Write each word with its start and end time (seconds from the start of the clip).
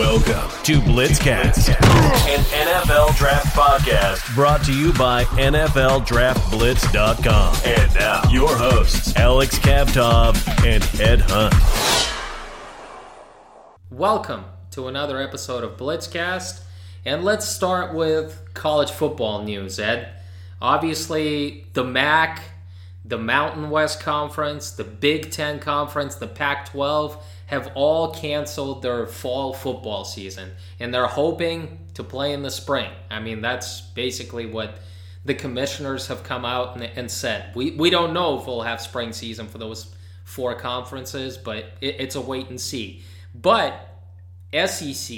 Welcome 0.00 0.48
to 0.62 0.80
Blitzcast, 0.80 1.68
an 1.68 2.40
NFL 2.40 3.14
draft 3.18 3.54
podcast 3.54 4.34
brought 4.34 4.64
to 4.64 4.72
you 4.72 4.94
by 4.94 5.24
NFLDraftBlitz.com. 5.24 7.56
And 7.66 7.94
now, 7.94 8.22
your 8.30 8.56
hosts, 8.56 9.14
Alex 9.16 9.58
Kavtov 9.58 10.38
and 10.64 10.82
Ed 10.98 11.20
Hunt. 11.26 11.52
Welcome 13.90 14.46
to 14.70 14.88
another 14.88 15.20
episode 15.20 15.64
of 15.64 15.76
Blitzcast. 15.76 16.62
And 17.04 17.22
let's 17.22 17.46
start 17.46 17.94
with 17.94 18.40
college 18.54 18.90
football 18.90 19.42
news, 19.42 19.78
Ed. 19.78 20.14
Obviously, 20.62 21.66
the 21.74 21.84
MAC, 21.84 22.40
the 23.04 23.18
Mountain 23.18 23.68
West 23.68 24.00
Conference, 24.00 24.70
the 24.70 24.84
Big 24.84 25.30
Ten 25.30 25.58
Conference, 25.58 26.14
the 26.14 26.26
Pac 26.26 26.70
12 26.70 27.22
have 27.50 27.72
all 27.74 28.14
canceled 28.14 28.80
their 28.80 29.08
fall 29.08 29.52
football 29.52 30.04
season. 30.04 30.52
And 30.78 30.94
they're 30.94 31.08
hoping 31.08 31.80
to 31.94 32.04
play 32.04 32.32
in 32.32 32.42
the 32.42 32.50
spring. 32.50 32.88
I 33.10 33.18
mean, 33.18 33.40
that's 33.40 33.80
basically 33.80 34.46
what 34.46 34.78
the 35.24 35.34
commissioners 35.34 36.06
have 36.06 36.22
come 36.22 36.44
out 36.44 36.76
and, 36.76 36.84
and 36.84 37.10
said. 37.10 37.52
We, 37.56 37.72
we 37.72 37.90
don't 37.90 38.14
know 38.14 38.38
if 38.38 38.46
we'll 38.46 38.62
have 38.62 38.80
spring 38.80 39.12
season 39.12 39.48
for 39.48 39.58
those 39.58 39.92
four 40.22 40.54
conferences, 40.54 41.36
but 41.36 41.64
it, 41.80 41.96
it's 41.98 42.14
a 42.14 42.20
wait 42.20 42.50
and 42.50 42.60
see. 42.60 43.02
But 43.34 43.84
SEC, 44.52 45.16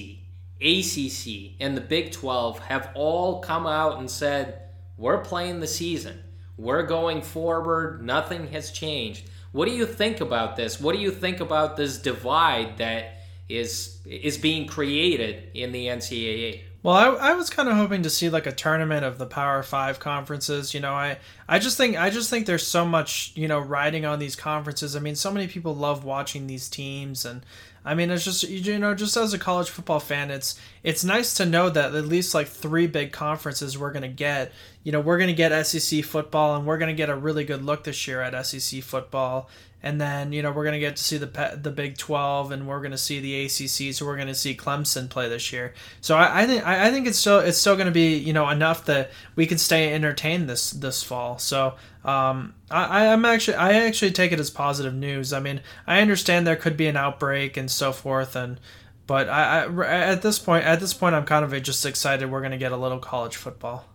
ACC, 0.59 1.52
and 1.60 1.77
the 1.77 1.85
Big 1.87 2.12
12 2.12 2.60
have 2.60 2.93
all 2.95 3.41
come 3.41 3.66
out 3.66 3.99
and 3.99 4.10
said, 4.10 4.62
we're 4.96 5.19
playing 5.19 5.60
the 5.60 5.66
season. 5.66 6.19
We're 6.57 6.85
going 6.85 7.21
forward. 7.21 8.02
Nothing 8.02 8.46
has 8.49 8.71
changed. 8.71 9.29
What 9.52 9.69
do 9.69 9.74
you 9.74 9.87
think 9.87 10.20
about 10.20 10.56
this? 10.56 10.80
What 10.80 10.95
do 10.95 11.01
you 11.01 11.11
think 11.11 11.41
about 11.41 11.77
this 11.77 11.98
divide 11.98 12.79
that 12.79 13.19
is 13.48 14.01
is 14.06 14.38
being 14.38 14.66
created 14.66 15.51
in 15.55 15.73
the 15.73 15.87
NCAA? 15.87 16.62
Well, 16.83 16.97
I, 16.97 17.30
I 17.30 17.34
was 17.34 17.48
kind 17.48 17.69
of 17.69 17.77
hoping 17.77 18.02
to 18.02 18.10
see 18.10 18.29
like 18.29 18.46
a 18.46 18.52
tournament 18.52 19.04
of 19.04 19.18
the 19.18 19.27
Power 19.27 19.62
Five 19.62 20.01
conferences. 20.01 20.74
You 20.74 20.80
know, 20.80 20.93
I, 20.93 21.18
I 21.49 21.59
just 21.59 21.77
think 21.77 21.96
I 21.96 22.10
just 22.10 22.29
think 22.29 22.46
there's 22.46 22.66
so 22.66 22.85
much 22.85 23.32
you 23.37 23.46
know 23.46 23.60
riding 23.60 24.04
on 24.04 24.18
these 24.18 24.35
conferences. 24.35 24.96
I 24.96 25.01
mean, 25.01 25.15
so 25.15 25.30
many 25.30 25.46
people 25.46 25.77
love 25.77 26.02
watching 26.02 26.46
these 26.46 26.68
teams, 26.68 27.24
and 27.24 27.45
I 27.85 27.95
mean, 27.95 28.11
it's 28.11 28.25
just 28.25 28.49
you 28.49 28.79
know, 28.79 28.95
just 28.95 29.16
as 29.16 29.35
a 29.35 29.38
college 29.38 29.71
football 29.71 30.01
fan, 30.01 30.30
it's 30.30 30.59
it's 30.83 31.05
nice 31.05 31.35
to 31.35 31.47
know 31.47 31.69
that 31.71 31.95
at 31.95 32.07
least 32.07 32.35
like 32.35 32.49
three 32.49 32.87
big 32.87 33.13
conferences 33.13 33.77
we're 33.79 33.93
gonna 33.93 34.09
get. 34.09 34.52
You 34.85 34.93
know, 34.93 35.01
we're 35.01 35.19
gonna 35.19 35.33
get 35.33 35.66
SEC 35.66 36.05
football, 36.05 36.57
and 36.57 36.66
we're 36.66 36.79
gonna 36.79 36.95
get 36.95 37.11
a 37.11 37.16
really 37.16 37.45
good 37.45 37.65
look 37.65 37.85
this 37.85 38.07
year 38.07 38.21
at 38.21 38.47
SEC 38.47 38.83
football 38.83 39.49
and 39.83 40.01
then 40.01 40.33
you 40.33 40.43
know 40.43 40.52
we're 40.52 40.65
gonna 40.65 40.79
get 40.79 40.97
to 40.97 41.02
see 41.02 41.19
the 41.19 41.59
the 41.61 41.71
Big 41.71 41.99
Twelve, 41.99 42.52
and 42.52 42.66
we're 42.66 42.80
gonna 42.80 42.99
see 42.99 43.21
the 43.21 43.45
ACC. 43.45 43.95
So 43.95 44.07
we're 44.07 44.17
gonna 44.17 44.35
see 44.35 44.57
Clemson 44.57 45.09
play 45.09 45.29
this 45.29 45.52
year. 45.52 45.74
So 46.01 46.17
I, 46.17 46.43
I 46.43 46.46
think 46.46 46.67
I, 46.67 46.87
I 46.87 46.91
think 46.91 47.07
it's 47.07 47.19
still 47.19 47.41
it's 47.41 47.59
still 47.59 47.77
gonna 47.77 47.91
be 47.91 48.17
you 48.17 48.33
know 48.33 48.49
enough 48.49 48.85
that 48.87 49.11
we 49.35 49.46
can 49.46 49.59
stay 49.59 49.93
entertained 49.93 50.49
this 50.49 50.71
this 50.71 51.02
fall. 51.02 51.39
So 51.39 51.74
um, 52.05 52.55
I, 52.71 53.09
I'm 53.09 53.25
actually 53.25 53.57
I 53.57 53.75
actually 53.75 54.13
take 54.13 54.33
it 54.33 54.41
as 54.41 54.51
positive 54.51 54.95
news. 54.95 55.33
I 55.33 55.41
mean 55.41 55.61
I 55.87 56.01
understand 56.01 56.47
there 56.47 56.57
could 56.57 56.77
be 56.77 56.87
an 56.87 56.97
outbreak 56.97 57.57
and 57.57 57.71
so 57.71 57.93
forth, 57.93 58.37
and 58.37 58.59
but 59.07 59.29
I, 59.29 59.65
I 59.65 59.87
at 59.87 60.23
this 60.23 60.39
point 60.39 60.65
at 60.65 60.80
this 60.80 60.95
point 60.95 61.15
I'm 61.15 61.25
kind 61.25 61.45
of 61.45 61.63
just 61.63 61.87
excited 61.87 62.30
we're 62.30 62.43
gonna 62.43 62.59
get 62.59 62.73
a 62.73 62.77
little 62.77 62.99
college 62.99 63.37
football. 63.37 63.87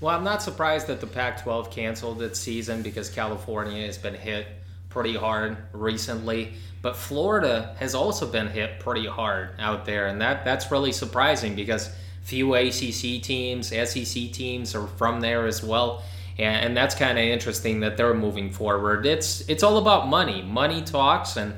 Well, 0.00 0.16
I'm 0.16 0.24
not 0.24 0.42
surprised 0.42 0.88
that 0.88 1.00
the 1.00 1.06
Pac 1.06 1.44
12 1.44 1.70
canceled 1.70 2.22
its 2.22 2.40
season 2.40 2.82
because 2.82 3.08
California 3.08 3.86
has 3.86 3.98
been 3.98 4.14
hit 4.14 4.48
pretty 4.88 5.14
hard 5.14 5.56
recently. 5.72 6.54
But 6.82 6.96
Florida 6.96 7.76
has 7.78 7.94
also 7.94 8.26
been 8.26 8.48
hit 8.48 8.80
pretty 8.80 9.06
hard 9.06 9.50
out 9.58 9.86
there. 9.86 10.08
And 10.08 10.20
that, 10.20 10.44
that's 10.44 10.70
really 10.72 10.90
surprising 10.90 11.54
because 11.54 11.88
few 12.22 12.54
ACC 12.54 13.22
teams, 13.22 13.68
SEC 13.68 14.32
teams 14.32 14.74
are 14.74 14.86
from 14.86 15.20
there 15.20 15.46
as 15.46 15.62
well. 15.62 16.02
And, 16.38 16.66
and 16.66 16.76
that's 16.76 16.94
kind 16.94 17.18
of 17.18 17.24
interesting 17.24 17.80
that 17.80 17.96
they're 17.96 18.14
moving 18.14 18.50
forward. 18.50 19.06
It's, 19.06 19.42
it's 19.48 19.62
all 19.62 19.78
about 19.78 20.08
money. 20.08 20.42
Money 20.42 20.82
talks, 20.82 21.36
and, 21.36 21.54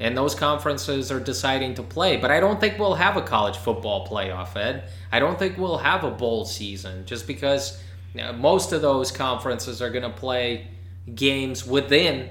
and 0.00 0.16
those 0.16 0.34
conferences 0.34 1.10
are 1.10 1.20
deciding 1.20 1.74
to 1.74 1.82
play. 1.82 2.16
But 2.16 2.30
I 2.30 2.40
don't 2.40 2.60
think 2.60 2.78
we'll 2.78 2.94
have 2.94 3.16
a 3.16 3.22
college 3.22 3.56
football 3.56 4.06
playoff, 4.06 4.56
Ed. 4.56 4.90
I 5.10 5.18
don't 5.18 5.38
think 5.38 5.58
we'll 5.58 5.78
have 5.78 6.04
a 6.04 6.10
bowl 6.10 6.44
season 6.44 7.06
just 7.06 7.26
because 7.26 7.82
most 8.36 8.72
of 8.72 8.82
those 8.82 9.10
conferences 9.10 9.80
are 9.82 9.90
going 9.90 10.02
to 10.02 10.10
play 10.10 10.68
games 11.14 11.66
within 11.66 12.30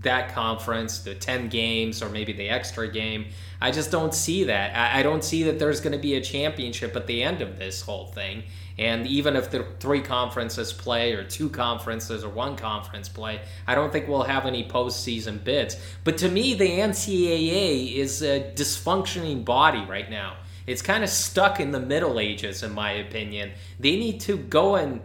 that 0.00 0.34
conference, 0.34 1.00
the 1.00 1.14
10 1.14 1.48
games 1.48 2.02
or 2.02 2.08
maybe 2.08 2.32
the 2.32 2.48
extra 2.48 2.90
game. 2.90 3.26
I 3.60 3.70
just 3.70 3.90
don't 3.90 4.14
see 4.14 4.44
that. 4.44 4.74
I, 4.74 5.02
don't 5.02 5.22
see 5.22 5.42
that 5.44 5.58
there's 5.58 5.80
going 5.80 5.92
to 5.92 5.98
be 5.98 6.14
a 6.14 6.20
championship 6.20 6.96
at 6.96 7.06
the 7.06 7.22
end 7.22 7.42
of 7.42 7.58
this 7.58 7.82
whole 7.82 8.06
thing. 8.06 8.44
And 8.78 9.06
even 9.06 9.36
if 9.36 9.50
the 9.50 9.64
three 9.78 10.00
conferences 10.00 10.72
play, 10.72 11.12
or 11.12 11.24
two 11.24 11.48
conferences, 11.48 12.24
or 12.24 12.30
one 12.30 12.56
conference 12.56 13.08
play, 13.08 13.40
I 13.66 13.74
don't 13.74 13.92
think 13.92 14.08
we'll 14.08 14.22
have 14.22 14.46
any 14.46 14.66
postseason 14.66 15.42
bids. 15.42 15.76
But 16.04 16.18
to 16.18 16.28
me, 16.28 16.54
the 16.54 16.68
NCAA 16.68 17.94
is 17.94 18.22
a 18.22 18.52
dysfunctioning 18.54 19.44
body 19.44 19.84
right 19.84 20.10
now. 20.10 20.36
It's 20.66 20.82
kind 20.82 21.02
of 21.02 21.10
stuck 21.10 21.60
in 21.60 21.72
the 21.72 21.80
Middle 21.80 22.20
Ages, 22.20 22.62
in 22.62 22.72
my 22.72 22.92
opinion. 22.92 23.52
They 23.78 23.96
need 23.96 24.20
to 24.20 24.36
go 24.36 24.76
and 24.76 25.00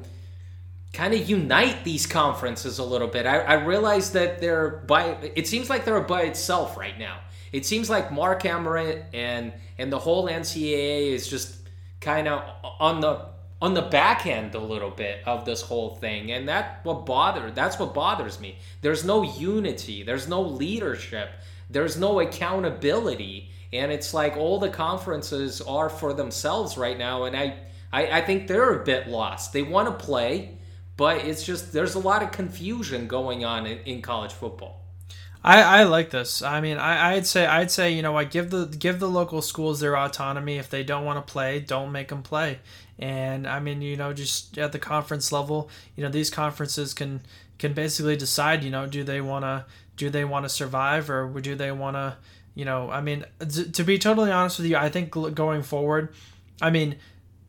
kind 0.93 1.13
of 1.13 1.29
unite 1.29 1.83
these 1.83 2.07
conferences 2.07 2.79
a 2.79 2.83
little 2.83 3.07
bit. 3.07 3.25
I, 3.25 3.39
I 3.39 3.53
realize 3.55 4.11
that 4.11 4.39
they're 4.39 4.69
by. 4.87 5.31
It 5.35 5.47
seems 5.47 5.69
like 5.69 5.83
they're 5.83 5.99
by 6.01 6.23
itself 6.23 6.77
right 6.77 6.97
now. 6.97 7.19
It 7.51 7.65
seems 7.65 7.89
like 7.89 8.11
Mark 8.11 8.45
Emmert 8.45 9.05
and 9.13 9.53
and 9.77 9.91
the 9.91 9.99
whole 9.99 10.27
NCAA 10.27 11.11
is 11.11 11.27
just 11.27 11.57
kind 11.99 12.27
of 12.27 12.43
on 12.79 13.01
the 13.01 13.25
on 13.61 13.73
the 13.73 13.81
back 13.81 14.25
end 14.25 14.53
a 14.53 14.59
little 14.59 14.89
bit 14.89 15.19
of 15.25 15.45
this 15.45 15.61
whole 15.61 15.95
thing 15.95 16.31
and 16.31 16.47
that 16.49 16.79
what 16.83 17.05
bother 17.05 17.51
that's 17.51 17.79
what 17.79 17.93
bothers 17.93 18.39
me 18.39 18.57
there's 18.81 19.05
no 19.05 19.23
unity 19.23 20.03
there's 20.03 20.27
no 20.27 20.41
leadership 20.41 21.29
there's 21.69 21.97
no 21.97 22.19
accountability 22.19 23.49
and 23.71 23.91
it's 23.91 24.13
like 24.13 24.35
all 24.37 24.59
the 24.59 24.69
conferences 24.69 25.61
are 25.61 25.89
for 25.89 26.13
themselves 26.13 26.77
right 26.77 26.97
now 26.97 27.23
and 27.23 27.35
i 27.35 27.57
i, 27.93 28.19
I 28.19 28.21
think 28.21 28.47
they're 28.47 28.81
a 28.81 28.83
bit 28.83 29.07
lost 29.07 29.53
they 29.53 29.61
want 29.63 29.87
to 29.87 30.05
play 30.05 30.57
but 30.97 31.25
it's 31.25 31.43
just 31.43 31.71
there's 31.71 31.95
a 31.95 31.99
lot 31.99 32.23
of 32.23 32.31
confusion 32.31 33.07
going 33.07 33.45
on 33.45 33.65
in, 33.65 33.79
in 33.79 34.01
college 34.01 34.33
football 34.33 34.81
I, 35.47 35.61
I 35.61 35.83
like 35.83 36.09
this. 36.09 36.41
I 36.41 36.59
mean, 36.59 36.77
I, 36.77 37.13
I'd 37.13 37.27
say 37.27 37.45
I'd 37.45 37.69
say 37.69 37.91
you 37.91 38.01
know 38.01 38.13
what 38.13 38.31
give 38.31 38.49
the 38.49 38.65
give 38.65 38.99
the 38.99 39.07
local 39.07 39.43
schools 39.43 39.79
their 39.79 39.95
autonomy. 39.95 40.57
If 40.57 40.71
they 40.71 40.83
don't 40.83 41.05
want 41.05 41.25
to 41.25 41.31
play, 41.31 41.59
don't 41.59 41.91
make 41.91 42.07
them 42.07 42.23
play. 42.23 42.59
And 42.97 43.45
I 43.45 43.59
mean, 43.59 43.81
you 43.81 43.97
know, 43.97 44.13
just 44.13 44.57
at 44.57 44.71
the 44.71 44.79
conference 44.79 45.31
level, 45.31 45.69
you 45.95 46.03
know, 46.03 46.09
these 46.09 46.29
conferences 46.29 46.93
can 46.93 47.21
can 47.57 47.73
basically 47.73 48.15
decide. 48.15 48.63
You 48.63 48.71
know, 48.71 48.85
do 48.85 49.03
they 49.03 49.21
want 49.21 49.43
to 49.43 49.65
do 49.97 50.09
they 50.09 50.25
want 50.25 50.45
to 50.45 50.49
survive 50.49 51.09
or 51.09 51.27
do 51.41 51.55
they 51.55 51.71
want 51.71 51.95
to 51.95 52.17
you 52.55 52.63
know, 52.63 52.89
I 52.89 53.01
mean, 53.01 53.25
to 53.73 53.83
be 53.83 53.99
totally 53.99 54.31
honest 54.31 54.59
with 54.59 54.67
you, 54.67 54.77
I 54.77 54.87
think 54.89 55.11
going 55.11 55.61
forward, 55.61 56.13
I 56.61 56.69
mean, 56.69 56.95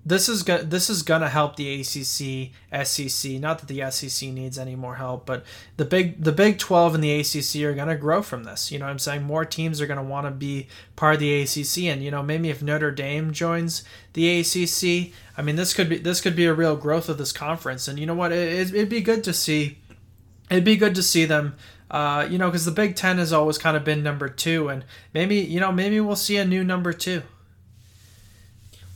this 0.06 0.28
is 0.28 0.44
go- 0.44 0.62
this 0.62 0.88
is 0.88 1.02
gonna 1.02 1.28
help 1.28 1.56
the 1.56 1.80
ACC, 1.80 2.52
SEC. 2.70 3.40
Not 3.40 3.58
that 3.58 3.66
the 3.66 3.82
SEC 3.82 4.30
needs 4.30 4.56
any 4.56 4.76
more 4.76 4.94
help, 4.94 5.26
but 5.26 5.44
the 5.76 5.84
big 5.84 6.22
the 6.22 6.30
Big 6.30 6.58
Twelve 6.58 6.94
and 6.94 7.02
the 7.02 7.12
ACC 7.20 7.64
are 7.64 7.74
gonna 7.74 7.96
grow 7.96 8.22
from 8.22 8.44
this. 8.44 8.70
You 8.70 8.78
know, 8.78 8.84
what 8.84 8.92
I'm 8.92 9.00
saying 9.00 9.24
more 9.24 9.44
teams 9.44 9.80
are 9.80 9.86
gonna 9.86 10.04
want 10.04 10.26
to 10.26 10.30
be 10.30 10.68
part 10.94 11.14
of 11.14 11.20
the 11.20 11.42
ACC, 11.42 11.88
and 11.88 12.04
you 12.04 12.12
know 12.12 12.22
maybe 12.22 12.48
if 12.48 12.62
Notre 12.62 12.92
Dame 12.92 13.32
joins 13.32 13.82
the 14.12 14.40
ACC, 14.40 15.12
I 15.36 15.42
mean 15.42 15.56
this 15.56 15.74
could 15.74 15.88
be 15.88 15.98
this 15.98 16.20
could 16.20 16.36
be 16.36 16.46
a 16.46 16.54
real 16.54 16.76
growth 16.76 17.08
of 17.08 17.18
this 17.18 17.32
conference. 17.32 17.88
And 17.88 17.98
you 17.98 18.06
know 18.06 18.14
what, 18.14 18.30
it, 18.30 18.72
it'd 18.72 18.88
be 18.88 19.00
good 19.00 19.24
to 19.24 19.32
see. 19.32 19.78
It'd 20.48 20.64
be 20.64 20.76
good 20.76 20.94
to 20.94 21.02
see 21.02 21.24
them 21.24 21.56
uh, 21.90 22.26
you 22.30 22.38
know, 22.38 22.48
because 22.48 22.64
the 22.64 22.72
Big 22.72 22.96
Ten 22.96 23.18
has 23.18 23.32
always 23.32 23.58
kind 23.58 23.76
of 23.76 23.84
been 23.84 24.02
number 24.02 24.28
two, 24.28 24.68
and 24.68 24.84
maybe 25.14 25.36
you 25.36 25.60
know 25.60 25.72
maybe 25.72 26.00
we'll 26.00 26.16
see 26.16 26.36
a 26.36 26.44
new 26.44 26.64
number 26.64 26.92
two. 26.92 27.22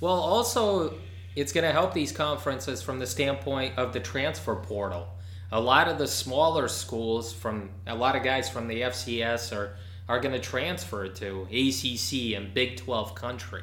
Well, 0.01 0.15
also 0.15 0.95
it's 1.37 1.53
going 1.53 1.65
to 1.65 1.73
help 1.73 1.95
these 1.95 2.13
conferences 2.13 2.83
from 2.83 2.99
the 2.99 3.07
standpoint 3.07 3.79
of 3.79 3.93
the 3.93 4.01
transfer 4.01 4.57
portal. 4.57 5.09
A 5.53 5.61
lot 5.61 5.89
of 5.89 5.99
the 5.99 6.07
smaller 6.07 6.69
schools 6.69 7.33
from 7.33 7.71
a 7.87 7.95
lot 7.95 8.17
of 8.17 8.23
guys 8.23 8.49
from 8.49 8.69
the 8.69 8.83
FCS 8.83 9.57
are 9.57 9.77
are 10.11 10.19
going 10.19 10.35
to 10.35 10.41
transfer 10.41 11.07
to 11.07 11.43
ACC 11.53 12.35
and 12.37 12.53
Big 12.53 12.77
12 12.77 13.15
country. 13.15 13.63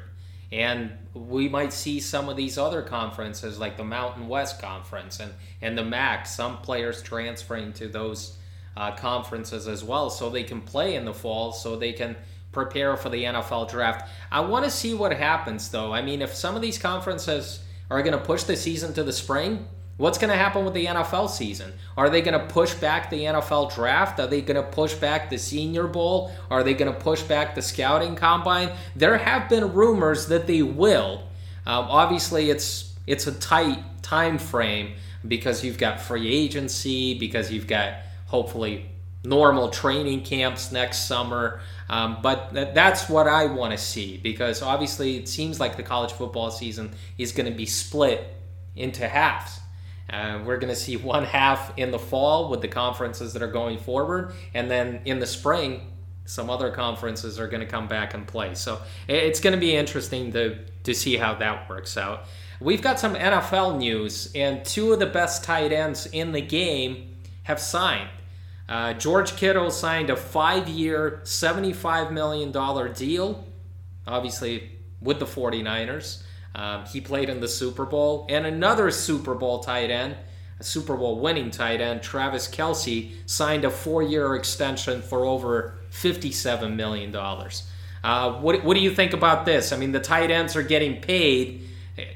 And 0.50 0.92
we 1.12 1.46
might 1.46 1.74
see 1.74 2.00
some 2.00 2.30
of 2.30 2.38
these 2.38 2.56
other 2.56 2.80
conferences 2.80 3.58
like 3.58 3.76
the 3.76 3.84
Mountain 3.84 4.28
West 4.28 4.58
Conference 4.58 5.20
and, 5.20 5.34
and 5.60 5.76
the 5.76 5.84
MAC, 5.84 6.26
some 6.26 6.56
players 6.62 7.02
transferring 7.02 7.74
to 7.74 7.86
those 7.86 8.38
uh, 8.78 8.92
conferences 8.92 9.68
as 9.68 9.84
well 9.84 10.08
so 10.08 10.30
they 10.30 10.42
can 10.42 10.62
play 10.62 10.94
in 10.94 11.04
the 11.04 11.12
fall 11.12 11.52
so 11.52 11.76
they 11.76 11.92
can 11.92 12.16
prepare 12.52 12.96
for 12.96 13.08
the 13.08 13.24
NFL 13.24 13.70
draft. 13.70 14.08
I 14.30 14.40
want 14.40 14.64
to 14.64 14.70
see 14.70 14.94
what 14.94 15.12
happens 15.12 15.68
though. 15.70 15.92
I 15.92 16.02
mean, 16.02 16.22
if 16.22 16.34
some 16.34 16.56
of 16.56 16.62
these 16.62 16.78
conferences 16.78 17.60
are 17.90 18.02
going 18.02 18.18
to 18.18 18.24
push 18.24 18.44
the 18.44 18.56
season 18.56 18.92
to 18.94 19.02
the 19.02 19.12
spring, 19.12 19.66
What's 19.98 20.16
going 20.16 20.30
to 20.30 20.36
happen 20.36 20.64
with 20.64 20.74
the 20.74 20.86
NFL 20.86 21.28
season? 21.28 21.72
Are 21.96 22.08
they 22.08 22.22
going 22.22 22.38
to 22.38 22.46
push 22.46 22.72
back 22.72 23.10
the 23.10 23.24
NFL 23.24 23.74
draft? 23.74 24.20
Are 24.20 24.28
they 24.28 24.40
going 24.40 24.54
to 24.54 24.62
push 24.62 24.94
back 24.94 25.28
the 25.28 25.38
Senior 25.38 25.88
Bowl? 25.88 26.30
Are 26.50 26.62
they 26.62 26.72
going 26.72 26.92
to 26.92 26.98
push 26.98 27.22
back 27.22 27.56
the 27.56 27.62
scouting 27.62 28.14
combine? 28.14 28.70
There 28.94 29.18
have 29.18 29.48
been 29.48 29.72
rumors 29.72 30.28
that 30.28 30.46
they 30.46 30.62
will. 30.62 31.24
Um, 31.66 31.86
obviously, 31.88 32.48
it's 32.48 32.94
it's 33.08 33.26
a 33.26 33.32
tight 33.32 33.82
time 34.00 34.38
frame 34.38 34.94
because 35.26 35.64
you've 35.64 35.78
got 35.78 36.00
free 36.00 36.32
agency, 36.32 37.18
because 37.18 37.50
you've 37.50 37.66
got 37.66 37.94
hopefully 38.26 38.86
normal 39.24 39.68
training 39.68 40.22
camps 40.22 40.72
next 40.72 41.06
summer. 41.06 41.60
Um, 41.88 42.18
but 42.22 42.52
th- 42.54 42.74
that's 42.74 43.08
what 43.08 43.26
I 43.26 43.46
want 43.46 43.72
to 43.72 43.78
see 43.78 44.18
because 44.18 44.62
obviously 44.62 45.16
it 45.16 45.28
seems 45.28 45.58
like 45.58 45.76
the 45.76 45.82
college 45.82 46.12
football 46.12 46.50
season 46.50 46.92
is 47.16 47.32
going 47.32 47.50
to 47.50 47.56
be 47.56 47.66
split 47.66 48.34
into 48.76 49.08
halves. 49.08 49.60
Uh, 50.10 50.40
we're 50.44 50.56
going 50.56 50.72
to 50.72 50.78
see 50.78 50.96
one 50.96 51.24
half 51.24 51.76
in 51.76 51.90
the 51.90 51.98
fall 51.98 52.48
with 52.48 52.62
the 52.62 52.68
conferences 52.68 53.34
that 53.34 53.42
are 53.42 53.50
going 53.50 53.76
forward, 53.76 54.32
and 54.54 54.70
then 54.70 55.00
in 55.04 55.18
the 55.18 55.26
spring, 55.26 55.92
some 56.24 56.48
other 56.48 56.70
conferences 56.70 57.38
are 57.38 57.46
going 57.46 57.60
to 57.60 57.66
come 57.66 57.88
back 57.88 58.14
and 58.14 58.26
play. 58.26 58.54
So 58.54 58.80
it's 59.06 59.40
going 59.40 59.52
to 59.52 59.60
be 59.60 59.76
interesting 59.76 60.32
to 60.32 60.58
to 60.84 60.94
see 60.94 61.16
how 61.16 61.34
that 61.34 61.68
works 61.68 61.98
out. 61.98 62.24
We've 62.60 62.80
got 62.80 62.98
some 62.98 63.14
NFL 63.14 63.78
news, 63.78 64.32
and 64.34 64.64
two 64.64 64.92
of 64.92 64.98
the 64.98 65.06
best 65.06 65.44
tight 65.44 65.72
ends 65.72 66.06
in 66.06 66.32
the 66.32 66.40
game 66.40 67.16
have 67.42 67.60
signed. 67.60 68.08
Uh, 68.68 68.92
George 68.94 69.36
Kittle 69.36 69.70
signed 69.70 70.10
a 70.10 70.16
five-year, 70.16 71.22
$75 71.24 72.12
million 72.12 72.52
deal, 72.92 73.44
obviously 74.06 74.70
with 75.00 75.18
the 75.18 75.24
49ers. 75.24 76.22
Um, 76.54 76.84
he 76.86 77.00
played 77.00 77.30
in 77.30 77.40
the 77.40 77.48
Super 77.48 77.86
Bowl. 77.86 78.26
And 78.28 78.44
another 78.44 78.90
Super 78.90 79.34
Bowl 79.34 79.60
tight 79.60 79.90
end, 79.90 80.16
a 80.58 80.64
Super 80.64 80.96
Bowl 80.96 81.20
winning 81.20 81.50
tight 81.50 81.80
end, 81.80 82.02
Travis 82.02 82.48
Kelce, 82.48 83.12
signed 83.26 83.64
a 83.64 83.70
four 83.70 84.02
year 84.02 84.34
extension 84.34 85.00
for 85.00 85.24
over 85.24 85.78
$57 85.92 86.74
million. 86.74 87.14
Uh, 87.14 88.32
what, 88.40 88.64
what 88.64 88.74
do 88.74 88.80
you 88.80 88.94
think 88.94 89.12
about 89.12 89.46
this? 89.46 89.72
I 89.72 89.76
mean, 89.76 89.92
the 89.92 90.00
tight 90.00 90.30
ends 90.30 90.56
are 90.56 90.62
getting 90.62 91.00
paid 91.00 91.68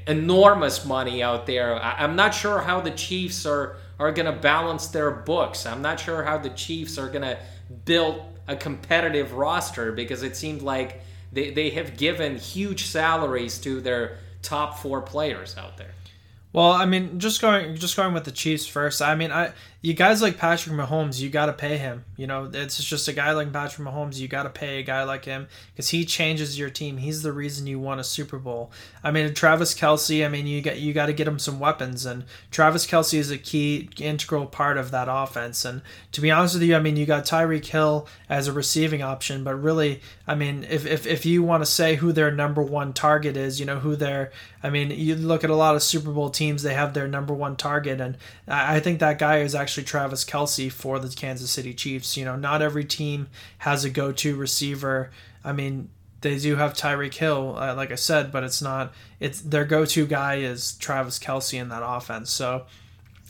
enormous 0.07 0.85
money 0.85 1.21
out 1.21 1.45
there. 1.45 1.81
I, 1.81 2.03
am 2.03 2.15
not 2.15 2.33
sure 2.33 2.59
how 2.59 2.81
the 2.81 2.91
Chiefs 2.91 3.45
are, 3.45 3.77
are 4.03 4.11
going 4.11 4.25
to 4.25 4.39
balance 4.39 4.87
their 4.87 5.09
books. 5.11 5.65
I'm 5.65 5.81
not 5.81 5.99
sure 5.99 6.23
how 6.23 6.37
the 6.37 6.49
Chiefs 6.49 6.97
are 6.97 7.07
going 7.07 7.21
to 7.21 7.37
build 7.85 8.21
a 8.47 8.55
competitive 8.55 9.33
roster 9.33 9.93
because 9.93 10.23
it 10.23 10.35
seems 10.35 10.61
like 10.61 11.01
they, 11.31 11.51
they 11.51 11.69
have 11.71 11.95
given 11.95 12.37
huge 12.37 12.85
salaries 12.85 13.57
to 13.59 13.79
their 13.79 14.17
top 14.41 14.77
four 14.79 15.01
players 15.01 15.57
out 15.57 15.77
there. 15.77 15.91
Well, 16.51 16.71
I 16.71 16.85
mean, 16.85 17.19
just 17.19 17.41
going 17.41 17.77
just 17.77 17.95
going 17.95 18.13
with 18.13 18.25
the 18.25 18.31
Chiefs 18.31 18.67
first. 18.67 19.01
I 19.01 19.15
mean, 19.15 19.31
I 19.31 19.53
you 19.83 19.93
guys 19.93 20.21
like 20.21 20.37
Patrick 20.37 20.73
Mahomes, 20.73 21.19
you 21.19 21.29
got 21.29 21.47
to 21.47 21.53
pay 21.53 21.75
him. 21.75 22.05
You 22.15 22.25
know, 22.25 22.49
it's 22.53 22.81
just 22.81 23.09
a 23.09 23.13
guy 23.13 23.33
like 23.33 23.51
Patrick 23.51 23.85
Mahomes, 23.85 24.17
you 24.17 24.29
got 24.29 24.43
to 24.43 24.49
pay 24.49 24.79
a 24.79 24.83
guy 24.83 25.03
like 25.03 25.25
him 25.25 25.49
because 25.73 25.89
he 25.89 26.05
changes 26.05 26.57
your 26.57 26.69
team. 26.69 26.95
He's 26.95 27.21
the 27.21 27.33
reason 27.33 27.67
you 27.67 27.79
won 27.81 27.99
a 27.99 28.03
Super 28.03 28.39
Bowl. 28.39 28.71
I 29.03 29.11
mean, 29.11 29.33
Travis 29.33 29.73
Kelce. 29.73 30.25
I 30.25 30.29
mean, 30.29 30.47
you 30.47 30.61
got 30.61 30.79
you 30.79 30.93
got 30.93 31.07
to 31.07 31.13
get 31.13 31.27
him 31.27 31.37
some 31.37 31.59
weapons, 31.59 32.05
and 32.05 32.23
Travis 32.49 32.87
Kelce 32.87 33.15
is 33.15 33.29
a 33.29 33.37
key 33.37 33.89
integral 33.99 34.45
part 34.45 34.77
of 34.77 34.91
that 34.91 35.09
offense. 35.11 35.65
And 35.65 35.81
to 36.13 36.21
be 36.21 36.31
honest 36.31 36.55
with 36.55 36.63
you, 36.63 36.77
I 36.77 36.79
mean, 36.79 36.95
you 36.95 37.05
got 37.05 37.25
Tyreek 37.25 37.65
Hill 37.65 38.07
as 38.29 38.47
a 38.47 38.53
receiving 38.53 39.01
option, 39.01 39.43
but 39.43 39.55
really, 39.55 39.99
I 40.25 40.35
mean, 40.35 40.65
if 40.69 40.85
if, 40.85 41.05
if 41.05 41.25
you 41.25 41.43
want 41.43 41.61
to 41.61 41.69
say 41.69 41.95
who 41.95 42.13
their 42.13 42.31
number 42.31 42.61
one 42.61 42.93
target 42.93 43.35
is, 43.35 43.59
you 43.59 43.65
know, 43.65 43.79
who 43.79 43.97
their, 43.97 44.31
I 44.63 44.69
mean, 44.69 44.91
you 44.91 45.15
look 45.15 45.43
at 45.43 45.49
a 45.49 45.55
lot 45.55 45.75
of 45.75 45.83
Super 45.83 46.11
Bowl 46.11 46.29
teams, 46.29 46.63
they 46.63 46.73
have 46.73 46.93
their 46.93 47.09
number 47.09 47.33
one 47.33 47.57
target, 47.57 47.99
and 47.99 48.17
I 48.47 48.79
think 48.79 48.99
that 48.99 49.19
guy 49.19 49.39
is 49.39 49.53
actually 49.53 49.72
actually 49.73 49.85
Travis 49.85 50.23
Kelce 50.23 50.71
for 50.71 50.99
the 50.99 51.09
Kansas 51.09 51.49
City 51.49 51.73
Chiefs. 51.73 52.15
You 52.15 52.25
know, 52.25 52.35
not 52.35 52.61
every 52.61 52.85
team 52.85 53.27
has 53.57 53.83
a 53.83 53.89
go 53.89 54.11
to 54.11 54.35
receiver. 54.35 55.09
I 55.43 55.51
mean, 55.51 55.89
they 56.21 56.37
do 56.37 56.57
have 56.57 56.75
Tyreek 56.75 57.15
Hill, 57.15 57.55
uh, 57.57 57.73
like 57.73 57.91
I 57.91 57.95
said, 57.95 58.31
but 58.31 58.43
it's 58.43 58.61
not. 58.61 58.93
It's 59.19 59.41
their 59.41 59.65
go 59.65 59.83
to 59.85 60.05
guy 60.05 60.35
is 60.35 60.73
Travis 60.73 61.17
Kelce 61.17 61.59
in 61.59 61.69
that 61.69 61.81
offense. 61.83 62.29
So, 62.29 62.67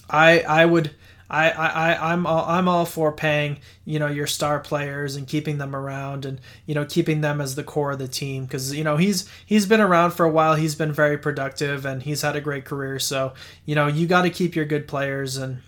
I 0.09 0.41
I 0.41 0.65
would. 0.65 0.91
I, 1.29 1.49
I, 1.49 2.11
I'm 2.13 2.27
all, 2.27 2.45
I'm 2.45 2.67
all 2.67 2.85
for 2.85 3.11
paying 3.11 3.57
you 3.85 3.97
know 3.97 4.07
your 4.07 4.27
star 4.27 4.59
players 4.59 5.15
and 5.15 5.25
keeping 5.25 5.57
them 5.57 5.75
around 5.75 6.25
and 6.25 6.39
you 6.67 6.75
know 6.75 6.85
keeping 6.85 7.21
them 7.21 7.41
as 7.41 7.55
the 7.55 7.63
core 7.63 7.93
of 7.93 7.97
the 7.97 8.07
team 8.09 8.43
because 8.43 8.75
you 8.75 8.83
know 8.83 8.97
he's 8.97 9.27
he's 9.43 9.65
been 9.65 9.81
around 9.81 10.11
for 10.11 10.25
a 10.25 10.29
while 10.29 10.53
he's 10.53 10.75
been 10.75 10.91
very 10.91 11.17
productive 11.17 11.85
and 11.85 12.03
he's 12.03 12.21
had 12.21 12.35
a 12.35 12.41
great 12.41 12.65
career 12.65 12.99
so 12.99 13.33
you 13.65 13.73
know 13.73 13.87
you 13.87 14.05
got 14.05 14.23
to 14.23 14.29
keep 14.29 14.55
your 14.55 14.65
good 14.65 14.87
players 14.87 15.37
and 15.37 15.59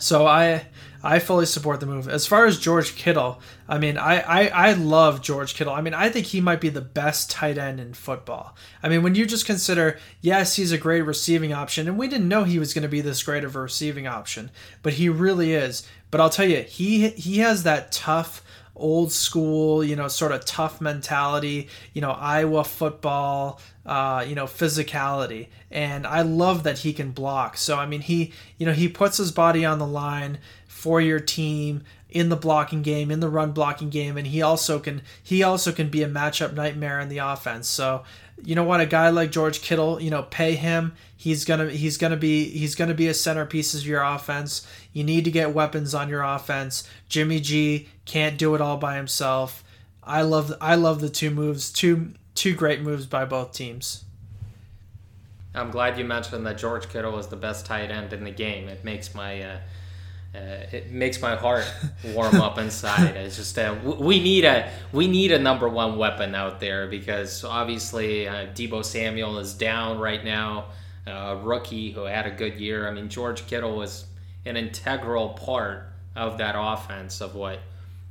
so 0.00 0.26
I 0.26 0.66
I 1.02 1.18
fully 1.18 1.46
support 1.46 1.80
the 1.80 1.86
move. 1.86 2.08
As 2.08 2.26
far 2.26 2.44
as 2.44 2.58
George 2.58 2.94
Kittle, 2.94 3.40
I 3.66 3.78
mean, 3.78 3.96
I, 3.96 4.20
I, 4.20 4.46
I 4.48 4.72
love 4.74 5.22
George 5.22 5.54
Kittle. 5.54 5.72
I 5.72 5.80
mean, 5.80 5.94
I 5.94 6.10
think 6.10 6.26
he 6.26 6.42
might 6.42 6.60
be 6.60 6.68
the 6.68 6.82
best 6.82 7.30
tight 7.30 7.56
end 7.56 7.80
in 7.80 7.94
football. 7.94 8.54
I 8.82 8.90
mean, 8.90 9.02
when 9.02 9.14
you 9.14 9.24
just 9.24 9.46
consider, 9.46 9.98
yes, 10.20 10.56
he's 10.56 10.72
a 10.72 10.78
great 10.78 11.02
receiving 11.02 11.52
option, 11.54 11.88
and 11.88 11.98
we 11.98 12.06
didn't 12.06 12.28
know 12.28 12.44
he 12.44 12.58
was 12.58 12.74
going 12.74 12.82
to 12.82 12.88
be 12.88 13.00
this 13.00 13.22
great 13.22 13.44
of 13.44 13.56
a 13.56 13.60
receiving 13.60 14.06
option, 14.06 14.50
but 14.82 14.94
he 14.94 15.08
really 15.08 15.54
is. 15.54 15.86
But 16.10 16.20
I'll 16.20 16.30
tell 16.30 16.48
you, 16.48 16.62
he 16.62 17.08
he 17.10 17.38
has 17.38 17.62
that 17.62 17.92
tough 17.92 18.42
old 18.76 19.12
school, 19.12 19.84
you 19.84 19.96
know, 19.96 20.08
sort 20.08 20.32
of 20.32 20.44
tough 20.44 20.80
mentality, 20.80 21.68
you 21.92 22.00
know, 22.00 22.10
Iowa 22.10 22.64
football, 22.64 23.60
uh, 23.90 24.24
you 24.26 24.36
know, 24.36 24.44
physicality. 24.44 25.48
And 25.68 26.06
I 26.06 26.22
love 26.22 26.62
that 26.62 26.78
he 26.78 26.92
can 26.92 27.10
block. 27.10 27.56
So, 27.56 27.76
I 27.76 27.86
mean, 27.86 28.02
he, 28.02 28.32
you 28.56 28.64
know, 28.64 28.72
he 28.72 28.88
puts 28.88 29.16
his 29.16 29.32
body 29.32 29.64
on 29.64 29.80
the 29.80 29.86
line 29.86 30.38
for 30.68 31.00
your 31.00 31.18
team 31.18 31.82
in 32.08 32.28
the 32.28 32.36
blocking 32.36 32.82
game, 32.82 33.10
in 33.10 33.18
the 33.18 33.28
run 33.28 33.50
blocking 33.50 33.90
game, 33.90 34.16
and 34.16 34.28
he 34.28 34.42
also 34.42 34.78
can 34.78 35.02
he 35.20 35.42
also 35.42 35.72
can 35.72 35.88
be 35.88 36.04
a 36.04 36.08
matchup 36.08 36.54
nightmare 36.54 37.00
in 37.00 37.08
the 37.08 37.18
offense. 37.18 37.66
So, 37.66 38.04
you 38.44 38.54
know 38.54 38.62
what, 38.62 38.80
a 38.80 38.86
guy 38.86 39.10
like 39.10 39.32
George 39.32 39.60
Kittle, 39.60 40.00
you 40.00 40.10
know, 40.10 40.22
pay 40.22 40.54
him. 40.54 40.94
He's 41.16 41.44
gonna 41.44 41.68
he's 41.68 41.96
gonna 41.96 42.16
be 42.16 42.48
he's 42.48 42.76
gonna 42.76 42.94
be 42.94 43.08
a 43.08 43.14
centerpiece 43.14 43.74
of 43.74 43.84
your 43.84 44.02
offense. 44.02 44.66
You 44.92 45.02
need 45.02 45.24
to 45.24 45.32
get 45.32 45.52
weapons 45.52 45.94
on 45.94 46.08
your 46.08 46.22
offense. 46.22 46.88
Jimmy 47.08 47.40
G 47.40 47.88
can't 48.04 48.38
do 48.38 48.54
it 48.54 48.60
all 48.60 48.76
by 48.76 48.94
himself. 48.96 49.64
I 50.04 50.22
love 50.22 50.54
I 50.60 50.76
love 50.76 51.00
the 51.00 51.10
two 51.10 51.30
moves, 51.30 51.72
two 51.72 52.12
two 52.40 52.54
great 52.54 52.80
moves 52.80 53.04
by 53.04 53.26
both 53.26 53.52
teams. 53.52 54.02
I'm 55.54 55.70
glad 55.70 55.98
you 55.98 56.06
mentioned 56.06 56.46
that 56.46 56.56
George 56.56 56.88
Kittle 56.88 57.18
is 57.18 57.26
the 57.26 57.36
best 57.36 57.66
tight 57.66 57.90
end 57.90 58.14
in 58.14 58.24
the 58.24 58.30
game. 58.30 58.66
It 58.66 58.82
makes 58.82 59.14
my 59.14 59.42
uh, 59.42 59.58
uh, 60.34 60.38
it 60.72 60.90
makes 60.90 61.20
my 61.20 61.36
heart 61.36 61.70
warm 62.14 62.40
up 62.40 62.56
inside. 62.56 63.14
It's 63.14 63.36
just 63.36 63.58
uh, 63.58 63.76
we 63.84 64.22
need 64.22 64.46
a 64.46 64.72
we 64.90 65.06
need 65.06 65.32
a 65.32 65.38
number 65.38 65.68
one 65.68 65.98
weapon 65.98 66.34
out 66.34 66.60
there 66.60 66.86
because 66.86 67.44
obviously 67.44 68.26
uh, 68.26 68.46
Deebo 68.54 68.82
Samuel 68.82 69.38
is 69.38 69.52
down 69.52 69.98
right 69.98 70.24
now, 70.24 70.68
a 71.06 71.36
rookie 71.36 71.92
who 71.92 72.04
had 72.04 72.24
a 72.24 72.30
good 72.30 72.58
year. 72.58 72.88
I 72.88 72.90
mean 72.90 73.10
George 73.10 73.46
Kittle 73.48 73.76
was 73.76 74.06
an 74.46 74.56
integral 74.56 75.30
part 75.30 75.88
of 76.16 76.38
that 76.38 76.54
offense 76.56 77.20
of 77.20 77.34
what 77.34 77.58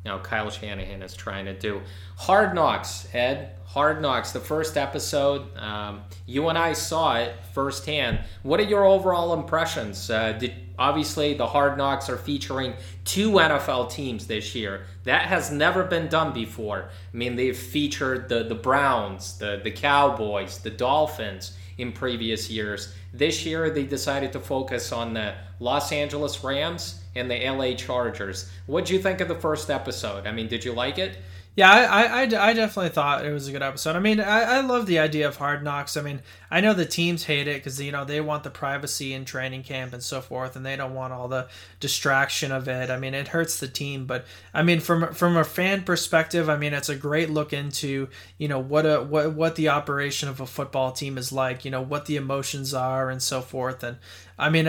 know 0.10 0.20
Kyle 0.20 0.50
Shanahan 0.50 1.02
is 1.02 1.16
trying 1.16 1.46
to 1.46 1.54
do. 1.54 1.82
Hard 2.18 2.54
Knocks, 2.54 3.08
Ed. 3.14 3.56
Hard 3.66 4.02
Knocks, 4.02 4.32
the 4.32 4.40
first 4.40 4.78
episode. 4.78 5.56
Um, 5.58 6.02
you 6.26 6.50
and 6.50 6.58
I 6.58 6.74
saw 6.74 7.18
it 7.18 7.36
firsthand. 7.54 8.20
What 8.42 8.60
are 8.60 8.64
your 8.64 8.84
overall 8.84 9.34
impressions? 9.34 10.10
Uh, 10.10 10.34
did 10.34 10.54
obviously 10.80 11.36
the 11.36 11.46
Hard 11.46 11.78
Knocks 11.78 12.10
are 12.10 12.18
featuring 12.18 12.74
two 13.06 13.32
NFL 13.34 13.92
teams 13.92 14.26
this 14.26 14.56
year. 14.56 14.86
That 15.04 15.24
has 15.24 15.52
never 15.52 15.84
been 15.84 16.08
done 16.08 16.34
before. 16.34 16.90
I 17.14 17.18
mean, 17.18 17.36
they've 17.36 17.58
featured 17.58 18.28
the 18.28 18.44
the 18.44 18.56
Browns, 18.56 19.38
the 19.38 19.62
the 19.64 19.72
Cowboys, 19.72 20.58
the 20.58 20.72
Dolphins 20.72 21.56
in 21.78 21.92
previous 21.92 22.50
years. 22.50 22.94
This 23.14 23.46
year, 23.46 23.70
they 23.70 23.84
decided 23.84 24.32
to 24.34 24.40
focus 24.40 24.92
on 24.92 25.14
the 25.14 25.34
Los 25.60 25.92
Angeles 25.92 26.44
Rams 26.44 27.02
and 27.16 27.30
the 27.30 27.50
LA 27.50 27.74
Chargers. 27.74 28.50
What 28.68 28.86
do 28.86 28.94
you 28.94 29.02
think 29.02 29.20
of 29.20 29.28
the 29.28 29.36
first 29.36 29.70
episode? 29.70 30.28
I 30.28 30.32
mean, 30.32 30.48
did 30.48 30.64
you 30.64 30.74
like 30.74 31.00
it? 31.00 31.18
Yeah, 31.56 31.70
I, 31.70 32.04
I, 32.04 32.22
I 32.22 32.54
definitely 32.54 32.90
thought 32.90 33.26
it 33.26 33.34
was 33.34 33.50
a 33.50 33.52
good 33.52 33.62
episode. 33.64 33.98
I 33.98 34.00
mean, 34.00 34.22
I, 34.22 34.44
I 34.44 34.62
love 34.62 34.86
the 34.86 35.00
idea 35.00 35.28
of 35.28 35.36
Hard 35.36 35.62
Knocks. 35.62 35.98
I 35.98 36.02
mean, 36.02 36.22
I 36.50 36.62
know 36.62 36.74
the 36.74 36.86
teams 36.86 37.26
hate 37.26 37.50
it 37.50 37.58
because, 37.58 37.82
you 37.82 37.92
know, 37.92 38.06
they 38.06 38.22
want 38.22 38.44
the 38.44 38.50
privacy 38.50 39.14
in 39.14 39.26
training 39.26 39.64
camp 39.64 39.92
and 39.92 40.02
so 40.02 40.22
forth, 40.22 40.56
and 40.56 40.66
they 40.66 40.78
don't 40.78 40.94
want 40.94 41.12
all 41.12 41.28
the 41.28 41.50
distraction 41.82 42.54
of 42.54 42.70
it. 42.70 42.90
I 42.90 42.98
mean, 42.98 43.14
it 43.14 43.28
hurts 43.28 43.60
the 43.60 43.68
team. 43.68 44.06
But, 44.06 44.26
I 44.54 44.64
mean, 44.64 44.80
from 44.80 45.14
from 45.14 45.36
a 45.36 45.44
fan 45.44 45.84
perspective, 45.84 46.50
I 46.50 46.56
mean, 46.56 46.72
it's 46.74 46.88
a 46.88 46.96
great 46.96 47.30
look 47.30 47.52
into, 47.52 48.08
you 48.38 48.48
know, 48.48 48.60
what, 48.60 48.86
a, 48.86 49.04
what, 49.04 49.34
what 49.34 49.56
the 49.58 49.68
operation 49.68 50.30
of 50.30 50.40
a 50.40 50.46
football 50.46 50.94
team 50.94 51.18
is 51.18 51.34
like, 51.34 51.66
you 51.66 51.72
know, 51.72 51.82
what 51.82 52.06
the 52.06 52.16
emotions 52.16 52.74
are 52.74 53.10
and 53.10 53.22
so 53.22 53.42
forth. 53.42 53.84
And, 53.84 53.98
I 54.40 54.50
mean, 54.50 54.66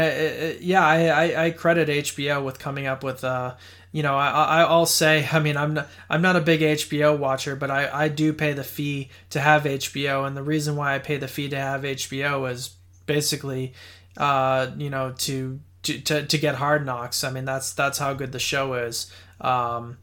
yeah, 0.61 0.85
I, 0.85 1.47
I, 1.47 1.51
credit 1.53 1.89
HBO 1.89 2.45
with 2.45 2.59
coming 2.59 2.87
up 2.87 3.05
with, 3.05 3.23
uh, 3.23 3.55
you 3.93 4.03
know, 4.03 4.17
I, 4.17 4.63
I'll 4.63 4.85
say, 4.85 5.27
I 5.33 5.39
mean, 5.39 5.57
I'm 5.57 5.75
not, 5.75 5.89
I'm 6.11 6.23
not 6.23 6.37
a 6.37 6.41
big 6.41 6.61
HBO 6.61 7.17
watcher, 7.17 7.55
but 7.55 7.71
I, 7.71 7.89
I 8.05 8.09
do 8.09 8.33
pay 8.33 8.53
the 8.53 8.65
fee 8.65 9.11
to 9.31 9.41
have 9.41 9.63
HBO, 9.63 10.27
and 10.27 10.37
the 10.37 10.43
reason 10.43 10.75
why 10.75 10.95
I 10.95 10.99
pay 10.99 11.17
the 11.17 11.29
fee 11.29 11.49
to 11.51 11.57
have 11.57 11.83
HBO 11.83 12.51
is 12.51 12.75
basically, 13.07 13.73
uh, 14.17 14.73
you 14.77 14.91
know, 14.91 15.13
to, 15.19 15.61
to 15.83 16.01
to 16.01 16.27
to 16.27 16.39
get 16.39 16.57
hard 16.57 16.85
knocks. 16.85 17.25
I 17.25 17.31
mean, 17.31 17.45
that's 17.45 17.73
that's 17.73 17.99
how 17.99 18.13
good 18.13 18.33
the 18.33 18.39
show 18.39 18.75
is. 18.75 19.11
Um, 19.41 19.99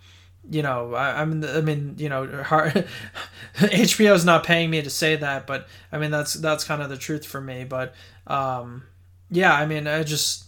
you 0.50 0.62
know, 0.62 0.96
I, 0.96 1.26
mean, 1.26 1.44
I 1.44 1.62
mean, 1.62 1.96
you 1.98 2.10
know, 2.10 2.26
HBO 3.56 4.14
is 4.16 4.26
not 4.26 4.46
paying 4.46 4.70
me 4.70 4.82
to 4.82 4.90
say 4.90 5.18
that, 5.18 5.46
but 5.46 5.68
I 5.92 5.98
mean, 5.98 6.12
that's 6.12 6.34
that's 6.36 6.64
kind 6.64 6.82
of 6.82 6.90
the 6.90 6.98
truth 6.98 7.26
for 7.26 7.42
me. 7.42 7.66
But 7.66 7.94
um, 8.28 8.84
yeah, 9.30 9.54
I 9.54 9.66
mean, 9.66 9.88
I 9.88 10.04
just. 10.04 10.46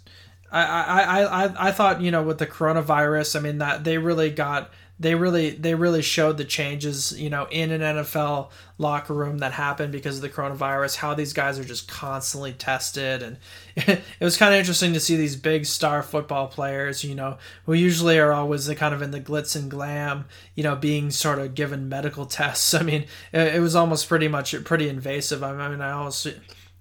I, 0.51 0.63
I, 0.63 1.45
I, 1.45 1.67
I 1.67 1.71
thought 1.71 2.01
you 2.01 2.09
know 2.09 2.23
with 2.23 2.39
the 2.39 2.47
coronavirus 2.47 3.35
I 3.35 3.39
mean 3.39 3.59
that 3.59 3.83
they 3.83 3.99
really 3.99 4.31
got 4.31 4.71
they 4.99 5.15
really 5.15 5.51
they 5.51 5.75
really 5.75 6.01
showed 6.01 6.37
the 6.37 6.43
changes 6.43 7.17
you 7.17 7.29
know 7.29 7.47
in 7.49 7.71
an 7.71 7.81
NFL 7.81 8.49
locker 8.77 9.13
room 9.13 9.37
that 9.37 9.53
happened 9.53 9.91
because 9.91 10.17
of 10.17 10.21
the 10.21 10.29
coronavirus 10.29 10.97
how 10.97 11.13
these 11.13 11.31
guys 11.31 11.57
are 11.57 11.63
just 11.63 11.87
constantly 11.87 12.51
tested 12.51 13.23
and 13.23 13.37
it 13.75 14.03
was 14.19 14.37
kind 14.37 14.53
of 14.53 14.59
interesting 14.59 14.93
to 14.93 14.99
see 14.99 15.15
these 15.15 15.37
big 15.37 15.65
star 15.65 16.03
football 16.03 16.47
players 16.47 17.03
you 17.03 17.15
know 17.15 17.37
who 17.65 17.73
usually 17.73 18.19
are 18.19 18.33
always 18.33 18.65
the 18.65 18.75
kind 18.75 18.93
of 18.93 19.01
in 19.01 19.11
the 19.11 19.21
glitz 19.21 19.55
and 19.55 19.71
glam 19.71 20.25
you 20.53 20.63
know 20.63 20.75
being 20.75 21.09
sort 21.09 21.39
of 21.39 21.55
given 21.55 21.87
medical 21.87 22.25
tests 22.25 22.73
I 22.73 22.83
mean 22.83 23.05
it, 23.31 23.55
it 23.55 23.61
was 23.61 23.75
almost 23.75 24.09
pretty 24.09 24.27
much 24.27 24.53
pretty 24.65 24.89
invasive 24.89 25.43
I 25.43 25.69
mean 25.69 25.81
I 25.81 25.91
also 25.91 26.33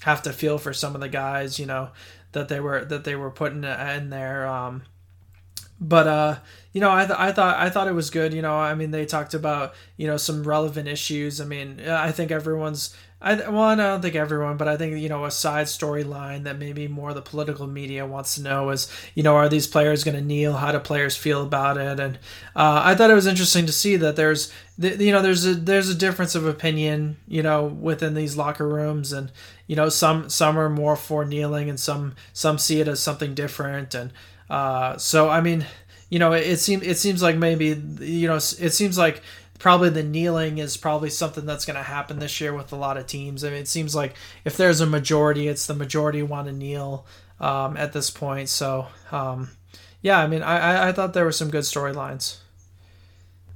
have 0.09 0.23
to 0.23 0.33
feel 0.33 0.57
for 0.57 0.73
some 0.73 0.95
of 0.95 1.03
the 1.03 1.09
guys 1.09 1.59
you 1.59 1.67
know 1.67 1.91
that 2.33 2.49
they 2.49 2.61
were 2.61 2.83
that 2.85 3.05
they 3.05 3.15
were 3.15 3.31
putting 3.31 3.63
in 3.63 4.09
there 4.09 4.47
um 4.47 4.83
but 5.79 6.07
uh 6.07 6.39
you 6.73 6.81
know 6.81 6.91
I, 6.91 7.05
th- 7.07 7.19
I 7.19 7.31
thought 7.33 7.57
i 7.59 7.69
thought 7.69 7.89
it 7.89 7.95
was 7.95 8.09
good 8.11 8.33
you 8.33 8.43
know 8.43 8.55
i 8.55 8.75
mean 8.75 8.91
they 8.91 9.05
talked 9.05 9.35
about 9.35 9.75
you 9.99 10.07
know 10.07 10.17
some 10.17 10.45
relevant 10.45 10.89
issues 10.89 11.41
i 11.41 11.45
mean 11.45 11.81
i 11.87 12.11
think 12.11 12.31
everyone's 12.31 12.97
i 13.21 13.35
well 13.35 13.63
i 13.63 13.75
don't 13.75 14.01
think 14.01 14.15
everyone 14.15 14.57
but 14.57 14.67
i 14.67 14.77
think 14.77 14.97
you 14.97 15.09
know 15.09 15.25
a 15.25 15.31
side 15.31 15.67
storyline 15.67 16.45
that 16.45 16.59
maybe 16.59 16.89
more 16.89 17.13
the 17.13 17.23
political 17.23 17.67
media 17.67 18.07
wants 18.07 18.35
to 18.35 18.43
know 18.43 18.71
is 18.71 18.91
you 19.15 19.23
know 19.23 19.37
are 19.37 19.49
these 19.49 19.67
players 19.67 20.05
going 20.05 20.17
to 20.17 20.23
kneel? 20.23 20.55
How 20.55 20.73
do 20.73 20.79
players 20.79 21.17
feel 21.17 21.43
about 21.43 21.77
it? 21.77 22.01
And 22.01 22.17
uh, 22.57 22.81
i 22.85 22.95
thought 22.95 23.11
it 23.11 23.15
was 23.15 23.27
interesting 23.27 23.67
to 23.67 23.73
see 23.73 23.97
that 23.97 24.17
there's 24.17 24.53
you 24.79 25.13
know 25.13 25.23
there's 25.23 25.45
a 25.45 25.55
there's 25.55 25.89
a 25.89 25.95
difference 25.95 26.35
of 26.35 26.47
opinion 26.47 27.17
you 27.27 27.43
know 27.43 27.65
within 27.65 28.15
these 28.15 28.37
locker 28.37 28.69
rooms 28.69 29.13
and 29.13 29.33
you 29.69 29.77
know 29.77 29.89
some 29.89 30.29
some 30.29 30.59
are 30.59 30.69
more 30.69 30.97
for 30.97 31.25
kneeling 31.25 31.69
and 31.71 31.79
some 31.79 32.17
some 32.33 32.59
see 32.59 32.81
it 32.81 32.89
as 32.89 32.99
something 32.99 33.35
different 33.35 33.95
and 33.95 34.13
uh, 34.51 34.97
so 34.97 35.29
I 35.29 35.41
mean, 35.41 35.67
you 36.11 36.19
know, 36.19 36.33
it, 36.33 36.47
it 36.47 36.57
seems 36.59 36.83
it 36.83 36.99
seems 36.99 37.23
like 37.23 37.37
maybe 37.37 37.69
you 38.01 38.29
know 38.29 38.37
it 38.37 38.73
seems 38.73 38.97
like 38.97 39.23
probably 39.59 39.91
the 39.91 40.03
kneeling 40.03 40.59
is 40.59 40.77
probably 40.77 41.11
something 41.11 41.45
that's 41.45 41.65
going 41.65 41.77
to 41.77 41.83
happen 41.83 42.19
this 42.19 42.41
year 42.41 42.55
with 42.55 42.73
a 42.73 42.77
lot 42.77 42.97
of 42.97 43.07
teams. 43.07 43.45
I 43.45 43.51
mean, 43.51 43.61
it 43.61 43.69
seems 43.69 43.95
like 43.95 44.15
if 44.45 44.57
there's 44.57 44.81
a 44.81 44.87
majority, 44.87 45.49
it's 45.49 45.67
the 45.67 45.75
majority 45.75 46.23
want 46.23 46.47
to 46.47 46.53
kneel 46.53 47.07
um, 47.41 47.77
at 47.77 47.93
this 47.93 48.11
point. 48.11 48.49
So 48.49 48.87
um, 49.13 49.51
yeah, 50.01 50.19
I 50.19 50.27
mean, 50.27 50.43
I 50.43 50.89
I 50.89 50.93
thought 50.93 51.15
there 51.15 51.25
were 51.25 51.33
some 51.33 51.51
good 51.51 51.65
storylines. 51.65 52.39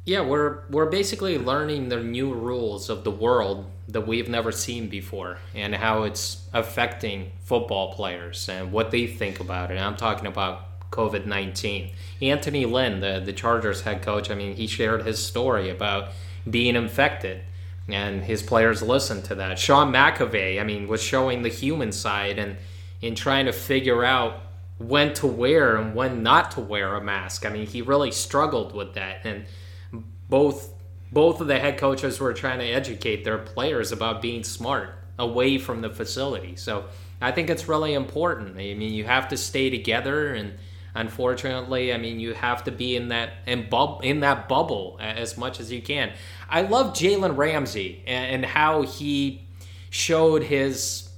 Yeah, 0.04 0.22
we're 0.22 0.64
we're 0.68 0.86
basically 0.86 1.38
learning 1.38 1.88
the 1.88 2.02
new 2.02 2.34
rules 2.34 2.90
of 2.90 3.04
the 3.04 3.10
world 3.12 3.66
that 3.86 4.00
we've 4.00 4.28
never 4.28 4.50
seen 4.50 4.88
before 4.88 5.38
and 5.54 5.76
how 5.76 6.02
it's 6.02 6.44
affecting 6.52 7.30
football 7.44 7.92
players 7.94 8.48
and 8.48 8.72
what 8.72 8.90
they 8.90 9.06
think 9.06 9.38
about 9.38 9.70
it. 9.70 9.78
I'm 9.78 9.96
talking 9.96 10.26
about 10.26 10.90
COVID 10.90 11.26
19. 11.26 11.92
Anthony 12.20 12.66
Lynn, 12.66 12.98
the, 12.98 13.22
the 13.24 13.32
Chargers 13.32 13.82
head 13.82 14.02
coach, 14.02 14.28
I 14.28 14.34
mean, 14.34 14.56
he 14.56 14.66
shared 14.66 15.06
his 15.06 15.24
story 15.24 15.70
about 15.70 16.08
being 16.50 16.74
infected 16.74 17.42
and 17.88 18.24
his 18.24 18.42
players 18.42 18.82
listened 18.82 19.24
to 19.26 19.36
that. 19.36 19.56
Sean 19.56 19.92
McVay, 19.92 20.60
I 20.60 20.64
mean, 20.64 20.88
was 20.88 21.02
showing 21.02 21.42
the 21.42 21.48
human 21.48 21.92
side 21.92 22.40
and 22.40 22.56
in 23.00 23.14
trying 23.14 23.46
to 23.46 23.52
figure 23.52 24.04
out 24.04 24.40
when 24.78 25.14
to 25.14 25.28
wear 25.28 25.76
and 25.76 25.94
when 25.94 26.24
not 26.24 26.50
to 26.52 26.60
wear 26.60 26.96
a 26.96 27.00
mask. 27.00 27.46
I 27.46 27.50
mean, 27.50 27.68
he 27.68 27.82
really 27.82 28.10
struggled 28.10 28.74
with 28.74 28.94
that 28.94 29.20
and 29.24 29.44
both 30.32 30.72
both 31.12 31.42
of 31.42 31.46
the 31.46 31.58
head 31.58 31.76
coaches 31.76 32.18
were 32.18 32.32
trying 32.32 32.58
to 32.58 32.64
educate 32.64 33.22
their 33.22 33.36
players 33.36 33.92
about 33.92 34.22
being 34.22 34.42
smart 34.42 34.94
away 35.18 35.58
from 35.58 35.82
the 35.82 35.90
facility. 35.90 36.56
So, 36.56 36.86
I 37.20 37.32
think 37.32 37.50
it's 37.50 37.68
really 37.68 37.92
important. 37.92 38.56
I 38.56 38.72
mean, 38.72 38.94
you 38.94 39.04
have 39.04 39.28
to 39.28 39.36
stay 39.36 39.68
together 39.68 40.34
and 40.34 40.54
Unfortunately, 40.94 41.92
I 41.94 41.96
mean, 41.96 42.20
you 42.20 42.34
have 42.34 42.64
to 42.64 42.70
be 42.70 42.96
in 42.96 43.08
that 43.08 43.32
in, 43.46 43.68
bub, 43.70 44.00
in 44.04 44.20
that 44.20 44.46
bubble 44.46 44.98
as 45.00 45.38
much 45.38 45.58
as 45.58 45.72
you 45.72 45.80
can. 45.80 46.12
I 46.50 46.62
love 46.62 46.94
Jalen 46.94 47.36
Ramsey 47.36 48.02
and, 48.06 48.34
and 48.34 48.44
how 48.44 48.82
he 48.82 49.48
showed 49.88 50.42
his 50.42 51.08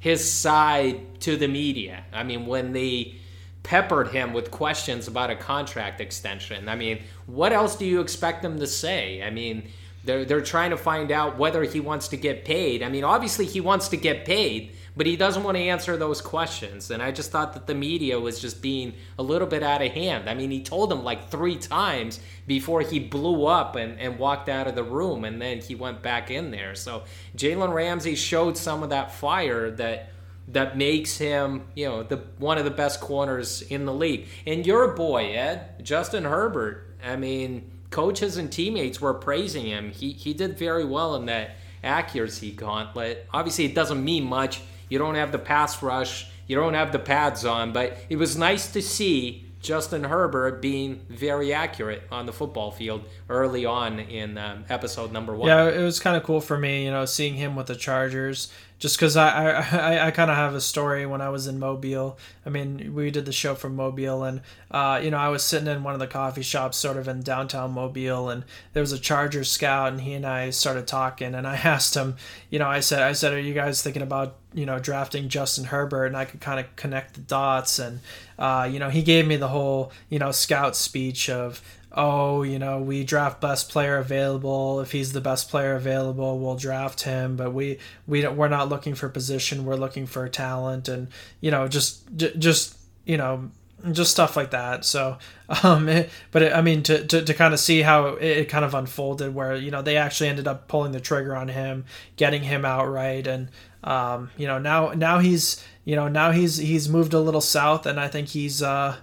his 0.00 0.30
side 0.30 1.20
to 1.20 1.36
the 1.36 1.48
media. 1.48 2.04
I 2.12 2.24
mean, 2.24 2.44
when 2.46 2.72
they 2.72 3.14
peppered 3.62 4.08
him 4.08 4.32
with 4.32 4.50
questions 4.50 5.06
about 5.08 5.30
a 5.30 5.36
contract 5.36 6.00
extension. 6.00 6.68
I 6.68 6.76
mean, 6.76 7.02
what 7.26 7.52
else 7.52 7.76
do 7.76 7.86
you 7.86 8.00
expect 8.00 8.42
them 8.42 8.58
to 8.58 8.66
say? 8.66 9.22
I 9.22 9.30
mean, 9.30 9.68
they're 10.04 10.24
they're 10.24 10.40
trying 10.40 10.70
to 10.70 10.76
find 10.76 11.12
out 11.12 11.38
whether 11.38 11.62
he 11.62 11.80
wants 11.80 12.08
to 12.08 12.16
get 12.16 12.44
paid. 12.44 12.82
I 12.82 12.88
mean, 12.88 13.04
obviously 13.04 13.46
he 13.46 13.60
wants 13.60 13.88
to 13.88 13.96
get 13.96 14.24
paid, 14.24 14.72
but 14.96 15.06
he 15.06 15.16
doesn't 15.16 15.44
want 15.44 15.56
to 15.56 15.62
answer 15.62 15.96
those 15.96 16.20
questions. 16.20 16.90
And 16.90 17.00
I 17.00 17.12
just 17.12 17.30
thought 17.30 17.52
that 17.54 17.68
the 17.68 17.74
media 17.74 18.18
was 18.18 18.40
just 18.40 18.60
being 18.60 18.94
a 19.18 19.22
little 19.22 19.46
bit 19.46 19.62
out 19.62 19.80
of 19.80 19.92
hand. 19.92 20.28
I 20.28 20.34
mean, 20.34 20.50
he 20.50 20.62
told 20.62 20.90
them 20.90 21.04
like 21.04 21.30
three 21.30 21.56
times 21.56 22.18
before 22.48 22.80
he 22.80 22.98
blew 22.98 23.46
up 23.46 23.76
and, 23.76 23.98
and 24.00 24.18
walked 24.18 24.48
out 24.48 24.66
of 24.66 24.74
the 24.74 24.84
room, 24.84 25.24
and 25.24 25.40
then 25.40 25.60
he 25.60 25.76
went 25.76 26.02
back 26.02 26.30
in 26.30 26.50
there. 26.50 26.74
So 26.74 27.04
Jalen 27.36 27.72
Ramsey 27.72 28.16
showed 28.16 28.56
some 28.56 28.82
of 28.82 28.90
that 28.90 29.12
fire 29.12 29.70
that 29.72 30.11
that 30.48 30.76
makes 30.76 31.18
him, 31.18 31.64
you 31.74 31.86
know, 31.86 32.02
the 32.02 32.22
one 32.38 32.58
of 32.58 32.64
the 32.64 32.70
best 32.70 33.00
corners 33.00 33.62
in 33.62 33.84
the 33.84 33.94
league. 33.94 34.26
And 34.46 34.66
your 34.66 34.88
boy, 34.88 35.32
Ed, 35.32 35.84
Justin 35.84 36.24
Herbert, 36.24 36.96
I 37.04 37.16
mean, 37.16 37.70
coaches 37.90 38.36
and 38.36 38.50
teammates 38.50 39.00
were 39.00 39.14
praising 39.14 39.66
him. 39.66 39.90
He 39.90 40.12
he 40.12 40.34
did 40.34 40.58
very 40.58 40.84
well 40.84 41.14
in 41.16 41.26
that 41.26 41.56
accuracy 41.84 42.52
gauntlet. 42.52 43.26
Obviously, 43.32 43.64
it 43.64 43.74
doesn't 43.74 44.04
mean 44.04 44.24
much 44.24 44.62
you 44.92 44.98
don't 44.98 45.14
have 45.14 45.32
the 45.32 45.38
pass 45.38 45.82
rush. 45.82 46.28
You 46.46 46.54
don't 46.54 46.74
have 46.74 46.92
the 46.92 46.98
pads 46.98 47.46
on. 47.46 47.72
But 47.72 47.96
it 48.10 48.16
was 48.16 48.36
nice 48.36 48.70
to 48.72 48.82
see 48.82 49.46
Justin 49.62 50.04
Herbert 50.04 50.60
being 50.60 51.00
very 51.08 51.54
accurate 51.54 52.02
on 52.12 52.26
the 52.26 52.32
football 52.34 52.70
field 52.70 53.06
early 53.30 53.64
on 53.64 54.00
in 54.00 54.36
um, 54.36 54.66
episode 54.68 55.10
number 55.10 55.34
one. 55.34 55.48
Yeah, 55.48 55.70
it 55.70 55.82
was 55.82 55.98
kind 55.98 56.14
of 56.14 56.24
cool 56.24 56.42
for 56.42 56.58
me, 56.58 56.84
you 56.84 56.90
know, 56.90 57.06
seeing 57.06 57.36
him 57.36 57.56
with 57.56 57.68
the 57.68 57.74
Chargers 57.74 58.52
just 58.82 58.96
because 58.96 59.16
I 59.16 59.60
I, 59.60 60.06
I 60.08 60.10
kind 60.10 60.28
of 60.28 60.36
have 60.36 60.56
a 60.56 60.60
story 60.60 61.06
when 61.06 61.20
I 61.20 61.28
was 61.28 61.46
in 61.46 61.60
Mobile. 61.60 62.18
I 62.44 62.50
mean, 62.50 62.92
we 62.94 63.12
did 63.12 63.26
the 63.26 63.32
show 63.32 63.54
from 63.54 63.76
Mobile, 63.76 64.24
and 64.24 64.40
uh, 64.72 65.00
you 65.00 65.12
know, 65.12 65.18
I 65.18 65.28
was 65.28 65.44
sitting 65.44 65.68
in 65.68 65.84
one 65.84 65.94
of 65.94 66.00
the 66.00 66.08
coffee 66.08 66.42
shops, 66.42 66.78
sort 66.78 66.96
of 66.96 67.06
in 67.06 67.22
downtown 67.22 67.70
Mobile, 67.70 68.28
and 68.28 68.42
there 68.72 68.80
was 68.80 68.90
a 68.90 68.98
Charger 68.98 69.44
scout, 69.44 69.92
and 69.92 70.00
he 70.00 70.14
and 70.14 70.26
I 70.26 70.50
started 70.50 70.88
talking, 70.88 71.32
and 71.32 71.46
I 71.46 71.54
asked 71.64 71.94
him, 71.94 72.16
you 72.50 72.58
know, 72.58 72.66
I 72.66 72.80
said, 72.80 73.02
I 73.02 73.12
said, 73.12 73.32
are 73.32 73.38
you 73.38 73.54
guys 73.54 73.82
thinking 73.82 74.02
about 74.02 74.38
you 74.52 74.66
know 74.66 74.80
drafting 74.80 75.28
Justin 75.28 75.66
Herbert? 75.66 76.06
And 76.06 76.16
I 76.16 76.24
could 76.24 76.40
kind 76.40 76.58
of 76.58 76.74
connect 76.74 77.14
the 77.14 77.20
dots, 77.20 77.78
and 77.78 78.00
uh, 78.36 78.68
you 78.70 78.80
know, 78.80 78.90
he 78.90 79.02
gave 79.02 79.28
me 79.28 79.36
the 79.36 79.48
whole 79.48 79.92
you 80.08 80.18
know 80.18 80.32
scout 80.32 80.74
speech 80.74 81.30
of 81.30 81.62
oh, 81.94 82.42
you 82.42 82.58
know, 82.58 82.80
we 82.80 83.04
draft 83.04 83.40
best 83.40 83.68
player 83.68 83.98
available. 83.98 84.80
If 84.80 84.92
he's 84.92 85.12
the 85.12 85.20
best 85.20 85.50
player 85.50 85.74
available, 85.74 86.38
we'll 86.38 86.56
draft 86.56 87.02
him. 87.02 87.36
But 87.36 87.52
we 87.52 87.78
we 88.06 88.22
don't, 88.22 88.36
we're 88.36 88.48
not 88.48 88.68
looking 88.68 88.94
for 88.94 89.08
position. 89.08 89.64
We're 89.64 89.76
looking 89.76 90.06
for 90.06 90.28
talent, 90.28 90.88
and 90.88 91.08
you 91.40 91.50
know, 91.50 91.68
just 91.68 92.04
just 92.16 92.76
you 93.04 93.16
know, 93.16 93.50
just 93.90 94.10
stuff 94.10 94.36
like 94.36 94.50
that. 94.52 94.84
So, 94.84 95.18
um, 95.62 95.88
it, 95.88 96.10
but 96.30 96.42
it, 96.42 96.52
I 96.52 96.62
mean, 96.62 96.82
to, 96.84 97.06
to, 97.06 97.22
to 97.24 97.34
kind 97.34 97.52
of 97.52 97.60
see 97.60 97.82
how 97.82 98.14
it, 98.14 98.38
it, 98.38 98.48
kind 98.48 98.64
of 98.64 98.74
unfolded, 98.74 99.34
where 99.34 99.56
you 99.56 99.70
know 99.70 99.82
they 99.82 99.96
actually 99.96 100.28
ended 100.28 100.46
up 100.46 100.68
pulling 100.68 100.92
the 100.92 101.00
trigger 101.00 101.34
on 101.34 101.48
him, 101.48 101.84
getting 102.16 102.42
him 102.42 102.64
outright, 102.64 103.26
and 103.26 103.48
um, 103.84 104.30
you 104.36 104.46
know 104.46 104.58
now 104.58 104.92
now 104.92 105.18
he's 105.18 105.62
you 105.84 105.96
know 105.96 106.08
now 106.08 106.30
he's 106.30 106.56
he's 106.56 106.88
moved 106.88 107.12
a 107.14 107.20
little 107.20 107.40
south, 107.40 107.86
and 107.86 107.98
I 107.98 108.08
think 108.08 108.28
he's 108.28 108.62
uh 108.62 108.96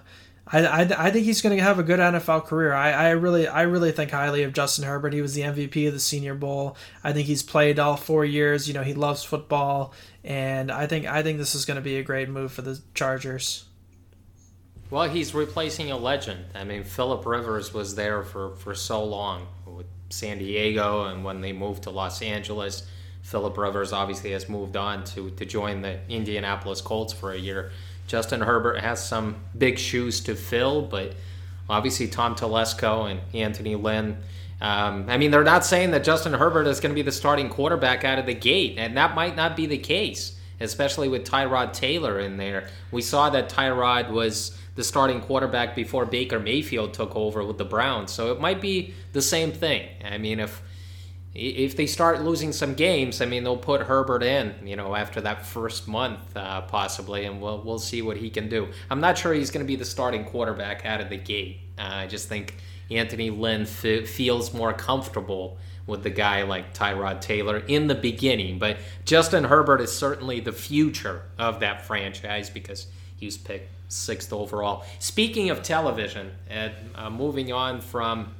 I, 0.52 0.64
I, 0.64 1.06
I 1.06 1.10
think 1.10 1.24
he's 1.24 1.42
going 1.42 1.56
to 1.56 1.62
have 1.62 1.78
a 1.78 1.82
good 1.82 2.00
NFL 2.00 2.46
career. 2.46 2.72
I, 2.72 2.90
I 2.90 3.10
really 3.10 3.46
I 3.46 3.62
really 3.62 3.92
think 3.92 4.10
highly 4.10 4.42
of 4.42 4.52
Justin 4.52 4.84
Herbert. 4.84 5.12
He 5.12 5.22
was 5.22 5.34
the 5.34 5.42
MVP 5.42 5.86
of 5.86 5.94
the 5.94 6.00
Senior 6.00 6.34
Bowl. 6.34 6.76
I 7.04 7.12
think 7.12 7.26
he's 7.26 7.42
played 7.42 7.78
all 7.78 7.96
four 7.96 8.24
years. 8.24 8.66
You 8.66 8.74
know 8.74 8.82
he 8.82 8.94
loves 8.94 9.22
football, 9.22 9.92
and 10.24 10.70
I 10.70 10.86
think 10.86 11.06
I 11.06 11.22
think 11.22 11.38
this 11.38 11.54
is 11.54 11.64
going 11.64 11.76
to 11.76 11.82
be 11.82 11.96
a 11.96 12.02
great 12.02 12.28
move 12.28 12.52
for 12.52 12.62
the 12.62 12.80
Chargers. 12.94 13.64
Well, 14.90 15.08
he's 15.08 15.34
replacing 15.34 15.92
a 15.92 15.96
legend. 15.96 16.46
I 16.52 16.64
mean, 16.64 16.82
Philip 16.82 17.24
Rivers 17.24 17.72
was 17.72 17.94
there 17.94 18.24
for, 18.24 18.56
for 18.56 18.74
so 18.74 19.04
long 19.04 19.46
with 19.64 19.86
San 20.10 20.38
Diego, 20.38 21.04
and 21.04 21.24
when 21.24 21.40
they 21.40 21.52
moved 21.52 21.84
to 21.84 21.90
Los 21.90 22.22
Angeles, 22.22 22.88
Philip 23.22 23.56
Rivers 23.56 23.92
obviously 23.92 24.32
has 24.32 24.48
moved 24.48 24.76
on 24.76 25.04
to, 25.04 25.30
to 25.30 25.46
join 25.46 25.82
the 25.82 26.00
Indianapolis 26.08 26.80
Colts 26.80 27.12
for 27.12 27.32
a 27.32 27.38
year. 27.38 27.70
Justin 28.10 28.40
Herbert 28.40 28.80
has 28.80 29.06
some 29.06 29.36
big 29.56 29.78
shoes 29.78 30.20
to 30.22 30.34
fill, 30.34 30.82
but 30.82 31.14
obviously 31.68 32.08
Tom 32.08 32.34
Telesco 32.34 33.08
and 33.08 33.20
Anthony 33.32 33.76
Lynn. 33.76 34.16
Um, 34.60 35.06
I 35.08 35.16
mean, 35.16 35.30
they're 35.30 35.44
not 35.44 35.64
saying 35.64 35.92
that 35.92 36.02
Justin 36.02 36.32
Herbert 36.32 36.66
is 36.66 36.80
going 36.80 36.90
to 36.90 36.96
be 36.96 37.02
the 37.02 37.12
starting 37.12 37.48
quarterback 37.48 38.02
out 38.02 38.18
of 38.18 38.26
the 38.26 38.34
gate, 38.34 38.74
and 38.78 38.96
that 38.96 39.14
might 39.14 39.36
not 39.36 39.54
be 39.54 39.66
the 39.66 39.78
case. 39.78 40.36
especially 40.60 41.08
with 41.08 41.24
Tyrod 41.24 41.72
Taylor 41.72 42.20
in 42.20 42.36
there. 42.36 42.68
We 42.90 43.02
saw 43.02 43.30
that 43.30 43.48
Tyrod 43.48 44.10
was 44.10 44.56
the 44.76 44.84
starting 44.84 45.20
quarterback 45.20 45.74
before 45.74 46.06
Baker 46.06 46.38
Mayfield 46.38 46.94
took 46.94 47.16
over 47.16 47.44
with 47.44 47.58
the 47.58 47.64
Browns. 47.64 48.12
So 48.12 48.30
it 48.32 48.40
might 48.40 48.60
be 48.60 48.94
the 49.12 49.22
same 49.22 49.52
thing. 49.52 49.88
I 50.04 50.18
mean, 50.18 50.38
if 50.38 50.62
if 51.34 51.76
they 51.76 51.86
start 51.86 52.22
losing 52.22 52.52
some 52.52 52.74
games, 52.74 53.20
I 53.20 53.26
mean, 53.26 53.44
they'll 53.44 53.56
put 53.56 53.82
Herbert 53.82 54.22
in, 54.22 54.54
you 54.66 54.74
know, 54.74 54.96
after 54.96 55.20
that 55.20 55.46
first 55.46 55.86
month, 55.86 56.36
uh, 56.36 56.62
possibly, 56.62 57.24
and 57.24 57.40
we'll 57.40 57.62
we'll 57.62 57.78
see 57.78 58.02
what 58.02 58.16
he 58.16 58.30
can 58.30 58.48
do. 58.48 58.68
I'm 58.90 59.00
not 59.00 59.16
sure 59.16 59.32
he's 59.32 59.50
going 59.50 59.64
to 59.64 59.68
be 59.68 59.76
the 59.76 59.84
starting 59.84 60.24
quarterback 60.24 60.84
out 60.84 61.00
of 61.00 61.08
the 61.08 61.16
gate. 61.16 61.60
Uh, 61.78 61.82
I 61.82 62.06
just 62.08 62.28
think 62.28 62.56
Anthony 62.90 63.30
Lynn 63.30 63.62
f- 63.62 64.08
feels 64.08 64.52
more 64.52 64.72
comfortable 64.72 65.58
with 65.86 66.02
the 66.02 66.10
guy 66.10 66.42
like 66.42 66.74
Tyrod 66.74 67.20
Taylor 67.20 67.58
in 67.58 67.86
the 67.86 67.94
beginning, 67.94 68.58
but 68.58 68.78
Justin 69.04 69.44
Herbert 69.44 69.80
is 69.80 69.96
certainly 69.96 70.40
the 70.40 70.52
future 70.52 71.22
of 71.38 71.60
that 71.60 71.86
franchise 71.86 72.50
because 72.50 72.88
he 73.16 73.26
was 73.26 73.36
picked 73.36 73.68
sixth 73.88 74.32
overall. 74.32 74.84
Speaking 74.98 75.50
of 75.50 75.62
television, 75.62 76.32
and 76.48 76.72
uh, 76.94 77.10
moving 77.10 77.52
on 77.52 77.80
from 77.80 78.34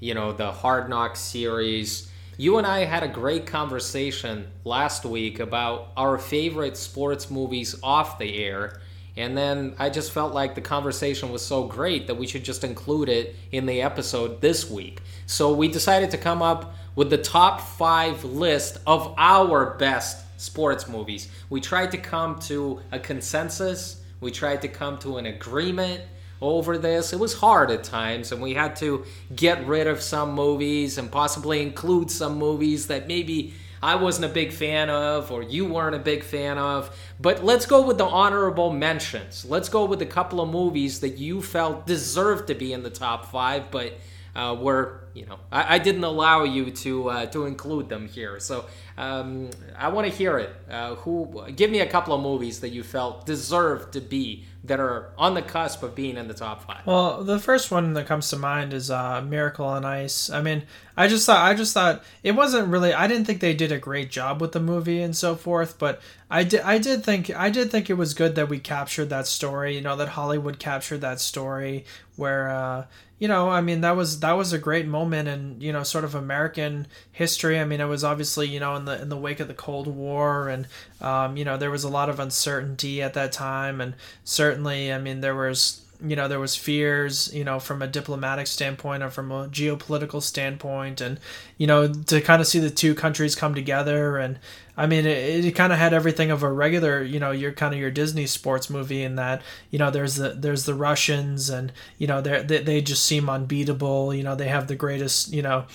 you 0.00 0.14
know, 0.14 0.32
the 0.32 0.50
Hard 0.50 0.88
Knock 0.88 1.16
series. 1.16 2.10
You 2.36 2.58
and 2.58 2.66
I 2.66 2.84
had 2.84 3.02
a 3.02 3.08
great 3.08 3.46
conversation 3.46 4.48
last 4.64 5.04
week 5.04 5.38
about 5.38 5.92
our 5.96 6.18
favorite 6.18 6.76
sports 6.76 7.30
movies 7.30 7.76
off 7.82 8.18
the 8.18 8.44
air. 8.44 8.80
And 9.16 9.36
then 9.36 9.76
I 9.78 9.90
just 9.90 10.10
felt 10.10 10.34
like 10.34 10.56
the 10.56 10.60
conversation 10.60 11.30
was 11.30 11.44
so 11.44 11.68
great 11.68 12.08
that 12.08 12.16
we 12.16 12.26
should 12.26 12.44
just 12.44 12.64
include 12.64 13.08
it 13.08 13.36
in 13.52 13.66
the 13.66 13.82
episode 13.82 14.40
this 14.40 14.68
week. 14.68 15.00
So 15.26 15.54
we 15.54 15.68
decided 15.68 16.10
to 16.10 16.18
come 16.18 16.42
up 16.42 16.74
with 16.96 17.10
the 17.10 17.18
top 17.18 17.60
five 17.60 18.24
list 18.24 18.78
of 18.86 19.14
our 19.16 19.76
best 19.76 20.24
sports 20.40 20.88
movies. 20.88 21.28
We 21.48 21.60
tried 21.60 21.92
to 21.92 21.98
come 21.98 22.40
to 22.40 22.80
a 22.90 22.98
consensus, 22.98 24.00
we 24.20 24.30
tried 24.30 24.62
to 24.62 24.68
come 24.68 24.98
to 24.98 25.18
an 25.18 25.26
agreement 25.26 26.02
over 26.40 26.78
this. 26.78 27.12
It 27.12 27.18
was 27.18 27.34
hard 27.34 27.70
at 27.70 27.84
times, 27.84 28.32
and 28.32 28.42
we 28.42 28.54
had 28.54 28.76
to 28.76 29.04
get 29.34 29.66
rid 29.66 29.86
of 29.86 30.00
some 30.00 30.32
movies 30.32 30.98
and 30.98 31.10
possibly 31.10 31.62
include 31.62 32.10
some 32.10 32.38
movies 32.38 32.88
that 32.88 33.08
maybe 33.08 33.54
I 33.82 33.96
wasn't 33.96 34.24
a 34.24 34.34
big 34.34 34.52
fan 34.52 34.88
of 34.88 35.30
or 35.30 35.42
you 35.42 35.66
weren't 35.66 35.94
a 35.94 35.98
big 35.98 36.24
fan 36.24 36.56
of. 36.56 36.96
But 37.20 37.44
let's 37.44 37.66
go 37.66 37.86
with 37.86 37.98
the 37.98 38.06
honorable 38.06 38.72
mentions. 38.72 39.44
Let's 39.44 39.68
go 39.68 39.84
with 39.84 40.00
a 40.00 40.06
couple 40.06 40.40
of 40.40 40.48
movies 40.48 41.00
that 41.00 41.18
you 41.18 41.42
felt 41.42 41.86
deserved 41.86 42.46
to 42.46 42.54
be 42.54 42.72
in 42.72 42.82
the 42.82 42.88
top 42.88 43.26
five, 43.26 43.70
but 43.70 43.98
uh, 44.34 44.56
were 44.58 45.00
you 45.14 45.26
know 45.26 45.38
I, 45.52 45.76
I, 45.76 45.78
didn't 45.78 46.04
allow 46.04 46.42
you 46.42 46.70
to 46.70 47.08
uh, 47.08 47.26
to 47.26 47.46
include 47.46 47.88
them 47.88 48.08
here. 48.08 48.40
So 48.40 48.64
um, 48.98 49.50
I 49.76 49.88
want 49.88 50.08
to 50.08 50.12
hear 50.12 50.38
it. 50.38 50.50
Uh, 50.68 50.96
who 50.96 51.46
give 51.54 51.70
me 51.70 51.80
a 51.80 51.86
couple 51.86 52.14
of 52.14 52.20
movies 52.20 52.60
that 52.60 52.70
you 52.70 52.82
felt 52.82 53.26
deserved 53.26 53.92
to 53.92 54.00
be 54.00 54.44
that 54.64 54.80
are 54.80 55.12
on 55.18 55.34
the 55.34 55.42
cusp 55.42 55.82
of 55.82 55.94
being 55.94 56.16
in 56.16 56.26
the 56.26 56.34
top 56.34 56.66
five? 56.66 56.86
Well, 56.86 57.22
the 57.22 57.38
first 57.38 57.70
one 57.70 57.92
that 57.92 58.06
comes 58.06 58.28
to 58.30 58.36
mind 58.36 58.72
is 58.72 58.90
uh, 58.90 59.20
Miracle 59.22 59.66
on 59.66 59.84
Ice. 59.84 60.30
I 60.30 60.40
mean, 60.40 60.64
I 60.96 61.06
just 61.06 61.26
thought 61.26 61.38
I 61.38 61.54
just 61.54 61.72
thought 61.72 62.02
it 62.24 62.32
wasn't 62.32 62.68
really. 62.68 62.92
I 62.92 63.06
didn't 63.06 63.26
think 63.26 63.40
they 63.40 63.54
did 63.54 63.70
a 63.70 63.78
great 63.78 64.10
job 64.10 64.40
with 64.40 64.50
the 64.50 64.60
movie 64.60 65.00
and 65.00 65.16
so 65.16 65.36
forth, 65.36 65.78
but 65.78 66.00
I 66.28 66.42
did. 66.42 66.62
I 66.62 66.78
did 66.78 67.04
think 67.04 67.30
I 67.30 67.50
did 67.50 67.70
think 67.70 67.88
it 67.88 67.94
was 67.94 68.14
good 68.14 68.34
that 68.34 68.48
we 68.48 68.58
captured 68.58 69.10
that 69.10 69.28
story. 69.28 69.76
You 69.76 69.80
know, 69.80 69.94
that 69.94 70.08
Hollywood 70.08 70.58
captured 70.58 71.02
that 71.02 71.20
story 71.20 71.84
where. 72.16 72.50
Uh, 72.50 72.86
you 73.24 73.28
know, 73.28 73.48
I 73.48 73.62
mean, 73.62 73.80
that 73.80 73.96
was 73.96 74.20
that 74.20 74.32
was 74.32 74.52
a 74.52 74.58
great 74.58 74.86
moment 74.86 75.28
in 75.28 75.58
you 75.58 75.72
know 75.72 75.82
sort 75.82 76.04
of 76.04 76.14
American 76.14 76.86
history. 77.10 77.58
I 77.58 77.64
mean, 77.64 77.80
it 77.80 77.86
was 77.86 78.04
obviously 78.04 78.48
you 78.48 78.60
know 78.60 78.76
in 78.76 78.84
the 78.84 79.00
in 79.00 79.08
the 79.08 79.16
wake 79.16 79.40
of 79.40 79.48
the 79.48 79.54
Cold 79.54 79.86
War, 79.86 80.50
and 80.50 80.68
um, 81.00 81.34
you 81.38 81.42
know 81.42 81.56
there 81.56 81.70
was 81.70 81.84
a 81.84 81.88
lot 81.88 82.10
of 82.10 82.20
uncertainty 82.20 83.00
at 83.00 83.14
that 83.14 83.32
time, 83.32 83.80
and 83.80 83.94
certainly, 84.24 84.92
I 84.92 84.98
mean, 84.98 85.22
there 85.22 85.34
was 85.34 85.83
you 86.04 86.16
know 86.16 86.28
there 86.28 86.40
was 86.40 86.56
fears 86.56 87.32
you 87.32 87.44
know 87.44 87.58
from 87.58 87.82
a 87.82 87.86
diplomatic 87.86 88.46
standpoint 88.46 89.02
or 89.02 89.10
from 89.10 89.30
a 89.32 89.48
geopolitical 89.48 90.22
standpoint 90.22 91.00
and 91.00 91.18
you 91.58 91.66
know 91.66 91.92
to 91.92 92.20
kind 92.20 92.40
of 92.40 92.46
see 92.46 92.58
the 92.58 92.70
two 92.70 92.94
countries 92.94 93.34
come 93.34 93.54
together. 93.54 94.18
And 94.18 94.38
i 94.76 94.86
mean 94.86 95.06
it, 95.06 95.44
it 95.44 95.52
kind 95.52 95.72
of 95.72 95.78
had 95.78 95.94
everything 95.94 96.30
of 96.30 96.42
a 96.42 96.52
regular 96.52 97.02
you 97.02 97.20
know 97.20 97.30
your 97.30 97.52
kind 97.52 97.72
of 97.72 97.80
your 97.80 97.92
disney 97.92 98.26
sports 98.26 98.68
movie 98.68 99.04
in 99.04 99.14
that 99.14 99.40
you 99.70 99.78
know 99.78 99.90
there's 99.90 100.16
the 100.16 100.30
there's 100.30 100.64
the 100.64 100.74
russians 100.74 101.48
and 101.48 101.72
you 101.98 102.06
know 102.08 102.20
they 102.20 102.42
they 102.42 102.80
just 102.80 103.04
seem 103.04 103.28
unbeatable. 103.28 104.14
You 104.14 104.22
know 104.22 104.34
they 104.34 104.48
have 104.48 104.66
the 104.68 104.76
greatest 104.76 105.32
you 105.32 105.42
know 105.42 105.66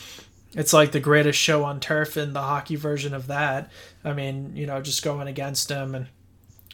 it's 0.53 0.73
like 0.73 0.91
the 0.91 0.99
greatest 0.99 1.39
show 1.39 1.63
on 1.63 1.79
turf 1.79 2.17
in 2.17 2.33
the 2.33 2.41
hockey 2.41 2.75
version 2.75 3.13
of 3.13 3.27
that. 3.27 3.71
I 4.03 4.13
mean 4.13 4.55
you 4.55 4.65
know 4.65 4.81
just 4.81 5.03
going 5.03 5.27
against 5.27 5.69
them 5.69 5.95
and 5.95 6.07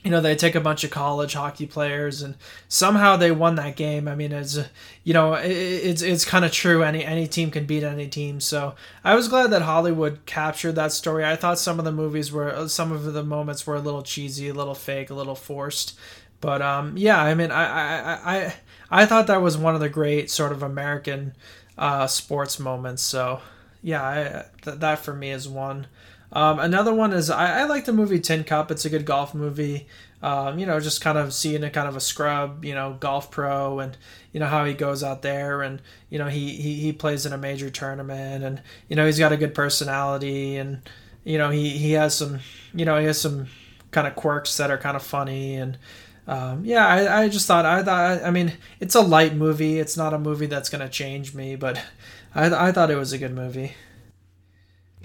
you 0.05 0.11
know 0.11 0.21
they 0.21 0.35
take 0.35 0.55
a 0.55 0.61
bunch 0.61 0.83
of 0.85 0.91
college 0.91 1.33
hockey 1.33 1.65
players 1.65 2.21
and 2.21 2.35
somehow 2.69 3.17
they 3.17 3.31
won 3.31 3.55
that 3.55 3.75
game. 3.75 4.07
I 4.07 4.15
mean 4.15 4.31
it's 4.31 4.59
you 5.03 5.13
know 5.13 5.33
it's 5.33 6.03
it's 6.03 6.23
kind 6.25 6.45
of 6.45 6.51
true. 6.51 6.83
Any 6.83 7.03
any 7.03 7.27
team 7.27 7.51
can 7.51 7.65
beat 7.65 7.83
any 7.83 8.07
team. 8.07 8.39
So 8.39 8.75
i 9.03 9.15
was 9.15 9.27
glad 9.27 9.51
that 9.51 9.63
hollywood 9.63 10.25
captured 10.27 10.73
that 10.73 10.91
story. 10.93 11.25
I 11.25 11.35
thought 11.35 11.59
some 11.59 11.79
of 11.79 11.85
the 11.85 11.91
movies 11.91 12.31
were 12.31 12.67
some 12.69 12.91
of 12.91 13.13
the 13.13 13.23
moments 13.23 13.65
were 13.67 13.75
a 13.75 13.81
little 13.81 14.03
cheesy 14.03 14.49
a 14.49 14.53
little 14.53 14.75
fake 14.75 15.09
a 15.09 15.15
little 15.15 15.35
forced. 15.35 15.97
But 16.39 16.61
um 16.61 16.97
yeah 16.97 17.21
i 17.21 17.33
mean 17.33 17.51
i 17.51 17.63
i 17.65 18.35
i 18.35 18.55
i 18.91 19.05
thought 19.07 19.27
that 19.27 19.41
was 19.41 19.57
one 19.57 19.75
of 19.75 19.81
the 19.81 19.89
great 19.89 20.29
sort 20.29 20.51
of 20.51 20.63
american 20.63 21.35
uh 21.77 22.07
sports 22.07 22.59
moments. 22.59 23.01
So 23.01 23.41
yeah 23.81 24.03
I, 24.03 24.45
th- 24.61 24.79
that 24.79 24.99
for 24.99 25.13
me 25.13 25.31
is 25.31 25.47
one 25.49 25.87
um, 26.35 26.59
another 26.59 26.93
one 26.93 27.13
is 27.13 27.29
I, 27.29 27.61
I, 27.61 27.63
like 27.63 27.85
the 27.85 27.93
movie 27.93 28.19
Tin 28.19 28.43
Cup. 28.43 28.69
It's 28.69 28.83
a 28.83 28.89
good 28.89 29.05
golf 29.05 29.33
movie. 29.33 29.87
Um, 30.21 30.59
you 30.59 30.65
know, 30.65 30.81
just 30.81 30.99
kind 30.99 31.17
of 31.17 31.33
seeing 31.33 31.63
a 31.63 31.69
kind 31.69 31.87
of 31.87 31.95
a 31.95 32.01
scrub, 32.01 32.65
you 32.65 32.75
know, 32.75 32.97
golf 32.99 33.31
pro, 33.31 33.79
and 33.79 33.95
you 34.33 34.41
know 34.41 34.47
how 34.47 34.65
he 34.65 34.73
goes 34.73 35.01
out 35.01 35.21
there, 35.21 35.61
and 35.61 35.81
you 36.09 36.19
know 36.19 36.27
he 36.27 36.57
he, 36.57 36.75
he 36.75 36.91
plays 36.91 37.25
in 37.25 37.31
a 37.31 37.37
major 37.37 37.69
tournament, 37.69 38.43
and 38.43 38.61
you 38.89 38.97
know 38.97 39.05
he's 39.05 39.17
got 39.17 39.31
a 39.31 39.37
good 39.37 39.55
personality, 39.55 40.57
and 40.57 40.81
you 41.23 41.37
know 41.37 41.51
he 41.51 41.69
he 41.69 41.93
has 41.93 42.15
some 42.17 42.39
you 42.73 42.83
know 42.83 42.99
he 42.99 43.05
has 43.05 43.19
some 43.19 43.47
kind 43.91 44.05
of 44.05 44.15
quirks 44.15 44.57
that 44.57 44.69
are 44.69 44.77
kind 44.77 44.97
of 44.97 45.03
funny, 45.03 45.55
and 45.55 45.77
um, 46.27 46.65
yeah, 46.65 46.85
I, 46.85 47.21
I 47.21 47.29
just 47.29 47.47
thought 47.47 47.65
I 47.65 47.81
thought 47.81 48.23
I 48.23 48.31
mean 48.31 48.51
it's 48.81 48.95
a 48.95 49.01
light 49.01 49.35
movie. 49.35 49.79
It's 49.79 49.95
not 49.95 50.13
a 50.13 50.19
movie 50.19 50.47
that's 50.47 50.67
gonna 50.67 50.89
change 50.89 51.33
me, 51.33 51.55
but 51.55 51.81
I 52.35 52.67
I 52.67 52.71
thought 52.73 52.91
it 52.91 52.97
was 52.97 53.13
a 53.13 53.17
good 53.17 53.33
movie. 53.33 53.73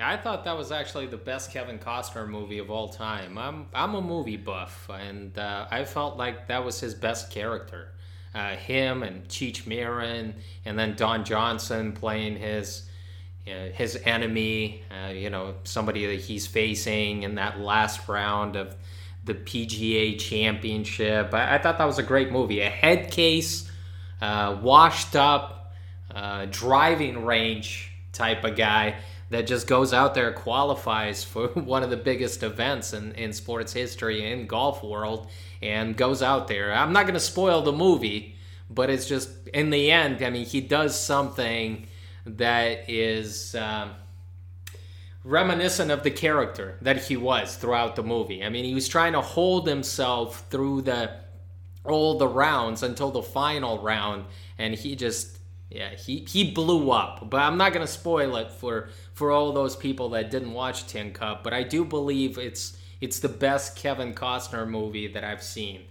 I 0.00 0.16
thought 0.16 0.44
that 0.44 0.56
was 0.56 0.72
actually 0.72 1.06
the 1.06 1.16
best 1.16 1.52
Kevin 1.52 1.78
Costner 1.78 2.28
movie 2.28 2.58
of 2.58 2.70
all 2.70 2.88
time. 2.88 3.36
I'm 3.36 3.66
I'm 3.74 3.94
a 3.94 4.00
movie 4.00 4.36
buff, 4.36 4.88
and 4.88 5.36
uh, 5.38 5.66
I 5.70 5.84
felt 5.84 6.16
like 6.16 6.48
that 6.48 6.64
was 6.64 6.80
his 6.80 6.94
best 6.94 7.30
character. 7.30 7.92
Uh, 8.34 8.56
him 8.56 9.02
and 9.02 9.26
Cheech 9.28 9.66
Marin, 9.66 10.34
and 10.64 10.78
then 10.78 10.94
Don 10.94 11.24
Johnson 11.24 11.92
playing 11.92 12.36
his 12.36 12.88
uh, 13.46 13.70
his 13.72 14.00
enemy. 14.04 14.82
Uh, 14.90 15.10
you 15.10 15.30
know, 15.30 15.54
somebody 15.64 16.06
that 16.06 16.20
he's 16.20 16.46
facing 16.46 17.22
in 17.24 17.34
that 17.34 17.58
last 17.58 18.08
round 18.08 18.56
of 18.56 18.76
the 19.24 19.34
PGA 19.34 20.18
Championship. 20.18 21.34
I, 21.34 21.56
I 21.56 21.58
thought 21.58 21.78
that 21.78 21.84
was 21.84 21.98
a 21.98 22.02
great 22.02 22.30
movie. 22.30 22.60
A 22.60 22.70
head 22.70 23.10
case, 23.10 23.70
uh, 24.22 24.58
washed 24.62 25.14
up, 25.14 25.74
uh, 26.14 26.46
driving 26.50 27.24
range 27.24 27.92
type 28.12 28.44
of 28.44 28.56
guy 28.56 28.96
that 29.30 29.46
just 29.46 29.66
goes 29.66 29.94
out 29.94 30.14
there 30.14 30.32
qualifies 30.32 31.24
for 31.24 31.48
one 31.54 31.82
of 31.82 31.90
the 31.90 31.96
biggest 31.96 32.42
events 32.42 32.92
in, 32.92 33.12
in 33.12 33.32
sports 33.32 33.72
history 33.72 34.30
in 34.30 34.46
golf 34.46 34.84
world 34.84 35.28
and 35.62 35.96
goes 35.96 36.22
out 36.22 36.48
there. 36.48 36.72
I'm 36.72 36.92
not 36.92 37.04
going 37.04 37.14
to 37.14 37.20
spoil 37.20 37.62
the 37.62 37.72
movie 37.72 38.36
but 38.72 38.88
it's 38.88 39.08
just 39.08 39.48
in 39.48 39.70
the 39.70 39.90
end 39.90 40.22
i 40.22 40.30
mean 40.30 40.46
he 40.46 40.60
does 40.60 40.96
something 40.96 41.88
that 42.24 42.88
is 42.88 43.54
um, 43.54 43.90
reminiscent 45.24 45.90
of 45.90 46.02
the 46.02 46.10
character 46.10 46.76
that 46.82 47.04
he 47.04 47.16
was 47.16 47.56
throughout 47.56 47.96
the 47.96 48.02
movie. 48.02 48.42
I 48.44 48.48
mean 48.48 48.64
he 48.64 48.74
was 48.74 48.88
trying 48.88 49.12
to 49.12 49.20
hold 49.20 49.66
himself 49.66 50.46
through 50.50 50.82
the 50.82 51.10
all 51.84 52.18
the 52.18 52.28
rounds 52.28 52.82
until 52.82 53.10
the 53.10 53.22
final 53.22 53.78
round 53.78 54.26
and 54.58 54.74
he 54.74 54.96
just 54.96 55.38
yeah, 55.70 55.90
he, 55.94 56.26
he 56.28 56.50
blew 56.50 56.90
up, 56.90 57.30
but 57.30 57.40
I'm 57.40 57.56
not 57.56 57.72
gonna 57.72 57.86
spoil 57.86 58.34
it 58.36 58.50
for 58.50 58.88
for 59.20 59.30
all 59.30 59.52
those 59.52 59.76
people 59.76 60.08
that 60.08 60.30
didn't 60.30 60.54
watch 60.54 60.86
Tin 60.86 61.12
Cup. 61.12 61.44
But 61.44 61.52
I 61.52 61.62
do 61.62 61.84
believe 61.84 62.38
it's 62.38 62.78
it's 63.02 63.18
the 63.18 63.28
best 63.28 63.76
Kevin 63.76 64.14
Costner 64.14 64.66
movie 64.66 65.08
that 65.08 65.24
I've 65.24 65.42
seen 65.42 65.82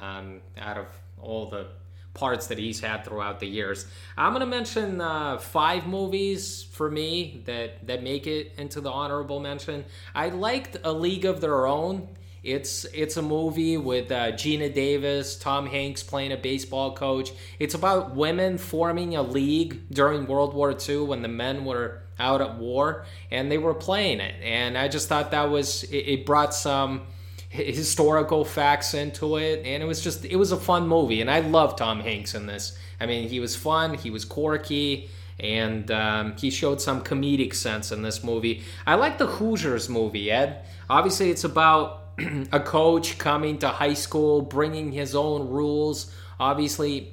um, 0.00 0.40
out 0.56 0.78
of 0.78 0.86
all 1.20 1.50
the 1.50 1.66
parts 2.14 2.46
that 2.46 2.58
he's 2.58 2.78
had 2.78 3.04
throughout 3.04 3.40
the 3.40 3.48
years. 3.48 3.86
I'm 4.16 4.32
gonna 4.32 4.46
mention 4.46 5.00
uh, 5.00 5.38
five 5.38 5.88
movies 5.88 6.62
for 6.62 6.88
me 6.88 7.42
that 7.46 7.84
that 7.88 8.04
make 8.04 8.28
it 8.28 8.52
into 8.56 8.80
the 8.80 8.92
honorable 8.92 9.40
mention. 9.40 9.84
I 10.14 10.28
liked 10.28 10.76
A 10.84 10.92
League 10.92 11.24
of 11.24 11.40
Their 11.40 11.66
Own. 11.66 12.06
It's 12.44 12.84
it's 12.94 13.16
a 13.16 13.22
movie 13.22 13.78
with 13.78 14.12
uh, 14.12 14.30
Geena 14.30 14.72
Davis, 14.72 15.36
Tom 15.36 15.66
Hanks 15.66 16.04
playing 16.04 16.30
a 16.30 16.36
baseball 16.36 16.94
coach. 16.94 17.32
It's 17.58 17.74
about 17.74 18.14
women 18.14 18.58
forming 18.58 19.16
a 19.16 19.22
league 19.22 19.90
during 19.90 20.28
World 20.28 20.54
War 20.54 20.72
II 20.88 21.00
when 21.00 21.22
the 21.22 21.28
men 21.28 21.64
were 21.64 22.02
out 22.18 22.40
at 22.40 22.56
war, 22.56 23.04
and 23.30 23.50
they 23.50 23.58
were 23.58 23.74
playing 23.74 24.20
it. 24.20 24.34
And 24.42 24.76
I 24.76 24.88
just 24.88 25.08
thought 25.08 25.30
that 25.32 25.50
was 25.50 25.84
it, 25.84 26.24
brought 26.26 26.54
some 26.54 27.02
historical 27.48 28.44
facts 28.44 28.94
into 28.94 29.36
it, 29.36 29.64
and 29.64 29.82
it 29.82 29.86
was 29.86 30.00
just 30.00 30.24
it 30.24 30.36
was 30.36 30.52
a 30.52 30.56
fun 30.56 30.88
movie. 30.88 31.20
And 31.20 31.30
I 31.30 31.40
love 31.40 31.76
Tom 31.76 32.00
Hanks 32.00 32.34
in 32.34 32.46
this. 32.46 32.76
I 33.00 33.06
mean, 33.06 33.28
he 33.28 33.40
was 33.40 33.54
fun, 33.54 33.94
he 33.94 34.10
was 34.10 34.24
quirky 34.24 35.10
and 35.38 35.90
um, 35.90 36.34
he 36.36 36.50
showed 36.50 36.80
some 36.80 37.02
comedic 37.02 37.54
sense 37.54 37.92
in 37.92 38.02
this 38.02 38.24
movie. 38.24 38.62
I 38.86 38.94
like 38.94 39.18
the 39.18 39.26
Hoosiers 39.26 39.88
movie, 39.88 40.30
Ed. 40.30 40.64
Obviously, 40.88 41.30
it's 41.30 41.44
about 41.44 42.04
a 42.52 42.60
coach 42.60 43.18
coming 43.18 43.58
to 43.58 43.68
high 43.68 43.94
school, 43.94 44.42
bringing 44.42 44.92
his 44.92 45.14
own 45.14 45.48
rules. 45.48 46.10
Obviously, 46.40 47.12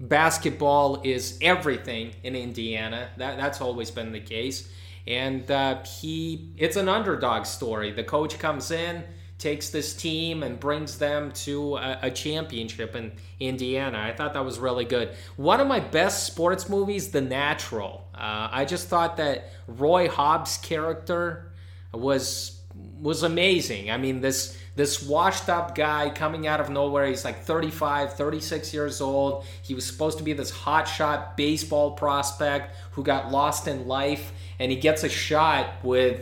basketball 0.00 1.00
is 1.04 1.38
everything 1.40 2.12
in 2.22 2.36
Indiana. 2.36 3.08
That, 3.16 3.36
that's 3.36 3.60
always 3.60 3.90
been 3.90 4.12
the 4.12 4.20
case. 4.20 4.68
And 5.06 5.50
uh, 5.50 5.82
he, 5.84 6.52
it's 6.56 6.76
an 6.76 6.88
underdog 6.88 7.46
story. 7.46 7.90
The 7.90 8.04
coach 8.04 8.38
comes 8.38 8.70
in, 8.70 9.02
takes 9.38 9.70
this 9.70 9.94
team 9.94 10.44
and 10.44 10.60
brings 10.60 10.98
them 10.98 11.32
to 11.32 11.76
a, 11.76 11.98
a, 12.02 12.10
championship 12.12 12.94
in 12.94 13.10
Indiana. 13.40 13.98
I 13.98 14.12
thought 14.12 14.34
that 14.34 14.44
was 14.44 14.60
really 14.60 14.84
good. 14.84 15.10
One 15.36 15.58
of 15.58 15.66
my 15.66 15.80
best 15.80 16.26
sports 16.26 16.68
movies, 16.68 17.10
The 17.10 17.20
Natural. 17.20 18.06
Uh, 18.14 18.48
I 18.52 18.64
just 18.64 18.86
thought 18.86 19.16
that 19.16 19.50
Roy 19.66 20.08
Hobbs' 20.08 20.58
character 20.58 21.50
was 21.92 22.61
was 22.74 23.22
amazing. 23.22 23.90
I 23.90 23.96
mean, 23.96 24.20
this 24.20 24.56
this 24.74 25.02
washed 25.02 25.48
up 25.48 25.74
guy 25.74 26.08
coming 26.10 26.46
out 26.46 26.60
of 26.60 26.70
nowhere. 26.70 27.06
He's 27.06 27.24
like 27.24 27.42
35, 27.42 28.14
36 28.14 28.72
years 28.72 29.00
old. 29.00 29.44
He 29.60 29.74
was 29.74 29.84
supposed 29.84 30.16
to 30.18 30.24
be 30.24 30.32
this 30.32 30.50
hotshot 30.50 31.36
baseball 31.36 31.92
prospect 31.92 32.74
who 32.92 33.02
got 33.02 33.30
lost 33.30 33.68
in 33.68 33.86
life, 33.86 34.32
and 34.58 34.70
he 34.70 34.78
gets 34.78 35.04
a 35.04 35.08
shot 35.08 35.84
with 35.84 36.20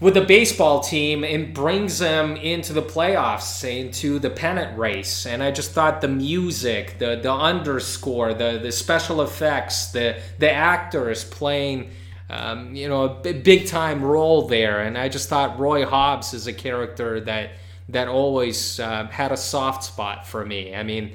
with 0.00 0.14
the 0.14 0.22
baseball 0.22 0.80
team 0.80 1.24
and 1.24 1.52
brings 1.52 1.98
them 1.98 2.36
into 2.36 2.72
the 2.72 2.82
playoffs, 2.82 3.64
into 3.68 4.18
the 4.18 4.30
pennant 4.30 4.78
race. 4.78 5.26
And 5.26 5.42
I 5.42 5.50
just 5.50 5.72
thought 5.72 6.00
the 6.00 6.08
music, 6.08 6.98
the 6.98 7.16
the 7.16 7.32
underscore, 7.32 8.34
the 8.34 8.58
the 8.60 8.72
special 8.72 9.22
effects, 9.22 9.88
the 9.88 10.20
the 10.38 10.50
actors 10.50 11.24
playing. 11.24 11.90
Um, 12.30 12.74
you 12.74 12.88
know, 12.88 13.20
a 13.24 13.32
big 13.32 13.66
time 13.66 14.02
role 14.02 14.48
there, 14.48 14.80
and 14.80 14.98
I 14.98 15.08
just 15.08 15.28
thought 15.28 15.58
Roy 15.58 15.86
Hobbs 15.86 16.34
is 16.34 16.46
a 16.46 16.52
character 16.52 17.20
that 17.20 17.50
that 17.88 18.06
always 18.08 18.78
uh, 18.78 19.06
had 19.06 19.32
a 19.32 19.36
soft 19.36 19.82
spot 19.84 20.26
for 20.26 20.44
me. 20.44 20.74
I 20.74 20.82
mean, 20.82 21.12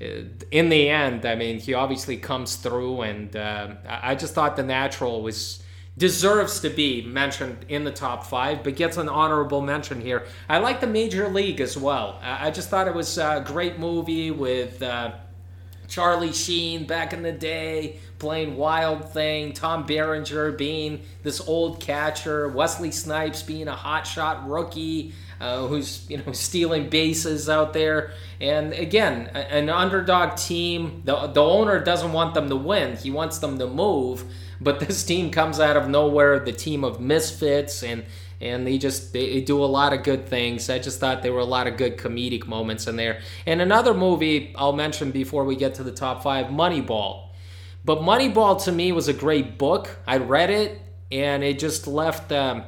uh, 0.00 0.22
in 0.50 0.70
the 0.70 0.88
end, 0.88 1.26
I 1.26 1.34
mean, 1.34 1.58
he 1.58 1.74
obviously 1.74 2.16
comes 2.16 2.56
through, 2.56 3.02
and 3.02 3.36
uh, 3.36 3.74
I 3.86 4.14
just 4.14 4.32
thought 4.32 4.56
the 4.56 4.62
natural 4.62 5.22
was 5.22 5.62
deserves 5.98 6.60
to 6.60 6.68
be 6.68 7.02
mentioned 7.02 7.64
in 7.68 7.84
the 7.84 7.90
top 7.90 8.24
five, 8.24 8.62
but 8.62 8.76
gets 8.76 8.96
an 8.98 9.08
honorable 9.08 9.62
mention 9.62 10.00
here. 10.00 10.26
I 10.48 10.58
like 10.58 10.80
the 10.80 10.86
Major 10.86 11.28
League 11.28 11.60
as 11.60 11.76
well. 11.76 12.18
I 12.22 12.50
just 12.50 12.68
thought 12.68 12.86
it 12.86 12.94
was 12.94 13.16
a 13.16 13.42
great 13.46 13.78
movie 13.78 14.30
with 14.30 14.82
uh, 14.82 15.12
Charlie 15.88 16.32
Sheen 16.32 16.86
back 16.86 17.12
in 17.12 17.22
the 17.22 17.32
day 17.32 17.98
playing 18.18 18.56
Wild 18.56 19.12
Thing, 19.12 19.52
Tom 19.52 19.86
Berenger 19.86 20.52
being 20.52 21.02
this 21.22 21.40
old 21.40 21.80
catcher, 21.80 22.48
Wesley 22.48 22.90
Snipes 22.90 23.42
being 23.42 23.68
a 23.68 23.74
hotshot 23.74 24.48
rookie. 24.48 25.14
Uh, 25.38 25.66
who's 25.66 26.08
you 26.08 26.16
know 26.16 26.32
stealing 26.32 26.88
bases 26.88 27.50
out 27.50 27.74
there. 27.74 28.12
And 28.40 28.72
again, 28.72 29.26
an 29.34 29.68
underdog 29.68 30.38
team. 30.38 31.02
The 31.04 31.26
the 31.26 31.42
owner 31.42 31.78
doesn't 31.78 32.14
want 32.14 32.32
them 32.32 32.48
to 32.48 32.56
win. 32.56 32.96
He 32.96 33.10
wants 33.10 33.38
them 33.38 33.58
to 33.58 33.66
move. 33.66 34.24
But 34.60 34.80
this 34.80 35.04
team 35.04 35.30
comes 35.30 35.60
out 35.60 35.76
of 35.76 35.88
nowhere, 35.90 36.38
the 36.40 36.52
team 36.52 36.84
of 36.84 37.00
misfits, 37.00 37.82
and 37.82 38.06
and 38.40 38.66
they 38.66 38.78
just 38.78 39.12
they 39.12 39.40
do 39.40 39.62
a 39.62 39.66
lot 39.66 39.92
of 39.92 40.02
good 40.02 40.28
things. 40.28 40.68
I 40.68 40.78
just 40.78 41.00
thought 41.00 41.22
there 41.22 41.32
were 41.32 41.40
a 41.40 41.44
lot 41.44 41.66
of 41.66 41.76
good 41.76 41.96
comedic 41.96 42.46
moments 42.46 42.86
in 42.86 42.96
there. 42.96 43.20
And 43.46 43.60
another 43.60 43.94
movie 43.94 44.54
I'll 44.56 44.72
mention 44.72 45.10
before 45.10 45.44
we 45.44 45.56
get 45.56 45.74
to 45.76 45.82
the 45.82 45.92
top 45.92 46.22
five, 46.22 46.46
Moneyball. 46.46 47.28
But 47.84 48.00
Moneyball 48.00 48.62
to 48.64 48.72
me 48.72 48.92
was 48.92 49.08
a 49.08 49.12
great 49.12 49.58
book. 49.58 49.98
I 50.06 50.18
read 50.18 50.50
it, 50.50 50.80
and 51.12 51.44
it 51.44 51.58
just 51.58 51.86
left 51.86 52.32
um, 52.32 52.64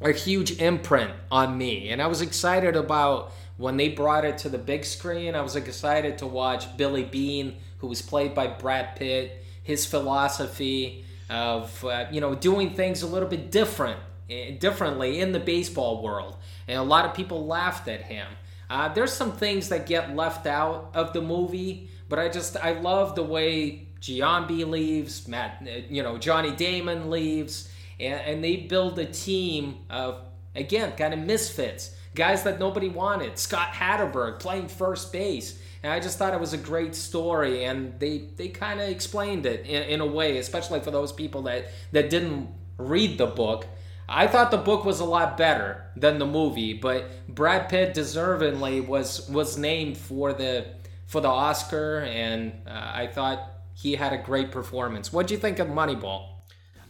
a 0.00 0.12
huge 0.12 0.60
imprint 0.60 1.10
on 1.30 1.58
me. 1.58 1.90
And 1.90 2.00
I 2.00 2.06
was 2.06 2.22
excited 2.22 2.76
about 2.76 3.32
when 3.56 3.76
they 3.76 3.88
brought 3.88 4.24
it 4.24 4.38
to 4.38 4.48
the 4.48 4.58
big 4.58 4.84
screen. 4.84 5.34
I 5.34 5.40
was 5.40 5.56
excited 5.56 6.18
to 6.18 6.26
watch 6.26 6.76
Billy 6.76 7.04
Beane, 7.04 7.56
who 7.78 7.88
was 7.88 8.02
played 8.02 8.34
by 8.34 8.46
Brad 8.46 8.96
Pitt, 8.96 9.44
his 9.62 9.84
philosophy 9.84 11.04
of 11.28 11.84
uh, 11.84 12.06
you 12.12 12.20
know 12.20 12.34
doing 12.34 12.70
things 12.70 13.02
a 13.02 13.06
little 13.06 13.28
bit 13.28 13.50
different 13.50 13.98
differently 14.28 15.20
in 15.20 15.32
the 15.32 15.40
baseball 15.40 16.02
world 16.02 16.36
and 16.68 16.78
a 16.78 16.82
lot 16.82 17.04
of 17.04 17.14
people 17.14 17.46
laughed 17.46 17.88
at 17.88 18.02
him 18.02 18.26
uh, 18.68 18.88
there's 18.92 19.12
some 19.12 19.32
things 19.32 19.68
that 19.68 19.86
get 19.86 20.16
left 20.16 20.46
out 20.46 20.90
of 20.94 21.12
the 21.12 21.20
movie 21.20 21.88
but 22.08 22.18
i 22.18 22.28
just 22.28 22.56
i 22.56 22.72
love 22.72 23.14
the 23.14 23.22
way 23.22 23.86
giambi 24.00 24.68
leaves 24.68 25.28
matt 25.28 25.62
eh, 25.66 25.82
you 25.88 26.02
know 26.02 26.18
johnny 26.18 26.50
damon 26.52 27.10
leaves 27.10 27.70
and, 28.00 28.20
and 28.20 28.44
they 28.44 28.56
build 28.56 28.98
a 28.98 29.06
team 29.06 29.76
of 29.88 30.20
again 30.54 30.92
kind 30.96 31.14
of 31.14 31.20
misfits 31.20 31.94
guys 32.14 32.42
that 32.42 32.58
nobody 32.58 32.88
wanted 32.88 33.38
scott 33.38 33.68
Hatteberg 33.68 34.40
playing 34.40 34.66
first 34.66 35.12
base 35.12 35.58
and 35.86 35.92
I 35.92 36.00
just 36.00 36.18
thought 36.18 36.34
it 36.34 36.40
was 36.40 36.52
a 36.52 36.58
great 36.58 36.96
story, 36.96 37.64
and 37.64 37.96
they 38.00 38.30
they 38.34 38.48
kind 38.48 38.80
of 38.80 38.88
explained 38.88 39.46
it 39.46 39.64
in, 39.66 39.84
in 39.84 40.00
a 40.00 40.06
way, 40.06 40.38
especially 40.38 40.80
for 40.80 40.90
those 40.90 41.12
people 41.12 41.42
that 41.42 41.70
that 41.92 42.10
didn't 42.10 42.48
read 42.76 43.18
the 43.18 43.26
book. 43.26 43.68
I 44.08 44.26
thought 44.26 44.50
the 44.50 44.56
book 44.58 44.84
was 44.84 45.00
a 45.00 45.04
lot 45.04 45.36
better 45.36 45.84
than 45.96 46.18
the 46.18 46.26
movie, 46.26 46.74
but 46.74 47.10
Brad 47.28 47.68
Pitt 47.68 47.94
deservingly 47.94 48.86
was 48.86 49.28
was 49.28 49.58
named 49.58 49.96
for 49.96 50.32
the 50.32 50.66
for 51.06 51.20
the 51.20 51.28
Oscar, 51.28 52.00
and 52.00 52.52
uh, 52.66 52.70
I 52.70 53.08
thought 53.08 53.50
he 53.74 53.96
had 53.96 54.12
a 54.12 54.18
great 54.18 54.50
performance. 54.50 55.12
What 55.12 55.26
do 55.26 55.34
you 55.34 55.40
think 55.40 55.58
of 55.58 55.68
Moneyball? 55.68 56.28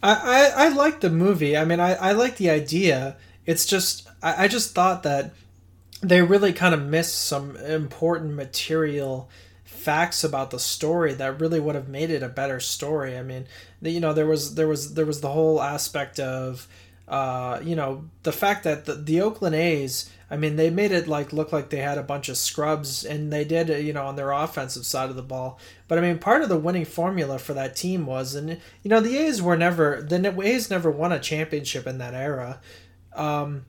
I, 0.02 0.52
I, 0.56 0.66
I 0.66 0.68
like 0.68 1.00
the 1.00 1.10
movie. 1.10 1.56
I 1.56 1.64
mean, 1.64 1.80
I, 1.80 1.94
I 1.94 2.12
like 2.12 2.36
the 2.36 2.50
idea. 2.50 3.16
It's 3.44 3.66
just 3.66 4.08
I, 4.22 4.44
I 4.44 4.48
just 4.48 4.74
thought 4.74 5.02
that 5.04 5.34
they 6.02 6.22
really 6.22 6.52
kind 6.52 6.74
of 6.74 6.82
missed 6.82 7.20
some 7.22 7.56
important 7.56 8.34
material 8.34 9.30
facts 9.64 10.24
about 10.24 10.50
the 10.50 10.58
story 10.58 11.14
that 11.14 11.40
really 11.40 11.60
would 11.60 11.74
have 11.74 11.88
made 11.88 12.10
it 12.10 12.22
a 12.22 12.28
better 12.28 12.60
story. 12.60 13.16
I 13.16 13.22
mean, 13.22 13.46
you 13.80 14.00
know, 14.00 14.12
there 14.12 14.26
was 14.26 14.54
there 14.54 14.68
was 14.68 14.94
there 14.94 15.06
was 15.06 15.20
the 15.20 15.30
whole 15.30 15.62
aspect 15.62 16.20
of 16.20 16.68
uh, 17.08 17.60
you 17.62 17.76
know, 17.76 18.04
the 18.24 18.32
fact 18.32 18.64
that 18.64 18.84
the, 18.84 18.94
the 18.94 19.20
Oakland 19.20 19.54
A's, 19.54 20.10
I 20.28 20.36
mean, 20.36 20.56
they 20.56 20.70
made 20.70 20.90
it 20.90 21.06
like 21.06 21.32
look 21.32 21.52
like 21.52 21.70
they 21.70 21.78
had 21.78 21.98
a 21.98 22.02
bunch 22.02 22.28
of 22.28 22.36
scrubs, 22.36 23.04
and 23.04 23.32
they 23.32 23.44
did, 23.44 23.68
you 23.84 23.92
know, 23.92 24.06
on 24.06 24.16
their 24.16 24.32
offensive 24.32 24.84
side 24.84 25.08
of 25.08 25.16
the 25.16 25.22
ball. 25.22 25.58
But 25.86 25.98
I 25.98 26.00
mean, 26.00 26.18
part 26.18 26.42
of 26.42 26.48
the 26.48 26.58
winning 26.58 26.84
formula 26.84 27.38
for 27.38 27.54
that 27.54 27.76
team 27.76 28.06
was, 28.06 28.34
and 28.34 28.50
you 28.82 28.90
know, 28.90 29.00
the 29.00 29.16
A's 29.18 29.40
were 29.40 29.56
never 29.56 30.02
the 30.02 30.40
A's 30.42 30.68
never 30.68 30.90
won 30.90 31.12
a 31.12 31.20
championship 31.20 31.86
in 31.86 31.98
that 31.98 32.14
era. 32.14 32.60
Um, 33.14 33.66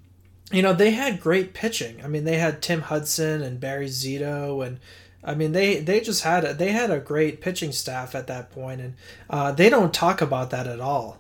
you 0.52 0.63
know, 0.63 0.73
they 0.73 0.91
had 0.91 1.21
great 1.21 1.54
pitching. 1.54 2.04
I 2.04 2.08
mean, 2.08 2.23
they 2.23 2.38
had 2.38 2.62
Tim 2.62 2.82
Hudson 2.82 3.43
and 3.43 3.60
Barry 3.60 3.88
Zito, 3.88 4.65
and 4.65 4.80
I 5.23 5.36
mean, 5.36 5.52
they 5.52 5.80
they 5.80 6.00
just 6.00 6.23
had 6.23 6.43
a, 6.43 6.54
they 6.56 6.71
had 6.71 6.89
a 6.89 7.00
great 7.00 7.39
pitching 7.39 7.71
staff 7.71 8.15
at 8.15 8.26
that 8.28 8.50
point, 8.50 8.82
and 8.82 8.95
uh, 9.30 9.52
they 9.52 9.69
don't 9.69 9.93
talk 9.93 10.21
about 10.21 10.50
that 10.50 10.65
at 10.65 10.80
all. 10.80 11.19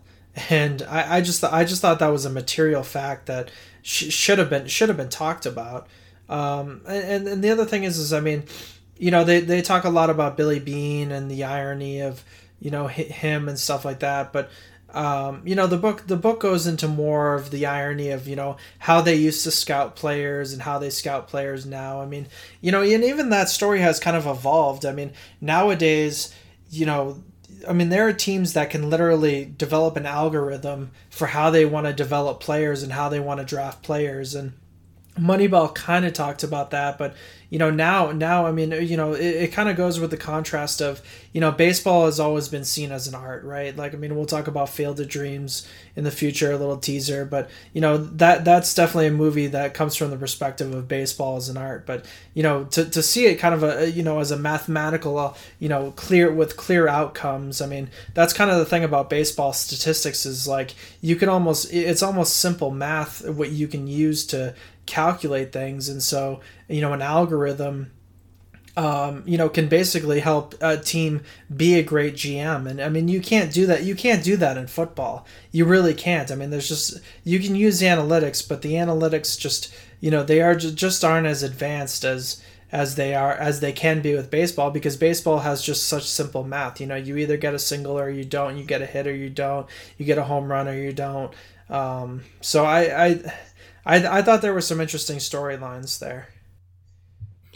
And 0.49 0.83
I, 0.83 1.17
I 1.17 1.21
just 1.21 1.43
I 1.43 1.63
just 1.65 1.81
thought 1.81 1.99
that 1.99 2.07
was 2.07 2.25
a 2.25 2.29
material 2.29 2.83
fact 2.83 3.25
that 3.25 3.49
sh- 3.81 4.13
should 4.13 4.37
have 4.37 4.49
been 4.49 4.67
should 4.67 4.89
have 4.89 4.97
been 4.97 5.09
talked 5.09 5.45
about. 5.45 5.87
Um, 6.29 6.81
and 6.87 7.27
and 7.27 7.43
the 7.43 7.49
other 7.49 7.65
thing 7.65 7.83
is 7.83 7.97
is 7.97 8.13
I 8.13 8.19
mean, 8.19 8.43
you 8.97 9.11
know, 9.11 9.23
they 9.23 9.39
they 9.39 9.61
talk 9.61 9.83
a 9.83 9.89
lot 9.89 10.09
about 10.09 10.37
Billy 10.37 10.59
Beane 10.59 11.11
and 11.11 11.31
the 11.31 11.43
irony 11.43 12.01
of 12.01 12.23
you 12.59 12.71
know 12.71 12.87
him 12.87 13.49
and 13.49 13.59
stuff 13.59 13.83
like 13.83 13.99
that, 13.99 14.31
but 14.31 14.49
um, 14.93 15.41
you 15.45 15.55
know 15.55 15.67
the 15.67 15.77
book 15.77 16.07
the 16.07 16.15
book 16.15 16.39
goes 16.39 16.65
into 16.65 16.87
more 16.87 17.35
of 17.35 17.51
the 17.51 17.65
irony 17.65 18.09
of 18.09 18.27
you 18.27 18.35
know 18.35 18.57
how 18.79 19.01
they 19.01 19.15
used 19.15 19.43
to 19.43 19.51
scout 19.51 19.95
players 19.95 20.53
and 20.53 20.61
how 20.61 20.79
they 20.79 20.89
scout 20.89 21.27
players 21.27 21.65
now. 21.65 22.01
I 22.01 22.05
mean 22.05 22.27
you 22.61 22.71
know 22.71 22.81
and 22.81 23.03
even 23.03 23.29
that 23.29 23.49
story 23.49 23.79
has 23.81 23.99
kind 23.99 24.15
of 24.15 24.25
evolved. 24.25 24.85
I 24.85 24.93
mean 24.93 25.13
nowadays 25.41 26.33
you 26.69 26.85
know 26.85 27.21
i 27.67 27.73
mean 27.73 27.89
there 27.89 28.07
are 28.07 28.13
teams 28.13 28.53
that 28.53 28.69
can 28.69 28.89
literally 28.89 29.45
develop 29.57 29.95
an 29.95 30.05
algorithm 30.05 30.91
for 31.09 31.27
how 31.27 31.49
they 31.49 31.65
want 31.65 31.87
to 31.87 31.93
develop 31.93 32.39
players 32.39 32.83
and 32.83 32.91
how 32.91 33.09
they 33.09 33.19
want 33.19 33.39
to 33.39 33.45
draft 33.45 33.81
players 33.83 34.35
and 34.35 34.53
Moneyball 35.19 35.73
kind 35.73 36.05
of 36.05 36.13
talked 36.13 36.43
about 36.43 36.71
that, 36.71 36.97
but 36.97 37.15
you 37.49 37.59
know 37.59 37.71
now 37.71 38.11
now 38.11 38.45
I 38.45 38.51
mean 38.51 38.71
you 38.71 38.97
know 38.97 39.13
it, 39.13 39.25
it 39.25 39.51
kind 39.51 39.69
of 39.69 39.77
goes 39.77 39.99
with 39.99 40.11
the 40.11 40.17
contrast 40.17 40.81
of 40.81 41.01
you 41.31 41.39
know 41.39 41.51
baseball 41.51 42.05
has 42.05 42.19
always 42.19 42.49
been 42.49 42.65
seen 42.65 42.91
as 42.91 43.07
an 43.07 43.15
art, 43.15 43.43
right? 43.43 43.75
Like 43.75 43.93
I 43.93 43.97
mean 43.97 44.15
we'll 44.15 44.25
talk 44.25 44.47
about 44.47 44.69
Field 44.69 44.99
of 44.99 45.07
Dreams 45.07 45.67
in 45.95 46.03
the 46.03 46.11
future, 46.11 46.51
a 46.51 46.57
little 46.57 46.77
teaser, 46.77 47.25
but 47.25 47.49
you 47.73 47.81
know 47.81 47.97
that 47.97 48.43
that's 48.43 48.73
definitely 48.73 49.07
a 49.07 49.11
movie 49.11 49.47
that 49.47 49.73
comes 49.73 49.95
from 49.95 50.09
the 50.09 50.17
perspective 50.17 50.73
of 50.73 50.87
baseball 50.87 51.37
as 51.37 51.47
an 51.47 51.57
art. 51.57 51.85
But 51.85 52.05
you 52.33 52.43
know 52.43 52.65
to, 52.65 52.85
to 52.85 53.01
see 53.01 53.27
it 53.27 53.35
kind 53.35 53.53
of 53.53 53.63
a 53.63 53.89
you 53.89 54.03
know 54.03 54.19
as 54.19 54.31
a 54.31 54.37
mathematical 54.37 55.17
uh, 55.17 55.33
you 55.59 55.69
know 55.69 55.91
clear 55.91 56.31
with 56.31 56.57
clear 56.57 56.87
outcomes. 56.87 57.61
I 57.61 57.67
mean 57.67 57.89
that's 58.13 58.33
kind 58.33 58.51
of 58.51 58.57
the 58.57 58.65
thing 58.65 58.83
about 58.83 59.09
baseball 59.09 59.53
statistics 59.53 60.25
is 60.25 60.47
like 60.47 60.75
you 61.01 61.15
can 61.15 61.29
almost 61.29 61.71
it's 61.71 62.03
almost 62.03 62.35
simple 62.35 62.71
math 62.71 63.27
what 63.27 63.51
you 63.51 63.67
can 63.67 63.87
use 63.87 64.25
to 64.27 64.53
calculate 64.87 65.51
things. 65.51 65.89
And 65.89 66.01
so 66.01 66.39
you 66.67 66.81
know 66.81 66.93
an 66.93 67.01
algorithm 67.01 67.91
um, 68.75 69.23
you 69.25 69.37
know 69.37 69.49
can 69.49 69.67
basically 69.67 70.19
help 70.19 70.53
a 70.61 70.77
team 70.77 71.23
be 71.53 71.79
a 71.79 71.83
great 71.83 72.13
gm 72.13 72.69
and 72.69 72.79
i 72.79 72.87
mean 72.87 73.07
you 73.07 73.19
can't 73.19 73.51
do 73.51 73.65
that. 73.65 73.83
You 73.83 73.95
can't 73.95 74.23
do 74.23 74.37
that 74.37 74.55
in 74.55 74.67
football. 74.67 75.25
You 75.51 75.65
really 75.65 75.95
can't. 75.95 76.31
I 76.31 76.35
mean 76.35 76.51
there's 76.51 76.69
just 76.69 76.99
you 77.23 77.39
can 77.39 77.55
use 77.55 77.81
analytics 77.81 78.47
but 78.47 78.61
the 78.61 78.73
analytics 78.73 79.37
just 79.37 79.73
you 79.99 80.11
know 80.11 80.23
they 80.23 80.41
are 80.41 80.55
just 80.55 81.03
aren't 81.03 81.27
as 81.27 81.41
advanced 81.41 82.03
as 82.03 82.43
as 82.71 82.95
they 82.95 83.15
are 83.15 83.33
as 83.33 83.61
they 83.61 83.71
can 83.71 84.01
be 84.01 84.13
with 84.13 84.29
baseball 84.29 84.69
because 84.69 84.97
baseball 84.97 85.39
has 85.39 85.63
just 85.63 85.87
such 85.87 86.03
simple 86.03 86.43
math. 86.43 86.79
You 86.79 86.87
know 86.87 86.95
you 86.95 87.17
either 87.17 87.37
get 87.37 87.55
a 87.55 87.59
single 87.59 87.97
or 87.97 88.09
you 88.09 88.25
don't. 88.25 88.57
You 88.57 88.63
get 88.63 88.81
a 88.81 88.85
hit 88.85 89.07
or 89.07 89.15
you 89.15 89.29
don't. 89.29 89.67
You 89.97 90.05
get 90.05 90.17
a 90.17 90.23
home 90.23 90.51
run 90.51 90.67
or 90.67 90.75
you 90.75 90.93
don't. 90.93 91.33
Um, 91.69 92.23
so 92.41 92.65
I, 92.65 93.05
I 93.05 93.33
I, 93.87 94.19
I 94.19 94.21
thought 94.21 94.41
there 94.41 94.53
were 94.53 94.59
some 94.59 94.81
interesting 94.81 95.17
storylines 95.17 95.97
there. 95.97 96.27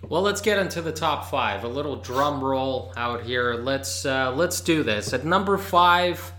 Well, 0.01 0.21
let's 0.21 0.39
get 0.39 0.57
into 0.57 0.81
the 0.81 0.93
top 0.93 1.29
five. 1.29 1.65
A 1.65 1.67
little 1.67 1.97
drum 1.97 2.41
roll 2.41 2.93
out 2.95 3.23
here. 3.23 3.55
Let's 3.55 4.05
uh, 4.05 4.31
let's 4.33 4.61
do 4.61 4.81
this. 4.81 5.11
At 5.13 5.25
number 5.25 5.57
five, 5.57 6.31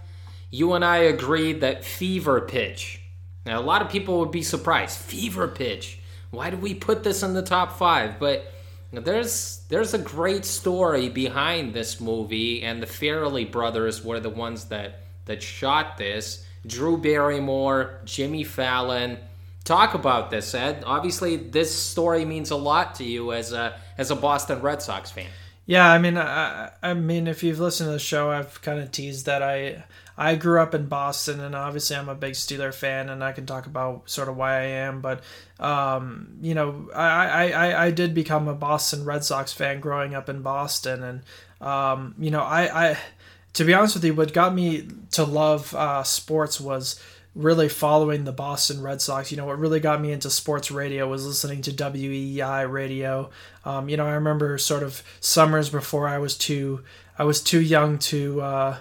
you 0.51 0.73
and 0.73 0.85
I 0.85 0.97
agreed 0.97 1.61
that 1.61 1.85
Fever 1.85 2.41
Pitch. 2.41 3.03
Now, 3.45 3.61
a 3.61 3.63
lot 3.63 3.83
of 3.83 3.91
people 3.91 4.19
would 4.21 4.31
be 4.31 4.43
surprised. 4.43 4.99
Fever 4.99 5.47
Pitch. 5.47 5.99
Why 6.31 6.49
did 6.49 6.63
we 6.63 6.75
put 6.75 7.05
this 7.05 7.23
in 7.23 7.35
the 7.35 7.43
top 7.43 7.79
five? 7.79 8.19
But 8.19 8.51
there's 8.93 9.61
there's 9.69 9.93
a 9.93 9.99
great 9.99 10.47
story 10.47 11.11
behind 11.11 11.75
this 11.75 12.01
movie, 12.01 12.63
and 12.63 12.83
the 12.83 12.87
Farrelly 12.87 13.51
brothers 13.51 14.03
were 14.03 14.21
the 14.21 14.31
ones 14.31 14.65
that 14.67 15.01
that 15.27 15.43
shot 15.43 15.99
this. 15.99 16.47
Drew 16.67 16.97
Barrymore, 16.97 18.01
Jimmy 18.07 18.45
Fallon 18.45 19.19
talk 19.65 19.95
about 19.95 20.31
this, 20.31 20.55
Ed. 20.55 20.83
Obviously, 20.87 21.37
this 21.37 21.75
story 21.75 22.25
means 22.25 22.51
a 22.51 22.57
lot 22.57 22.97
to 22.97 23.05
you 23.05 23.33
as 23.33 23.53
a 23.53 23.79
as 23.99 24.11
a 24.11 24.17
Boston 24.17 24.61
Red 24.61 24.83
Sox 24.83 25.11
fan. 25.11 25.29
Yeah, 25.65 25.91
I 25.91 25.99
mean, 25.99 26.19
I, 26.19 26.71
I 26.83 26.95
mean, 26.95 27.29
if 27.29 27.45
you've 27.45 27.61
listened 27.61 27.87
to 27.87 27.93
the 27.93 27.99
show, 28.01 28.31
I've 28.31 28.61
kind 28.63 28.81
of 28.81 28.91
teased 28.91 29.27
that 29.27 29.43
I 29.43 29.85
I 30.19 30.35
grew 30.35 30.61
up 30.61 30.75
in 30.75 30.87
Boston, 30.87 31.41
and 31.41 31.55
obviously 31.55 31.97
I'm 31.97 32.09
a 32.09 32.15
big 32.15 32.35
Steeler 32.35 32.75
fan, 32.75 33.09
and 33.09 33.23
I 33.23 33.33
can 33.33 33.47
talk 33.47 33.67
about 33.67 34.11
sort 34.11 34.29
of 34.29 34.37
why 34.37 34.59
I 34.59 34.65
am. 34.65 35.01
But 35.01 35.23
um, 35.61 36.39
you 36.43 36.55
know, 36.55 36.91
I, 36.95 37.53
I 37.53 37.87
I 37.87 37.91
did 37.91 38.15
become 38.15 38.49
a 38.49 38.55
Boston 38.55 39.05
Red 39.05 39.25
Sox 39.25 39.53
fan 39.53 39.81
growing 39.81 40.15
up 40.15 40.29
in 40.29 40.43
Boston, 40.43 41.03
and 41.03 41.23
um, 41.67 42.15
you 42.19 42.31
know, 42.31 42.43
I 42.43 42.91
I 42.91 42.99
to 43.55 43.65
be 43.65 43.73
honest 43.73 43.95
with 43.95 44.05
you, 44.05 44.15
what 44.15 44.33
got 44.33 44.55
me 44.55 44.89
to 45.13 45.25
love 45.25 45.75
uh, 45.75 46.03
sports 46.03 46.61
was 46.61 47.01
really 47.35 47.69
following 47.69 48.25
the 48.25 48.33
Boston 48.33 48.83
Red 48.83 49.01
Sox. 49.01 49.31
You 49.31 49.37
know, 49.37 49.47
what 49.47 49.59
really 49.59 49.81
got 49.81 50.01
me 50.01 50.13
into 50.13 50.31
sports 50.31 50.71
radio 50.71 51.09
was 51.09 51.27
listening 51.27 51.63
to 51.63 51.71
WEEI 51.73 52.71
radio. 52.71 53.31
Um, 53.65 53.89
you 53.89 53.97
know, 53.97 54.07
I 54.07 54.13
remember 54.13 54.59
sort 54.59 54.83
of 54.83 55.03
summers 55.21 55.71
before 55.71 56.09
I 56.09 56.19
was 56.19 56.37
too 56.37 56.83
I 57.19 57.25
was 57.25 57.43
too 57.43 57.61
young 57.61 57.99
to 57.99 58.41
uh, 58.41 58.77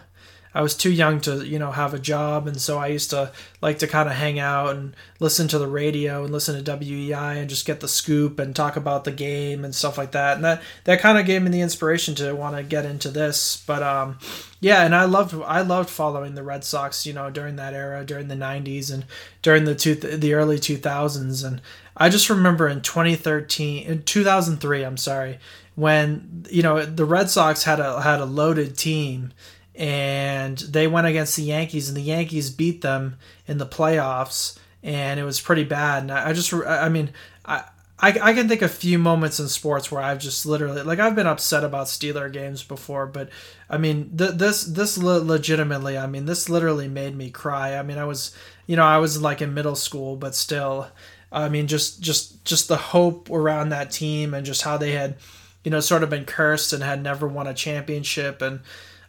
I 0.54 0.62
was 0.62 0.76
too 0.76 0.92
young 0.92 1.22
to, 1.22 1.46
you 1.46 1.58
know, 1.60 1.72
have 1.72 1.94
a 1.94 2.00
job, 2.00 2.46
and 2.46 2.60
so 2.60 2.78
I 2.78 2.88
used 2.88 3.10
to 3.12 3.32
like 3.62 3.80
to 3.80 3.88
kind 3.88 4.10
of 4.10 4.16
hang 4.16 4.38
out 4.38 4.76
and 4.76 4.96
listen 5.20 5.48
to 5.50 5.58
the 5.58 5.68
radio 5.68 6.24
and 6.24 6.34
listen 6.34 6.62
to 6.62 6.78
WEEI 6.78 7.38
and 7.38 7.50
just 7.50 7.66
get 7.66 7.80
the 7.80 7.88
scoop 7.88 8.38
and 8.38 8.56
talk 8.56 8.76
about 8.76 9.06
the 9.06 9.12
game 9.12 9.64
and 9.64 9.74
stuff 9.74 9.98
like 9.98 10.12
that. 10.12 10.36
And 10.36 10.44
that 10.44 10.62
that 10.84 11.00
kind 11.00 11.18
of 11.18 11.26
gave 11.26 11.42
me 11.42 11.52
the 11.52 11.62
inspiration 11.62 12.16
to 12.16 12.36
want 12.36 12.58
to 12.58 12.64
get 12.64 12.86
into 12.86 13.10
this. 13.10 13.64
But 13.66 13.82
um, 13.82 14.20
yeah, 14.60 14.84
and 14.84 14.94
I 14.94 15.06
loved 15.06 15.34
I 15.46 15.62
loved 15.62 15.90
following 15.90 16.36
the 16.36 16.44
Red 16.44 16.64
Sox, 16.66 17.06
you 17.06 17.14
know, 17.14 17.30
during 17.30 17.56
that 17.56 17.74
era, 17.74 18.04
during 18.04 18.28
the 18.28 18.36
'90s 18.36 18.94
and 18.94 19.06
during 19.42 19.64
the 19.64 19.76
two 19.76 19.96
the 19.96 20.34
early 20.34 20.58
2000s. 20.58 21.46
And 21.46 21.62
I 21.96 22.10
just 22.10 22.30
remember 22.30 22.68
in 22.68 22.82
2013, 22.82 23.86
in 23.88 24.04
2003, 24.04 24.84
I'm 24.84 24.98
sorry, 24.98 25.40
when 25.76 26.46
you 26.50 26.62
know 26.62 26.86
the 26.86 27.06
Red 27.06 27.30
Sox 27.30 27.64
had 27.64 27.80
a 27.80 28.02
had 28.02 28.20
a 28.20 28.26
loaded 28.26 28.78
team 28.78 29.32
and 29.76 30.58
they 30.58 30.88
went 30.88 31.08
against 31.08 31.36
the 31.36 31.44
Yankees, 31.44 31.88
and 31.88 31.98
the 31.98 32.02
Yankees 32.02 32.50
beat 32.50 32.82
them 32.82 33.18
in 33.48 33.58
the 33.58 33.66
playoffs, 33.66 34.58
and 34.84 35.20
it 35.20 35.24
was 35.24 35.40
pretty 35.42 35.64
bad. 35.64 36.04
And 36.04 36.12
I 36.12 36.34
just, 36.34 36.54
I 36.54 36.90
mean, 36.90 37.12
I. 37.46 37.64
I, 38.04 38.18
I 38.20 38.34
can 38.34 38.48
think 38.48 38.64
of 38.64 38.72
a 38.72 38.74
few 38.74 38.98
moments 38.98 39.40
in 39.40 39.48
sports 39.48 39.92
where 39.92 40.02
I've 40.02 40.18
just 40.18 40.44
literally 40.48 40.82
like 40.82 40.98
I've 40.98 41.14
been 41.14 41.28
upset 41.28 41.64
about 41.64 41.86
Steeler 41.86 42.34
games 42.34 42.64
before, 42.64 43.06
but 43.06 43.30
I 43.70 43.78
mean 43.78 44.18
th- 44.18 44.32
this 44.32 44.64
this 44.64 44.98
le- 44.98 45.20
legitimately 45.20 46.00
I 46.00 46.08
mean 46.08 46.26
this 46.26 46.50
literally 46.50 46.88
made 46.88 47.16
me 47.16 47.30
cry. 47.30 47.78
I 47.78 47.84
mean 47.84 48.00
I 48.00 48.06
was 48.06 48.36
you 48.66 48.76
know 48.76 48.86
I 48.86 48.98
was 48.98 49.22
like 49.22 49.40
in 49.40 49.54
middle 49.54 49.76
school, 49.76 50.16
but 50.16 50.34
still 50.34 50.88
I 51.32 51.48
mean 51.48 51.68
just 51.68 52.02
just 52.02 52.44
just 52.44 52.68
the 52.68 52.76
hope 52.76 53.30
around 53.30 53.70
that 53.70 53.92
team 53.92 54.34
and 54.34 54.48
just 54.48 54.64
how 54.64 54.78
they 54.78 54.94
had 54.94 55.18
you 55.64 55.70
know 55.70 55.80
sort 55.80 56.02
of 56.02 56.10
been 56.10 56.26
cursed 56.26 56.74
and 56.74 56.82
had 56.82 57.04
never 57.04 57.28
won 57.28 57.46
a 57.46 57.54
championship 57.54 58.42
and 58.42 58.62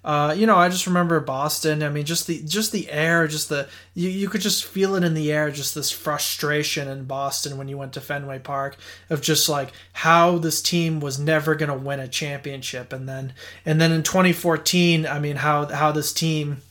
uh, 0.04 0.34
you 0.36 0.46
know, 0.46 0.56
I 0.56 0.68
just 0.68 0.86
remember 0.86 1.20
Boston. 1.20 1.82
I 1.82 1.88
mean, 1.88 2.04
just 2.04 2.26
the 2.26 2.42
just 2.42 2.72
the 2.72 2.90
air, 2.90 3.28
just 3.28 3.48
the 3.48 3.68
you, 3.94 4.08
you 4.08 4.28
could 4.28 4.40
just 4.40 4.64
feel 4.64 4.96
it 4.96 5.04
in 5.04 5.14
the 5.14 5.30
air, 5.30 5.50
just 5.50 5.76
this 5.76 5.92
frustration 5.92 6.88
in 6.88 7.04
Boston 7.04 7.56
when 7.56 7.68
you 7.68 7.78
went 7.78 7.92
to 7.92 8.00
Fenway 8.00 8.40
Park 8.40 8.76
of 9.10 9.20
just 9.20 9.48
like 9.48 9.72
how 9.92 10.38
this 10.38 10.60
team 10.60 10.98
was 10.98 11.20
never 11.20 11.54
gonna 11.54 11.76
win 11.76 12.00
a 12.00 12.08
championship, 12.08 12.92
and 12.92 13.08
then 13.08 13.32
and 13.64 13.80
then 13.80 13.92
in 13.92 14.02
2014, 14.02 15.06
I 15.06 15.20
mean, 15.20 15.36
how 15.36 15.66
how 15.66 15.92
this 15.92 16.12
team, 16.12 16.62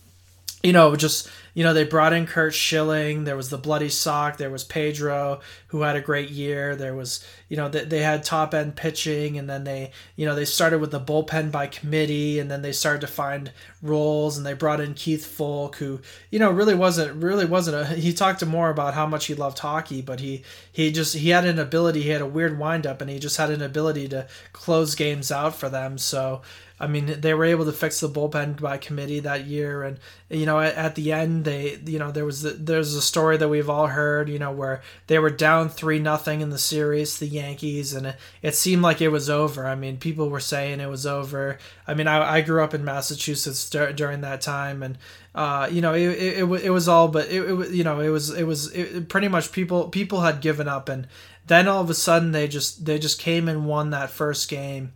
you 0.64 0.74
know, 0.74 0.96
just 0.96 1.30
you 1.54 1.64
know, 1.66 1.74
they 1.74 1.84
brought 1.84 2.14
in 2.14 2.28
Curt 2.28 2.54
Schilling. 2.54 3.26
There 3.26 3.36
was 3.36 3.50
the 3.50 3.58
Bloody 3.58 3.90
Sock. 3.90 4.38
There 4.38 4.50
was 4.50 4.64
Pedro, 4.64 5.42
who 5.68 5.82
had 5.82 5.98
a 5.98 6.02
great 6.02 6.30
year. 6.30 6.78
There 6.78 6.96
was, 6.96 7.26
you 7.50 7.58
know, 7.58 7.68
they, 7.68 7.84
they 7.84 8.00
had 8.00 8.24
top 8.24 8.54
end 8.54 8.78
pitching, 8.78 9.38
and 9.38 9.50
then 9.50 9.66
they, 9.66 9.92
you 10.16 10.26
know, 10.26 10.34
they 10.34 10.46
started 10.46 10.80
with 10.80 10.92
the 10.92 11.00
bullpen 11.00 11.52
by 11.52 11.68
committee, 11.68 12.40
and 12.40 12.50
then 12.50 12.62
they 12.62 12.72
started 12.72 13.02
to 13.02 13.08
find 13.08 13.52
roles, 13.82 14.38
and 14.38 14.46
they 14.46 14.54
brought 14.54 14.80
in 14.80 14.94
Keith 14.94 15.26
Foulke, 15.38 15.76
who, 15.76 16.00
you 16.30 16.40
know, 16.40 16.52
really 16.52 16.76
wasn't 16.76 17.22
really 17.22 17.46
wasn't 17.46 17.76
a. 17.76 17.86
He 18.02 18.14
talked 18.14 18.40
to 18.40 18.46
more 18.46 18.70
about 18.70 18.94
how 18.94 19.06
much 19.06 19.26
he 19.26 19.36
loved 19.36 19.60
hockey, 19.60 20.02
but 20.02 20.22
he 20.22 20.44
he 20.72 20.92
just 20.92 21.16
he 21.16 21.30
had 21.30 21.46
an 21.46 21.60
ability. 21.60 22.04
He 22.04 22.10
had 22.10 22.22
a 22.22 22.26
weird 22.26 22.58
windup, 22.58 23.02
and 23.02 23.10
he 23.10 23.20
just 23.20 23.38
had 23.38 23.50
an 23.50 23.62
ability 23.62 24.08
to 24.10 24.28
close 24.54 24.96
games 24.96 25.32
out 25.32 25.56
for 25.56 25.68
them. 25.68 25.98
So 25.98 26.42
I 26.82 26.88
mean, 26.88 27.22
they 27.22 27.36
were 27.36 27.46
able 27.46 27.66
to 27.66 27.72
fix 27.72 28.00
the 28.00 28.10
bullpen 28.10 28.60
by 28.60 28.80
committee 28.80 29.20
that 29.20 29.46
year, 29.46 29.84
and 29.84 30.00
you 30.32 30.48
know, 30.48 30.60
at, 30.60 30.74
at 30.74 30.96
the 30.96 31.12
end, 31.12 31.46
they, 31.46 31.78
you 31.86 32.00
know, 32.00 32.10
there 32.10 32.26
was 32.26 32.42
the, 32.42 32.50
there's 32.50 32.96
a 32.96 33.04
story 33.04 33.38
that 33.38 33.50
we've 33.50 33.70
all 33.70 33.86
heard, 33.86 34.30
you 34.30 34.40
know, 34.40 34.52
where 34.52 34.82
they 35.06 35.20
were 35.20 35.30
down 35.30 35.70
three 35.70 36.00
nothing 36.00 36.42
in 36.42 36.50
the 36.50 36.58
series, 36.58 37.20
the 37.20 37.28
Yankees, 37.28 37.94
and 37.94 38.08
it, 38.08 38.16
it, 38.42 38.56
seemed 38.56 38.82
like 38.82 39.00
it 39.00 39.10
was 39.10 39.30
over. 39.30 39.68
I 39.68 39.76
mean, 39.76 39.98
people 39.98 40.32
were 40.32 40.40
saying 40.40 40.80
it 40.80 40.90
was 40.90 41.06
over. 41.06 41.60
I 41.86 41.94
mean, 41.94 42.08
I, 42.08 42.38
I 42.38 42.42
grew 42.42 42.64
up 42.64 42.74
in 42.74 42.84
Massachusetts 42.84 43.70
dur- 43.70 43.94
during 43.94 44.22
that 44.22 44.42
time, 44.42 44.82
and 44.82 44.98
uh, 45.36 45.70
you 45.72 45.82
know, 45.82 45.94
it, 45.94 46.08
it, 46.08 46.38
it, 46.40 46.66
it 46.66 46.72
was 46.72 46.88
all, 46.88 47.10
but 47.10 47.28
it, 47.30 47.42
it 47.44 47.70
you 47.70 47.84
know, 47.84 48.00
it 48.00 48.10
was 48.10 48.32
it 48.32 48.46
was 48.46 48.74
it, 48.74 49.08
pretty 49.08 49.28
much 49.28 49.52
people 49.52 49.88
people 49.90 50.22
had 50.22 50.42
given 50.42 50.68
up, 50.68 50.90
and 50.90 51.08
then 51.46 51.68
all 51.68 51.84
of 51.84 51.92
a 51.92 51.94
sudden 51.94 52.32
they 52.32 52.48
just 52.48 52.86
they 52.86 52.98
just 52.98 53.20
came 53.20 53.48
and 53.48 53.68
won 53.68 53.92
that 53.92 54.10
first 54.10 54.50
game 54.50 54.94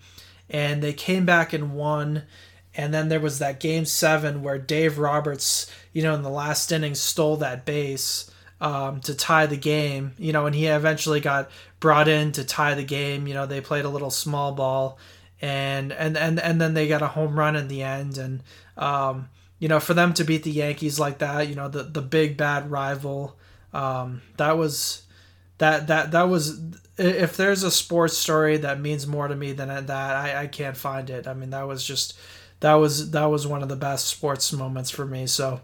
and 0.49 0.81
they 0.81 0.93
came 0.93 1.25
back 1.25 1.53
and 1.53 1.75
won. 1.75 2.23
And 2.77 2.93
then 2.93 3.09
there 3.09 3.19
was 3.19 3.39
that 3.39 3.59
game 3.59 3.85
seven 3.85 4.43
where 4.43 4.57
Dave 4.57 4.97
Roberts, 4.99 5.71
you 5.93 6.03
know, 6.03 6.13
in 6.13 6.23
the 6.23 6.29
last 6.29 6.71
inning 6.71 6.95
stole 6.95 7.37
that 7.37 7.65
base 7.65 8.29
um, 8.59 8.99
to 9.01 9.15
tie 9.15 9.45
the 9.45 9.57
game, 9.57 10.13
you 10.17 10.33
know, 10.33 10.45
and 10.45 10.55
he 10.55 10.65
eventually 10.65 11.19
got 11.19 11.49
brought 11.79 12.07
in 12.07 12.31
to 12.33 12.43
tie 12.43 12.73
the 12.73 12.83
game. 12.83 13.27
You 13.27 13.33
know, 13.33 13.45
they 13.45 13.61
played 13.61 13.85
a 13.85 13.89
little 13.89 14.11
small 14.11 14.51
ball 14.51 14.97
and 15.41 15.91
and 15.91 16.17
and, 16.17 16.39
and 16.39 16.59
then 16.59 16.73
they 16.73 16.87
got 16.87 17.01
a 17.01 17.07
home 17.07 17.37
run 17.37 17.55
in 17.55 17.67
the 17.67 17.83
end. 17.83 18.17
And, 18.17 18.43
um, 18.77 19.29
you 19.59 19.67
know, 19.67 19.79
for 19.79 19.93
them 19.93 20.13
to 20.15 20.23
beat 20.23 20.43
the 20.43 20.51
Yankees 20.51 20.99
like 20.99 21.19
that, 21.19 21.47
you 21.47 21.55
know, 21.55 21.67
the, 21.67 21.83
the 21.83 22.01
big 22.01 22.35
bad 22.35 22.69
rival, 22.69 23.37
um, 23.73 24.21
that 24.37 24.57
was 24.57 25.03
that 25.57 25.87
that 25.87 26.11
that 26.11 26.23
was 26.23 26.59
if 26.97 27.35
there's 27.37 27.63
a 27.63 27.71
sports 27.71 28.17
story 28.17 28.57
that 28.57 28.79
means 28.79 29.05
more 29.05 29.27
to 29.27 29.35
me 29.35 29.51
than 29.51 29.67
that 29.85 30.15
I, 30.15 30.43
I 30.43 30.47
can't 30.47 30.77
find 30.77 31.09
it. 31.09 31.27
I 31.27 31.33
mean 31.33 31.49
that 31.51 31.67
was 31.67 31.85
just 31.85 32.17
that 32.61 32.75
was 32.75 33.11
that 33.11 33.25
was 33.25 33.45
one 33.45 33.63
of 33.63 33.69
the 33.69 33.75
best 33.75 34.07
sports 34.07 34.51
moments 34.53 34.89
for 34.89 35.05
me. 35.05 35.27
So 35.27 35.61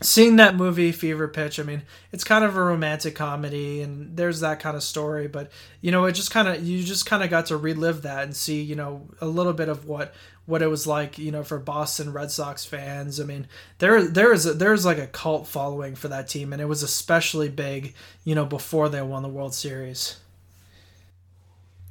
seeing 0.00 0.36
that 0.36 0.56
movie 0.56 0.90
fever 0.92 1.28
pitch 1.28 1.60
i 1.60 1.62
mean 1.62 1.82
it's 2.12 2.24
kind 2.24 2.44
of 2.44 2.56
a 2.56 2.62
romantic 2.62 3.14
comedy 3.14 3.80
and 3.80 4.16
there's 4.16 4.40
that 4.40 4.58
kind 4.58 4.76
of 4.76 4.82
story 4.82 5.28
but 5.28 5.50
you 5.80 5.90
know 5.90 6.04
it 6.04 6.12
just 6.12 6.30
kind 6.30 6.48
of 6.48 6.62
you 6.62 6.82
just 6.82 7.06
kind 7.06 7.22
of 7.22 7.30
got 7.30 7.46
to 7.46 7.56
relive 7.56 8.02
that 8.02 8.24
and 8.24 8.36
see 8.36 8.60
you 8.60 8.74
know 8.74 9.06
a 9.20 9.26
little 9.26 9.52
bit 9.52 9.68
of 9.68 9.86
what 9.86 10.12
what 10.46 10.62
it 10.62 10.66
was 10.66 10.86
like 10.86 11.16
you 11.16 11.30
know 11.30 11.42
for 11.42 11.58
boston 11.58 12.12
red 12.12 12.30
sox 12.30 12.64
fans. 12.64 13.20
I 13.20 13.24
mean 13.24 13.46
there 13.78 14.02
there 14.02 14.32
is 14.32 14.46
a, 14.46 14.52
there's 14.52 14.84
like 14.84 14.98
a 14.98 15.06
cult 15.06 15.46
following 15.46 15.94
for 15.94 16.08
that 16.08 16.28
team 16.28 16.52
and 16.52 16.60
it 16.60 16.66
was 16.66 16.82
especially 16.82 17.48
big 17.48 17.94
you 18.24 18.34
know 18.34 18.44
before 18.44 18.88
they 18.88 19.00
won 19.00 19.22
the 19.22 19.28
world 19.28 19.54
series 19.54 20.16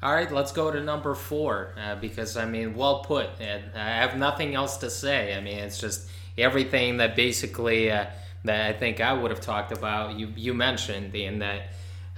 all 0.03 0.13
right, 0.13 0.29
let's 0.31 0.51
go 0.51 0.69
to 0.69 0.81
number 0.81 1.15
four 1.15 1.73
uh, 1.81 1.95
because 1.95 2.35
I 2.35 2.45
mean, 2.45 2.75
well 2.75 3.03
put. 3.03 3.29
And 3.39 3.63
I 3.73 3.89
have 3.89 4.17
nothing 4.17 4.53
else 4.53 4.77
to 4.77 4.89
say. 4.89 5.33
I 5.33 5.39
mean, 5.39 5.59
it's 5.59 5.79
just 5.79 6.09
everything 6.37 6.97
that 6.97 7.15
basically 7.15 7.89
uh, 7.89 8.07
that 8.43 8.69
I 8.69 8.77
think 8.77 8.99
I 8.99 9.13
would 9.13 9.31
have 9.31 9.39
talked 9.39 9.71
about. 9.71 10.19
You 10.19 10.33
you 10.35 10.53
mentioned 10.53 11.15
in 11.15 11.39
that 11.39 11.69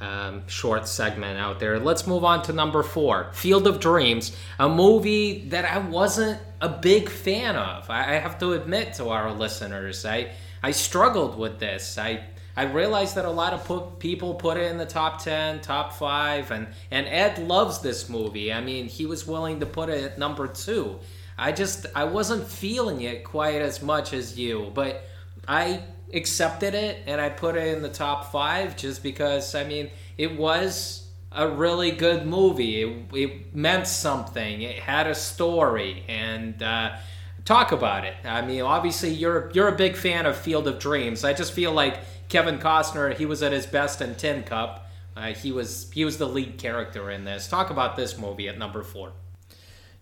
um, 0.01 0.47
short 0.47 0.87
segment 0.87 1.39
out 1.39 1.59
there. 1.59 1.79
Let's 1.79 2.07
move 2.07 2.23
on 2.23 2.41
to 2.43 2.53
number 2.53 2.81
four, 2.81 3.29
Field 3.33 3.67
of 3.67 3.79
Dreams, 3.79 4.35
a 4.59 4.67
movie 4.67 5.47
that 5.49 5.65
I 5.65 5.77
wasn't 5.77 6.41
a 6.61 6.69
big 6.69 7.07
fan 7.07 7.55
of. 7.55 7.89
I, 7.89 8.15
I 8.15 8.19
have 8.19 8.39
to 8.39 8.53
admit 8.53 8.95
to 8.95 9.09
our 9.09 9.31
listeners, 9.31 10.05
I 10.05 10.31
I 10.63 10.71
struggled 10.71 11.37
with 11.37 11.59
this. 11.59 11.99
I 11.99 12.23
I 12.57 12.63
realized 12.63 13.15
that 13.15 13.25
a 13.25 13.29
lot 13.29 13.53
of 13.53 13.65
put, 13.65 13.99
people 13.99 14.35
put 14.35 14.57
it 14.57 14.71
in 14.71 14.77
the 14.77 14.85
top 14.85 15.21
10, 15.21 15.61
top 15.61 15.93
5 15.93 16.51
and 16.51 16.67
and 16.89 17.05
Ed 17.07 17.39
loves 17.39 17.79
this 17.79 18.09
movie. 18.09 18.53
I 18.53 18.61
mean, 18.61 18.87
he 18.87 19.05
was 19.05 19.27
willing 19.27 19.59
to 19.59 19.65
put 19.65 19.89
it 19.89 20.03
at 20.03 20.17
number 20.17 20.47
2. 20.47 20.97
I 21.37 21.51
just 21.51 21.85
I 21.95 22.05
wasn't 22.05 22.47
feeling 22.47 23.01
it 23.01 23.23
quite 23.23 23.61
as 23.61 23.81
much 23.81 24.13
as 24.13 24.37
you, 24.37 24.71
but 24.73 25.03
I 25.47 25.83
accepted 26.13 26.75
it 26.75 27.03
and 27.07 27.19
I 27.19 27.29
put 27.29 27.55
it 27.57 27.75
in 27.75 27.81
the 27.81 27.89
top 27.89 28.31
5 28.31 28.77
just 28.77 29.03
because 29.03 29.53
I 29.53 29.65
mean, 29.65 29.89
it 30.17 30.37
was 30.37 31.05
a 31.33 31.49
really 31.49 31.91
good 31.91 32.25
movie. 32.25 32.83
It, 32.83 33.13
it 33.13 33.55
meant 33.55 33.87
something. 33.87 34.61
It 34.61 34.79
had 34.79 35.07
a 35.07 35.15
story 35.15 36.05
and 36.07 36.63
uh, 36.63 36.95
talk 37.43 37.73
about 37.73 38.05
it. 38.05 38.15
I 38.23 38.41
mean, 38.41 38.61
obviously 38.61 39.09
you're 39.09 39.51
you're 39.53 39.67
a 39.67 39.75
big 39.75 39.95
fan 39.95 40.25
of 40.25 40.37
Field 40.37 40.67
of 40.67 40.79
Dreams. 40.79 41.23
I 41.23 41.33
just 41.33 41.53
feel 41.53 41.71
like 41.73 41.99
Kevin 42.29 42.59
Costner, 42.59 43.15
he 43.15 43.25
was 43.25 43.43
at 43.43 43.51
his 43.51 43.65
best 43.65 44.01
in 44.01 44.15
Tin 44.15 44.43
Cup. 44.43 44.89
Uh, 45.15 45.27
he 45.33 45.51
was 45.51 45.89
he 45.91 46.03
was 46.03 46.17
the 46.17 46.27
lead 46.27 46.57
character 46.57 47.09
in 47.09 47.23
this. 47.23 47.47
Talk 47.47 47.69
about 47.69 47.95
this 47.95 48.17
movie 48.17 48.49
at 48.49 48.57
number 48.57 48.83
four. 48.83 49.13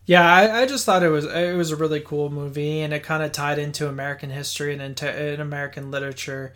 Yeah, 0.06 0.26
I, 0.26 0.62
I 0.62 0.66
just 0.66 0.86
thought 0.86 1.04
it 1.04 1.10
was 1.10 1.26
it 1.26 1.56
was 1.56 1.72
a 1.72 1.76
really 1.76 2.02
cool 2.02 2.30
movie, 2.30 2.82
and 2.82 2.94
it 2.94 3.04
kind 3.04 3.24
of 3.24 3.32
tied 3.32 3.60
into 3.60 3.88
American 3.88 4.32
history 4.32 4.74
and 4.74 4.82
into 4.82 5.34
in 5.34 5.40
American 5.40 5.92
literature. 5.92 6.54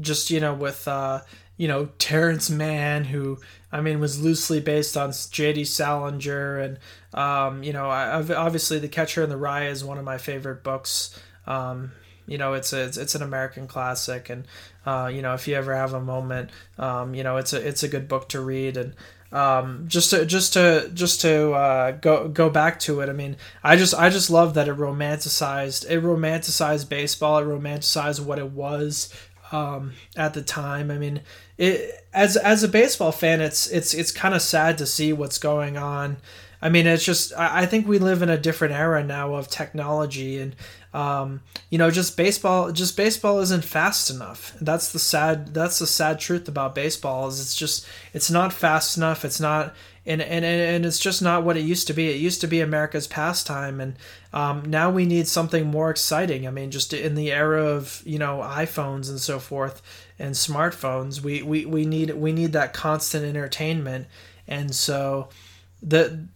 Just 0.00 0.30
you 0.30 0.40
know, 0.40 0.54
with 0.54 0.86
uh, 0.88 1.20
you 1.56 1.68
know 1.68 1.86
Terrence 1.98 2.50
Mann, 2.50 3.04
who 3.04 3.38
I 3.70 3.80
mean 3.80 4.00
was 4.00 4.20
loosely 4.20 4.60
based 4.60 4.96
on 4.96 5.12
J.D. 5.30 5.64
Salinger, 5.64 6.58
and 6.58 6.78
um, 7.14 7.62
you 7.62 7.72
know, 7.72 7.88
I, 7.88 8.22
obviously 8.34 8.78
The 8.78 8.88
Catcher 8.88 9.22
in 9.22 9.30
the 9.30 9.36
Rye 9.36 9.66
is 9.66 9.84
one 9.84 9.98
of 9.98 10.04
my 10.04 10.18
favorite 10.18 10.62
books. 10.62 11.18
Um, 11.46 11.92
you 12.30 12.38
know, 12.38 12.54
it's 12.54 12.72
a, 12.72 12.84
it's, 12.84 12.96
it's 12.96 13.16
an 13.16 13.22
American 13.22 13.66
classic, 13.66 14.30
and 14.30 14.46
uh, 14.86 15.10
you 15.12 15.20
know, 15.20 15.34
if 15.34 15.48
you 15.48 15.56
ever 15.56 15.74
have 15.74 15.92
a 15.94 16.00
moment, 16.00 16.50
um, 16.78 17.12
you 17.12 17.24
know, 17.24 17.38
it's 17.38 17.52
a 17.52 17.66
it's 17.66 17.82
a 17.82 17.88
good 17.88 18.06
book 18.06 18.28
to 18.28 18.40
read, 18.40 18.76
and 18.76 18.94
um, 19.32 19.86
just 19.88 20.10
to 20.10 20.24
just 20.24 20.52
to 20.52 20.88
just 20.94 21.20
to 21.22 21.50
uh, 21.50 21.90
go 21.90 22.28
go 22.28 22.48
back 22.48 22.78
to 22.80 23.00
it. 23.00 23.08
I 23.08 23.12
mean, 23.12 23.36
I 23.64 23.74
just 23.74 23.94
I 23.94 24.10
just 24.10 24.30
love 24.30 24.54
that 24.54 24.68
it 24.68 24.76
romanticized 24.76 25.90
it 25.90 26.02
romanticized 26.02 26.88
baseball. 26.88 27.38
It 27.38 27.46
romanticized 27.46 28.24
what 28.24 28.38
it 28.38 28.52
was 28.52 29.12
um, 29.50 29.94
at 30.16 30.32
the 30.32 30.42
time. 30.42 30.92
I 30.92 30.98
mean, 30.98 31.22
it 31.58 32.06
as 32.14 32.36
as 32.36 32.62
a 32.62 32.68
baseball 32.68 33.10
fan, 33.10 33.40
it's 33.40 33.66
it's 33.66 33.92
it's 33.92 34.12
kind 34.12 34.34
of 34.34 34.42
sad 34.42 34.78
to 34.78 34.86
see 34.86 35.12
what's 35.12 35.38
going 35.38 35.76
on. 35.76 36.18
I 36.62 36.68
mean, 36.68 36.86
it's 36.86 37.04
just 37.04 37.32
I, 37.34 37.64
think 37.66 37.88
we 37.88 37.98
live 37.98 38.22
in 38.22 38.28
a 38.28 38.36
different 38.36 38.74
era 38.74 39.02
now 39.02 39.34
of 39.34 39.48
technology 39.48 40.38
and 40.38 40.54
um, 40.92 41.42
you 41.70 41.78
know, 41.78 41.90
just 41.90 42.16
baseball, 42.16 42.72
just 42.72 42.96
baseball 42.96 43.38
isn't 43.40 43.64
fast 43.64 44.10
enough. 44.10 44.56
That's 44.60 44.92
the 44.92 44.98
sad, 44.98 45.54
that's 45.54 45.78
the 45.78 45.86
sad 45.86 46.18
truth 46.18 46.48
about 46.48 46.74
baseball 46.74 47.28
is 47.28 47.40
it's 47.40 47.54
just, 47.54 47.86
it's 48.12 48.30
not 48.30 48.52
fast 48.52 48.96
enough. 48.96 49.24
It's 49.24 49.38
not, 49.38 49.74
and, 50.04 50.20
and, 50.20 50.44
and 50.44 50.84
it's 50.84 50.98
just 50.98 51.22
not 51.22 51.44
what 51.44 51.56
it 51.56 51.60
used 51.60 51.86
to 51.86 51.92
be. 51.92 52.10
It 52.10 52.16
used 52.16 52.40
to 52.40 52.48
be 52.48 52.60
America's 52.60 53.06
pastime. 53.06 53.80
And 53.80 53.94
um, 54.32 54.64
now 54.68 54.90
we 54.90 55.06
need 55.06 55.28
something 55.28 55.66
more 55.66 55.90
exciting. 55.90 56.48
I 56.48 56.50
mean, 56.50 56.72
just 56.72 56.92
in 56.92 57.14
the 57.14 57.30
era 57.30 57.64
of, 57.64 58.02
you 58.04 58.18
know, 58.18 58.38
iPhones 58.38 59.08
and 59.08 59.20
so 59.20 59.38
forth 59.38 59.82
and 60.18 60.34
smartphones, 60.34 61.20
we, 61.20 61.42
we, 61.42 61.66
we 61.66 61.86
need, 61.86 62.10
we 62.14 62.32
need 62.32 62.52
that 62.54 62.72
constant 62.72 63.24
entertainment. 63.24 64.08
And 64.48 64.74
so 64.74 65.28
the, 65.80 66.26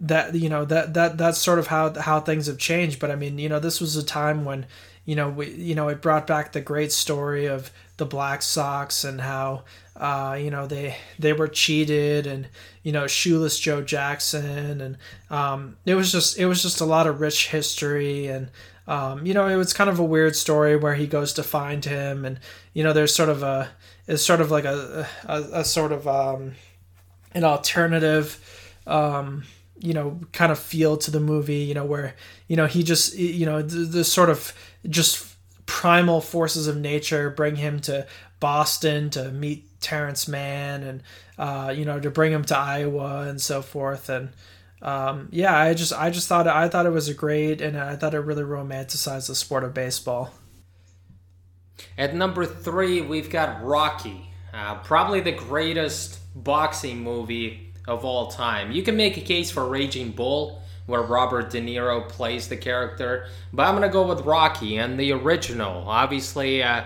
that 0.00 0.34
you 0.34 0.48
know 0.48 0.64
that 0.64 0.94
that 0.94 1.18
that's 1.18 1.38
sort 1.38 1.58
of 1.58 1.66
how 1.68 1.98
how 2.00 2.20
things 2.20 2.46
have 2.46 2.58
changed. 2.58 3.00
But 3.00 3.10
i 3.10 3.16
mean 3.16 3.38
you 3.38 3.48
know 3.48 3.60
this 3.60 3.80
was 3.80 3.96
a 3.96 4.04
time 4.04 4.44
when 4.44 4.66
you 5.04 5.16
know 5.16 5.28
we 5.28 5.50
you 5.50 5.74
know 5.74 5.88
it 5.88 6.02
brought 6.02 6.26
back 6.26 6.52
the 6.52 6.60
great 6.60 6.92
story 6.92 7.46
of 7.46 7.70
the 7.96 8.06
black 8.06 8.42
sox 8.42 9.04
and 9.04 9.20
how 9.20 9.64
uh, 9.96 10.38
you 10.40 10.50
know 10.50 10.66
they 10.66 10.96
they 11.18 11.32
were 11.32 11.48
cheated 11.48 12.26
and 12.26 12.48
you 12.82 12.92
know 12.92 13.06
shoeless 13.06 13.58
joe 13.58 13.82
jackson. 13.82 14.80
And 14.80 14.96
um, 15.30 15.76
it 15.84 15.94
was 15.94 16.12
just 16.12 16.38
it 16.38 16.46
was 16.46 16.62
just 16.62 16.80
a 16.80 16.84
lot 16.84 17.06
of 17.06 17.20
rich 17.20 17.48
history. 17.48 18.28
And 18.28 18.50
um, 18.86 19.26
you 19.26 19.34
know 19.34 19.46
it 19.46 19.56
was 19.56 19.72
kind 19.72 19.90
of 19.90 19.98
a 19.98 20.04
weird 20.04 20.36
story 20.36 20.76
where 20.76 20.94
he 20.94 21.06
goes 21.06 21.32
to 21.34 21.42
find 21.42 21.84
him. 21.84 22.24
And 22.24 22.38
you 22.72 22.84
know 22.84 22.92
there's 22.92 23.14
sort 23.14 23.28
of 23.28 23.42
a 23.42 23.70
it's 24.06 24.22
sort 24.22 24.40
of 24.40 24.50
like 24.50 24.64
a 24.64 25.08
a, 25.24 25.40
a 25.60 25.64
sort 25.64 25.90
of 25.90 26.06
um, 26.06 26.52
an 27.32 27.42
alternative 27.42 28.40
um, 28.86 29.42
you 29.80 29.94
know 29.94 30.20
kind 30.32 30.52
of 30.52 30.58
feel 30.58 30.96
to 30.96 31.10
the 31.10 31.20
movie 31.20 31.56
you 31.56 31.74
know 31.74 31.84
where 31.84 32.14
you 32.46 32.56
know 32.56 32.66
he 32.66 32.82
just 32.82 33.16
you 33.16 33.46
know 33.46 33.62
the, 33.62 33.78
the 33.78 34.04
sort 34.04 34.30
of 34.30 34.52
just 34.88 35.36
primal 35.66 36.20
forces 36.20 36.66
of 36.66 36.76
nature 36.76 37.30
bring 37.30 37.56
him 37.56 37.80
to 37.80 38.06
Boston 38.40 39.10
to 39.10 39.30
meet 39.30 39.80
Terrence 39.80 40.28
Mann 40.28 40.82
and 40.82 41.02
uh, 41.38 41.72
you 41.76 41.84
know 41.84 42.00
to 42.00 42.10
bring 42.10 42.32
him 42.32 42.44
to 42.44 42.56
Iowa 42.56 43.28
and 43.28 43.40
so 43.40 43.62
forth 43.62 44.08
and 44.08 44.30
um, 44.80 45.28
yeah 45.30 45.56
I 45.56 45.74
just 45.74 45.92
I 45.92 46.10
just 46.10 46.28
thought 46.28 46.46
I 46.46 46.68
thought 46.68 46.86
it 46.86 46.90
was 46.90 47.08
a 47.08 47.14
great 47.14 47.60
and 47.60 47.76
I 47.76 47.96
thought 47.96 48.14
it 48.14 48.20
really 48.20 48.44
romanticized 48.44 49.28
the 49.28 49.34
sport 49.34 49.64
of 49.64 49.74
baseball. 49.74 50.32
At 51.96 52.14
number 52.14 52.44
three, 52.44 53.00
we've 53.00 53.30
got 53.30 53.62
Rocky, 53.64 54.30
uh, 54.52 54.76
probably 54.76 55.20
the 55.20 55.32
greatest 55.32 56.18
boxing 56.34 57.02
movie 57.02 57.67
of 57.88 58.04
all 58.04 58.28
time. 58.28 58.70
You 58.70 58.82
can 58.82 58.96
make 58.96 59.16
a 59.16 59.20
case 59.20 59.50
for 59.50 59.66
Raging 59.66 60.12
Bull, 60.12 60.62
where 60.86 61.02
Robert 61.02 61.50
De 61.50 61.60
Niro 61.60 62.08
plays 62.08 62.48
the 62.48 62.56
character, 62.56 63.26
but 63.52 63.66
I'm 63.66 63.74
gonna 63.74 63.88
go 63.88 64.06
with 64.06 64.24
Rocky 64.24 64.76
and 64.76 64.98
the 64.98 65.12
original. 65.12 65.88
Obviously, 65.88 66.62
uh, 66.62 66.84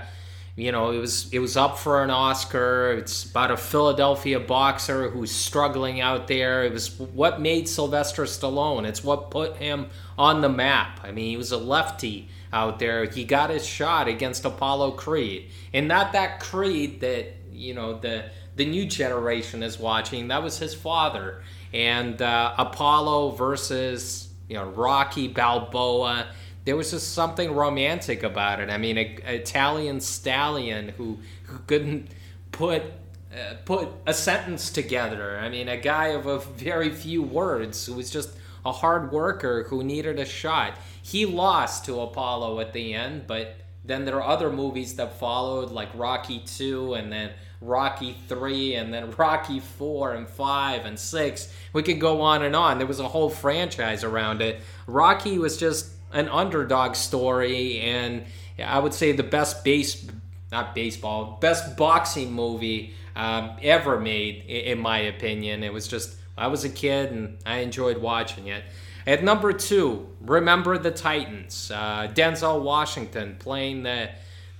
you 0.56 0.70
know 0.70 0.90
it 0.90 0.98
was 0.98 1.32
it 1.32 1.38
was 1.38 1.56
up 1.56 1.78
for 1.78 2.02
an 2.02 2.10
Oscar. 2.10 2.92
It's 2.92 3.24
about 3.24 3.50
a 3.50 3.56
Philadelphia 3.56 4.38
boxer 4.38 5.08
who's 5.10 5.30
struggling 5.30 6.00
out 6.00 6.28
there. 6.28 6.64
It 6.64 6.72
was 6.72 6.98
what 6.98 7.40
made 7.40 7.68
Sylvester 7.68 8.24
Stallone. 8.24 8.86
It's 8.86 9.02
what 9.02 9.30
put 9.30 9.56
him 9.56 9.86
on 10.18 10.40
the 10.40 10.48
map. 10.48 11.00
I 11.02 11.10
mean, 11.10 11.30
he 11.30 11.36
was 11.36 11.52
a 11.52 11.58
lefty 11.58 12.28
out 12.52 12.78
there. 12.78 13.06
He 13.06 13.24
got 13.24 13.50
his 13.50 13.66
shot 13.66 14.08
against 14.08 14.44
Apollo 14.44 14.92
Creed, 14.92 15.50
and 15.72 15.88
not 15.88 16.12
that 16.12 16.40
Creed 16.40 17.00
that 17.00 17.34
you 17.50 17.74
know 17.74 17.98
the 17.98 18.24
the 18.56 18.66
new 18.66 18.86
generation 18.86 19.62
is 19.62 19.78
watching. 19.78 20.28
That 20.28 20.42
was 20.42 20.58
his 20.58 20.74
father. 20.74 21.42
And 21.72 22.20
uh, 22.20 22.54
Apollo 22.58 23.30
versus 23.32 24.28
you 24.48 24.56
know 24.56 24.66
Rocky 24.66 25.28
Balboa. 25.28 26.28
There 26.64 26.76
was 26.76 26.92
just 26.92 27.14
something 27.14 27.52
romantic 27.52 28.22
about 28.22 28.60
it. 28.60 28.70
I 28.70 28.78
mean, 28.78 28.96
an 28.98 29.18
Italian 29.24 30.00
stallion 30.00 30.90
who 30.90 31.18
who 31.44 31.58
couldn't 31.66 32.08
put 32.52 32.82
uh, 33.32 33.54
put 33.64 33.88
a 34.06 34.12
sentence 34.12 34.70
together. 34.70 35.38
I 35.38 35.48
mean, 35.48 35.68
a 35.68 35.78
guy 35.78 36.08
of 36.08 36.26
a 36.26 36.38
very 36.38 36.90
few 36.90 37.22
words 37.22 37.86
who 37.86 37.94
was 37.94 38.10
just 38.10 38.36
a 38.64 38.72
hard 38.72 39.10
worker 39.10 39.64
who 39.64 39.82
needed 39.82 40.18
a 40.18 40.24
shot. 40.24 40.76
He 41.02 41.26
lost 41.26 41.84
to 41.86 42.00
Apollo 42.00 42.60
at 42.60 42.72
the 42.72 42.94
end, 42.94 43.26
but 43.26 43.56
then 43.84 44.04
there 44.04 44.16
are 44.22 44.28
other 44.28 44.50
movies 44.50 44.94
that 44.96 45.18
followed, 45.18 45.70
like 45.70 45.88
Rocky 45.94 46.40
2 46.40 46.94
and 46.94 47.12
then 47.12 47.32
Rocky 47.62 48.16
3 48.28 48.74
and 48.74 48.92
then 48.92 49.10
Rocky 49.12 49.60
4 49.60 50.14
and 50.14 50.28
5 50.28 50.84
and 50.84 50.98
6. 50.98 51.54
We 51.72 51.82
could 51.82 52.00
go 52.00 52.20
on 52.20 52.42
and 52.42 52.56
on. 52.56 52.78
There 52.78 52.86
was 52.86 53.00
a 53.00 53.08
whole 53.08 53.30
franchise 53.30 54.04
around 54.04 54.42
it. 54.42 54.60
Rocky 54.86 55.38
was 55.38 55.56
just 55.56 55.90
an 56.12 56.28
underdog 56.28 56.94
story 56.94 57.80
and 57.80 58.24
I 58.62 58.78
would 58.78 58.92
say 58.92 59.12
the 59.12 59.22
best 59.22 59.64
base 59.64 60.06
not 60.50 60.74
baseball, 60.74 61.38
best 61.40 61.78
boxing 61.78 62.30
movie 62.30 62.92
um, 63.16 63.56
ever 63.62 63.98
made 63.98 64.44
in 64.44 64.78
my 64.78 64.98
opinion. 64.98 65.62
It 65.62 65.72
was 65.72 65.88
just 65.88 66.16
I 66.36 66.48
was 66.48 66.64
a 66.64 66.68
kid 66.68 67.12
and 67.12 67.38
I 67.46 67.58
enjoyed 67.58 67.98
watching 67.98 68.48
it. 68.48 68.62
At 69.06 69.24
number 69.24 69.52
2, 69.52 70.08
Remember 70.20 70.78
the 70.78 70.90
Titans. 70.90 71.70
Uh, 71.74 72.08
Denzel 72.14 72.62
Washington 72.62 73.36
playing 73.38 73.82
the 73.82 74.10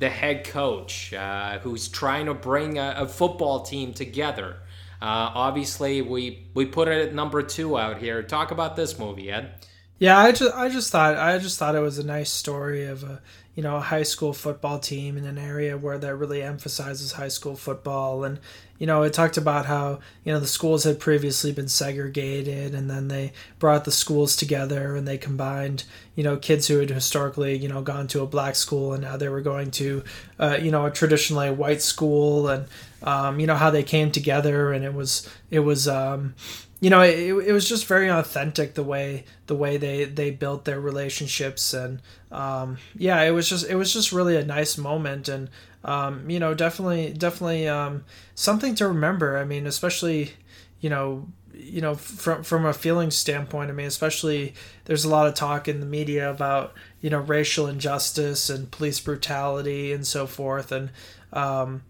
the 0.03 0.11
head 0.11 0.44
coach 0.44 1.14
uh, 1.14 1.61
who's 1.61 1.86
trying 1.86 2.26
to 2.26 2.34
bring 2.34 2.76
a, 2.76 2.94
a 2.98 3.07
football 3.07 3.62
team 3.62 3.94
together. 3.94 4.57
Uh, 5.00 5.30
obviously, 5.34 6.03
we 6.03 6.46
we 6.55 6.66
put 6.66 6.88
it 6.88 7.09
at 7.09 7.14
number 7.14 7.40
two 7.42 7.78
out 7.78 7.98
here. 7.98 8.22
Talk 8.22 8.50
about 8.50 8.74
this 8.74 8.98
movie, 8.98 9.30
Ed. 9.30 9.55
Yeah, 9.98 10.18
I 10.18 10.32
just 10.32 10.55
I 10.55 10.68
just 10.68 10.90
thought 10.90 11.16
I 11.16 11.38
just 11.38 11.57
thought 11.57 11.76
it 11.76 11.80
was 11.80 11.98
a 11.98 12.05
nice 12.05 12.30
story 12.30 12.86
of 12.86 13.05
a 13.05 13.22
you 13.55 13.62
know 13.62 13.76
a 13.76 13.80
high 13.80 14.03
school 14.03 14.32
football 14.32 14.78
team 14.78 15.16
in 15.16 15.24
an 15.24 15.36
area 15.36 15.76
where 15.76 15.98
that 15.98 16.16
really 16.16 16.42
emphasizes 16.42 17.12
high 17.12 17.28
school 17.28 17.55
football. 17.55 18.24
And 18.24 18.38
you 18.78 18.86
know 18.86 19.03
it 19.03 19.12
talked 19.12 19.36
about 19.36 19.66
how 19.66 20.00
you 20.24 20.32
know 20.32 20.40
the 20.40 20.46
schools 20.46 20.84
had 20.84 20.98
previously 20.98 21.53
been 21.53 21.68
segregated 21.68 22.74
and 22.74 22.90
then 22.90 23.09
they 23.09 23.32
brought 23.59 23.84
the 23.84 23.92
schools 23.92 24.34
together 24.34 24.96
and 24.96 25.07
they 25.07 25.18
combined 25.18 25.84
you 26.16 26.24
know 26.24 26.36
kids 26.36 26.66
who 26.66 26.78
had 26.78 26.90
historically 26.90 27.57
you 27.57 27.68
know 27.68 27.82
gone 27.82 28.09
to 28.09 28.22
a 28.22 28.26
black 28.26 28.57
school 28.57 28.92
and 28.92 29.03
now 29.03 29.16
they 29.16 29.28
were 29.28 29.40
going 29.40 29.70
to 29.70 30.03
uh, 30.38 30.59
you 30.61 30.70
know 30.70 30.86
a 30.86 30.90
traditionally 30.90 31.50
white 31.50 31.82
school. 31.82 32.48
And 32.48 32.66
um, 33.03 33.40
you 33.40 33.46
know 33.46 33.57
how 33.57 33.70
they 33.70 33.82
came 33.82 34.11
together 34.11 34.72
and 34.72 34.84
it 34.84 34.94
was 34.94 35.28
it 35.50 35.61
was 35.61 35.86
um, 35.88 36.34
you 36.83 36.91
know 36.91 37.01
it, 37.01 37.30
it 37.47 37.53
was 37.53 37.68
just 37.68 37.87
very 37.87 38.09
authentic 38.11 38.74
the 38.74 38.83
way 38.83 39.24
the 39.47 39.55
way 39.55 39.76
they 39.76 40.05
they 40.05 40.33
built 40.33 40.64
their 40.64 40.80
relationships 40.80 41.72
and 41.72 42.03
um, 42.33 42.76
yeah 42.97 43.22
it 43.22 43.30
was 43.30 43.49
just 43.49 43.64
it 43.70 43.76
was 43.76 43.93
just 43.93 44.11
really 44.12 44.37
a 44.37 44.45
nice 44.45 44.76
moment. 44.76 45.28
And 45.28 45.49
um, 45.85 46.28
you 46.28 46.41
know 46.41 46.55
definitely 46.55 47.12
definitely 47.12 47.68
um, 47.68 48.05
something 48.35 48.74
to 48.76 48.89
remember. 48.89 49.39
I 49.39 49.45
mean 49.45 49.66
especially 49.66 50.33
you 50.80 50.91
know 50.91 51.28
you 51.55 51.80
know 51.80 51.95
from 51.95 52.43
from 52.43 52.64
a 52.64 52.72
feeling 52.72 53.11
standpoint 53.11 53.70
i 53.70 53.74
mean 53.74 53.87
especially 53.87 54.55
there's 54.87 55.05
a 55.05 55.09
lot 55.09 55.26
of 55.26 55.35
talk 55.35 55.68
in 55.68 55.80
the 55.80 55.87
media 55.87 56.30
about 56.30 56.72
you 57.03 57.11
know 57.11 57.20
racial 57.20 57.66
injustice 57.66 58.49
and 58.51 58.70
police 58.70 58.99
brutality 59.01 59.93
and 59.93 60.07
so 60.07 60.26
forth. 60.26 60.72
And 60.72 60.91
um, 61.33 61.83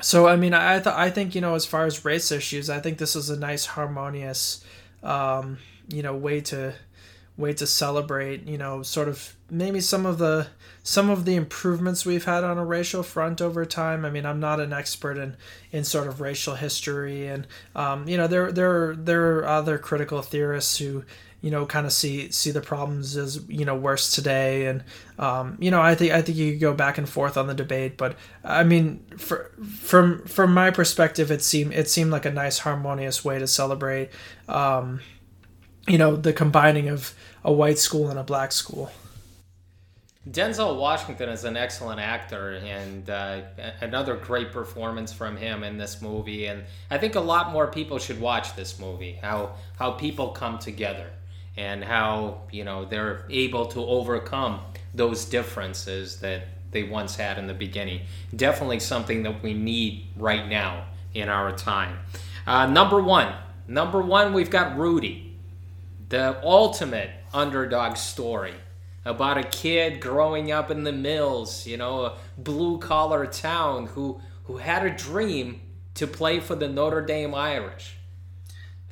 so 0.00 0.26
I 0.26 0.36
mean, 0.36 0.54
I 0.54 0.80
th- 0.80 0.94
I 0.94 1.10
think 1.10 1.34
you 1.34 1.40
know 1.40 1.54
as 1.54 1.66
far 1.66 1.86
as 1.86 2.04
race 2.04 2.30
issues, 2.32 2.70
I 2.70 2.80
think 2.80 2.98
this 2.98 3.16
is 3.16 3.30
a 3.30 3.38
nice 3.38 3.66
harmonious, 3.66 4.64
um, 5.02 5.58
you 5.88 6.02
know, 6.02 6.14
way 6.14 6.40
to 6.42 6.74
way 7.36 7.52
to 7.54 7.66
celebrate. 7.66 8.46
You 8.46 8.58
know, 8.58 8.82
sort 8.82 9.08
of 9.08 9.34
maybe 9.50 9.80
some 9.80 10.06
of 10.06 10.18
the 10.18 10.48
some 10.82 11.10
of 11.10 11.24
the 11.24 11.36
improvements 11.36 12.06
we've 12.06 12.24
had 12.24 12.44
on 12.44 12.58
a 12.58 12.64
racial 12.64 13.02
front 13.02 13.40
over 13.40 13.64
time. 13.66 14.04
I 14.04 14.10
mean, 14.10 14.24
I'm 14.24 14.40
not 14.40 14.60
an 14.60 14.72
expert 14.72 15.18
in 15.18 15.36
in 15.72 15.84
sort 15.84 16.06
of 16.06 16.20
racial 16.20 16.54
history, 16.54 17.26
and 17.26 17.46
um, 17.74 18.08
you 18.08 18.16
know, 18.16 18.26
there 18.26 18.52
there 18.52 18.94
there 18.94 19.38
are 19.38 19.46
other 19.46 19.78
critical 19.78 20.22
theorists 20.22 20.78
who 20.78 21.04
you 21.40 21.50
know 21.50 21.64
kind 21.66 21.86
of 21.86 21.92
see 21.92 22.30
see 22.30 22.50
the 22.50 22.60
problems 22.60 23.16
as 23.16 23.44
you 23.48 23.64
know 23.64 23.74
worse 23.74 24.10
today 24.10 24.66
and 24.66 24.82
um, 25.18 25.56
you 25.60 25.70
know 25.70 25.80
I 25.80 25.94
think 25.94 26.12
I 26.12 26.22
think 26.22 26.36
you 26.36 26.52
could 26.52 26.60
go 26.60 26.74
back 26.74 26.98
and 26.98 27.08
forth 27.08 27.36
on 27.36 27.46
the 27.46 27.54
debate 27.54 27.96
but 27.96 28.16
I 28.42 28.64
mean 28.64 29.04
for, 29.16 29.52
from 29.76 30.24
from 30.24 30.52
my 30.52 30.70
perspective 30.70 31.30
it 31.30 31.42
seemed 31.42 31.72
it 31.72 31.88
seemed 31.88 32.10
like 32.10 32.26
a 32.26 32.32
nice 32.32 32.58
harmonious 32.58 33.24
way 33.24 33.38
to 33.38 33.46
celebrate 33.46 34.10
um, 34.48 35.00
you 35.86 35.98
know 35.98 36.16
the 36.16 36.32
combining 36.32 36.88
of 36.88 37.14
a 37.44 37.52
white 37.52 37.78
school 37.78 38.10
and 38.10 38.18
a 38.18 38.24
black 38.24 38.52
school 38.52 38.90
Denzel 40.28 40.78
Washington 40.78 41.30
is 41.30 41.44
an 41.44 41.56
excellent 41.56 42.00
actor, 42.00 42.56
and 42.56 43.08
uh, 43.08 43.40
another 43.80 44.14
great 44.14 44.52
performance 44.52 45.10
from 45.10 45.38
him 45.38 45.64
in 45.64 45.78
this 45.78 46.02
movie. 46.02 46.44
And 46.44 46.64
I 46.90 46.98
think 46.98 47.14
a 47.14 47.20
lot 47.20 47.50
more 47.50 47.68
people 47.68 47.98
should 47.98 48.20
watch 48.20 48.54
this 48.54 48.78
movie. 48.78 49.18
How 49.22 49.54
how 49.78 49.92
people 49.92 50.32
come 50.32 50.58
together 50.58 51.08
and 51.58 51.82
how 51.82 52.42
you 52.52 52.64
know 52.64 52.84
they're 52.84 53.24
able 53.28 53.66
to 53.66 53.80
overcome 53.80 54.60
those 54.94 55.24
differences 55.24 56.20
that 56.20 56.44
they 56.70 56.84
once 56.84 57.16
had 57.16 57.36
in 57.36 57.46
the 57.46 57.54
beginning. 57.54 58.02
Definitely 58.34 58.80
something 58.80 59.24
that 59.24 59.42
we 59.42 59.52
need 59.54 60.06
right 60.16 60.48
now 60.48 60.84
in 61.12 61.28
our 61.28 61.54
time. 61.56 61.98
Uh, 62.46 62.66
number 62.66 63.02
one, 63.02 63.34
number 63.66 64.00
one, 64.00 64.32
we've 64.32 64.50
got 64.50 64.78
Rudy, 64.78 65.36
the 66.08 66.40
ultimate 66.44 67.10
underdog 67.34 67.96
story 67.96 68.54
about 69.04 69.38
a 69.38 69.42
kid 69.42 70.00
growing 70.00 70.52
up 70.52 70.70
in 70.70 70.84
the 70.84 70.92
mills, 70.92 71.66
you 71.66 71.76
know, 71.76 72.04
a 72.04 72.16
blue 72.38 72.78
collar 72.78 73.26
town 73.26 73.86
who 73.86 74.20
who 74.44 74.58
had 74.58 74.86
a 74.86 74.90
dream 74.90 75.60
to 75.94 76.06
play 76.06 76.38
for 76.38 76.54
the 76.54 76.68
Notre 76.68 77.02
Dame 77.02 77.34
Irish 77.34 77.97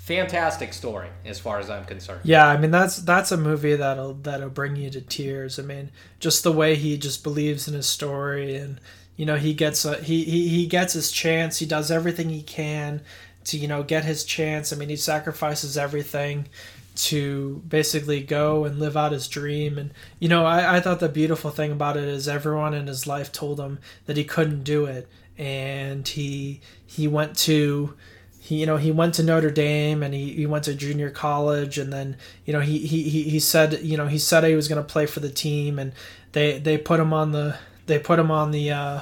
fantastic 0.06 0.72
story 0.72 1.08
as 1.24 1.40
far 1.40 1.58
as 1.58 1.68
I'm 1.68 1.84
concerned. 1.84 2.20
Yeah, 2.22 2.46
I 2.46 2.56
mean 2.56 2.70
that's 2.70 2.96
that's 2.98 3.32
a 3.32 3.36
movie 3.36 3.74
that'll 3.74 4.14
that'll 4.14 4.50
bring 4.50 4.76
you 4.76 4.88
to 4.90 5.00
tears. 5.00 5.58
I 5.58 5.62
mean, 5.62 5.90
just 6.20 6.44
the 6.44 6.52
way 6.52 6.76
he 6.76 6.96
just 6.96 7.22
believes 7.22 7.66
in 7.66 7.74
his 7.74 7.86
story 7.86 8.56
and 8.56 8.80
you 9.16 9.24
know, 9.24 9.36
he 9.36 9.54
gets 9.54 9.84
a 9.84 9.96
he 10.02 10.24
he, 10.24 10.48
he 10.48 10.66
gets 10.66 10.92
his 10.92 11.10
chance. 11.10 11.58
He 11.58 11.66
does 11.66 11.90
everything 11.90 12.28
he 12.28 12.42
can 12.42 13.00
to, 13.44 13.58
you 13.58 13.66
know, 13.66 13.82
get 13.82 14.04
his 14.04 14.24
chance. 14.24 14.72
I 14.72 14.76
mean, 14.76 14.90
he 14.90 14.96
sacrifices 14.96 15.76
everything 15.76 16.48
to 16.96 17.62
basically 17.68 18.22
go 18.22 18.64
and 18.64 18.78
live 18.78 18.96
out 18.96 19.12
his 19.12 19.28
dream. 19.28 19.76
And, 19.76 19.92
you 20.18 20.28
know, 20.28 20.46
I, 20.46 20.76
I 20.76 20.80
thought 20.80 21.00
the 21.00 21.08
beautiful 21.08 21.50
thing 21.50 21.72
about 21.72 21.96
it 21.96 22.04
is 22.04 22.26
everyone 22.26 22.74
in 22.74 22.86
his 22.86 23.06
life 23.06 23.32
told 23.32 23.60
him 23.60 23.78
that 24.06 24.16
he 24.16 24.24
couldn't 24.24 24.64
do 24.64 24.86
it. 24.86 25.08
And 25.38 26.06
he 26.06 26.60
he 26.86 27.08
went 27.08 27.36
to 27.38 27.94
he 28.46 28.56
you 28.56 28.66
know 28.66 28.76
he 28.76 28.92
went 28.92 29.14
to 29.14 29.24
Notre 29.24 29.50
Dame 29.50 30.04
and 30.04 30.14
he, 30.14 30.32
he 30.32 30.46
went 30.46 30.64
to 30.64 30.74
junior 30.74 31.10
college 31.10 31.78
and 31.78 31.92
then 31.92 32.16
you 32.44 32.52
know 32.52 32.60
he 32.60 32.78
he, 32.78 33.22
he 33.24 33.40
said 33.40 33.80
you 33.82 33.96
know 33.96 34.06
he 34.06 34.18
said 34.18 34.44
he 34.44 34.54
was 34.54 34.68
going 34.68 34.80
to 34.80 34.92
play 34.92 35.04
for 35.04 35.18
the 35.18 35.28
team 35.28 35.80
and 35.80 35.92
they 36.30 36.60
they 36.60 36.78
put 36.78 37.00
him 37.00 37.12
on 37.12 37.32
the 37.32 37.58
they 37.86 37.98
put 37.98 38.20
him 38.20 38.30
on 38.30 38.52
the 38.52 38.70
uh, 38.70 39.00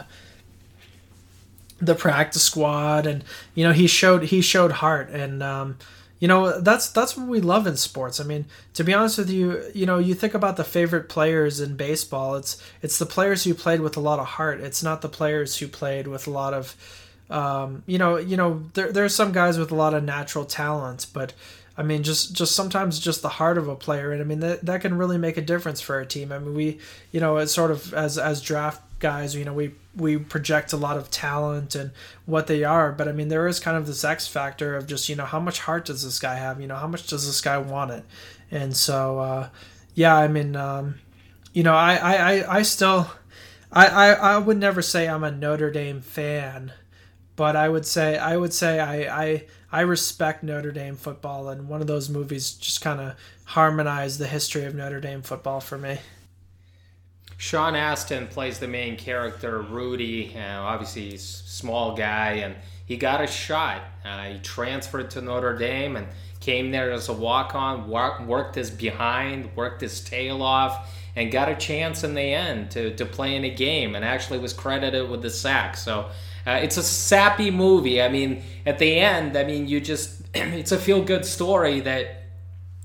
the 1.79 1.95
practice 1.95 2.43
squad 2.43 3.07
and 3.07 3.23
you 3.55 3.65
know 3.65 3.73
he 3.73 3.87
showed 3.87 4.25
he 4.25 4.41
showed 4.41 4.73
heart 4.73 5.11
and 5.11 5.43
um, 5.43 5.77
you 6.21 6.29
know 6.29 6.59
that's 6.59 6.89
that's 6.89 7.15
what 7.15 7.29
we 7.29 7.43
love 7.43 7.67
in 7.67 7.77
sports. 7.77 8.19
I 8.19 8.25
mean, 8.25 8.47
to 8.73 8.83
be 8.83 8.95
honest 8.95 9.19
with 9.19 9.29
you, 9.29 9.63
you 9.75 9.85
know, 9.85 9.99
you 9.99 10.15
think 10.15 10.33
about 10.33 10.57
the 10.57 10.65
favorite 10.65 11.11
players 11.11 11.61
in 11.61 11.77
baseball. 11.77 12.37
It's 12.37 12.57
it's 12.81 12.99
the 12.99 13.05
players 13.05 13.45
who 13.45 13.53
played 13.53 13.81
with 13.81 13.95
a 13.99 14.01
lot 14.01 14.19
of 14.19 14.27
heart. 14.27 14.61
It's 14.61 14.83
not 14.83 15.03
the 15.03 15.11
players 15.11 15.59
who 15.59 15.69
played 15.69 16.07
with 16.07 16.27
a 16.27 16.31
lot 16.31 16.55
of 16.55 16.77
um, 17.35 17.83
you 17.87 17.99
know, 17.99 18.17
you 18.17 18.37
know, 18.37 18.63
there 18.75 18.93
there 18.93 19.05
are 19.05 19.09
some 19.09 19.33
guys 19.33 19.59
with 19.59 19.73
a 19.73 19.75
lot 19.75 19.93
of 19.93 20.05
natural 20.05 20.45
talent, 20.45 21.07
but 21.13 21.33
I 21.77 21.83
mean, 21.83 22.05
just 22.05 22.33
just 22.33 22.55
sometimes 22.55 23.01
just 23.01 23.23
the 23.23 23.29
heart 23.29 23.59
of 23.59 23.67
a 23.67 23.75
player, 23.75 24.13
and 24.13 24.23
I 24.23 24.25
mean 24.25 24.39
that 24.41 24.65
that 24.65 24.81
can 24.83 24.97
really 24.97 25.19
make 25.19 25.37
a 25.37 25.43
difference 25.43 25.81
for 25.81 25.99
a 25.99 26.07
team. 26.07 26.31
I 26.31 26.39
mean, 26.39 26.55
we, 26.55 26.79
you 27.11 27.19
know, 27.19 27.39
it's 27.39 27.53
sort 27.53 27.73
of 27.73 27.93
as 27.93 28.19
as 28.19 28.41
draft 28.41 28.81
guys, 29.01 29.35
you 29.35 29.45
know, 29.45 29.53
we 29.53 29.73
we 29.97 30.17
project 30.17 30.73
a 30.73 30.77
lot 30.77 30.97
of 30.97 31.11
talent 31.11 31.75
and 31.75 31.91
what 32.25 32.47
they 32.47 32.63
are, 32.63 32.93
but 32.93 33.09
I 33.09 33.13
mean, 33.13 33.27
there 33.27 33.49
is 33.49 33.59
kind 33.59 33.77
of 33.77 33.89
this 33.89 34.05
X 34.05 34.29
factor 34.29 34.77
of 34.77 34.87
just 34.87 35.09
you 35.09 35.17
know 35.17 35.25
how 35.25 35.41
much 35.41 35.59
heart 35.59 35.87
does 35.87 36.05
this 36.05 36.21
guy 36.21 36.37
have? 36.37 36.61
You 36.61 36.69
know, 36.69 36.77
how 36.77 36.87
much 36.87 37.09
does 37.09 37.27
this 37.27 37.41
guy 37.41 37.59
want 37.59 37.91
it? 37.91 38.05
And 38.53 38.77
so, 38.77 39.19
uh, 39.19 39.49
yeah, 39.97 40.17
I 40.17 40.29
mean, 40.29 40.55
um, 40.55 41.01
you 41.53 41.65
know, 41.65 41.75
I 41.75 41.97
I 41.97 42.59
I, 42.59 42.63
still. 42.63 43.11
I, 43.77 43.87
I, 43.89 44.13
I 44.13 44.39
would 44.39 44.59
never 44.59 44.83
say 44.83 45.09
I'm 45.09 45.25
a 45.25 45.33
Notre 45.33 45.73
Dame 45.73 46.01
fan, 46.01 46.73
but 47.37 47.57
I 47.57 47.69
would 47.69 47.87
say 47.87 48.17
I 48.17 48.37
would 48.37 48.53
say 48.53 48.81
I 48.81 49.23
I, 49.25 49.45
I 49.73 49.81
respect 49.81 50.43
Notre 50.43 50.73
Dame 50.73 50.97
football, 50.97 51.49
and 51.49 51.69
one 51.69 51.81
of 51.81 51.87
those 51.87 52.09
movies 52.09 52.53
just 52.53 52.81
kind 52.81 53.01
of 53.01 53.15
harmonized 53.45 54.19
the 54.19 54.27
history 54.27 54.65
of 54.65 54.75
Notre 54.75 55.01
Dame 55.01 55.23
football 55.23 55.61
for 55.61 55.79
me. 55.79 55.99
Sean 57.37 57.75
Astin 57.75 58.29
plays 58.29 58.59
the 58.59 58.69
main 58.69 58.97
character, 58.97 59.61
Rudy. 59.61 60.35
Uh, 60.37 60.63
obviously, 60.63 61.11
he's 61.11 61.43
a 61.45 61.49
small 61.49 61.97
guy, 61.97 62.35
and 62.35 62.55
he 62.87 62.97
got 62.97 63.23
a 63.23 63.27
shot. 63.27 63.83
Uh, 64.05 64.25
he 64.25 64.39
transferred 64.39 65.11
to 65.11 65.21
Notre 65.21 65.57
Dame 65.57 65.97
and 65.97 66.07
came 66.41 66.71
there 66.71 66.93
as 66.93 67.09
a 67.09 67.13
walk-on, 67.13 67.89
worked 67.89 68.55
his 68.55 68.71
behind, 68.71 69.55
worked 69.57 69.81
his 69.81 70.01
tail 70.01 70.43
off, 70.43 70.95
and 71.17 71.33
got 71.33 71.49
a 71.49 71.57
chance 71.57 72.05
in 72.05 72.15
the 72.15 72.23
end 72.23 72.71
to, 72.71 72.95
to 72.97 73.05
play 73.05 73.35
in 73.35 73.45
a 73.45 73.51
game, 73.51 73.95
and 73.95 74.05
actually 74.05 74.39
was 74.39 74.53
credited 74.53 75.11
with 75.11 75.23
the 75.23 75.31
sack. 75.31 75.77
So 75.77 76.11
uh, 76.47 76.61
it's 76.63 76.77
a 76.77 76.83
sappy 76.83 77.51
movie. 77.51 78.03
I 78.03 78.09
mean, 78.09 78.43
at 78.67 78.79
the 78.79 78.99
end, 78.99 79.37
I 79.37 79.45
mean, 79.45 79.67
you 79.69 79.81
just, 79.81 80.23
it's 80.35 80.73
a 80.73 80.79
feel 80.79 81.03
good 81.03 81.25
story 81.25 81.81
that 81.81 82.25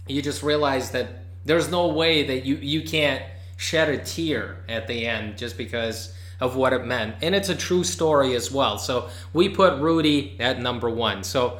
you 0.07 0.21
just 0.21 0.43
realize 0.43 0.91
that 0.91 1.07
there's 1.45 1.69
no 1.69 1.87
way 1.87 2.23
that 2.27 2.45
you, 2.45 2.55
you 2.55 2.81
can't 2.81 3.23
shed 3.57 3.89
a 3.89 3.97
tear 3.97 4.57
at 4.69 4.87
the 4.87 5.05
end 5.05 5.37
just 5.37 5.57
because 5.57 6.13
of 6.39 6.55
what 6.55 6.73
it 6.73 6.85
meant. 6.85 7.15
And 7.21 7.35
it's 7.35 7.49
a 7.49 7.55
true 7.55 7.83
story 7.83 8.33
as 8.35 8.51
well. 8.51 8.77
So 8.77 9.09
we 9.33 9.49
put 9.49 9.79
Rudy 9.81 10.37
at 10.39 10.61
number 10.61 10.89
one. 10.89 11.23
So 11.23 11.59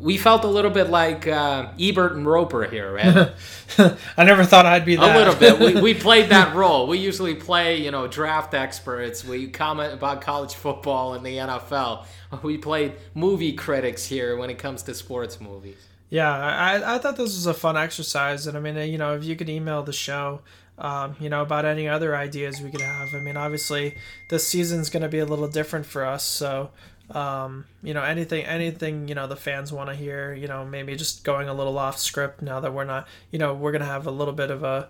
we 0.00 0.16
felt 0.16 0.44
a 0.44 0.48
little 0.48 0.70
bit 0.70 0.90
like 0.90 1.26
uh, 1.26 1.68
Ebert 1.78 2.12
and 2.12 2.26
Roeper 2.26 2.64
here, 2.64 2.92
right? 2.92 3.32
I 4.16 4.24
never 4.24 4.44
thought 4.44 4.66
I'd 4.66 4.84
be 4.84 4.96
that. 4.96 5.16
A 5.16 5.18
little 5.18 5.34
bit. 5.34 5.58
We, 5.58 5.80
we 5.80 5.94
played 6.08 6.30
that 6.30 6.54
role. 6.54 6.86
We 6.86 6.98
usually 6.98 7.34
play, 7.34 7.82
you 7.82 7.90
know, 7.90 8.06
draft 8.06 8.54
experts. 8.54 9.24
We 9.24 9.48
comment 9.48 9.92
about 9.92 10.20
college 10.20 10.54
football 10.54 11.14
and 11.14 11.24
the 11.24 11.36
NFL. 11.36 12.06
We 12.42 12.58
played 12.58 12.94
movie 13.14 13.52
critics 13.52 14.06
here 14.06 14.36
when 14.36 14.50
it 14.50 14.58
comes 14.58 14.82
to 14.84 14.94
sports 14.94 15.40
movies. 15.40 15.76
Yeah, 16.10 16.30
I, 16.30 16.96
I 16.96 16.98
thought 16.98 17.16
this 17.16 17.34
was 17.34 17.46
a 17.46 17.54
fun 17.54 17.76
exercise. 17.76 18.46
And 18.46 18.56
I 18.56 18.60
mean, 18.60 18.76
you 18.90 18.98
know, 18.98 19.14
if 19.14 19.24
you 19.24 19.34
could 19.36 19.48
email 19.48 19.82
the 19.82 19.92
show, 19.92 20.42
um, 20.78 21.16
you 21.20 21.28
know, 21.28 21.42
about 21.42 21.64
any 21.64 21.88
other 21.88 22.16
ideas 22.16 22.60
we 22.60 22.70
could 22.70 22.80
have. 22.80 23.14
I 23.14 23.20
mean, 23.20 23.36
obviously, 23.36 23.96
this 24.28 24.46
season's 24.46 24.90
going 24.90 25.02
to 25.02 25.08
be 25.08 25.20
a 25.20 25.24
little 25.24 25.48
different 25.48 25.86
for 25.86 26.04
us, 26.04 26.24
so 26.24 26.70
um, 27.12 27.66
you 27.82 27.94
know, 27.94 28.02
anything, 28.02 28.44
anything, 28.44 29.08
you 29.08 29.14
know, 29.14 29.26
the 29.26 29.36
fans 29.36 29.72
want 29.72 29.90
to 29.90 29.94
hear, 29.94 30.32
you 30.32 30.46
know, 30.46 30.64
maybe 30.64 30.96
just 30.96 31.24
going 31.24 31.48
a 31.48 31.54
little 31.54 31.78
off 31.78 31.98
script 31.98 32.42
now 32.42 32.60
that 32.60 32.72
we're 32.72 32.84
not, 32.84 33.06
you 33.30 33.38
know, 33.38 33.54
we're 33.54 33.72
to 33.82 33.86
have 33.88 34.06
a 34.06 34.10
little 34.10 34.34
bit 34.34 34.50
of 34.50 34.62
a, 34.62 34.88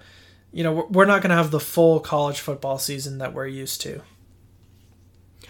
you 0.52 0.62
know, 0.62 0.86
we're 0.90 1.04
not 1.04 1.22
to 1.30 1.36
have 1.36 1.50
the 1.50 1.60
full 1.60 2.00
college 2.00 2.40
football 2.40 2.78
season 2.78 3.18
that 3.18 3.34
we're 3.34 3.46
used 3.46 3.80
to. 3.82 4.02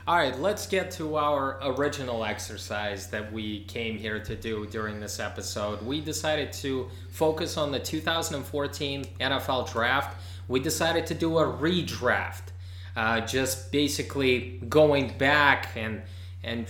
All 0.04 0.16
right, 0.16 0.36
let's 0.40 0.66
get 0.66 0.90
to 0.92 1.16
our 1.16 1.60
original 1.62 2.24
exercise 2.24 3.08
that 3.10 3.32
we 3.32 3.62
came 3.64 3.96
here 3.96 4.18
to 4.18 4.34
do 4.34 4.66
during 4.66 4.98
this 4.98 5.20
episode. 5.20 5.80
We 5.82 6.00
decided 6.00 6.52
to 6.54 6.88
focus 7.10 7.56
on 7.56 7.70
the 7.70 7.78
2014 7.78 9.04
NFL 9.20 9.72
draft. 9.72 10.20
We 10.48 10.58
decided 10.58 11.06
to 11.06 11.14
do 11.14 11.38
a 11.38 11.44
redraft, 11.44 12.50
uh, 12.96 13.20
just 13.20 13.70
basically 13.70 14.60
going 14.68 15.16
back 15.18 15.68
and 15.76 16.02
and 16.42 16.66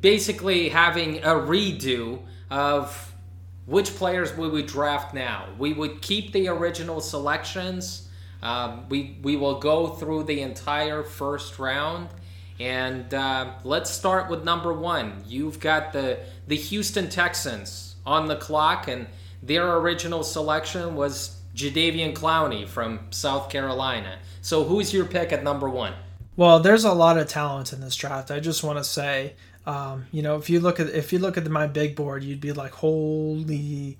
basically 0.00 0.68
having 0.68 1.18
a 1.18 1.34
redo 1.34 2.20
of 2.50 3.14
which 3.66 3.94
players 3.96 4.36
we 4.36 4.48
would 4.48 4.66
draft 4.66 5.14
now. 5.14 5.48
We 5.58 5.72
would 5.72 6.02
keep 6.02 6.32
the 6.32 6.48
original 6.48 7.00
selections. 7.00 8.08
Um, 8.42 8.86
we 8.88 9.18
we 9.22 9.36
will 9.36 9.58
go 9.58 9.88
through 9.88 10.24
the 10.24 10.42
entire 10.42 11.02
first 11.02 11.58
round, 11.58 12.10
and 12.60 13.12
uh, 13.14 13.54
let's 13.64 13.90
start 13.90 14.28
with 14.28 14.44
number 14.44 14.72
one. 14.72 15.24
You've 15.26 15.60
got 15.60 15.92
the 15.92 16.18
the 16.46 16.56
Houston 16.56 17.08
Texans 17.08 17.96
on 18.04 18.28
the 18.28 18.36
clock, 18.36 18.86
and 18.88 19.06
their 19.42 19.76
original 19.78 20.22
selection 20.22 20.94
was 20.94 21.40
Jadeveon 21.54 22.14
Clowney 22.14 22.68
from 22.68 23.00
South 23.10 23.48
Carolina. 23.48 24.18
So 24.42 24.64
who's 24.64 24.92
your 24.92 25.06
pick 25.06 25.32
at 25.32 25.42
number 25.42 25.68
one? 25.70 25.94
Well, 26.36 26.58
there's 26.60 26.84
a 26.84 26.92
lot 26.92 27.16
of 27.16 27.28
talent 27.28 27.72
in 27.72 27.80
this 27.80 27.94
draft. 27.94 28.30
I 28.30 28.40
just 28.40 28.64
want 28.64 28.78
to 28.78 28.84
say, 28.84 29.34
um, 29.66 30.06
you 30.10 30.20
know, 30.20 30.36
if 30.36 30.50
you 30.50 30.58
look 30.58 30.80
at 30.80 30.88
if 30.88 31.12
you 31.12 31.18
look 31.18 31.36
at 31.36 31.46
my 31.46 31.66
big 31.66 31.94
board, 31.94 32.24
you'd 32.24 32.40
be 32.40 32.52
like, 32.52 32.72
holy, 32.72 33.98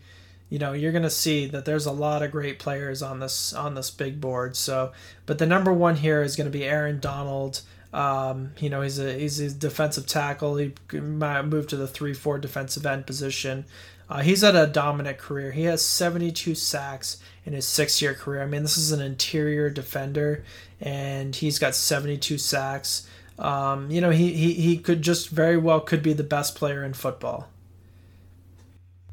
you 0.50 0.58
know, 0.58 0.72
you're 0.72 0.92
gonna 0.92 1.10
see 1.10 1.46
that 1.46 1.64
there's 1.64 1.86
a 1.86 1.92
lot 1.92 2.22
of 2.22 2.32
great 2.32 2.58
players 2.58 3.02
on 3.02 3.20
this 3.20 3.52
on 3.52 3.74
this 3.74 3.90
big 3.90 4.20
board. 4.20 4.56
So, 4.56 4.92
but 5.26 5.38
the 5.38 5.46
number 5.46 5.72
one 5.72 5.96
here 5.96 6.22
is 6.22 6.34
to 6.36 6.44
be 6.50 6.64
Aaron 6.64 6.98
Donald. 6.98 7.60
Um, 7.92 8.50
you 8.58 8.68
know, 8.68 8.82
he's 8.82 8.98
a 8.98 9.16
he's 9.16 9.38
a 9.38 9.52
defensive 9.52 10.06
tackle. 10.06 10.56
He 10.56 10.72
might 10.92 11.42
move 11.42 11.68
to 11.68 11.76
the 11.76 11.86
three 11.86 12.14
four 12.14 12.38
defensive 12.38 12.84
end 12.84 13.06
position. 13.06 13.64
Uh, 14.08 14.20
he's 14.20 14.42
had 14.42 14.54
a 14.54 14.66
dominant 14.66 15.18
career. 15.18 15.52
He 15.52 15.64
has 15.64 15.82
72 15.84 16.54
sacks 16.54 17.22
in 17.46 17.54
his 17.54 17.66
six 17.66 18.02
year 18.02 18.14
career. 18.14 18.42
I 18.42 18.46
mean, 18.46 18.62
this 18.62 18.76
is 18.76 18.92
an 18.92 19.00
interior 19.00 19.70
defender, 19.70 20.44
and 20.84 21.34
he's 21.34 21.58
got 21.58 21.74
72 21.74 22.38
sacks. 22.38 23.08
Um, 23.38 23.90
you 23.90 24.00
know, 24.00 24.10
he, 24.10 24.32
he, 24.32 24.52
he 24.52 24.78
could 24.78 25.02
just 25.02 25.30
very 25.30 25.56
well 25.56 25.80
could 25.80 26.02
be 26.02 26.12
the 26.12 26.22
best 26.22 26.54
player 26.54 26.84
in 26.84 26.94
football. 26.94 27.48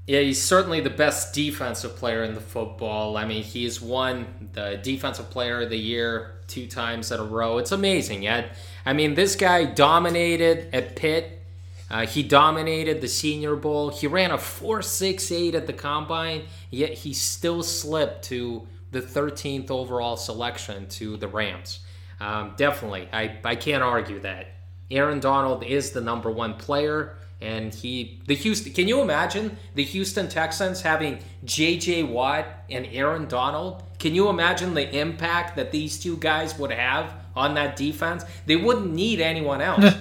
Yeah, 0.06 0.20
he's 0.20 0.44
certainly 0.44 0.82
the 0.82 0.92
best 0.92 1.34
defensive 1.34 1.96
player 1.96 2.24
in 2.24 2.36
the 2.36 2.42
football. 2.42 3.18
I 3.18 3.26
mean, 3.26 3.44
he's 3.44 3.82
won 3.82 4.50
the 4.54 4.80
defensive 4.84 5.30
player 5.32 5.62
of 5.62 5.70
the 5.70 5.78
year 5.78 6.42
two 6.48 6.68
times 6.68 7.12
in 7.12 7.20
a 7.20 7.24
row. 7.24 7.58
It's 7.58 7.72
amazing. 7.72 8.22
Yeah, 8.22 8.48
I 8.86 8.94
mean, 8.94 9.16
this 9.16 9.36
guy 9.36 9.66
dominated 9.66 10.76
at 10.76 10.96
Pitt 10.96 11.42
uh, 11.92 12.06
he 12.06 12.24
dominated 12.24 13.02
the 13.02 13.08
Senior 13.10 13.58
Bowl. 13.58 13.90
He 13.90 14.08
ran 14.08 14.32
a 14.32 14.38
4.68 14.38 15.56
at 15.56 15.68
the 15.68 15.74
combine, 15.74 16.44
yet 16.70 16.94
he 16.94 17.12
still 17.12 17.64
slipped 17.64 18.24
to 18.26 18.66
the 18.92 19.02
13th 19.02 19.72
overall 19.72 20.18
selection 20.18 20.88
to 20.90 21.18
the 21.18 21.28
Rams. 21.28 21.80
Um, 22.20 22.54
definitely, 22.56 23.10
I, 23.12 23.40
I 23.44 23.56
can't 23.56 23.84
argue 23.84 24.20
that. 24.20 24.48
Aaron 24.92 25.20
Donald 25.20 25.64
is 25.64 25.92
the 25.92 26.02
number 26.02 26.30
one 26.30 26.56
player, 26.56 27.18
and 27.40 27.74
he 27.74 28.22
the 28.28 28.36
Houston. 28.36 28.74
Can 28.74 28.88
you 28.88 29.02
imagine 29.02 29.58
the 29.74 29.84
Houston 29.84 30.28
Texans 30.30 30.82
having 30.82 31.20
J.J. 31.44 32.04
Watt 32.04 32.46
and 32.70 32.86
Aaron 32.92 33.28
Donald? 33.28 33.84
Can 33.98 34.14
you 34.14 34.30
imagine 34.30 34.74
the 34.74 34.96
impact 34.96 35.56
that 35.56 35.72
these 35.72 36.00
two 36.00 36.18
guys 36.18 36.58
would 36.60 36.72
have 36.72 37.16
on 37.36 37.56
that 37.56 37.76
defense? 37.76 38.24
They 38.46 38.58
wouldn't 38.58 38.94
need 38.94 39.22
anyone 39.22 39.62
else. 39.72 39.96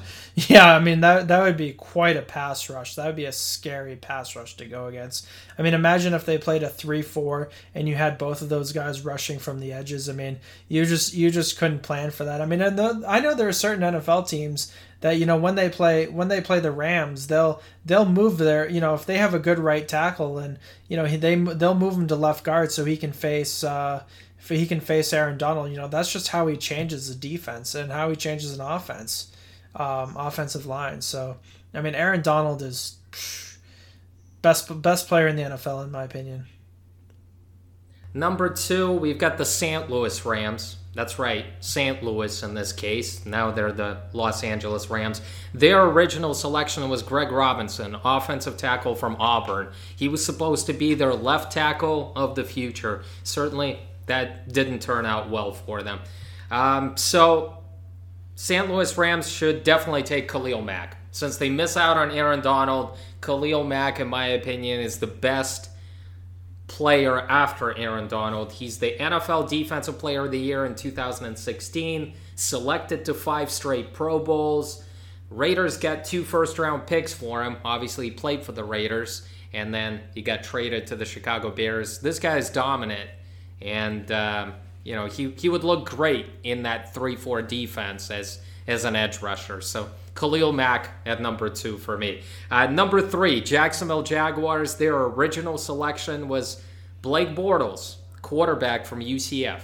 Yeah, 0.49 0.75
I 0.77 0.79
mean 0.79 1.01
that 1.01 1.27
that 1.29 1.43
would 1.43 1.57
be 1.57 1.73
quite 1.73 2.17
a 2.17 2.23
pass 2.23 2.71
rush. 2.71 2.95
That 2.95 3.07
would 3.07 3.17
be 3.17 3.25
a 3.25 3.33
scary 3.33 3.97
pass 3.97 4.37
rush 4.37 4.57
to 4.59 4.65
go 4.65 4.87
against. 4.87 5.27
I 5.59 5.63
mean, 5.63 5.75
imagine 5.75 6.15
if 6.15 6.25
they 6.25 6.39
played 6.39 6.63
a 6.63 6.69
three-four 6.69 7.51
and 7.75 7.89
you 7.89 7.97
had 7.97 8.17
both 8.17 8.41
of 8.41 8.49
those 8.49 8.73
guys 8.73 9.05
rushing 9.05 9.41
from 9.41 9.59
the 9.59 9.73
edges. 9.73 10.09
I 10.09 10.13
mean, 10.13 10.39
you 10.69 10.85
just 10.87 11.15
you 11.15 11.31
just 11.31 11.59
couldn't 11.59 11.83
plan 11.83 12.13
for 12.13 12.25
that. 12.25 12.41
I 12.41 12.47
mean, 12.47 12.63
I 12.63 13.21
know 13.21 13.35
there 13.35 13.49
are 13.49 13.53
certain 13.53 13.83
NFL 13.83 14.29
teams 14.29 14.73
that 15.01 15.19
you 15.19 15.27
know 15.27 15.37
when 15.37 15.57
they 15.57 15.69
play 15.69 16.07
when 16.07 16.29
they 16.29 16.41
play 16.41 16.61
the 16.61 16.71
Rams, 16.73 17.27
they'll 17.27 17.61
they'll 17.85 18.07
move 18.07 18.39
their 18.39 18.69
you 18.69 18.81
know 18.81 18.95
if 18.95 19.07
they 19.07 19.19
have 19.19 19.35
a 19.35 19.39
good 19.41 19.59
right 19.59 19.87
tackle 19.89 20.39
and 20.39 20.59
you 20.89 20.97
know 20.97 21.07
they 21.09 21.35
they'll 21.35 21.75
move 21.75 21.95
him 21.95 22.07
to 22.07 22.17
left 22.17 22.45
guard 22.45 22.71
so 22.71 22.85
he 22.85 22.97
can 22.97 23.13
face. 23.13 23.65
Uh, 23.65 24.05
he 24.49 24.67
can 24.67 24.81
face 24.81 25.13
Aaron 25.13 25.39
Donald, 25.39 25.71
you 25.71 25.77
know 25.77 25.87
that's 25.87 26.13
just 26.13 26.29
how 26.29 26.47
he 26.47 26.57
changes 26.57 27.09
the 27.09 27.15
defense 27.15 27.75
and 27.75 27.93
how 27.93 28.09
he 28.11 28.17
changes 28.17 28.53
an 28.55 28.61
offense 28.61 29.30
um, 29.75 30.17
offensive 30.17 30.67
line. 30.67 31.01
So, 31.01 31.37
I 31.75 31.81
mean, 31.81 31.95
Aaron 31.95 32.23
Donald 32.23 32.63
is 32.63 32.97
best 34.43 34.83
best 34.83 35.09
player 35.09 35.29
in 35.29 35.37
the 35.37 35.43
NFL 35.43 35.85
in 35.85 35.91
my 35.91 36.05
opinion. 36.05 36.47
Number 38.13 38.49
two, 38.49 38.93
we've 38.93 39.19
got 39.19 39.39
the 39.39 39.45
St. 39.45 39.89
Louis 39.89 40.25
Rams. 40.25 40.77
That's 40.95 41.21
right, 41.21 41.47
St. 41.61 42.03
Louis 42.03 42.43
in 42.43 42.55
this 42.55 42.73
case. 42.73 43.25
Now 43.25 43.53
they're 43.53 43.71
the 43.71 43.99
Los 44.13 44.43
Angeles 44.43 44.91
Rams. 44.91 45.23
Their 45.55 45.85
original 45.85 46.35
selection 46.35 46.89
was 46.89 47.05
Greg 47.05 47.31
Robinson, 47.31 47.97
offensive 48.05 48.57
tackle 48.57 48.97
from 48.97 49.15
Auburn. 49.21 49.71
He 49.95 50.09
was 50.09 50.25
supposed 50.25 50.67
to 50.67 50.73
be 50.73 50.95
their 50.95 51.15
left 51.15 51.53
tackle 51.53 52.13
of 52.17 52.35
the 52.35 52.43
future. 52.43 53.05
Certainly, 53.23 53.79
that 54.07 54.53
didn't 54.53 54.83
turn 54.83 55.07
out 55.07 55.31
well 55.31 55.53
for 55.53 55.85
them. 55.85 56.01
Um, 56.51 56.97
so 56.97 57.60
St. 58.41 58.71
Louis 58.71 58.97
Rams 58.97 59.31
should 59.31 59.65
definitely 59.65 60.03
take 60.03 60.27
Khalil 60.27 60.63
Mack. 60.63 60.97
Since 61.11 61.37
they 61.37 61.51
miss 61.51 61.77
out 61.77 61.99
on 61.99 62.11
Aaron 62.11 62.41
Donald, 62.41 62.97
Khalil 63.21 63.65
Mack, 63.65 64.01
in 64.01 64.09
my 64.09 64.29
opinion, 64.29 64.81
is 64.81 64.99
the 64.99 65.07
best 65.07 65.69
player 66.67 67.21
after 67.21 67.77
Aaron 67.77 68.09
Donald. 68.09 68.53
He's 68.53 68.79
the 68.79 68.97
NFL 68.99 69.51
Defensive 69.51 69.99
Player 69.99 70.25
of 70.25 70.31
the 70.31 70.39
Year 70.39 70.65
in 70.65 70.75
2016, 70.75 72.15
selected 72.35 73.05
to 73.05 73.13
five 73.13 73.51
straight 73.51 73.93
Pro 73.93 74.19
Bowls. 74.19 74.85
Raiders 75.29 75.77
got 75.77 76.07
two 76.07 76.25
first 76.25 76.59
round 76.59 76.87
picks 76.87 77.13
for 77.13 77.45
him. 77.45 77.59
Obviously, 77.63 78.07
he 78.07 78.11
played 78.11 78.43
for 78.43 78.53
the 78.53 78.65
Raiders, 78.65 79.29
and 79.53 79.75
then 79.75 80.01
he 80.15 80.23
got 80.23 80.45
traded 80.45 80.87
to 80.87 80.97
the 80.97 81.05
Chicago 81.05 81.51
Bears. 81.51 81.99
This 81.99 82.19
guy 82.19 82.39
is 82.39 82.49
dominant, 82.49 83.11
and. 83.61 84.11
Um, 84.11 84.55
you 84.85 84.95
know, 84.95 85.07
he, 85.07 85.31
he 85.31 85.49
would 85.49 85.65
look 85.65 85.89
great 85.89 86.27
in 86.43 86.63
that 86.63 86.95
3 86.95 87.17
4 87.17 87.43
defense 87.43 88.11
as, 88.11 88.41
as 88.67 88.85
an 88.85 88.97
edge 88.97 89.21
rusher. 89.21 89.61
So 89.61 89.91
Khalil 90.15 90.53
Mack 90.53 90.91
at 91.07 91.21
number 91.21 91.49
two 91.49 91.79
for 91.79 91.97
me. 91.97 92.23
Uh, 92.51 92.67
number 92.67 93.01
three, 93.01 93.41
Jacksonville 93.41 94.03
Jaguars. 94.03 94.77
Their 94.77 94.97
original 94.97 95.59
selection 95.59 96.29
was 96.29 96.63
Blake 97.03 97.31
Bortles, 97.31 97.97
quarterback 98.23 98.87
from 98.87 99.01
UCF. 99.01 99.63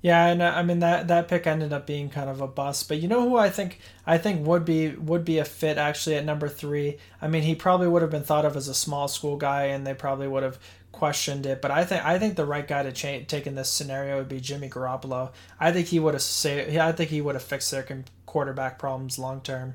Yeah, 0.00 0.26
and 0.26 0.40
uh, 0.40 0.52
I 0.54 0.62
mean 0.62 0.78
that 0.78 1.08
that 1.08 1.26
pick 1.26 1.46
ended 1.46 1.72
up 1.72 1.84
being 1.84 2.08
kind 2.08 2.30
of 2.30 2.40
a 2.40 2.46
bust. 2.46 2.88
But 2.88 3.00
you 3.00 3.08
know 3.08 3.28
who 3.28 3.36
I 3.36 3.50
think 3.50 3.80
I 4.06 4.16
think 4.16 4.46
would 4.46 4.64
be 4.64 4.90
would 4.90 5.24
be 5.24 5.38
a 5.38 5.44
fit 5.44 5.76
actually 5.76 6.14
at 6.16 6.24
number 6.24 6.48
three. 6.48 6.98
I 7.20 7.26
mean 7.26 7.42
he 7.42 7.56
probably 7.56 7.88
would 7.88 8.02
have 8.02 8.10
been 8.10 8.22
thought 8.22 8.44
of 8.44 8.56
as 8.56 8.68
a 8.68 8.74
small 8.74 9.08
school 9.08 9.36
guy, 9.36 9.64
and 9.64 9.84
they 9.84 9.94
probably 9.94 10.28
would 10.28 10.44
have 10.44 10.58
questioned 10.92 11.46
it, 11.46 11.62
but 11.62 11.70
I 11.70 11.84
think 11.84 12.04
I 12.04 12.18
think 12.18 12.36
the 12.36 12.46
right 12.46 12.66
guy 12.66 12.82
to 12.82 12.92
cha- 12.92 13.24
take 13.26 13.46
in 13.46 13.54
this 13.54 13.70
scenario 13.70 14.18
would 14.18 14.28
be 14.28 14.40
Jimmy 14.40 14.68
Garoppolo. 14.68 15.30
I 15.60 15.72
think 15.72 15.88
he 15.88 16.00
would 16.00 16.14
have 16.14 16.22
say 16.22 16.78
I 16.78 16.92
think 16.92 17.10
he 17.10 17.20
would 17.20 17.34
have 17.34 17.42
fixed 17.42 17.70
their 17.70 17.86
quarterback 18.26 18.78
problems 18.78 19.18
long 19.18 19.40
term. 19.40 19.74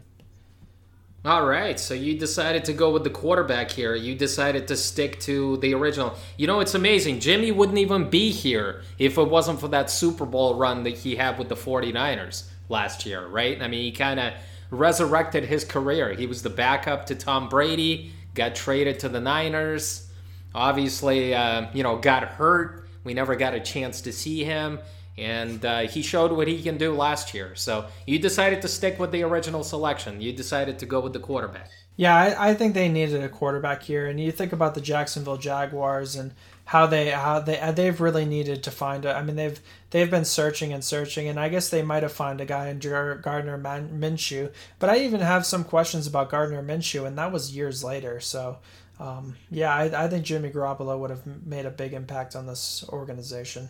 All 1.26 1.46
right, 1.46 1.80
so 1.80 1.94
you 1.94 2.20
decided 2.20 2.66
to 2.66 2.74
go 2.74 2.92
with 2.92 3.06
the 3.06 3.10
quarterback 3.10 3.72
here. 3.72 3.96
You 3.96 4.14
decided 4.14 4.68
to 4.68 4.76
stick 4.76 5.22
to 5.22 5.56
the 5.58 5.74
original. 5.74 6.16
You 6.36 6.48
know, 6.48 6.60
it's 6.60 6.76
amazing. 6.76 7.22
Jimmy 7.22 7.50
wouldn't 7.50 7.78
even 7.78 8.10
be 8.10 8.30
here 8.30 8.82
if 9.00 9.18
it 9.18 9.30
wasn't 9.30 9.62
for 9.62 9.70
that 9.70 9.90
Super 9.90 10.26
Bowl 10.26 10.56
run 10.56 10.84
that 10.84 10.98
he 10.98 11.16
had 11.16 11.40
with 11.40 11.48
the 11.48 11.56
49ers 11.56 12.44
last 12.68 13.06
year, 13.06 13.26
right? 13.26 13.62
I 13.62 13.70
mean, 13.70 13.84
he 13.84 13.94
kind 13.94 14.20
of 14.20 14.34
resurrected 14.70 15.46
his 15.46 15.64
career. 15.64 16.14
He 16.14 16.26
was 16.26 16.44
the 16.44 16.50
backup 16.50 17.06
to 17.06 17.16
Tom 17.16 17.48
Brady, 17.48 18.12
got 18.34 18.54
traded 18.54 19.00
to 19.00 19.08
the 19.08 19.22
Niners 19.22 20.10
obviously, 20.54 21.34
uh, 21.34 21.68
you 21.74 21.84
know, 21.84 21.98
got 21.98 22.24
hurt. 22.24 22.88
We 23.04 23.14
never 23.14 23.36
got 23.36 23.54
a 23.54 23.60
chance 23.60 24.02
to 24.02 24.12
see 24.14 24.44
him. 24.44 24.80
and 25.18 25.64
uh, 25.64 25.80
he 25.82 26.02
showed 26.02 26.32
what 26.32 26.48
he 26.48 26.62
can 26.62 26.78
do 26.78 26.94
last 26.94 27.34
year. 27.34 27.56
So 27.56 27.86
you 28.08 28.20
decided 28.20 28.62
to 28.64 28.68
stick 28.68 29.00
with 29.00 29.12
the 29.12 29.24
original 29.24 29.64
selection. 29.64 30.22
You 30.22 30.34
decided 30.34 30.80
to 30.80 30.86
go 30.86 31.00
with 31.00 31.14
the 31.14 31.20
quarterback. 31.20 31.70
Yeah, 31.96 32.16
I, 32.16 32.50
I 32.50 32.54
think 32.56 32.74
they 32.74 32.90
needed 32.90 33.22
a 33.22 33.30
quarterback 33.30 33.84
here, 33.84 34.08
and 34.08 34.20
you 34.20 34.32
think 34.32 34.52
about 34.52 34.74
the 34.74 34.82
Jacksonville 34.82 35.38
Jaguars 35.38 36.16
and 36.16 36.34
how 36.66 36.88
they 36.88 37.12
how 37.12 37.40
they 37.40 37.60
uh, 37.60 37.72
they've 37.72 38.02
really 38.02 38.26
needed 38.26 38.64
to 38.64 38.72
find 38.72 39.06
a. 39.06 39.16
I 39.16 39.22
mean, 39.22 39.36
they've 39.36 39.60
they've 39.92 40.10
been 40.10 40.26
searching 40.26 40.74
and 40.74 40.84
searching, 40.84 41.28
and 41.28 41.40
I 41.40 41.50
guess 41.50 41.70
they 41.70 41.84
might 41.84 42.02
have 42.02 42.12
found 42.12 42.42
a 42.42 42.46
guy 42.46 42.70
in 42.70 42.80
Gardner 42.80 43.60
Minshew. 43.60 44.52
But 44.80 44.90
I 44.90 44.98
even 45.00 45.20
have 45.22 45.46
some 45.46 45.64
questions 45.64 46.08
about 46.08 46.32
Gardner 46.32 46.64
Minshew, 46.64 47.06
and 47.06 47.16
that 47.20 47.32
was 47.32 47.56
years 47.56 47.84
later. 47.84 48.20
So. 48.20 48.58
Um, 49.00 49.36
yeah, 49.50 49.74
I, 49.74 50.06
I 50.06 50.08
think 50.08 50.24
Jimmy 50.24 50.50
Garoppolo 50.50 50.98
would 51.00 51.10
have 51.10 51.26
made 51.46 51.66
a 51.66 51.72
big 51.72 51.94
impact 51.94 52.36
on 52.36 52.46
this 52.46 52.86
organization. 52.90 53.70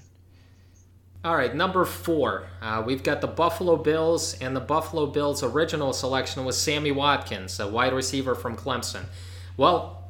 All 1.24 1.36
right, 1.36 1.56
number 1.56 1.86
four. 1.86 2.48
Uh, 2.62 2.84
we've 2.86 3.02
got 3.02 3.22
the 3.22 3.28
Buffalo 3.28 3.78
Bills, 3.78 4.38
and 4.42 4.54
the 4.54 4.60
Buffalo 4.60 5.06
Bills' 5.06 5.42
original 5.42 5.94
selection 5.94 6.44
was 6.44 6.58
Sammy 6.58 6.92
Watkins, 6.92 7.60
a 7.62 7.68
wide 7.68 7.94
receiver 7.94 8.36
from 8.36 8.58
Clemson. 8.58 9.06
Well, 9.56 10.04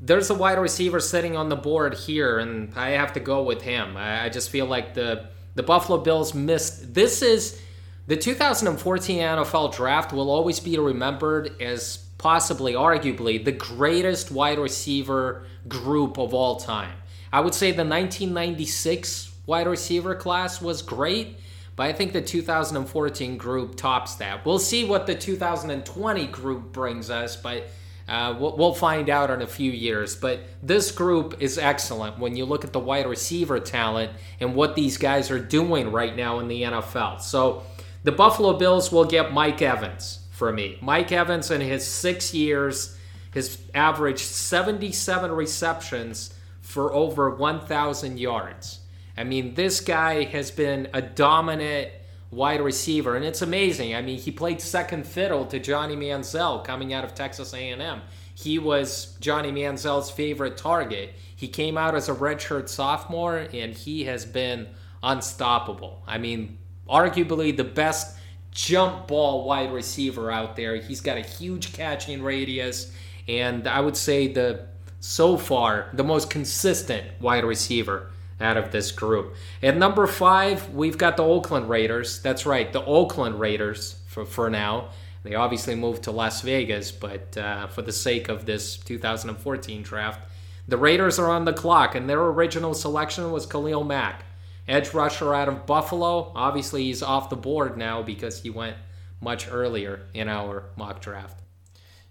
there's 0.00 0.28
a 0.28 0.34
wide 0.34 0.58
receiver 0.58 0.98
sitting 0.98 1.36
on 1.36 1.48
the 1.48 1.56
board 1.56 1.94
here, 1.94 2.40
and 2.40 2.72
I 2.74 2.90
have 2.90 3.12
to 3.12 3.20
go 3.20 3.44
with 3.44 3.62
him. 3.62 3.96
I, 3.96 4.24
I 4.24 4.28
just 4.28 4.50
feel 4.50 4.66
like 4.66 4.94
the 4.94 5.28
the 5.54 5.62
Buffalo 5.62 5.98
Bills 5.98 6.34
missed. 6.34 6.92
This 6.92 7.22
is 7.22 7.60
the 8.06 8.16
2014 8.16 9.20
NFL 9.20 9.74
Draft 9.74 10.12
will 10.12 10.30
always 10.30 10.60
be 10.60 10.78
remembered 10.78 11.60
as 11.62 12.05
possibly, 12.18 12.72
arguably, 12.72 13.44
the 13.44 13.52
greatest 13.52 14.30
wide 14.30 14.58
receiver 14.58 15.44
group 15.68 16.18
of 16.18 16.32
all 16.32 16.56
time. 16.56 16.96
I 17.32 17.40
would 17.40 17.54
say 17.54 17.70
the 17.70 17.84
1996 17.84 19.32
wide 19.46 19.66
receiver 19.66 20.14
class 20.14 20.62
was 20.62 20.82
great, 20.82 21.38
but 21.74 21.86
I 21.86 21.92
think 21.92 22.12
the 22.12 22.22
2014 22.22 23.36
group 23.36 23.76
tops 23.76 24.14
that. 24.16 24.46
We'll 24.46 24.58
see 24.58 24.84
what 24.84 25.06
the 25.06 25.14
2020 25.14 26.26
group 26.28 26.72
brings 26.72 27.10
us, 27.10 27.36
but 27.36 27.68
uh, 28.08 28.36
we'll 28.38 28.74
find 28.74 29.10
out 29.10 29.30
in 29.30 29.42
a 29.42 29.46
few 29.46 29.70
years. 29.70 30.14
But 30.14 30.40
this 30.62 30.92
group 30.92 31.36
is 31.40 31.58
excellent 31.58 32.18
when 32.18 32.36
you 32.36 32.44
look 32.44 32.64
at 32.64 32.72
the 32.72 32.78
wide 32.78 33.06
receiver 33.06 33.58
talent 33.58 34.12
and 34.40 34.54
what 34.54 34.76
these 34.76 34.96
guys 34.96 35.30
are 35.30 35.40
doing 35.40 35.90
right 35.90 36.16
now 36.16 36.38
in 36.38 36.48
the 36.48 36.62
NFL. 36.62 37.20
So 37.20 37.64
the 38.04 38.12
Buffalo 38.12 38.52
Bills 38.56 38.92
will 38.92 39.04
get 39.04 39.32
Mike 39.32 39.60
Evans 39.60 40.20
for 40.36 40.52
me. 40.52 40.76
Mike 40.82 41.12
Evans 41.12 41.50
in 41.50 41.62
his 41.62 41.86
six 41.86 42.34
years 42.34 42.98
has 43.32 43.58
averaged 43.74 44.20
77 44.20 45.32
receptions 45.32 46.34
for 46.60 46.92
over 46.92 47.30
1,000 47.30 48.20
yards. 48.20 48.80
I 49.16 49.24
mean, 49.24 49.54
this 49.54 49.80
guy 49.80 50.24
has 50.24 50.50
been 50.50 50.88
a 50.92 51.00
dominant 51.00 51.90
wide 52.30 52.60
receiver, 52.60 53.16
and 53.16 53.24
it's 53.24 53.40
amazing. 53.40 53.94
I 53.94 54.02
mean, 54.02 54.18
he 54.18 54.30
played 54.30 54.60
second 54.60 55.06
fiddle 55.06 55.46
to 55.46 55.58
Johnny 55.58 55.96
Manziel 55.96 56.62
coming 56.62 56.92
out 56.92 57.04
of 57.04 57.14
Texas 57.14 57.54
A&M. 57.54 58.02
He 58.34 58.58
was 58.58 59.16
Johnny 59.20 59.50
Manziel's 59.50 60.10
favorite 60.10 60.58
target. 60.58 61.14
He 61.34 61.48
came 61.48 61.78
out 61.78 61.94
as 61.94 62.10
a 62.10 62.14
redshirt 62.14 62.68
sophomore, 62.68 63.38
and 63.54 63.72
he 63.72 64.04
has 64.04 64.26
been 64.26 64.68
unstoppable. 65.02 66.02
I 66.06 66.18
mean, 66.18 66.58
arguably 66.86 67.56
the 67.56 67.64
best 67.64 68.15
jump 68.56 69.06
ball 69.06 69.44
wide 69.44 69.70
receiver 69.70 70.32
out 70.32 70.56
there. 70.56 70.76
He's 70.76 71.02
got 71.02 71.18
a 71.18 71.20
huge 71.20 71.74
catching 71.74 72.22
radius, 72.22 72.90
and 73.28 73.68
I 73.68 73.80
would 73.80 73.96
say 73.96 74.32
the 74.32 74.66
so 74.98 75.36
far 75.36 75.90
the 75.92 76.02
most 76.02 76.30
consistent 76.30 77.06
wide 77.20 77.44
receiver 77.44 78.10
out 78.40 78.56
of 78.56 78.72
this 78.72 78.90
group. 78.90 79.34
At 79.62 79.76
number 79.76 80.06
five, 80.06 80.70
we've 80.70 80.96
got 80.96 81.18
the 81.18 81.22
Oakland 81.22 81.68
Raiders. 81.68 82.20
That's 82.22 82.46
right, 82.46 82.72
the 82.72 82.84
Oakland 82.84 83.38
Raiders 83.38 84.00
for, 84.08 84.24
for 84.24 84.48
now. 84.48 84.88
They 85.22 85.34
obviously 85.34 85.74
moved 85.74 86.04
to 86.04 86.10
Las 86.10 86.40
Vegas, 86.40 86.90
but 86.92 87.36
uh, 87.36 87.66
for 87.66 87.82
the 87.82 87.92
sake 87.92 88.28
of 88.28 88.46
this 88.46 88.78
2014 88.78 89.82
draft, 89.82 90.20
the 90.66 90.78
Raiders 90.78 91.18
are 91.18 91.30
on 91.30 91.44
the 91.44 91.52
clock, 91.52 91.94
and 91.94 92.08
their 92.08 92.22
original 92.22 92.74
selection 92.74 93.30
was 93.30 93.44
Khalil 93.44 93.84
Mack, 93.84 94.24
edge 94.68 94.92
rusher 94.94 95.34
out 95.34 95.48
of 95.48 95.66
Buffalo. 95.66 96.32
Obviously, 96.34 96.84
he's 96.84 97.02
off 97.02 97.30
the 97.30 97.36
board 97.36 97.76
now 97.76 98.02
because 98.02 98.42
he 98.42 98.50
went 98.50 98.76
much 99.20 99.48
earlier 99.50 100.06
in 100.14 100.28
our 100.28 100.64
mock 100.76 101.00
draft. 101.00 101.40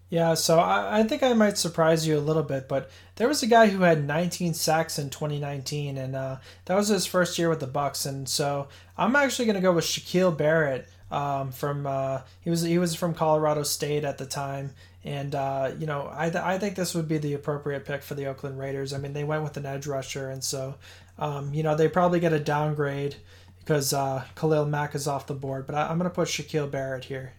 Yeah, 0.08 0.34
so 0.34 0.60
I, 0.60 1.00
I 1.00 1.02
think 1.02 1.24
I 1.24 1.32
might 1.32 1.58
surprise 1.58 2.06
you 2.06 2.16
a 2.16 2.20
little 2.20 2.44
bit, 2.44 2.68
but 2.68 2.90
there 3.16 3.26
was 3.26 3.42
a 3.42 3.48
guy 3.48 3.66
who 3.66 3.82
had 3.82 4.06
19 4.06 4.54
sacks 4.54 5.00
in 5.00 5.10
2019, 5.10 5.98
and 5.98 6.14
uh, 6.14 6.36
that 6.66 6.76
was 6.76 6.88
his 6.88 7.06
first 7.06 7.38
year 7.38 7.48
with 7.48 7.58
the 7.58 7.66
Bucs. 7.66 8.06
And 8.06 8.28
so 8.28 8.68
I'm 8.96 9.16
actually 9.16 9.46
going 9.46 9.56
to 9.56 9.62
go 9.62 9.72
with 9.72 9.84
Shaquille 9.84 10.36
Barrett 10.36 10.88
um, 11.10 11.50
from 11.50 11.86
uh, 11.86 12.20
he 12.40 12.50
was 12.50 12.62
he 12.62 12.78
was 12.78 12.94
from 12.94 13.14
Colorado 13.14 13.62
State 13.62 14.04
at 14.04 14.18
the 14.18 14.26
time, 14.26 14.72
and 15.04 15.34
uh, 15.34 15.72
you 15.78 15.86
know 15.86 16.10
I 16.12 16.30
th- 16.30 16.42
I 16.42 16.58
think 16.58 16.74
this 16.74 16.94
would 16.94 17.06
be 17.06 17.18
the 17.18 17.34
appropriate 17.34 17.84
pick 17.84 18.02
for 18.02 18.14
the 18.14 18.26
Oakland 18.26 18.58
Raiders. 18.58 18.92
I 18.92 18.98
mean 18.98 19.12
they 19.12 19.24
went 19.24 19.44
with 19.44 19.56
an 19.56 19.66
edge 19.66 19.86
rusher, 19.86 20.30
and 20.30 20.42
so 20.42 20.74
um, 21.18 21.52
you 21.54 21.62
know 21.62 21.74
they 21.74 21.88
probably 21.88 22.20
get 22.20 22.32
a 22.32 22.40
downgrade 22.40 23.16
because 23.58 23.92
uh, 23.92 24.24
Khalil 24.36 24.66
Mack 24.66 24.94
is 24.94 25.08
off 25.08 25.26
the 25.26 25.34
board, 25.34 25.66
but 25.66 25.74
I, 25.74 25.88
I'm 25.88 25.98
going 25.98 26.08
to 26.08 26.14
put 26.14 26.28
Shaquille 26.28 26.70
Barrett 26.70 27.04
here. 27.04 27.32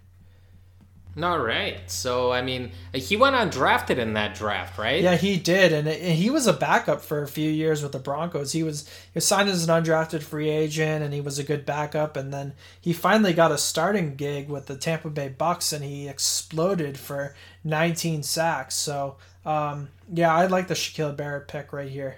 All 1.22 1.40
right. 1.40 1.80
So, 1.90 2.32
I 2.32 2.44
mean, 2.44 2.72
he 2.94 3.16
went 3.16 3.36
undrafted 3.36 3.98
in 3.98 4.14
that 4.14 4.36
draft, 4.36 4.78
right? 4.78 5.02
Yeah, 5.02 5.16
he 5.16 5.38
did, 5.38 5.74
and, 5.74 5.88
he 5.88 6.30
was 6.30 6.46
a 6.46 6.54
backup 6.54 7.02
for 7.02 7.24
a 7.24 7.28
few 7.28 7.50
years 7.50 7.82
with 7.82 7.92
the 7.92 8.00
Broncos. 8.00 8.52
He 8.52 8.62
was 8.62 8.88
he 8.88 9.12
was 9.16 9.26
signed 9.26 9.50
as 9.50 9.68
an 9.68 9.84
undrafted 9.84 10.22
free 10.22 10.50
agent, 10.50 11.04
and 11.04 11.14
he 11.14 11.22
was 11.22 11.40
a 11.40 11.44
good 11.44 11.66
backup. 11.66 12.18
And 12.18 12.32
then 12.32 12.54
he 12.80 12.94
finally 12.94 13.34
got 13.34 13.52
a 13.52 13.58
starting 13.58 14.16
gig 14.16 14.48
with 14.48 14.68
the 14.68 14.78
Tampa 14.78 15.10
Bay 15.10 15.34
Bucs, 15.36 15.74
and 15.74 15.84
he 15.84 16.08
exploded 16.08 17.00
for 17.00 17.36
19 17.64 18.22
sacks. 18.22 18.76
So, 18.76 19.18
um, 19.44 19.90
yeah, 20.14 20.36
I 20.36 20.46
like 20.46 20.68
the 20.68 20.76
Shaquille 20.76 21.18
Barrett 21.18 21.48
pick 21.48 21.74
right 21.74 21.90
here. 21.90 22.18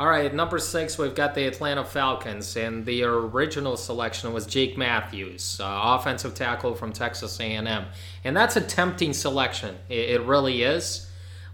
All 0.00 0.08
right, 0.08 0.34
number 0.34 0.58
six, 0.58 0.98
we've 0.98 1.14
got 1.14 1.36
the 1.36 1.46
Atlanta 1.46 1.84
Falcons, 1.84 2.56
and 2.56 2.84
the 2.84 3.04
original 3.04 3.76
selection 3.76 4.32
was 4.32 4.44
Jake 4.44 4.76
Matthews, 4.76 5.60
uh, 5.60 5.66
offensive 5.84 6.34
tackle 6.34 6.74
from 6.74 6.92
Texas 6.92 7.38
A&M, 7.38 7.86
and 8.24 8.36
that's 8.36 8.56
a 8.56 8.60
tempting 8.60 9.12
selection. 9.12 9.76
It, 9.88 10.10
it 10.10 10.22
really 10.22 10.64
is, 10.64 11.08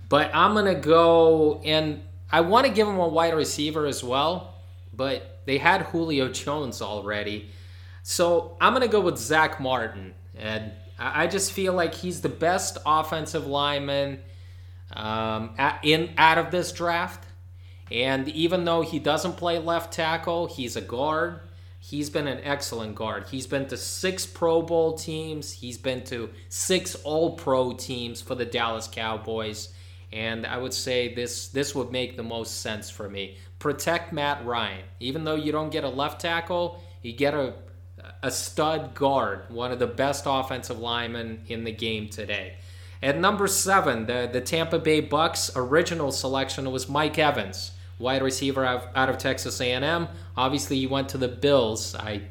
but 0.08 0.30
I'm 0.34 0.54
gonna 0.54 0.74
go 0.74 1.60
and 1.66 2.00
I 2.32 2.40
want 2.40 2.66
to 2.66 2.72
give 2.72 2.88
him 2.88 2.98
a 2.98 3.08
wide 3.08 3.34
receiver 3.34 3.84
as 3.84 4.02
well, 4.02 4.54
but 4.96 5.42
they 5.44 5.58
had 5.58 5.82
Julio 5.82 6.30
Jones 6.30 6.80
already, 6.80 7.50
so 8.02 8.56
I'm 8.58 8.72
gonna 8.72 8.88
go 8.88 9.02
with 9.02 9.18
Zach 9.18 9.60
Martin, 9.60 10.14
and 10.34 10.72
I 10.98 11.26
just 11.26 11.52
feel 11.52 11.74
like 11.74 11.94
he's 11.94 12.22
the 12.22 12.30
best 12.30 12.78
offensive 12.86 13.46
lineman 13.46 14.20
um, 14.94 15.54
in 15.82 16.14
out 16.16 16.38
of 16.38 16.50
this 16.50 16.72
draft. 16.72 17.26
And 17.90 18.28
even 18.28 18.64
though 18.64 18.82
he 18.82 18.98
doesn't 18.98 19.36
play 19.36 19.58
left 19.58 19.92
tackle, 19.92 20.46
he's 20.46 20.76
a 20.76 20.80
guard. 20.80 21.40
He's 21.80 22.10
been 22.10 22.28
an 22.28 22.40
excellent 22.44 22.94
guard. 22.94 23.26
He's 23.30 23.46
been 23.46 23.66
to 23.68 23.76
six 23.76 24.26
Pro 24.26 24.62
Bowl 24.62 24.94
teams. 24.94 25.50
He's 25.50 25.78
been 25.78 26.04
to 26.04 26.30
six 26.48 26.94
All 26.96 27.36
Pro 27.36 27.72
teams 27.72 28.20
for 28.20 28.34
the 28.34 28.44
Dallas 28.44 28.86
Cowboys. 28.86 29.72
And 30.12 30.46
I 30.46 30.58
would 30.58 30.74
say 30.74 31.14
this 31.14 31.48
this 31.48 31.74
would 31.74 31.90
make 31.90 32.16
the 32.16 32.22
most 32.22 32.60
sense 32.60 32.90
for 32.90 33.08
me. 33.08 33.38
Protect 33.58 34.12
Matt 34.12 34.44
Ryan. 34.44 34.84
Even 35.00 35.24
though 35.24 35.36
you 35.36 35.52
don't 35.52 35.70
get 35.70 35.84
a 35.84 35.88
left 35.88 36.20
tackle, 36.20 36.82
you 37.02 37.12
get 37.12 37.34
a 37.34 37.54
a 38.22 38.30
stud 38.30 38.94
guard, 38.94 39.42
one 39.50 39.72
of 39.72 39.78
the 39.78 39.86
best 39.86 40.24
offensive 40.26 40.78
linemen 40.78 41.42
in 41.48 41.64
the 41.64 41.72
game 41.72 42.08
today. 42.08 42.56
At 43.02 43.18
number 43.18 43.46
seven, 43.46 44.06
the, 44.06 44.28
the 44.30 44.40
Tampa 44.40 44.78
Bay 44.78 45.00
Bucs 45.00 45.50
original 45.56 46.12
selection 46.12 46.70
was 46.70 46.88
Mike 46.88 47.18
Evans 47.18 47.72
wide 48.00 48.22
receiver 48.22 48.64
out, 48.64 49.08
of 49.08 49.18
Texas 49.18 49.60
A&M. 49.60 50.08
Obviously, 50.36 50.78
he 50.78 50.86
went 50.86 51.10
to 51.10 51.18
the 51.18 51.28
Bills. 51.28 51.94
I 51.94 52.22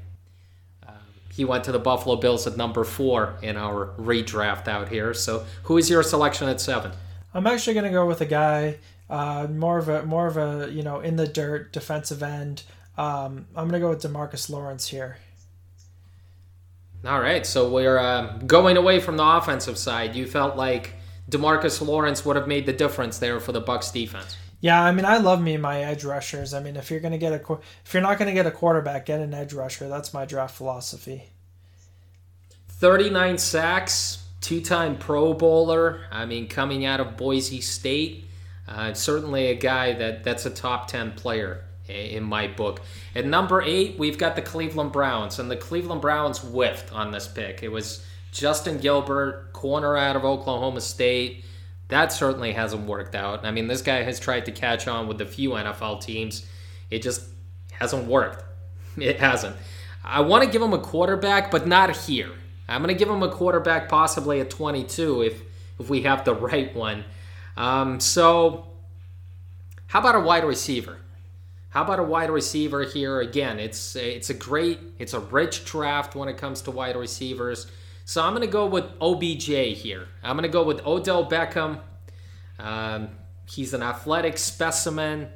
uh, 0.86 0.92
he 1.32 1.46
went 1.46 1.64
to 1.66 1.72
the 1.72 1.80
Buffalo 1.80 2.16
Bills 2.16 2.48
at 2.48 2.58
number 2.58 2.84
four 2.84 3.36
in 3.42 3.56
our 3.56 3.94
redraft 3.98 4.68
out 4.68 4.90
here. 4.90 5.14
So, 5.14 5.46
who 5.64 5.78
is 5.78 5.90
your 5.90 6.04
selection 6.04 6.50
at 6.50 6.60
seven? 6.60 6.92
I'm 7.34 7.48
actually 7.48 7.76
going 7.76 7.86
to 7.86 7.92
go 7.92 8.06
with 8.08 8.22
a 8.22 8.26
guy 8.26 8.80
uh, 9.10 9.48
more 9.50 9.78
of 9.78 9.90
a 9.90 10.04
more 10.04 10.28
of 10.28 10.38
a 10.38 10.70
you 10.72 10.84
know 10.84 11.00
in 11.00 11.16
the 11.16 11.28
dirt 11.28 11.72
defensive 11.72 12.22
end. 12.22 12.64
Um, 12.98 13.48
I'm 13.56 13.70
going 13.70 13.74
to 13.74 13.80
go 13.80 13.90
with 13.90 14.02
Demarcus 14.02 14.50
Lawrence 14.50 14.88
here. 14.88 15.18
All 17.06 17.22
right, 17.22 17.46
so 17.46 17.70
we're 17.70 17.98
uh, 17.98 18.40
going 18.40 18.76
away 18.76 19.00
from 19.00 19.16
the 19.16 19.24
offensive 19.24 19.78
side. 19.78 20.16
You 20.16 20.28
felt 20.28 20.58
like 20.58 20.96
Demarcus 21.32 21.86
Lawrence 21.86 22.26
would 22.26 22.36
have 22.36 22.48
made 22.48 22.66
the 22.66 22.74
difference 22.74 23.20
there 23.20 23.40
for 23.40 23.54
the 23.54 23.62
Bucs 23.62 23.94
defense. 23.94 24.36
Yeah, 24.62 24.84
I 24.84 24.92
mean, 24.92 25.06
I 25.06 25.18
love 25.18 25.42
me 25.42 25.56
my 25.58 25.82
edge 25.82 26.04
rushers. 26.04 26.54
I 26.54 26.60
mean, 26.60 26.76
if 26.76 26.92
you're 26.92 27.00
gonna 27.00 27.18
get 27.18 27.32
a 27.32 27.58
if 27.86 27.94
you're 27.94 28.04
not 28.04 28.20
gonna 28.20 28.34
get 28.34 28.46
a 28.46 28.52
quarterback, 28.52 29.06
get 29.06 29.22
an 29.22 29.34
edge 29.34 29.54
rusher. 29.54 29.88
That's 29.88 30.14
my 30.14 30.26
draft 30.26 30.56
philosophy. 30.56 31.30
Thirty-nine 32.68 33.38
sacks, 33.38 34.26
two-time 34.42 34.98
Pro 34.98 35.34
Bowler. 35.34 36.02
I 36.12 36.26
mean, 36.26 36.48
coming 36.48 36.86
out 36.86 37.00
of 37.00 37.16
Boise 37.16 37.62
State, 37.62 38.26
uh, 38.68 38.94
certainly 38.94 39.48
a 39.48 39.56
guy 39.56 39.94
that 39.94 40.24
that's 40.24 40.46
a 40.46 40.50
top 40.50 40.88
ten 40.88 41.14
player 41.14 41.64
in 41.88 42.24
my 42.24 42.48
book. 42.48 42.82
At 43.16 43.26
number 43.26 43.62
eight, 43.62 43.98
we've 43.98 44.18
got 44.18 44.36
the 44.36 44.42
Cleveland 44.42 44.92
Browns, 44.92 45.40
and 45.40 45.50
the 45.50 45.58
Cleveland 45.58 46.02
Browns 46.02 46.40
whiffed 46.40 46.94
on 46.94 47.12
this 47.12 47.28
pick. 47.28 47.64
It 47.64 47.70
was 47.70 48.06
Justin 48.32 48.78
Gilbert, 48.78 49.54
corner 49.54 49.98
out 49.98 50.16
of 50.16 50.26
Oklahoma 50.26 50.82
State. 50.82 51.46
That 51.90 52.14
certainly 52.14 52.54
hasn't 52.54 52.88
worked 52.88 53.16
out. 53.16 53.46
I 53.46 53.52
mean, 53.52 53.68
this 53.68 53.82
guy 53.82 54.04
has 54.04 54.20
tried 54.20 54.46
to 54.46 54.52
catch 54.52 54.88
on 54.88 55.08
with 55.08 55.20
a 55.22 55.26
few 55.26 55.52
NFL 55.52 56.02
teams. 56.02 56.46
It 56.90 57.02
just 57.02 57.28
hasn't 57.72 58.08
worked. 58.08 58.46
It 58.98 59.20
hasn't. 59.20 59.56
I 60.04 60.20
want 60.22 60.44
to 60.44 60.50
give 60.50 60.62
him 60.62 60.74
a 60.74 60.80
quarterback, 60.80 61.52
but 61.52 61.66
not 61.66 61.96
here. 61.96 62.32
I'm 62.68 62.82
going 62.82 62.94
to 62.94 63.00
give 63.00 63.10
him 63.10 63.24
a 63.24 63.30
quarterback 63.30 63.88
possibly 63.88 64.42
at 64.42 64.50
22 64.50 65.22
if 65.22 65.42
if 65.80 65.90
we 65.90 66.02
have 66.02 66.26
the 66.26 66.34
right 66.50 66.76
one. 66.76 67.06
Um, 67.56 68.00
so, 68.02 68.68
how 69.88 70.00
about 70.00 70.16
a 70.16 70.20
wide 70.20 70.44
receiver? 70.44 70.98
How 71.70 71.84
about 71.84 72.00
a 72.00 72.04
wide 72.04 72.30
receiver 72.30 72.84
here? 72.84 73.22
Again, 73.22 73.60
it's 73.60 73.96
it's 73.96 74.30
a 74.30 74.34
great, 74.34 74.80
it's 74.98 75.14
a 75.14 75.20
rich 75.20 75.66
draft 75.66 76.16
when 76.16 76.28
it 76.28 76.38
comes 76.38 76.62
to 76.64 76.72
wide 76.72 76.98
receivers. 76.98 77.68
So 78.10 78.24
I'm 78.24 78.34
going 78.34 78.42
to 78.42 78.52
go 78.52 78.66
with 78.66 78.86
OBJ 79.00 79.78
here. 79.78 80.08
I'm 80.24 80.36
going 80.36 80.42
to 80.42 80.52
go 80.52 80.64
with 80.64 80.84
Odell 80.84 81.30
Beckham. 81.30 81.80
Um, 82.58 83.10
he's 83.46 83.76
an 83.76 83.84
athletic 83.84 84.40
specimen. 84.40 85.28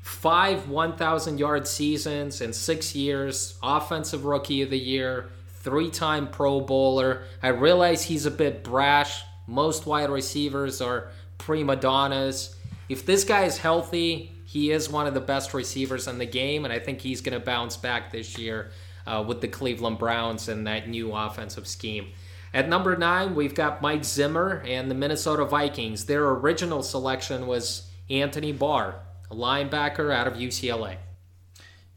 Five 0.00 0.66
1,000 0.66 1.36
yard 1.36 1.68
seasons 1.68 2.40
in 2.40 2.54
six 2.54 2.94
years. 2.94 3.58
Offensive 3.62 4.24
Rookie 4.24 4.62
of 4.62 4.70
the 4.70 4.78
Year. 4.78 5.28
Three 5.60 5.90
time 5.90 6.28
Pro 6.28 6.62
Bowler. 6.62 7.24
I 7.42 7.48
realize 7.48 8.04
he's 8.04 8.24
a 8.24 8.30
bit 8.30 8.64
brash. 8.64 9.22
Most 9.46 9.84
wide 9.84 10.08
receivers 10.08 10.80
are 10.80 11.10
prima 11.36 11.76
donnas. 11.76 12.56
If 12.88 13.04
this 13.04 13.24
guy 13.24 13.44
is 13.44 13.58
healthy, 13.58 14.32
he 14.46 14.70
is 14.70 14.88
one 14.88 15.06
of 15.06 15.12
the 15.12 15.20
best 15.20 15.52
receivers 15.52 16.08
in 16.08 16.16
the 16.16 16.24
game, 16.24 16.64
and 16.64 16.72
I 16.72 16.78
think 16.78 17.02
he's 17.02 17.20
going 17.20 17.38
to 17.38 17.44
bounce 17.44 17.76
back 17.76 18.10
this 18.10 18.38
year 18.38 18.70
uh, 19.06 19.24
with 19.26 19.40
the 19.40 19.48
Cleveland 19.48 19.98
Browns 19.98 20.48
and 20.48 20.66
that 20.66 20.88
new 20.88 21.12
offensive 21.14 21.66
scheme. 21.66 22.08
At 22.52 22.68
number 22.68 22.96
nine, 22.96 23.34
we've 23.34 23.54
got 23.54 23.82
Mike 23.82 24.04
Zimmer 24.04 24.62
and 24.66 24.90
the 24.90 24.94
Minnesota 24.94 25.44
Vikings. 25.44 26.06
Their 26.06 26.26
original 26.28 26.82
selection 26.82 27.46
was 27.46 27.90
Anthony 28.08 28.52
Barr, 28.52 29.00
a 29.30 29.34
linebacker 29.34 30.14
out 30.14 30.26
of 30.26 30.34
UCLA. 30.34 30.96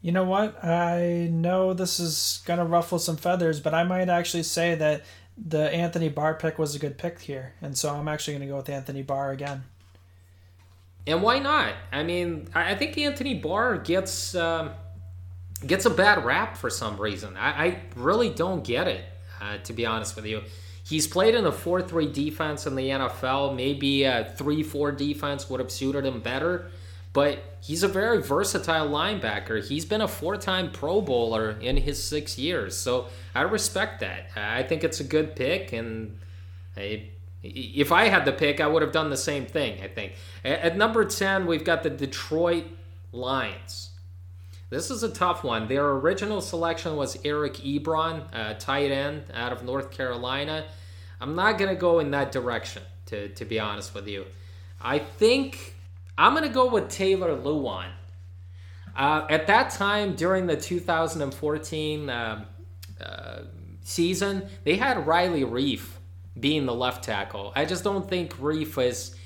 You 0.02 0.12
know 0.12 0.24
what? 0.24 0.62
I 0.64 1.28
know 1.30 1.74
this 1.74 2.00
is 2.00 2.42
going 2.46 2.58
to 2.58 2.64
ruffle 2.64 2.98
some 2.98 3.16
feathers, 3.16 3.60
but 3.60 3.74
I 3.74 3.84
might 3.84 4.08
actually 4.08 4.42
say 4.42 4.74
that 4.74 5.04
the 5.36 5.72
Anthony 5.72 6.08
Barr 6.08 6.34
pick 6.34 6.58
was 6.58 6.74
a 6.74 6.78
good 6.78 6.98
pick 6.98 7.20
here. 7.20 7.54
And 7.60 7.76
so 7.76 7.94
I'm 7.94 8.08
actually 8.08 8.34
going 8.34 8.46
to 8.46 8.52
go 8.52 8.56
with 8.56 8.68
Anthony 8.68 9.02
Barr 9.02 9.30
again. 9.30 9.64
And 11.06 11.22
why 11.22 11.38
not? 11.38 11.74
I 11.92 12.02
mean, 12.02 12.48
I 12.54 12.74
think 12.74 12.96
Anthony 12.98 13.34
Barr 13.34 13.78
gets. 13.78 14.34
Um, 14.34 14.70
gets 15.66 15.84
a 15.86 15.90
bad 15.90 16.24
rap 16.24 16.56
for 16.56 16.70
some 16.70 17.00
reason. 17.00 17.36
I, 17.36 17.66
I 17.66 17.80
really 17.96 18.30
don't 18.30 18.64
get 18.64 18.88
it, 18.88 19.04
uh, 19.40 19.58
to 19.58 19.72
be 19.72 19.86
honest 19.86 20.16
with 20.16 20.26
you. 20.26 20.42
He's 20.84 21.06
played 21.06 21.34
in 21.34 21.46
a 21.46 21.52
4 21.52 21.82
3 21.82 22.10
defense 22.12 22.66
in 22.66 22.74
the 22.74 22.88
NFL. 22.88 23.54
Maybe 23.54 24.04
a 24.04 24.32
3 24.36 24.62
4 24.62 24.92
defense 24.92 25.48
would 25.48 25.60
have 25.60 25.70
suited 25.70 26.04
him 26.04 26.20
better, 26.20 26.70
but 27.12 27.42
he's 27.60 27.82
a 27.82 27.88
very 27.88 28.22
versatile 28.22 28.88
linebacker. 28.88 29.66
He's 29.66 29.84
been 29.84 30.00
a 30.00 30.08
four 30.08 30.36
time 30.36 30.70
Pro 30.70 31.00
Bowler 31.00 31.52
in 31.60 31.76
his 31.76 32.02
six 32.02 32.38
years, 32.38 32.76
so 32.76 33.06
I 33.34 33.42
respect 33.42 34.00
that. 34.00 34.30
I 34.36 34.62
think 34.62 34.84
it's 34.84 35.00
a 35.00 35.04
good 35.04 35.36
pick, 35.36 35.72
and 35.72 36.18
I, 36.76 37.08
if 37.42 37.92
I 37.92 38.06
had 38.06 38.24
the 38.24 38.32
pick, 38.32 38.60
I 38.60 38.66
would 38.66 38.82
have 38.82 38.92
done 38.92 39.10
the 39.10 39.16
same 39.16 39.46
thing, 39.46 39.82
I 39.82 39.88
think. 39.88 40.14
At 40.44 40.76
number 40.76 41.04
10, 41.04 41.46
we've 41.46 41.64
got 41.64 41.82
the 41.82 41.90
Detroit 41.90 42.64
Lions. 43.12 43.89
This 44.70 44.88
is 44.88 45.02
a 45.02 45.08
tough 45.08 45.42
one. 45.42 45.66
Their 45.66 45.90
original 45.90 46.40
selection 46.40 46.94
was 46.94 47.18
Eric 47.24 47.54
Ebron, 47.54 48.22
tight 48.60 48.92
end 48.92 49.24
out 49.34 49.52
of 49.52 49.64
North 49.64 49.90
Carolina. 49.90 50.64
I'm 51.20 51.34
not 51.34 51.58
going 51.58 51.74
to 51.74 51.78
go 51.78 51.98
in 51.98 52.12
that 52.12 52.30
direction, 52.30 52.82
to, 53.06 53.28
to 53.30 53.44
be 53.44 53.58
honest 53.58 53.94
with 53.94 54.06
you. 54.06 54.26
I 54.80 55.00
think 55.00 55.74
I'm 56.16 56.34
going 56.34 56.46
to 56.46 56.54
go 56.54 56.70
with 56.70 56.88
Taylor 56.88 57.36
Lewan. 57.36 57.88
Uh, 58.96 59.26
at 59.28 59.48
that 59.48 59.70
time, 59.70 60.14
during 60.14 60.46
the 60.46 60.56
2014 60.56 62.08
uh, 62.08 62.44
uh, 63.00 63.38
season, 63.82 64.48
they 64.64 64.76
had 64.76 65.04
Riley 65.04 65.42
Reiff 65.42 65.88
being 66.38 66.64
the 66.64 66.74
left 66.74 67.02
tackle. 67.02 67.52
I 67.56 67.64
just 67.64 67.82
don't 67.82 68.08
think 68.08 68.36
Reiff 68.38 68.80
is 68.82 69.16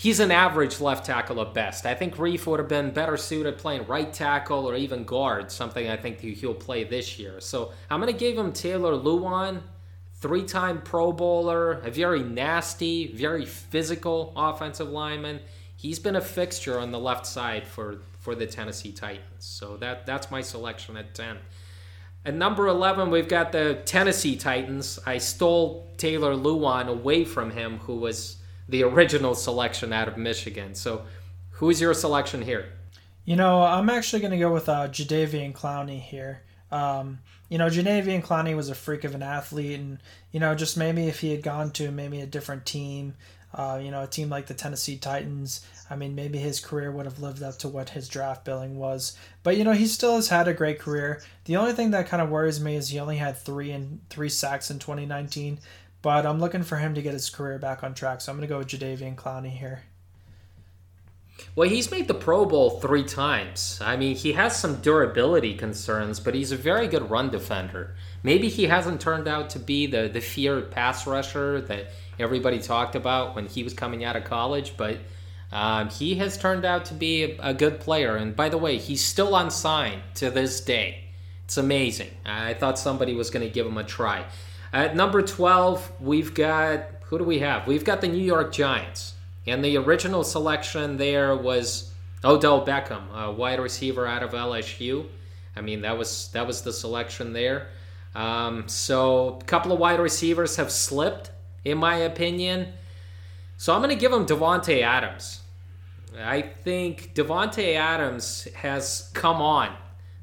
he's 0.00 0.18
an 0.18 0.30
average 0.30 0.80
left 0.80 1.04
tackle 1.04 1.42
at 1.42 1.52
best. 1.52 1.84
I 1.84 1.94
think 1.94 2.16
Reiff 2.16 2.46
would 2.46 2.58
have 2.58 2.70
been 2.70 2.90
better 2.90 3.18
suited 3.18 3.58
playing 3.58 3.86
right 3.86 4.10
tackle 4.10 4.66
or 4.66 4.74
even 4.74 5.04
guard, 5.04 5.52
something 5.52 5.90
I 5.90 5.98
think 5.98 6.20
he'll 6.20 6.54
play 6.54 6.84
this 6.84 7.18
year. 7.18 7.38
So 7.38 7.72
I'm 7.90 8.00
going 8.00 8.10
to 8.10 8.18
give 8.18 8.38
him 8.38 8.54
Taylor 8.54 8.94
Lewan, 8.94 9.60
three 10.14 10.44
time 10.44 10.80
Pro 10.80 11.12
Bowler, 11.12 11.80
a 11.80 11.90
very 11.90 12.22
nasty, 12.22 13.12
very 13.12 13.44
physical 13.44 14.32
offensive 14.36 14.88
lineman. 14.88 15.38
He's 15.76 15.98
been 15.98 16.16
a 16.16 16.22
fixture 16.22 16.80
on 16.80 16.92
the 16.92 16.98
left 16.98 17.26
side 17.26 17.66
for, 17.66 17.98
for 18.20 18.34
the 18.34 18.46
Tennessee 18.46 18.92
Titans. 18.92 19.24
So 19.44 19.76
that, 19.78 20.06
that's 20.06 20.30
my 20.30 20.40
selection 20.40 20.96
at 20.96 21.14
10. 21.14 21.36
At 22.24 22.34
number 22.34 22.68
11, 22.68 23.10
we've 23.10 23.28
got 23.28 23.52
the 23.52 23.82
Tennessee 23.84 24.36
Titans. 24.36 24.98
I 25.04 25.18
stole 25.18 25.90
Taylor 25.98 26.34
Lewan 26.34 26.88
away 26.88 27.26
from 27.26 27.50
him, 27.50 27.78
who 27.80 27.96
was 27.96 28.39
the 28.70 28.82
original 28.84 29.34
selection 29.34 29.92
out 29.92 30.08
of 30.08 30.16
Michigan. 30.16 30.74
So, 30.74 31.02
who's 31.50 31.80
your 31.80 31.94
selection 31.94 32.42
here? 32.42 32.72
You 33.24 33.36
know, 33.36 33.62
I'm 33.62 33.90
actually 33.90 34.20
going 34.20 34.32
to 34.32 34.38
go 34.38 34.52
with 34.52 34.68
uh, 34.68 34.88
Jadeveon 34.88 35.52
Clowney 35.52 36.00
here. 36.00 36.42
Um, 36.72 37.18
you 37.48 37.58
know, 37.58 37.66
Jadeveon 37.66 38.24
Clowney 38.24 38.56
was 38.56 38.68
a 38.68 38.74
freak 38.74 39.04
of 39.04 39.14
an 39.14 39.22
athlete, 39.22 39.78
and 39.78 39.98
you 40.30 40.40
know, 40.40 40.54
just 40.54 40.76
maybe 40.76 41.08
if 41.08 41.20
he 41.20 41.32
had 41.32 41.42
gone 41.42 41.70
to 41.72 41.90
maybe 41.90 42.20
a 42.20 42.26
different 42.26 42.64
team, 42.64 43.14
uh, 43.52 43.80
you 43.82 43.90
know, 43.90 44.04
a 44.04 44.06
team 44.06 44.30
like 44.30 44.46
the 44.46 44.54
Tennessee 44.54 44.96
Titans, 44.96 45.66
I 45.90 45.96
mean, 45.96 46.14
maybe 46.14 46.38
his 46.38 46.60
career 46.60 46.92
would 46.92 47.06
have 47.06 47.18
lived 47.18 47.42
up 47.42 47.58
to 47.58 47.68
what 47.68 47.90
his 47.90 48.08
draft 48.08 48.44
billing 48.44 48.76
was. 48.76 49.16
But 49.42 49.56
you 49.56 49.64
know, 49.64 49.72
he 49.72 49.86
still 49.86 50.14
has 50.14 50.28
had 50.28 50.46
a 50.46 50.54
great 50.54 50.78
career. 50.78 51.20
The 51.46 51.56
only 51.56 51.72
thing 51.72 51.90
that 51.90 52.08
kind 52.08 52.22
of 52.22 52.30
worries 52.30 52.60
me 52.60 52.76
is 52.76 52.88
he 52.88 53.00
only 53.00 53.16
had 53.16 53.36
three 53.36 53.72
and 53.72 54.00
three 54.08 54.28
sacks 54.28 54.70
in 54.70 54.78
2019. 54.78 55.58
But 56.02 56.24
I'm 56.24 56.40
looking 56.40 56.62
for 56.62 56.76
him 56.76 56.94
to 56.94 57.02
get 57.02 57.12
his 57.12 57.28
career 57.28 57.58
back 57.58 57.84
on 57.84 57.94
track, 57.94 58.20
so 58.20 58.32
I'm 58.32 58.38
going 58.38 58.48
to 58.48 58.52
go 58.52 58.58
with 58.58 58.68
Jadeveon 58.68 59.16
Clowney 59.16 59.50
here. 59.50 59.82
Well, 61.54 61.68
he's 61.68 61.90
made 61.90 62.06
the 62.06 62.14
Pro 62.14 62.44
Bowl 62.44 62.80
three 62.80 63.04
times. 63.04 63.78
I 63.82 63.96
mean, 63.96 64.14
he 64.14 64.32
has 64.32 64.56
some 64.56 64.76
durability 64.76 65.54
concerns, 65.54 66.20
but 66.20 66.34
he's 66.34 66.52
a 66.52 66.56
very 66.56 66.86
good 66.86 67.10
run 67.10 67.30
defender. 67.30 67.96
Maybe 68.22 68.48
he 68.48 68.64
hasn't 68.64 69.00
turned 69.00 69.26
out 69.26 69.50
to 69.50 69.58
be 69.58 69.86
the, 69.86 70.08
the 70.08 70.20
feared 70.20 70.70
pass 70.70 71.06
rusher 71.06 71.60
that 71.62 71.86
everybody 72.18 72.60
talked 72.60 72.94
about 72.94 73.34
when 73.34 73.46
he 73.46 73.62
was 73.62 73.74
coming 73.74 74.04
out 74.04 74.16
of 74.16 74.24
college, 74.24 74.76
but 74.76 74.98
um, 75.52 75.88
he 75.88 76.14
has 76.16 76.38
turned 76.38 76.64
out 76.64 76.84
to 76.86 76.94
be 76.94 77.24
a, 77.24 77.36
a, 77.40 77.54
good 77.54 77.80
player. 77.80 78.16
And 78.16 78.36
by 78.36 78.48
the 78.48 78.58
way, 78.58 78.78
he's 78.78 79.04
still 79.04 79.34
unsigned 79.34 80.02
to 80.16 80.30
this 80.30 80.60
day. 80.60 81.04
It's 81.44 81.56
amazing. 81.56 82.10
I 82.24 82.54
thought 82.54 82.78
somebody 82.78 83.14
was 83.14 83.30
going 83.30 83.44
to 83.44 83.52
give 83.52 83.66
him 83.66 83.76
a 83.76 83.82
try. 83.82 84.26
At 84.72 84.94
number 84.94 85.22
12, 85.22 85.92
we've 86.00 86.32
got 86.34 86.84
who 87.04 87.18
do 87.18 87.24
we 87.24 87.40
have? 87.40 87.66
We've 87.66 87.84
got 87.84 88.00
the 88.00 88.08
New 88.08 88.22
York 88.22 88.52
Giants. 88.52 89.14
And 89.46 89.64
the 89.64 89.76
original 89.78 90.22
selection 90.22 90.96
there 90.96 91.34
was 91.34 91.92
Odell 92.22 92.64
Beckham, 92.64 93.12
a 93.12 93.32
wide 93.32 93.58
receiver 93.58 94.06
out 94.06 94.22
of 94.22 94.30
LSU. 94.30 95.06
I 95.56 95.60
mean, 95.60 95.80
that 95.82 95.98
was 95.98 96.28
that 96.28 96.46
was 96.46 96.62
the 96.62 96.72
selection 96.72 97.32
there. 97.32 97.68
Um, 98.14 98.68
so 98.68 99.38
a 99.40 99.44
couple 99.44 99.72
of 99.72 99.80
wide 99.80 99.98
receivers 99.98 100.56
have 100.56 100.70
slipped, 100.70 101.30
in 101.64 101.78
my 101.78 101.96
opinion. 101.96 102.72
So 103.56 103.74
I'm 103.74 103.80
going 103.80 103.94
to 103.94 104.00
give 104.00 104.12
him 104.12 104.26
Davante 104.26 104.82
Adams. 104.82 105.40
I 106.18 106.42
think 106.42 107.14
Davante 107.14 107.74
Adams 107.74 108.44
has 108.54 109.10
come 109.14 109.42
on 109.42 109.74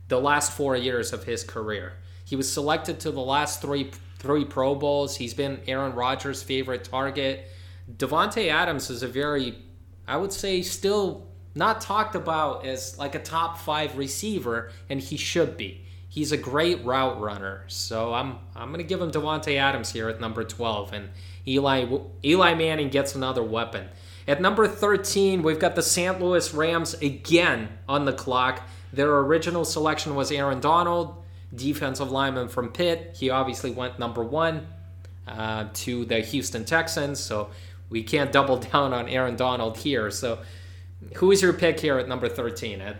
the 0.07 0.19
last 0.19 0.51
four 0.53 0.75
years 0.75 1.13
of 1.13 1.25
his 1.25 1.43
career. 1.43 1.93
He 2.25 2.35
was 2.35 2.51
selected 2.51 2.99
to 3.01 3.11
the 3.11 3.21
last 3.21 3.61
three 3.61 3.91
three 4.19 4.45
Pro 4.45 4.75
Bowls. 4.75 5.15
He's 5.15 5.33
been 5.33 5.59
Aaron 5.67 5.93
Rodgers' 5.93 6.43
favorite 6.43 6.83
target. 6.83 7.49
Davante 7.95 8.49
Adams 8.49 8.89
is 8.89 9.03
a 9.03 9.07
very, 9.07 9.57
I 10.07 10.17
would 10.17 10.33
say, 10.33 10.61
still 10.61 11.27
not 11.55 11.81
talked 11.81 12.15
about 12.15 12.65
as 12.65 12.97
like 12.97 13.15
a 13.15 13.19
top 13.19 13.57
five 13.57 13.97
receiver, 13.97 14.71
and 14.89 14.99
he 14.99 15.17
should 15.17 15.57
be. 15.57 15.83
He's 16.09 16.31
a 16.31 16.37
great 16.37 16.83
route 16.85 17.19
runner, 17.19 17.63
so 17.67 18.13
I'm 18.13 18.37
I'm 18.55 18.71
gonna 18.71 18.83
give 18.83 19.01
him 19.01 19.11
Davante 19.11 19.57
Adams 19.57 19.91
here 19.91 20.09
at 20.09 20.19
number 20.19 20.43
12, 20.43 20.93
and 20.93 21.09
Eli 21.47 21.85
Eli 22.23 22.53
Manning 22.53 22.89
gets 22.89 23.15
another 23.15 23.43
weapon. 23.43 23.87
At 24.27 24.41
number 24.41 24.67
13, 24.67 25.41
we've 25.41 25.59
got 25.59 25.75
the 25.75 25.81
St. 25.81 26.19
Louis 26.19 26.53
Rams 26.53 26.95
again 26.95 27.69
on 27.87 28.05
the 28.05 28.13
clock. 28.13 28.67
Their 28.91 29.19
original 29.19 29.63
selection 29.63 30.15
was 30.15 30.31
Aaron 30.31 30.59
Donald 30.59 31.23
defensive 31.53 32.11
lineman 32.11 32.47
from 32.47 32.69
Pitt. 32.69 33.15
He 33.17 33.29
obviously 33.29 33.71
went 33.71 33.99
number 33.99 34.23
one 34.23 34.67
uh, 35.27 35.67
to 35.73 36.05
the 36.05 36.19
Houston 36.19 36.65
Texans, 36.65 37.19
so 37.19 37.49
we 37.89 38.03
can't 38.03 38.31
double 38.31 38.57
down 38.71 38.93
on 38.93 39.07
Aaron 39.09 39.35
Donald 39.35 39.77
here. 39.77 40.11
So, 40.11 40.39
who 41.15 41.31
is 41.31 41.41
your 41.41 41.53
pick 41.53 41.79
here 41.79 41.97
at 41.97 42.07
number 42.07 42.27
13, 42.27 42.81
Ed? 42.81 42.97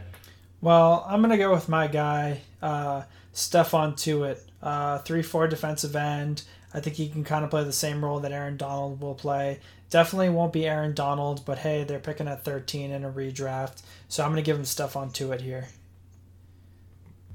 Well, 0.62 1.06
I'm 1.08 1.22
gonna 1.22 1.38
go 1.38 1.52
with 1.52 1.70
my 1.70 1.88
guy, 1.88 2.42
uh, 2.62 3.04
Stephon 3.34 3.94
Tuitt, 3.94 4.40
uh, 4.62 5.00
three 5.00 5.22
four 5.22 5.48
defensive 5.48 5.96
end. 5.96 6.44
I 6.74 6.80
think 6.80 6.96
he 6.96 7.10
can 7.10 7.24
kind 7.24 7.46
of 7.46 7.52
play 7.52 7.64
the 7.64 7.74
same 7.74 8.04
role 8.04 8.20
that 8.20 8.32
Aaron 8.32 8.58
Donald 8.58 9.00
will 9.00 9.16
play. 9.16 9.60
Definitely 9.90 10.30
won't 10.30 10.52
be 10.52 10.68
Aaron 10.68 10.94
Donald, 10.94 11.46
but 11.46 11.60
hey, 11.60 11.84
they're 11.84 12.00
picking 12.00 12.28
at 12.28 12.44
13 12.44 12.92
in 12.92 13.06
a 13.06 13.12
redraft, 13.12 13.84
so 14.10 14.24
I'm 14.24 14.32
gonna 14.32 14.42
give 14.42 14.58
him 14.58 14.64
Stephon 14.64 15.14
Tuitt 15.14 15.42
here. 15.42 15.68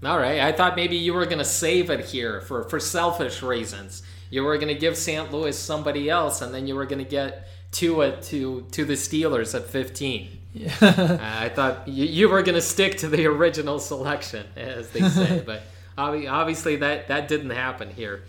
All 0.05 0.19
right, 0.19 0.41
I 0.41 0.53
thought 0.53 0.75
maybe 0.77 0.97
you 0.97 1.15
were 1.15 1.27
gonna 1.27 1.45
save 1.45 1.91
it 1.91 2.05
here 2.07 2.41
for 2.41 2.65
for 2.65 2.81
selfish 2.81 3.43
reasons. 3.43 4.03
You 4.31 4.43
were 4.45 4.59
gonna 4.59 4.75
give 4.75 4.97
St. 4.97 5.33
Louis 5.33 5.57
somebody 5.57 6.11
else, 6.11 6.43
and 6.43 6.53
then 6.53 6.67
you 6.67 6.75
were 6.75 6.87
gonna 6.87 7.05
get 7.05 7.49
Tuitt 7.71 8.25
to 8.27 8.67
to 8.73 8.85
the 8.85 8.95
Steelers 8.95 9.55
at 9.55 9.69
15. 9.69 10.39
Yeah. 10.55 10.75
uh, 10.81 11.19
I 11.21 11.49
thought 11.49 11.89
you, 11.89 12.05
you 12.05 12.29
were 12.29 12.43
going 12.43 12.55
to 12.55 12.61
stick 12.61 12.99
to 12.99 13.09
the 13.09 13.27
original 13.27 13.79
selection, 13.79 14.47
as 14.57 14.91
they 14.91 15.01
say, 15.09 15.43
but 15.47 15.63
obviously 15.97 16.77
that, 16.77 17.09
that 17.09 17.29
didn't 17.29 17.51
happen 17.51 17.91
here. 17.91 18.23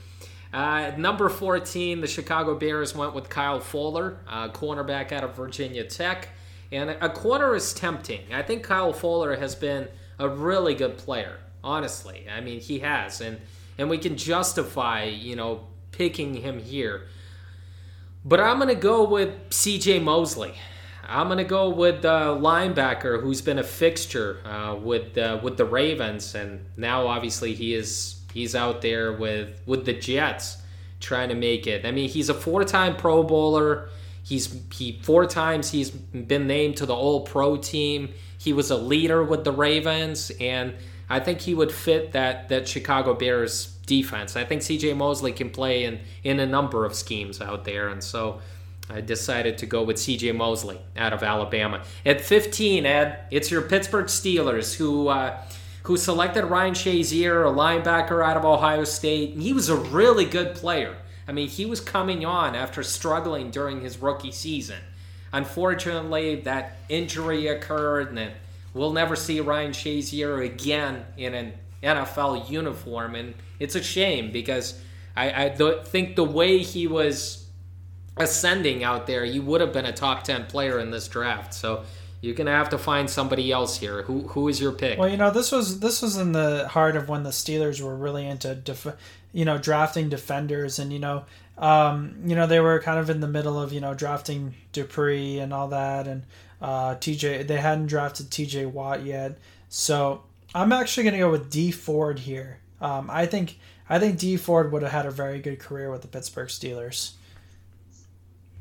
Uh, 0.53 0.91
number 0.97 1.29
14, 1.29 2.01
the 2.01 2.07
Chicago 2.07 2.55
Bears 2.55 2.95
went 2.95 3.13
with 3.13 3.29
Kyle 3.29 3.59
Fuller, 3.59 4.17
uh, 4.27 4.49
cornerback 4.49 5.11
out 5.11 5.23
of 5.23 5.35
Virginia 5.35 5.83
Tech. 5.83 6.29
And 6.71 6.89
a 6.89 7.09
corner 7.09 7.55
is 7.55 7.73
tempting. 7.73 8.21
I 8.33 8.41
think 8.41 8.63
Kyle 8.63 8.93
Fuller 8.93 9.35
has 9.35 9.53
been 9.53 9.87
a 10.19 10.29
really 10.29 10.75
good 10.75 10.97
player, 10.97 11.37
honestly. 11.63 12.27
I 12.29 12.41
mean, 12.41 12.59
he 12.59 12.79
has. 12.79 13.21
And, 13.21 13.39
and 13.77 13.89
we 13.89 13.97
can 13.97 14.17
justify, 14.17 15.05
you 15.05 15.35
know, 15.35 15.67
picking 15.91 16.35
him 16.35 16.59
here. 16.59 17.07
But 18.25 18.39
I'm 18.39 18.59
to 18.59 18.75
go 18.75 19.03
with 19.03 19.49
CJ 19.49 20.01
Mosley. 20.01 20.53
I'm 21.05 21.27
gonna 21.27 21.43
go 21.43 21.69
with 21.69 22.01
the 22.01 22.37
linebacker 22.39 23.21
who's 23.21 23.41
been 23.41 23.59
a 23.59 23.63
fixture 23.63 24.39
uh, 24.45 24.75
with 24.75 25.17
uh, 25.17 25.39
with 25.43 25.57
the 25.57 25.65
Ravens, 25.65 26.33
and 26.33 26.65
now 26.77 27.07
obviously 27.07 27.53
he 27.53 27.73
is 27.73 28.21
he's 28.33 28.55
out 28.55 28.81
there 28.81 29.11
with 29.11 29.59
with 29.65 29.85
the 29.85 29.93
Jets 29.93 30.57
trying 31.01 31.27
to 31.29 31.35
make 31.35 31.67
it. 31.67 31.85
I 31.85 31.91
mean, 31.91 32.07
he's 32.07 32.29
a 32.29 32.33
four-time 32.33 32.95
Pro 32.95 33.23
Bowler. 33.23 33.89
He's 34.23 34.57
he 34.73 35.01
four 35.03 35.25
times 35.25 35.71
he's 35.71 35.91
been 35.91 36.47
named 36.47 36.77
to 36.77 36.85
the 36.85 36.95
All 36.95 37.21
Pro 37.21 37.57
team. 37.57 38.13
He 38.37 38.53
was 38.53 38.71
a 38.71 38.77
leader 38.77 39.23
with 39.23 39.43
the 39.43 39.51
Ravens, 39.51 40.31
and 40.39 40.73
I 41.13 41.19
think 41.19 41.41
he 41.41 41.53
would 41.53 41.71
fit 41.71 42.13
that 42.13 42.49
that 42.49 42.67
Chicago 42.67 43.13
Bears 43.13 43.67
defense. 43.85 44.35
I 44.35 44.45
think 44.45 44.61
C.J. 44.63 44.93
Mosley 44.93 45.31
can 45.31 45.49
play 45.49 45.83
in 45.85 45.99
in 46.23 46.39
a 46.39 46.45
number 46.45 46.85
of 46.85 46.95
schemes 46.95 47.41
out 47.41 47.65
there, 47.65 47.89
and 47.89 48.03
so. 48.03 48.39
I 48.89 48.99
decided 48.99 49.59
to 49.59 49.65
go 49.65 49.81
with 49.81 49.95
CJ 49.95 50.35
Mosley 50.35 50.77
out 50.97 51.13
of 51.13 51.23
Alabama. 51.23 51.85
At 52.05 52.19
15, 52.19 52.85
Ed, 52.85 53.17
it's 53.31 53.49
your 53.49 53.61
Pittsburgh 53.61 54.07
Steelers 54.07 54.75
who 54.75 55.07
uh, 55.07 55.41
who 55.83 55.95
selected 55.95 56.45
Ryan 56.45 56.73
Shazier, 56.73 57.49
a 57.49 57.55
linebacker 57.55 58.23
out 58.23 58.35
of 58.35 58.43
Ohio 58.43 58.83
State. 58.83 59.37
He 59.37 59.53
was 59.53 59.69
a 59.69 59.77
really 59.77 60.25
good 60.25 60.53
player. 60.55 60.97
I 61.27 61.31
mean, 61.31 61.47
he 61.47 61.65
was 61.65 61.79
coming 61.79 62.25
on 62.25 62.55
after 62.55 62.83
struggling 62.83 63.51
during 63.51 63.79
his 63.81 63.99
rookie 63.99 64.33
season. 64.33 64.79
Unfortunately, 65.31 66.41
that 66.41 66.77
injury 66.89 67.47
occurred, 67.47 68.09
and 68.09 68.31
we'll 68.73 68.93
never 68.93 69.15
see 69.15 69.39
Ryan 69.39 69.71
Shazier 69.71 70.45
again 70.45 71.05
in 71.17 71.33
an 71.33 71.53
NFL 71.81 72.49
uniform. 72.49 73.15
And 73.15 73.33
it's 73.59 73.75
a 73.75 73.83
shame 73.83 74.31
because 74.31 74.79
I, 75.15 75.45
I 75.45 75.49
th- 75.49 75.85
think 75.85 76.15
the 76.15 76.23
way 76.23 76.59
he 76.59 76.87
was 76.87 77.47
ascending 78.17 78.83
out 78.83 79.07
there, 79.07 79.25
he 79.25 79.39
would 79.39 79.61
have 79.61 79.73
been 79.73 79.85
a 79.85 79.93
top 79.93 80.23
10 80.23 80.45
player 80.45 80.79
in 80.79 80.91
this 80.91 81.07
draft. 81.07 81.53
So 81.53 81.83
you're 82.23 82.35
gonna 82.35 82.51
have 82.51 82.69
to 82.69 82.77
find 82.77 83.09
somebody 83.09 83.51
else 83.51 83.77
here. 83.77 84.03
Who 84.03 84.21
who 84.29 84.47
is 84.47 84.61
your 84.61 84.71
pick? 84.71 84.97
Well, 84.97 85.09
you 85.09 85.17
know 85.17 85.29
this 85.29 85.51
was 85.51 85.81
this 85.81 86.01
was 86.01 86.15
in 86.15 86.31
the 86.31 86.69
heart 86.69 86.95
of 86.95 87.09
when 87.09 87.23
the 87.23 87.31
Steelers 87.31 87.81
were 87.81 87.97
really 87.97 88.25
into, 88.25 88.55
def- 88.55 88.95
you 89.33 89.43
know, 89.43 89.57
drafting 89.57 90.07
defenders, 90.07 90.79
and 90.79 90.93
you 90.93 90.99
know, 90.99 91.25
um, 91.57 92.15
you 92.23 92.33
know 92.33 92.47
they 92.47 92.61
were 92.61 92.79
kind 92.79 92.97
of 92.97 93.09
in 93.09 93.19
the 93.19 93.27
middle 93.27 93.61
of 93.61 93.73
you 93.73 93.81
know 93.81 93.93
drafting 93.93 94.55
Dupree 94.71 95.39
and 95.39 95.53
all 95.53 95.67
that, 95.67 96.07
and 96.07 96.23
uh, 96.63 96.95
TJ 96.95 97.45
they 97.45 97.57
hadn't 97.57 97.87
drafted 97.87 98.29
TJ 98.29 98.71
Watt 98.71 99.03
yet, 99.03 99.37
so 99.67 100.23
I'm 100.55 100.71
actually 100.71 101.03
gonna 101.03 101.19
go 101.19 101.29
with 101.29 101.51
Dee 101.51 101.71
Ford 101.71 102.19
here. 102.19 102.61
Um, 102.79 103.09
I 103.11 103.25
think 103.25 103.59
I 103.89 103.99
think 103.99 104.17
Dee 104.17 104.37
Ford 104.37 104.71
would 104.71 104.81
have 104.81 104.91
had 104.93 105.05
a 105.05 105.11
very 105.11 105.39
good 105.39 105.59
career 105.59 105.91
with 105.91 106.01
the 106.01 106.07
Pittsburgh 106.07 106.47
Steelers. 106.47 107.11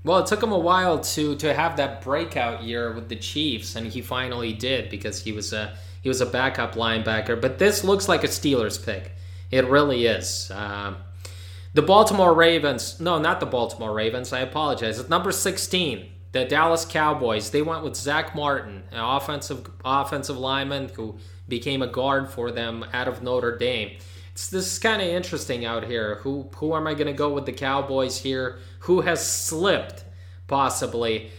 Well, 0.05 0.19
it 0.19 0.27
took 0.27 0.43
him 0.43 0.51
a 0.51 0.59
while 0.59 0.99
to 0.99 1.37
to 1.37 1.55
have 1.55 1.77
that 1.77 2.03
breakout 2.03 2.65
year 2.65 2.93
with 2.93 3.09
the 3.09 3.17
Chiefs, 3.17 3.77
and 3.77 3.87
he 3.87 4.01
finally 4.03 4.53
did 4.53 4.91
because 4.91 5.23
he 5.23 5.31
was 5.31 5.53
a 5.53 5.77
he 6.03 6.09
was 6.09 6.21
a 6.21 6.27
backup 6.27 6.75
linebacker. 6.75 7.41
But 7.41 7.59
this 7.59 7.85
looks 7.85 8.09
like 8.09 8.25
a 8.25 8.29
Steelers 8.29 8.85
pick. 8.85 9.13
It 9.53 9.69
really 9.69 10.07
is. 10.07 10.51
Um, 10.53 10.97
the 11.75 11.83
Baltimore 11.83 12.35
Ravens, 12.35 12.99
no, 13.01 13.19
not 13.19 13.39
the 13.39 13.47
Baltimore 13.47 13.95
Ravens. 13.95 14.33
I 14.33 14.41
apologize. 14.41 14.99
It's 14.99 15.09
number 15.09 15.31
sixteen. 15.31 16.12
The 16.33 16.47
Dallas 16.47 16.85
Cowboys. 16.85 17.51
They 17.51 17.63
went 17.63 17.85
with 17.85 17.95
Zach 17.95 18.35
Martin, 18.35 18.83
an 18.91 18.99
offensive 18.99 19.71
offensive 19.85 20.39
lineman 20.39 20.89
who 20.89 21.17
became 21.49 21.83
a 21.83 21.87
guard 21.87 22.31
for 22.31 22.51
them 22.51 22.85
out 22.93 23.07
of 23.09 23.23
Notre 23.23 23.57
Dame. 23.57 23.99
It's, 24.33 24.49
this 24.49 24.73
is 24.73 24.79
kind 24.79 25.03
of 25.03 25.09
interesting 25.09 25.67
out 25.67 25.85
here. 25.85 26.17
Who 26.23 26.49
who 26.57 26.75
am 26.75 26.87
I 26.87 26.95
going 26.95 27.07
to 27.07 27.13
go 27.13 27.33
with 27.33 27.45
the 27.45 27.53
Cowboys 27.53 28.19
here? 28.19 28.59
Who 28.81 29.03
has 29.03 29.31
slipped 29.31 30.05
possibly? 30.47 31.31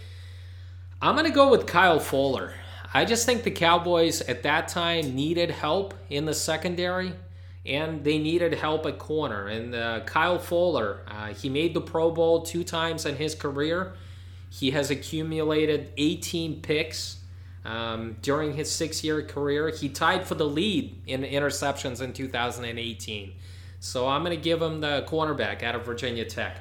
I'm 1.01 1.15
going 1.15 1.27
to 1.27 1.33
go 1.33 1.49
with 1.49 1.65
Kyle 1.65 1.99
Fuller. 1.99 2.53
I 2.93 3.05
just 3.05 3.25
think 3.25 3.43
the 3.43 3.51
Cowboys 3.51 4.21
at 4.21 4.43
that 4.43 4.67
time 4.67 5.15
needed 5.15 5.49
help 5.49 5.95
in 6.09 6.25
the 6.25 6.33
secondary 6.35 7.13
and 7.65 8.03
they 8.03 8.19
needed 8.19 8.53
help 8.53 8.85
at 8.85 8.99
corner. 8.99 9.47
And 9.47 9.73
uh, 9.73 10.01
Kyle 10.01 10.37
Fuller, 10.37 10.99
uh, 11.07 11.33
he 11.33 11.49
made 11.49 11.73
the 11.73 11.81
Pro 11.81 12.11
Bowl 12.11 12.43
two 12.43 12.63
times 12.63 13.05
in 13.05 13.15
his 13.15 13.33
career. 13.35 13.93
He 14.53 14.69
has 14.69 14.91
accumulated 14.91 15.91
18 15.97 16.61
picks 16.61 17.17
um, 17.65 18.17
during 18.21 18.53
his 18.53 18.71
six 18.71 19.03
year 19.03 19.23
career. 19.23 19.69
He 19.69 19.89
tied 19.89 20.27
for 20.27 20.35
the 20.35 20.45
lead 20.45 21.01
in 21.07 21.23
interceptions 21.23 22.01
in 22.01 22.13
2018. 22.13 23.33
So 23.79 24.07
I'm 24.07 24.23
going 24.23 24.37
to 24.37 24.41
give 24.41 24.61
him 24.61 24.79
the 24.79 25.07
cornerback 25.09 25.63
out 25.63 25.73
of 25.73 25.87
Virginia 25.87 26.23
Tech. 26.23 26.59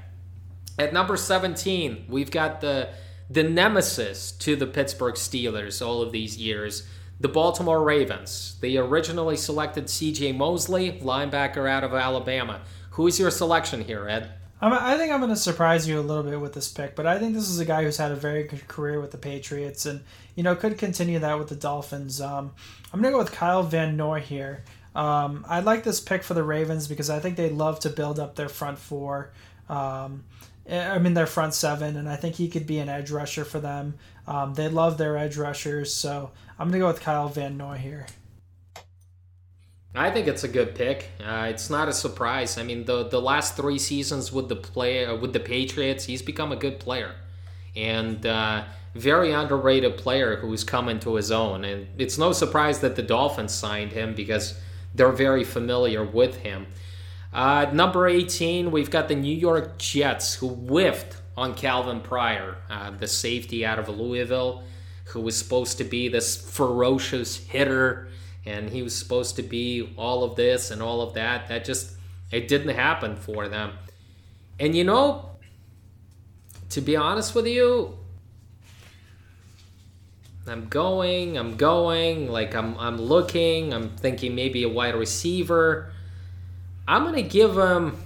At 0.79 0.95
number 0.95 1.19
17, 1.19 2.07
we've 2.09 2.31
got 2.31 2.63
the 2.63 2.89
the 3.29 3.43
nemesis 3.43 4.33
to 4.33 4.57
the 4.57 4.67
Pittsburgh 4.67 5.15
Steelers 5.15 5.87
all 5.87 6.01
of 6.01 6.13
these 6.13 6.39
years, 6.39 6.87
the 7.21 7.29
Baltimore 7.29 7.85
Ravens. 7.85 8.57
They 8.63 8.79
originally 8.79 9.37
selected 9.37 9.91
C.J. 9.91 10.33
Mosley, 10.33 10.99
linebacker 11.03 11.69
out 11.69 11.85
of 11.85 11.93
Alabama. 11.93 12.63
Who 12.93 13.07
is 13.07 13.19
your 13.19 13.31
selection 13.31 13.85
here, 13.85 14.09
Ed? 14.09 14.33
I 14.63 14.97
think 14.97 15.13
I'm 15.13 15.21
going 15.21 15.31
to 15.31 15.37
surprise 15.37 15.89
you 15.89 15.99
a 15.99 16.03
little 16.03 16.23
bit 16.23 16.41
with 16.41 16.53
this 16.53 16.71
pick, 16.71 16.95
but 16.95 17.05
I 17.05 17.19
think 17.19 17.35
this 17.35 17.49
is 17.49 17.59
a 17.59 17.65
guy 17.65 17.83
who's 17.83 17.97
had 17.97 18.13
a 18.13 18.17
very 18.17 18.45
good 18.45 18.69
career 18.69 19.01
with 19.01 19.11
the 19.11 19.19
Patriots 19.19 19.87
and, 19.87 20.03
you 20.37 20.45
know, 20.45 20.55
could 20.55 20.79
continue 20.79 21.19
that 21.19 21.39
with 21.39 21.49
the 21.49 21.57
Dolphins. 21.57 22.21
Um, 22.21 22.53
I'm 22.93 23.01
going 23.01 23.13
to 23.13 23.17
go 23.17 23.23
with 23.23 23.33
Kyle 23.33 23.65
Van 23.65 23.97
Noy 23.97 24.21
here. 24.21 24.63
Um, 24.95 25.45
I 25.49 25.61
like 25.61 25.83
this 25.85 26.01
pick 26.01 26.23
for 26.23 26.35
the 26.35 26.45
Ravens 26.45 26.87
because 26.87 27.11
I 27.11 27.19
think 27.19 27.37
they 27.37 27.51
love 27.51 27.81
to 27.81 27.91
build 27.91 28.21
up 28.21 28.37
their 28.37 28.49
front 28.49 28.79
four. 28.79 29.33
Um, 29.69 30.25
I 30.71 30.99
mean, 30.99 31.15
their 31.15 31.27
front 31.27 31.55
seven, 31.55 31.97
and 31.97 32.09
I 32.09 32.15
think 32.15 32.37
he 32.37 32.49
could 32.49 32.67
be 32.67 32.79
an 32.79 32.89
edge 32.89 33.11
rusher 33.11 33.45
for 33.45 33.59
them. 33.59 33.95
Um, 34.29 34.55
they 34.55 34.69
love 34.69 34.97
their 34.97 35.17
edge 35.17 35.37
rushers, 35.37 35.93
so 35.93 36.31
I'm 36.59 36.69
going 36.69 36.75
to 36.75 36.79
go 36.79 36.87
with 36.87 37.01
Kyle 37.01 37.29
Van 37.29 37.57
Noy 37.57 37.79
here. 37.79 38.07
I 39.95 40.11
think 40.11 40.27
it's 40.27 40.43
a 40.43 40.49
good 40.49 40.75
pick. 40.75 41.11
Uh, 41.23 41.49
it's 41.51 41.69
not 41.69 41.89
a 41.89 41.93
surprise. 41.93 42.57
I 42.57 42.63
mean, 42.63 42.85
the 42.85 43.09
the 43.09 43.21
last 43.21 43.57
three 43.57 43.79
seasons 43.79 44.33
with 44.33 44.49
the 44.49 44.57
play 44.57 45.05
uh, 45.05 45.17
with 45.17 45.33
the 45.33 45.41
Patriots, 45.41 46.05
he's 46.05 46.23
become 46.23 46.51
a 46.51 46.57
good 46.57 46.81
player, 46.81 47.15
and 47.77 48.25
uh, 48.25 48.65
very 48.95 49.33
underrated 49.33 49.99
player 49.99 50.37
who's 50.37 50.65
come 50.65 50.89
into 50.89 51.15
his 51.15 51.31
own. 51.31 51.65
And 51.65 51.89
it's 51.99 52.17
no 52.17 52.33
surprise 52.33 52.81
that 52.81 52.97
the 52.97 53.03
Dolphins 53.03 53.53
signed 53.53 53.93
him 53.93 54.15
because 54.15 54.59
they're 54.95 55.13
very 55.13 55.45
familiar 55.45 56.05
with 56.05 56.37
him. 56.39 56.67
Uh, 57.33 57.71
number 57.73 58.07
18, 58.07 58.71
we've 58.71 58.91
got 58.91 59.09
the 59.09 59.15
New 59.15 59.35
York 59.35 59.79
Jets 59.79 60.35
who 60.35 60.49
whiffed 60.51 61.17
on 61.35 61.55
Calvin 61.55 62.01
Pryor, 62.01 62.57
uh, 62.69 62.91
the 62.91 63.07
safety 63.07 63.65
out 63.65 63.79
of 63.79 63.89
Louisville, 63.89 64.65
who 65.07 65.21
was 65.21 65.37
supposed 65.37 65.79
to 65.79 65.85
be 65.85 66.09
this 66.09 66.37
ferocious 66.37 67.39
hitter 67.39 68.09
and 68.45 68.71
he 68.71 68.83
was 68.83 68.97
supposed 68.97 69.37
to 69.37 69.43
be 69.43 69.95
all 69.97 70.25
of 70.25 70.37
this 70.37 70.71
and 70.71 70.83
all 70.83 71.01
of 71.01 71.15
that. 71.15 71.49
That 71.49 71.65
just 71.65 71.93
it 72.31 72.49
didn't 72.49 72.75
happen 72.75 73.17
for 73.17 73.49
them. 73.49 73.73
And 74.59 74.75
you 74.75 74.85
know, 74.85 75.31
to 76.71 76.81
be 76.81 76.97
honest 76.97 77.35
with 77.35 77.47
you, 77.47 77.99
I'm 80.47 80.69
going, 80.69 81.39
I'm 81.39 81.57
going, 81.57 82.31
like 82.31 82.55
I'm 82.55 82.77
I'm 82.79 82.97
looking, 83.01 83.73
I'm 83.73 83.91
thinking 83.91 84.35
maybe 84.35 84.65
a 84.65 84.69
wide 84.69 84.95
receiver. 84.95 85.93
I'm 86.89 87.05
gonna 87.05 87.23
give 87.23 87.57
him 87.57 87.97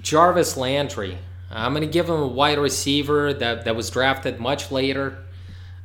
Jarvis 0.00 0.56
Landry. 0.56 1.18
I'm 1.50 1.74
gonna 1.74 1.86
give 1.86 2.08
him 2.08 2.20
a 2.20 2.28
wide 2.28 2.58
receiver 2.58 3.34
that, 3.34 3.64
that 3.64 3.74
was 3.74 3.90
drafted 3.90 4.38
much 4.38 4.70
later. 4.70 5.24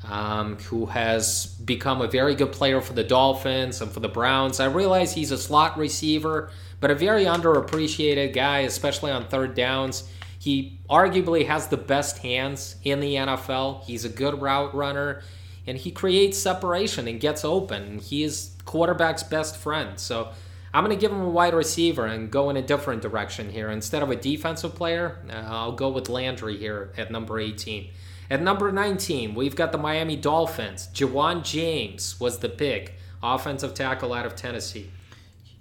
Um, 0.10 0.58
who 0.58 0.86
has 0.88 1.46
become 1.46 2.02
a 2.02 2.08
very 2.08 2.36
good 2.36 2.52
player 2.52 2.82
for 2.82 2.94
the 2.94 3.04
Dolphins 3.04 3.82
and 3.82 3.92
for 3.92 4.00
the 4.00 4.10
Browns. 4.10 4.60
I 4.60 4.66
realize 4.66 5.14
he's 5.14 5.32
a 5.32 5.38
slot 5.38 5.78
receiver, 5.78 6.52
but 6.80 6.92
a 6.92 6.96
very 6.96 7.26
underappreciated 7.26 8.34
guy, 8.34 8.60
especially 8.60 9.12
on 9.12 9.28
third 9.28 9.56
downs. 9.56 10.10
He 10.38 10.80
arguably 10.90 11.48
has 11.48 11.68
the 11.68 11.78
best 11.78 12.20
hands 12.20 12.76
in 12.84 13.00
the 13.00 13.16
NFL. 13.16 13.84
He's 13.84 14.06
a 14.06 14.10
good 14.10 14.42
route 14.42 14.76
runner, 14.76 15.24
and 15.66 15.78
he 15.78 15.92
creates 15.92 16.38
separation 16.38 17.08
and 17.08 17.20
gets 17.20 17.44
open. 17.44 18.00
He 18.00 18.24
is 18.24 18.56
quarterback's 18.66 19.24
best 19.24 19.58
friend. 19.58 20.00
So 20.00 20.30
I'm 20.74 20.84
going 20.84 20.96
to 20.96 21.02
give 21.02 21.12
him 21.12 21.22
a 21.22 21.30
wide 21.30 21.54
receiver 21.54 22.06
and 22.06 22.30
go 22.30 22.50
in 22.50 22.58
a 22.58 22.62
different 22.62 23.02
direction 23.02 23.50
here. 23.50 23.70
Instead 23.70 24.04
of 24.04 24.12
a 24.12 24.16
defensive 24.16 24.76
player, 24.76 25.18
uh, 25.30 25.34
I'll 25.48 25.72
go 25.72 25.90
with 25.90 26.10
Landry 26.10 26.58
here 26.58 26.92
at 26.98 27.10
number 27.10 27.40
18. 27.40 27.90
At 28.30 28.42
number 28.42 28.72
19, 28.72 29.36
we've 29.36 29.56
got 29.56 29.72
the 29.72 29.78
Miami 29.78 30.16
Dolphins. 30.16 30.90
Ja'Wuan 30.94 31.44
James 31.44 32.20
was 32.20 32.40
the 32.40 32.50
pick, 32.50 32.96
offensive 33.22 33.74
tackle 33.74 34.14
out 34.14 34.26
of 34.26 34.36
Tennessee. 34.36 34.92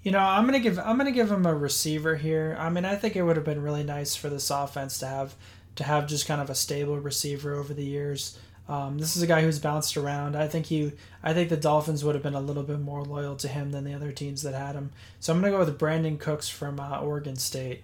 You 0.03 0.13
know, 0.13 0.19
I'm 0.19 0.45
gonna 0.45 0.61
give 0.61 0.79
I'm 0.79 0.99
gonna 0.99 1.13
give 1.13 1.31
him 1.31 1.47
a 1.47 1.55
receiver 1.55 2.17
here. 2.17 2.57
I 2.59 2.69
mean, 2.69 2.85
I 2.85 2.95
think 2.95 3.17
it 3.17 3.23
would 3.23 3.37
have 3.37 3.45
been 3.45 3.63
really 3.63 3.85
nice 3.85 4.15
for 4.15 4.29
this 4.29 4.51
offense 4.51 4.99
to 4.99 5.07
have 5.07 5.35
to 5.77 5.85
have 5.85 6.07
just 6.07 6.27
kind 6.27 6.41
of 6.41 6.51
a 6.51 6.55
stable 6.55 6.99
receiver 6.99 7.55
over 7.55 7.73
the 7.73 7.85
years. 7.85 8.39
Um, 8.69 8.99
this 8.99 9.17
is 9.17 9.23
a 9.23 9.27
guy 9.27 9.43
who's 9.43 9.59
bounced 9.59 9.97
around. 9.97 10.37
I 10.37 10.49
think 10.49 10.67
he, 10.67 10.93
I 11.23 11.35
think 11.35 11.51
the 11.51 11.57
Dolphins 11.57 12.03
would 12.03 12.15
have 12.15 12.23
been 12.23 12.35
a 12.35 12.41
little 12.41 12.63
bit 12.63 12.81
more 12.81 13.03
loyal 13.03 13.37
to 13.37 13.49
him 13.49 13.73
than 13.73 13.85
the 13.85 13.93
other 13.93 14.11
teams 14.11 14.43
that 14.43 14.55
had 14.55 14.75
him. 14.75 14.93
So 15.21 15.33
I'm 15.33 15.41
gonna 15.41 15.53
go 15.53 15.59
with 15.59 15.79
Brandin 15.79 16.19
Cooks 16.19 16.49
from 16.49 16.81
uh, 16.81 16.99
Oregon 16.99 17.37
State. 17.37 17.83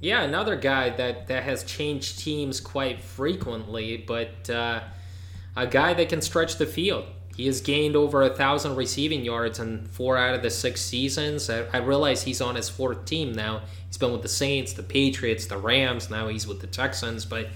Yeah, 0.00 0.22
another 0.22 0.56
guy 0.56 0.90
that, 0.90 1.28
that 1.28 1.42
has 1.44 1.64
changed 1.64 2.18
teams 2.18 2.60
quite 2.60 3.02
frequently, 3.02 3.96
but 3.96 4.50
uh, 4.50 4.80
a 5.56 5.66
guy 5.66 5.94
that 5.94 6.08
can 6.08 6.20
stretch 6.20 6.56
the 6.56 6.66
field. 6.66 7.06
He 7.34 7.46
has 7.46 7.60
gained 7.60 7.96
over 7.96 8.22
a 8.22 8.34
thousand 8.34 8.76
receiving 8.76 9.24
yards 9.24 9.58
in 9.58 9.86
four 9.86 10.16
out 10.16 10.34
of 10.34 10.42
the 10.42 10.50
six 10.50 10.80
seasons. 10.80 11.50
I, 11.50 11.66
I 11.72 11.78
realize 11.78 12.22
he's 12.22 12.40
on 12.40 12.54
his 12.54 12.68
fourth 12.68 13.04
team 13.04 13.32
now. 13.32 13.62
He's 13.86 13.98
been 13.98 14.12
with 14.12 14.22
the 14.22 14.28
Saints, 14.28 14.72
the 14.72 14.82
Patriots, 14.82 15.46
the 15.46 15.58
Rams. 15.58 16.08
Now 16.08 16.28
he's 16.28 16.46
with 16.46 16.60
the 16.60 16.66
Texans. 16.66 17.26
But 17.26 17.48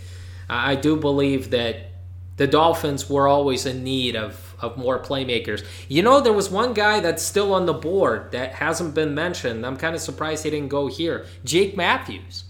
I 0.48 0.74
do 0.76 0.96
believe 0.96 1.50
that 1.50 1.92
the 2.36 2.46
Dolphins 2.46 3.08
were 3.08 3.28
always 3.28 3.64
in 3.64 3.82
need 3.84 4.16
of, 4.16 4.49
of 4.62 4.76
more 4.76 5.02
playmakers. 5.02 5.64
You 5.88 6.02
know, 6.02 6.20
there 6.20 6.32
was 6.32 6.50
one 6.50 6.74
guy 6.74 7.00
that's 7.00 7.22
still 7.22 7.54
on 7.54 7.66
the 7.66 7.72
board 7.72 8.32
that 8.32 8.54
hasn't 8.54 8.94
been 8.94 9.14
mentioned. 9.14 9.64
I'm 9.64 9.76
kind 9.76 9.94
of 9.94 10.00
surprised 10.00 10.44
he 10.44 10.50
didn't 10.50 10.68
go 10.68 10.86
here. 10.86 11.26
Jake 11.44 11.76
Matthews. 11.76 12.44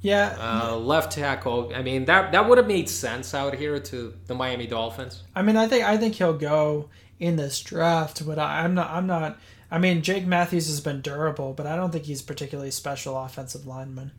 Yeah. 0.00 0.36
Uh, 0.38 0.76
left 0.76 1.12
tackle. 1.12 1.72
I 1.74 1.82
mean, 1.82 2.06
that 2.06 2.32
that 2.32 2.48
would 2.48 2.58
have 2.58 2.66
made 2.66 2.88
sense 2.88 3.34
out 3.34 3.54
here 3.54 3.78
to 3.78 4.14
the 4.26 4.34
Miami 4.34 4.66
Dolphins. 4.66 5.22
I 5.34 5.42
mean, 5.42 5.56
I 5.56 5.68
think 5.68 5.84
I 5.84 5.96
think 5.96 6.14
he'll 6.14 6.38
go 6.38 6.88
in 7.18 7.36
this 7.36 7.60
draft, 7.60 8.26
but 8.26 8.38
I, 8.38 8.64
I'm 8.64 8.74
not. 8.74 8.90
I'm 8.90 9.06
not. 9.06 9.38
I 9.70 9.78
mean, 9.78 10.02
Jake 10.02 10.26
Matthews 10.26 10.66
has 10.66 10.80
been 10.80 11.00
durable, 11.00 11.52
but 11.52 11.66
I 11.66 11.76
don't 11.76 11.92
think 11.92 12.04
he's 12.04 12.22
particularly 12.22 12.70
special 12.70 13.16
offensive 13.16 13.66
lineman. 13.66 14.12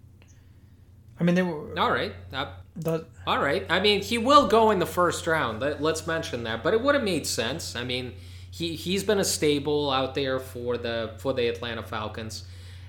I 1.22 1.24
mean, 1.24 1.36
they 1.36 1.44
were 1.44 1.78
all 1.80 1.92
right. 1.92 2.14
Uh, 2.34 2.48
the, 2.76 3.06
all 3.28 3.40
right. 3.40 3.64
I 3.70 3.80
mean, 3.80 4.02
he 4.02 4.18
will 4.18 4.48
go 4.48 4.72
in 4.72 4.80
the 4.80 4.88
first 4.88 5.28
round. 5.28 5.60
Let, 5.60 5.80
let's 5.80 6.08
mention 6.08 6.44
that. 6.46 6.64
But 6.64 6.74
it 6.74 6.82
would 6.82 6.96
have 6.96 7.04
made 7.04 7.28
sense. 7.28 7.76
I 7.76 7.84
mean, 7.84 8.14
he 8.50 8.76
he's 8.76 9.04
been 9.04 9.20
a 9.20 9.24
stable 9.24 9.92
out 9.92 10.16
there 10.16 10.40
for 10.40 10.78
the 10.78 11.14
for 11.20 11.32
the 11.34 11.48
Atlanta 11.48 11.84
Falcons. 11.84 12.46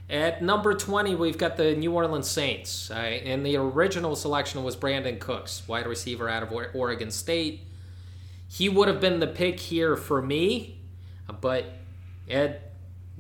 At 0.09 0.43
number 0.43 0.72
20, 0.74 1.14
we've 1.14 1.37
got 1.37 1.59
the 1.59 1.74
New 1.76 1.93
Orleans 1.93 2.28
Saints. 2.28 2.91
Uh, 2.91 2.95
and 2.95 3.45
the 3.45 3.57
original 3.57 4.16
selection 4.16 4.64
was 4.64 4.76
Brandin 4.76 5.20
Cooks, 5.20 5.62
wide 5.68 5.87
receiver 5.87 6.28
out 6.28 6.43
of 6.43 6.53
Oregon 6.74 7.11
State. 7.11 7.61
He 8.49 8.68
would 8.68 8.89
have 8.89 9.01
been 9.01 9.20
the 9.20 9.26
pick 9.26 9.61
here 9.61 9.97
for 9.97 10.20
me, 10.20 10.80
but 11.41 11.66
Ed 12.28 12.61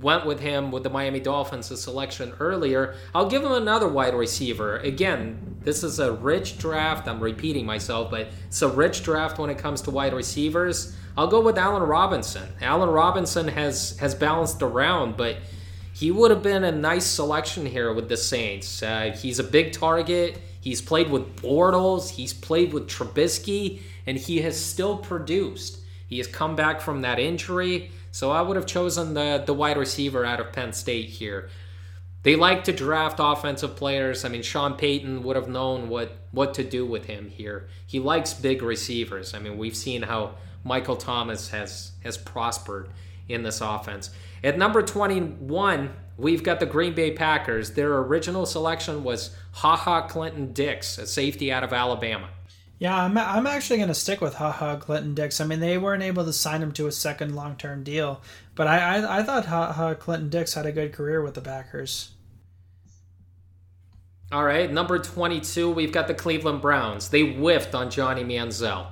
went 0.02 0.26
with 0.26 0.40
him 0.40 0.70
with 0.70 0.82
the 0.82 0.90
Miami 0.90 1.20
Dolphins, 1.20 1.70
a 1.70 1.76
selection 1.76 2.32
earlier. 2.40 2.94
I'll 3.14 3.28
give 3.28 3.42
him 3.42 3.52
another 3.52 3.88
wide 3.88 4.14
receiver. 4.14 4.78
Again, 4.78 5.56
this 5.62 5.84
is 5.84 5.98
a 5.98 6.12
rich 6.12 6.58
draft. 6.58 7.08
I'm 7.08 7.20
repeating 7.20 7.64
myself, 7.64 8.10
but 8.10 8.28
it's 8.48 8.62
a 8.62 8.68
rich 8.68 9.04
draft 9.04 9.38
when 9.38 9.48
it 9.48 9.58
comes 9.58 9.80
to 9.82 9.90
wide 9.90 10.12
receivers. 10.12 10.94
I'll 11.16 11.28
go 11.28 11.40
with 11.40 11.56
Allen 11.56 11.82
Robinson. 11.82 12.48
Allen 12.60 12.88
Robinson 12.88 13.48
has 13.48 13.96
has 13.98 14.14
balanced 14.14 14.62
around, 14.62 15.16
but 15.16 15.36
he 15.92 16.10
would 16.10 16.30
have 16.30 16.42
been 16.42 16.64
a 16.64 16.72
nice 16.72 17.06
selection 17.06 17.66
here 17.66 17.92
with 17.92 18.08
the 18.08 18.16
Saints. 18.16 18.82
Uh, 18.82 19.14
he's 19.16 19.38
a 19.38 19.44
big 19.44 19.72
target. 19.72 20.40
He's 20.60 20.80
played 20.80 21.10
with 21.10 21.36
Bortles. 21.36 22.10
He's 22.10 22.32
played 22.32 22.72
with 22.72 22.88
Trubisky, 22.88 23.80
and 24.06 24.16
he 24.16 24.40
has 24.40 24.58
still 24.58 24.96
produced. 24.96 25.81
He 26.12 26.18
has 26.18 26.26
come 26.26 26.56
back 26.56 26.82
from 26.82 27.00
that 27.00 27.18
injury, 27.18 27.90
so 28.10 28.30
I 28.30 28.42
would 28.42 28.56
have 28.56 28.66
chosen 28.66 29.14
the 29.14 29.42
the 29.46 29.54
wide 29.54 29.78
receiver 29.78 30.26
out 30.26 30.40
of 30.40 30.52
Penn 30.52 30.74
State 30.74 31.08
here. 31.08 31.48
They 32.22 32.36
like 32.36 32.64
to 32.64 32.72
draft 32.74 33.16
offensive 33.18 33.76
players. 33.76 34.22
I 34.22 34.28
mean, 34.28 34.42
Sean 34.42 34.74
Payton 34.74 35.22
would 35.22 35.36
have 35.36 35.48
known 35.48 35.88
what 35.88 36.18
what 36.30 36.52
to 36.52 36.64
do 36.64 36.84
with 36.84 37.06
him 37.06 37.30
here. 37.30 37.66
He 37.86 37.98
likes 37.98 38.34
big 38.34 38.60
receivers. 38.60 39.32
I 39.32 39.38
mean, 39.38 39.56
we've 39.56 39.74
seen 39.74 40.02
how 40.02 40.34
Michael 40.64 40.96
Thomas 40.96 41.48
has 41.48 41.92
has 42.04 42.18
prospered 42.18 42.90
in 43.26 43.42
this 43.42 43.62
offense. 43.62 44.10
At 44.44 44.58
number 44.58 44.82
21, 44.82 45.94
we've 46.18 46.42
got 46.42 46.60
the 46.60 46.66
Green 46.66 46.92
Bay 46.92 47.12
Packers. 47.12 47.70
Their 47.70 47.96
original 47.96 48.44
selection 48.44 49.02
was 49.02 49.34
Ha 49.52 49.76
Ha 49.76 50.02
Clinton 50.08 50.52
Dix, 50.52 50.98
a 50.98 51.06
safety 51.06 51.50
out 51.50 51.64
of 51.64 51.72
Alabama. 51.72 52.28
Yeah, 52.82 53.04
I'm, 53.04 53.16
I'm 53.16 53.46
actually 53.46 53.76
going 53.76 53.90
to 53.90 53.94
stick 53.94 54.20
with 54.20 54.34
Ha 54.34 54.50
Ha 54.50 54.74
Clinton 54.74 55.14
Dix. 55.14 55.40
I 55.40 55.44
mean, 55.44 55.60
they 55.60 55.78
weren't 55.78 56.02
able 56.02 56.24
to 56.24 56.32
sign 56.32 56.60
him 56.60 56.72
to 56.72 56.88
a 56.88 56.92
second 56.92 57.36
long 57.36 57.54
term 57.54 57.84
deal, 57.84 58.20
but 58.56 58.66
I, 58.66 58.96
I, 58.96 59.18
I 59.20 59.22
thought 59.22 59.46
Ha 59.46 59.94
Clinton 59.94 60.28
Dix 60.28 60.54
had 60.54 60.66
a 60.66 60.72
good 60.72 60.92
career 60.92 61.22
with 61.22 61.34
the 61.34 61.40
Packers. 61.40 62.10
All 64.32 64.42
right, 64.42 64.68
number 64.68 64.98
22, 64.98 65.70
we've 65.70 65.92
got 65.92 66.08
the 66.08 66.14
Cleveland 66.14 66.60
Browns. 66.60 67.08
They 67.08 67.34
whiffed 67.34 67.76
on 67.76 67.88
Johnny 67.88 68.24
Manziel 68.24 68.88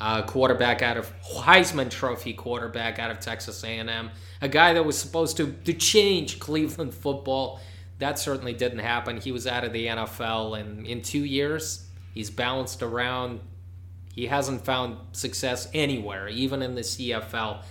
uh, 0.00 0.22
quarterback 0.22 0.82
out 0.82 0.96
of 0.96 1.12
Heisman 1.22 1.90
Trophy 1.90 2.32
quarterback 2.32 2.98
out 2.98 3.12
of 3.12 3.20
Texas 3.20 3.62
A&M, 3.62 4.10
a 4.40 4.48
guy 4.48 4.72
that 4.72 4.84
was 4.84 4.98
supposed 4.98 5.36
to 5.36 5.52
to 5.64 5.74
change 5.74 6.40
Cleveland 6.40 6.92
football. 6.92 7.60
That 8.00 8.18
certainly 8.18 8.52
didn't 8.52 8.80
happen. 8.80 9.20
He 9.20 9.30
was 9.30 9.46
out 9.46 9.62
of 9.62 9.72
the 9.72 9.86
NFL, 9.86 10.58
and 10.58 10.84
in 10.84 11.02
two 11.02 11.24
years, 11.24 11.87
he's 12.18 12.30
balanced 12.30 12.82
around. 12.82 13.38
He 14.12 14.26
hasn't 14.26 14.64
found 14.64 14.96
success 15.12 15.68
anywhere, 15.72 16.26
even 16.26 16.62
in 16.62 16.74
the 16.74 16.80
CFL. 16.80 17.62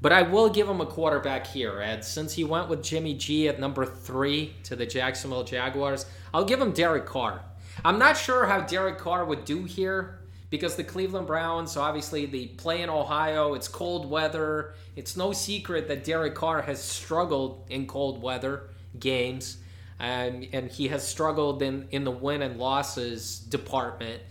But 0.00 0.12
I 0.12 0.22
will 0.22 0.48
give 0.48 0.68
him 0.68 0.80
a 0.80 0.86
quarterback 0.86 1.48
here, 1.48 1.80
Ed. 1.82 2.04
Since 2.04 2.34
he 2.34 2.44
went 2.44 2.68
with 2.68 2.84
Jimmy 2.84 3.14
G 3.14 3.48
at 3.48 3.58
number 3.58 3.84
three 3.84 4.54
to 4.62 4.76
the 4.76 4.86
Jacksonville 4.86 5.42
Jaguars, 5.42 6.06
I'll 6.32 6.44
give 6.44 6.60
him 6.60 6.70
Derek 6.70 7.06
Carr. 7.06 7.42
I'm 7.84 7.98
not 7.98 8.16
sure 8.16 8.46
how 8.46 8.60
Derek 8.60 8.98
Carr 8.98 9.24
would 9.24 9.44
do 9.44 9.64
here 9.64 10.20
because 10.48 10.76
the 10.76 10.84
Cleveland 10.84 11.26
Browns, 11.26 11.76
obviously, 11.76 12.24
they 12.24 12.46
play 12.46 12.82
in 12.82 12.90
Ohio. 12.90 13.54
It's 13.54 13.66
cold 13.66 14.08
weather. 14.08 14.74
It's 14.94 15.16
no 15.16 15.32
secret 15.32 15.88
that 15.88 16.04
Derek 16.04 16.36
Carr 16.36 16.62
has 16.62 16.80
struggled 16.80 17.66
in 17.68 17.88
cold 17.88 18.22
weather 18.22 18.70
games, 19.00 19.58
um, 20.00 20.44
and 20.52 20.70
he 20.70 20.88
has 20.88 21.06
struggled 21.06 21.62
in, 21.62 21.88
in 21.90 22.04
the 22.04 22.10
win 22.10 22.42
and 22.42 22.58
losses 22.58 23.38
department. 23.38 24.22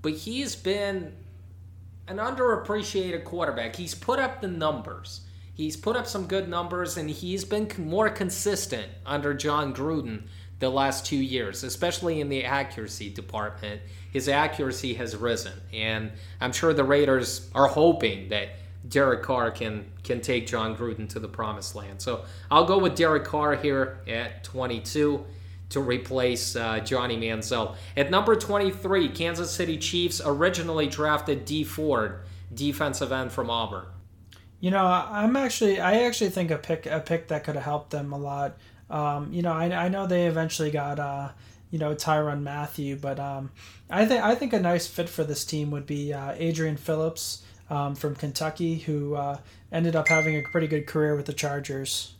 But 0.00 0.12
he's 0.12 0.56
been 0.56 1.12
an 2.08 2.16
underappreciated 2.16 3.24
quarterback. 3.24 3.76
He's 3.76 3.94
put 3.94 4.18
up 4.18 4.40
the 4.40 4.48
numbers. 4.48 5.22
He's 5.54 5.76
put 5.76 5.96
up 5.96 6.06
some 6.06 6.26
good 6.26 6.48
numbers, 6.48 6.96
and 6.96 7.08
he's 7.08 7.44
been 7.44 7.70
more 7.78 8.08
consistent 8.08 8.88
under 9.06 9.34
Jon 9.34 9.74
Gruden 9.74 10.22
the 10.58 10.70
last 10.70 11.06
two 11.06 11.16
years, 11.16 11.62
especially 11.62 12.20
in 12.20 12.28
the 12.28 12.44
accuracy 12.44 13.10
department 13.10 13.80
his 14.12 14.28
accuracy 14.28 14.94
has 14.94 15.16
risen. 15.16 15.54
And 15.72 16.12
I'm 16.40 16.52
sure 16.52 16.74
the 16.74 16.84
Raiders 16.84 17.50
are 17.54 17.66
hoping 17.66 18.28
that 18.28 18.50
Derek 18.88 19.22
Carr 19.22 19.50
can 19.50 19.84
can 20.02 20.20
take 20.20 20.46
Jon 20.46 20.76
Gruden 20.76 21.08
to 21.10 21.20
the 21.20 21.28
promised 21.28 21.74
land. 21.74 22.02
So 22.02 22.24
I'll 22.50 22.64
go 22.64 22.78
with 22.78 22.96
Derek 22.96 23.24
Carr 23.24 23.54
here 23.54 24.00
at 24.08 24.42
22 24.44 25.24
to 25.70 25.80
replace 25.80 26.54
uh, 26.56 26.80
Johnny 26.80 27.16
Manziel. 27.16 27.76
At 27.96 28.10
number 28.10 28.36
23, 28.36 29.08
Kansas 29.10 29.50
City 29.50 29.78
Chiefs 29.78 30.20
originally 30.24 30.86
drafted 30.86 31.44
Dee 31.44 31.64
Ford, 31.64 32.20
defensive 32.52 33.12
end 33.12 33.32
from 33.32 33.48
Auburn. 33.48 33.86
You 34.60 34.70
know, 34.70 34.84
I'm 34.84 35.36
actually 35.36 35.80
I 35.80 36.02
actually 36.02 36.30
think 36.30 36.50
a 36.50 36.58
pick 36.58 36.86
a 36.86 37.00
pick 37.00 37.28
that 37.28 37.44
could 37.44 37.54
have 37.54 37.64
helped 37.64 37.90
them 37.90 38.12
a 38.12 38.18
lot. 38.18 38.56
Um, 38.90 39.32
you 39.32 39.42
know, 39.42 39.52
I, 39.52 39.84
I 39.84 39.88
know 39.88 40.06
they 40.06 40.26
eventually 40.26 40.70
got 40.70 40.98
uh, 40.98 41.30
you 41.70 41.78
know 41.78 41.94
Tyrann 41.94 42.42
Mathieu, 42.42 42.96
But 42.96 43.18
um, 43.18 43.50
I 43.90 44.06
think 44.06 44.22
I 44.22 44.34
think 44.34 44.52
a 44.52 44.60
nice 44.60 44.86
fit 44.86 45.08
for 45.08 45.24
this 45.24 45.44
team 45.44 45.70
would 45.70 45.86
be 45.86 46.12
uh, 46.12 46.34
Adrian 46.36 46.76
Phillips 46.76 47.42
um, 47.72 47.94
from 47.94 48.14
Kentucky, 48.14 48.78
who 48.78 49.14
uh, 49.14 49.38
ended 49.72 49.96
up 49.96 50.06
having 50.06 50.36
a 50.36 50.42
pretty 50.42 50.66
good 50.66 50.86
career 50.86 51.16
with 51.16 51.24
the 51.24 51.32
Chargers. 51.32 52.12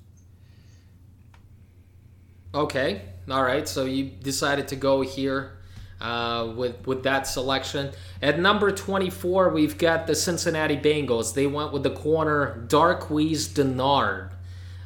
Okay, 2.54 3.02
all 3.30 3.42
right. 3.42 3.68
So 3.68 3.84
you 3.84 4.04
decided 4.04 4.68
to 4.68 4.76
go 4.76 5.02
here 5.02 5.58
uh, 6.00 6.54
with 6.56 6.86
with 6.86 7.02
that 7.02 7.26
selection. 7.26 7.92
At 8.22 8.38
number 8.38 8.72
24, 8.72 9.50
we've 9.50 9.76
got 9.76 10.06
the 10.06 10.14
Cincinnati 10.14 10.78
Bengals. 10.78 11.34
They 11.34 11.46
went 11.46 11.70
with 11.72 11.82
the 11.82 11.90
corner 11.90 12.64
Darqueze 12.68 13.52
Dennard 13.52 14.30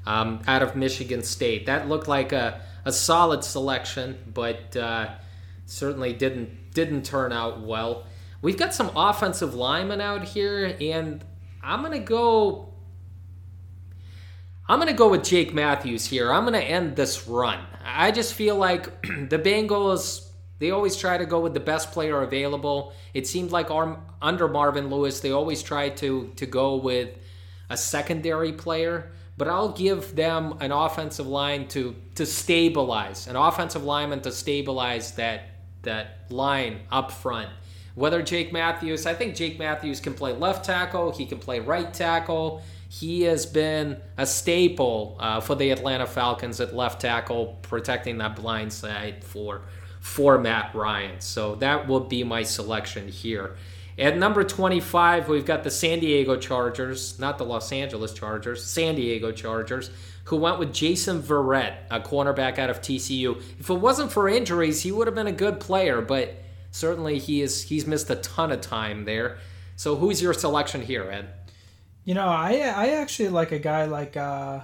um, 0.04 0.40
out 0.48 0.62
of 0.62 0.74
Michigan 0.74 1.22
State. 1.22 1.66
That 1.66 1.88
looked 1.88 2.08
like 2.08 2.32
a, 2.32 2.60
a 2.84 2.92
solid 2.92 3.44
selection, 3.44 4.18
but 4.34 4.76
uh, 4.76 5.10
certainly 5.66 6.12
didn't 6.12 6.72
didn't 6.74 7.04
turn 7.04 7.32
out 7.32 7.60
well. 7.60 8.04
We've 8.46 8.56
got 8.56 8.72
some 8.72 8.92
offensive 8.94 9.56
linemen 9.56 10.00
out 10.00 10.22
here, 10.22 10.76
and 10.80 11.24
I'm 11.64 11.82
gonna 11.82 11.98
go. 11.98 12.72
I'm 14.68 14.78
gonna 14.78 14.92
go 14.92 15.08
with 15.08 15.24
Jake 15.24 15.52
Matthews 15.52 16.06
here. 16.06 16.32
I'm 16.32 16.44
gonna 16.44 16.58
end 16.58 16.94
this 16.94 17.26
run. 17.26 17.58
I 17.84 18.12
just 18.12 18.34
feel 18.34 18.54
like 18.54 19.02
the 19.02 19.40
Bengals 19.40 20.28
they 20.60 20.70
always 20.70 20.94
try 20.94 21.18
to 21.18 21.26
go 21.26 21.40
with 21.40 21.54
the 21.54 21.60
best 21.60 21.90
player 21.90 22.22
available. 22.22 22.92
It 23.14 23.26
seemed 23.26 23.50
like 23.50 23.72
our, 23.72 24.00
under 24.22 24.46
Marvin 24.46 24.90
Lewis, 24.90 25.18
they 25.18 25.32
always 25.32 25.60
try 25.60 25.88
to 25.88 26.32
to 26.36 26.46
go 26.46 26.76
with 26.76 27.18
a 27.68 27.76
secondary 27.76 28.52
player. 28.52 29.10
But 29.36 29.48
I'll 29.48 29.72
give 29.72 30.14
them 30.14 30.58
an 30.60 30.70
offensive 30.70 31.26
line 31.26 31.66
to 31.70 31.96
to 32.14 32.24
stabilize, 32.24 33.26
an 33.26 33.34
offensive 33.34 33.82
lineman 33.82 34.20
to 34.20 34.30
stabilize 34.30 35.16
that 35.16 35.48
that 35.82 36.30
line 36.30 36.82
up 36.92 37.10
front. 37.10 37.48
Whether 37.96 38.20
Jake 38.20 38.52
Matthews, 38.52 39.06
I 39.06 39.14
think 39.14 39.34
Jake 39.34 39.58
Matthews 39.58 40.00
can 40.00 40.12
play 40.12 40.34
left 40.34 40.66
tackle, 40.66 41.12
he 41.12 41.24
can 41.24 41.38
play 41.38 41.60
right 41.60 41.92
tackle. 41.92 42.62
He 42.90 43.22
has 43.22 43.46
been 43.46 43.96
a 44.18 44.26
staple 44.26 45.16
uh, 45.18 45.40
for 45.40 45.54
the 45.54 45.70
Atlanta 45.70 46.06
Falcons 46.06 46.60
at 46.60 46.76
left 46.76 47.00
tackle, 47.00 47.58
protecting 47.62 48.18
that 48.18 48.36
blind 48.36 48.72
side 48.72 49.24
for 49.24 49.62
for 50.00 50.38
Matt 50.38 50.74
Ryan. 50.74 51.20
So 51.20 51.54
that 51.56 51.88
will 51.88 52.00
be 52.00 52.22
my 52.22 52.42
selection 52.42 53.08
here. 53.08 53.56
At 53.98 54.18
number 54.18 54.44
25, 54.44 55.28
we've 55.30 55.46
got 55.46 55.64
the 55.64 55.70
San 55.70 56.00
Diego 56.00 56.36
Chargers, 56.36 57.18
not 57.18 57.38
the 57.38 57.44
Los 57.44 57.72
Angeles 57.72 58.12
Chargers, 58.12 58.62
San 58.62 58.94
Diego 58.94 59.32
Chargers, 59.32 59.90
who 60.24 60.36
went 60.36 60.58
with 60.58 60.72
Jason 60.72 61.22
Verrett, 61.22 61.78
a 61.90 61.98
cornerback 61.98 62.58
out 62.58 62.68
of 62.68 62.82
TCU. 62.82 63.40
If 63.58 63.70
it 63.70 63.74
wasn't 63.74 64.12
for 64.12 64.28
injuries, 64.28 64.82
he 64.82 64.92
would 64.92 65.06
have 65.06 65.14
been 65.14 65.26
a 65.26 65.32
good 65.32 65.60
player, 65.60 66.02
but 66.02 66.36
certainly 66.76 67.18
he 67.18 67.40
is 67.40 67.62
he's 67.62 67.86
missed 67.86 68.10
a 68.10 68.16
ton 68.16 68.52
of 68.52 68.60
time 68.60 69.04
there. 69.04 69.38
So 69.76 69.96
who's 69.96 70.22
your 70.22 70.32
selection 70.32 70.82
here, 70.82 71.10
Ed? 71.10 71.28
You 72.04 72.14
know, 72.14 72.28
I 72.28 72.58
I 72.74 72.88
actually 72.90 73.30
like 73.30 73.52
a 73.52 73.58
guy 73.58 73.84
like 73.86 74.16
uh 74.16 74.60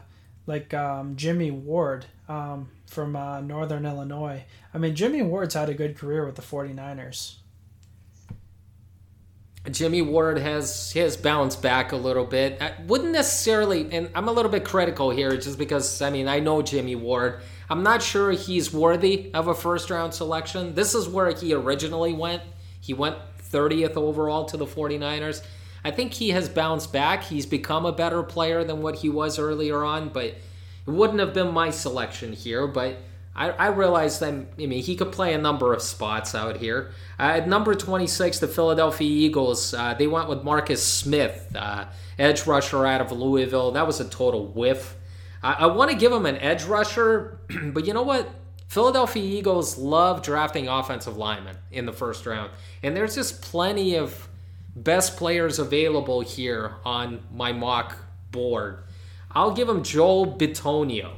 like 0.47 0.75
um, 0.75 1.17
Jimmy 1.17 1.51
Ward. 1.51 2.07
Um, 2.29 2.69
from 2.93 3.17
uh, 3.17 3.41
Northern 3.41 3.87
Illinois. 3.87 4.45
I 4.73 4.79
mean, 4.79 4.95
Jimmy 4.95 5.23
Ward's 5.23 5.55
had 5.55 5.69
a 5.69 5.75
good 5.75 5.97
career 5.97 6.25
with 6.27 6.37
the 6.37 6.43
49ers. 6.43 7.37
Jimmy 9.71 10.03
Ward 10.03 10.39
has 10.39 10.93
has 10.93 11.17
bounced 11.17 11.63
back 11.63 11.93
a 11.93 11.97
little 11.97 12.25
bit. 12.25 12.61
I 12.61 12.75
wouldn't 12.87 13.13
necessarily, 13.13 13.93
and 13.93 14.11
I'm 14.13 14.29
a 14.29 14.33
little 14.33 14.51
bit 14.51 14.65
critical 14.65 15.11
here, 15.11 15.37
just 15.37 15.57
because 15.57 16.03
I 16.03 16.11
mean 16.11 16.27
I 16.27 16.41
know 16.41 16.63
Jimmy 16.63 16.97
Ward. 16.97 17.43
I'm 17.73 17.83
not 17.83 18.03
sure 18.03 18.33
he's 18.33 18.71
worthy 18.71 19.31
of 19.33 19.49
a 19.49 19.55
first 19.55 19.89
round 19.89 20.13
selection. 20.13 20.75
This 20.75 20.95
is 20.95 21.09
where 21.09 21.31
he 21.31 21.55
originally 21.55 22.13
went. 22.13 22.43
He 22.83 22.93
went 22.93 23.17
30th 23.51 23.97
overall 23.97 24.45
to 24.45 24.59
the 24.59 24.67
49ers. 24.67 25.43
I 25.83 25.91
think 25.91 26.13
he 26.13 26.33
has 26.33 26.51
bounced 26.51 26.93
back. 26.93 27.25
He's 27.25 27.47
become 27.47 27.87
a 27.87 27.93
better 27.93 28.23
player 28.23 28.63
than 28.63 28.83
what 28.83 28.97
he 28.97 29.09
was 29.09 29.39
earlier 29.39 29.85
on, 29.85 30.11
but 30.11 30.25
it 30.27 30.39
wouldn't 30.85 31.21
have 31.21 31.33
been 31.33 31.51
my 31.51 31.71
selection 31.71 32.35
here, 32.35 32.67
but 32.67 32.99
I, 33.35 33.49
I 33.53 33.69
realized 33.69 34.21
that 34.21 34.35
I 34.35 34.67
mean 34.67 34.83
he 34.83 34.95
could 34.95 35.11
play 35.11 35.33
a 35.33 35.39
number 35.39 35.73
of 35.73 35.81
spots 35.81 36.35
out 36.35 36.59
here. 36.59 36.91
Uh, 37.19 37.37
at 37.37 37.49
number 37.49 37.75
26, 37.75 38.39
the 38.41 38.49
Philadelphia 38.49 39.09
Eagles, 39.09 39.73
uh, 39.73 39.95
they 39.95 40.07
went 40.07 40.29
with 40.29 40.45
Marcus 40.45 40.87
Smith, 40.87 41.51
uh, 41.57 41.87
edge 42.19 42.47
rusher 42.47 42.85
out 42.85 43.01
of 43.01 43.13
Louisville. 43.13 43.71
That 43.71 43.87
was 43.87 43.99
a 43.99 44.07
total 44.07 44.49
whiff. 44.49 44.99
I, 45.43 45.53
I 45.53 45.67
want 45.67 45.91
to 45.91 45.97
give 45.97 46.13
him 46.13 46.27
an 46.27 46.37
edge 46.37 46.65
rusher, 46.65 47.41
but 47.73 47.87
you 47.87 47.95
know 47.95 48.03
what? 48.03 48.29
Philadelphia 48.69 49.23
Eagles 49.23 49.77
love 49.77 50.23
drafting 50.23 50.67
offensive 50.67 51.17
linemen 51.17 51.57
in 51.71 51.85
the 51.85 51.93
first 51.93 52.25
round, 52.25 52.51
and 52.83 52.97
there's 52.97 53.15
just 53.15 53.43
plenty 53.43 53.97
of 53.97 54.29
best 54.75 55.17
players 55.17 55.59
available 55.59 56.23
here 56.23 56.77
on 56.85 57.23
my 57.35 57.53
mock 57.53 57.97
board. 58.31 58.79
I'll 59.31 59.53
give 59.53 59.69
him 59.69 59.83
Joel 59.83 60.27
Bitonio. 60.39 61.13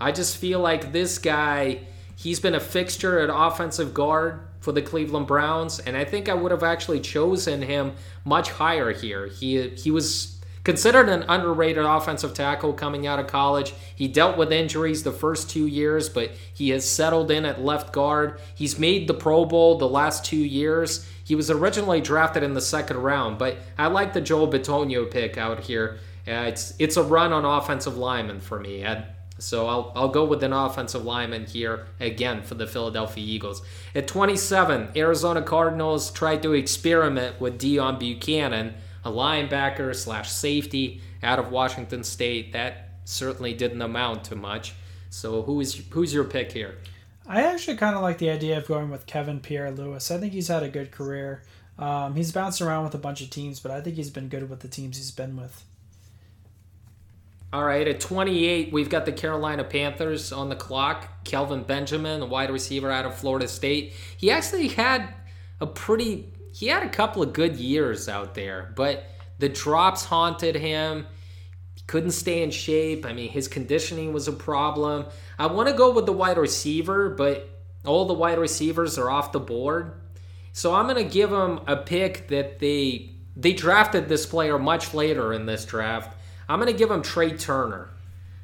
I 0.00 0.12
just 0.12 0.36
feel 0.36 0.60
like 0.60 0.92
this 0.92 1.18
guy, 1.18 1.80
he's 2.16 2.40
been 2.40 2.54
a 2.54 2.60
fixture 2.60 3.18
at 3.18 3.30
offensive 3.32 3.92
guard 3.92 4.40
for 4.60 4.72
the 4.72 4.82
Cleveland 4.82 5.26
Browns, 5.26 5.78
and 5.78 5.96
I 5.96 6.04
think 6.04 6.28
I 6.28 6.34
would 6.34 6.50
have 6.50 6.62
actually 6.62 7.00
chosen 7.00 7.62
him 7.62 7.92
much 8.24 8.50
higher 8.50 8.92
here. 8.92 9.26
He 9.26 9.68
he 9.70 9.90
was 9.90 10.35
considered 10.66 11.08
an 11.08 11.24
underrated 11.28 11.84
offensive 11.84 12.34
tackle 12.34 12.72
coming 12.72 13.06
out 13.06 13.20
of 13.20 13.28
college. 13.28 13.72
He 13.94 14.08
dealt 14.08 14.36
with 14.36 14.50
injuries 14.50 15.04
the 15.04 15.12
first 15.12 15.48
two 15.48 15.68
years, 15.68 16.08
but 16.08 16.32
he 16.52 16.70
has 16.70 16.90
settled 16.90 17.30
in 17.30 17.44
at 17.44 17.62
left 17.62 17.92
guard. 17.92 18.40
He's 18.52 18.76
made 18.76 19.06
the 19.06 19.14
Pro 19.14 19.44
Bowl 19.44 19.78
the 19.78 19.88
last 19.88 20.24
two 20.24 20.36
years. 20.36 21.08
He 21.22 21.36
was 21.36 21.52
originally 21.52 22.00
drafted 22.00 22.42
in 22.42 22.54
the 22.54 22.60
second 22.60 22.96
round, 22.96 23.38
but 23.38 23.58
I 23.78 23.86
like 23.86 24.12
the 24.12 24.20
Joel 24.20 24.48
Bitonio 24.48 25.08
pick 25.08 25.38
out 25.38 25.60
here. 25.60 26.00
Uh, 26.26 26.46
it's 26.48 26.74
it's 26.80 26.96
a 26.96 27.02
run 27.04 27.32
on 27.32 27.44
offensive 27.44 27.96
lineman 27.96 28.40
for 28.40 28.58
me, 28.58 28.82
Ed. 28.82 29.06
So 29.38 29.68
I'll, 29.68 29.92
I'll 29.94 30.08
go 30.08 30.24
with 30.24 30.42
an 30.42 30.52
offensive 30.52 31.04
lineman 31.04 31.46
here 31.46 31.86
again 32.00 32.42
for 32.42 32.54
the 32.54 32.66
Philadelphia 32.66 33.24
Eagles. 33.24 33.62
At 33.94 34.08
27, 34.08 34.88
Arizona 34.96 35.42
Cardinals 35.42 36.10
tried 36.10 36.42
to 36.42 36.54
experiment 36.54 37.40
with 37.40 37.60
Deone 37.60 38.00
Bucannon, 38.00 38.72
a 39.06 39.10
linebacker 39.10 39.94
slash 39.94 40.28
safety 40.30 41.00
out 41.22 41.38
of 41.38 41.52
Washington 41.52 42.02
State. 42.02 42.52
That 42.52 42.90
certainly 43.04 43.54
didn't 43.54 43.80
amount 43.80 44.24
to 44.24 44.34
much. 44.34 44.74
So 45.10 45.42
who's 45.42 45.74
who's 45.90 46.12
your 46.12 46.24
pick 46.24 46.50
here? 46.50 46.76
I 47.24 47.42
actually 47.42 47.76
kind 47.76 47.94
of 47.94 48.02
like 48.02 48.18
the 48.18 48.30
idea 48.30 48.58
of 48.58 48.66
going 48.66 48.90
with 48.90 49.06
Kevin 49.06 49.38
Pierre 49.38 49.70
Louis. 49.70 50.10
I 50.10 50.18
think 50.18 50.32
he's 50.32 50.48
had 50.48 50.64
a 50.64 50.68
good 50.68 50.90
career. 50.90 51.42
Um, 51.78 52.16
he's 52.16 52.32
bounced 52.32 52.60
around 52.60 52.84
with 52.84 52.94
a 52.94 52.98
bunch 52.98 53.20
of 53.20 53.30
teams, 53.30 53.60
but 53.60 53.70
I 53.70 53.80
think 53.80 53.96
he's 53.96 54.10
been 54.10 54.28
good 54.28 54.48
with 54.50 54.60
the 54.60 54.68
teams 54.68 54.96
he's 54.96 55.10
been 55.12 55.36
with. 55.36 55.64
All 57.52 57.64
right, 57.64 57.86
at 57.86 58.00
28, 58.00 58.72
we've 58.72 58.90
got 58.90 59.06
the 59.06 59.12
Carolina 59.12 59.62
Panthers 59.62 60.32
on 60.32 60.48
the 60.48 60.56
clock. 60.56 61.24
Kelvin 61.24 61.62
Benjamin, 61.62 62.22
a 62.22 62.26
wide 62.26 62.50
receiver 62.50 62.90
out 62.90 63.06
of 63.06 63.14
Florida 63.14 63.46
State. 63.46 63.92
He 64.16 64.30
actually 64.30 64.68
had 64.68 65.14
a 65.60 65.66
pretty, 65.66 66.28
he 66.56 66.68
had 66.68 66.82
a 66.82 66.88
couple 66.88 67.22
of 67.22 67.32
good 67.32 67.56
years 67.56 68.08
out 68.08 68.34
there, 68.34 68.72
but 68.76 69.04
the 69.38 69.48
drops 69.48 70.04
haunted 70.04 70.56
him. 70.56 71.06
He 71.74 71.82
couldn't 71.86 72.12
stay 72.12 72.42
in 72.42 72.50
shape. 72.50 73.04
I 73.04 73.12
mean, 73.12 73.30
his 73.30 73.48
conditioning 73.48 74.12
was 74.12 74.28
a 74.28 74.32
problem. 74.32 75.06
I 75.38 75.46
want 75.46 75.68
to 75.68 75.74
go 75.74 75.92
with 75.92 76.06
the 76.06 76.12
wide 76.12 76.38
receiver, 76.38 77.10
but 77.10 77.48
all 77.84 78.06
the 78.06 78.14
wide 78.14 78.38
receivers 78.38 78.98
are 78.98 79.10
off 79.10 79.32
the 79.32 79.40
board. 79.40 79.92
So 80.52 80.74
I'm 80.74 80.86
going 80.86 81.04
to 81.04 81.12
give 81.12 81.30
him 81.30 81.60
a 81.66 81.76
pick 81.76 82.28
that 82.28 82.58
they 82.58 83.10
they 83.38 83.52
drafted 83.52 84.08
this 84.08 84.24
player 84.24 84.58
much 84.58 84.94
later 84.94 85.34
in 85.34 85.44
this 85.44 85.66
draft 85.66 86.16
I'm 86.48 86.60
going 86.60 86.72
to 86.72 86.78
give 86.78 86.90
him 86.90 87.02
Trai 87.02 87.38
Turner. 87.38 87.90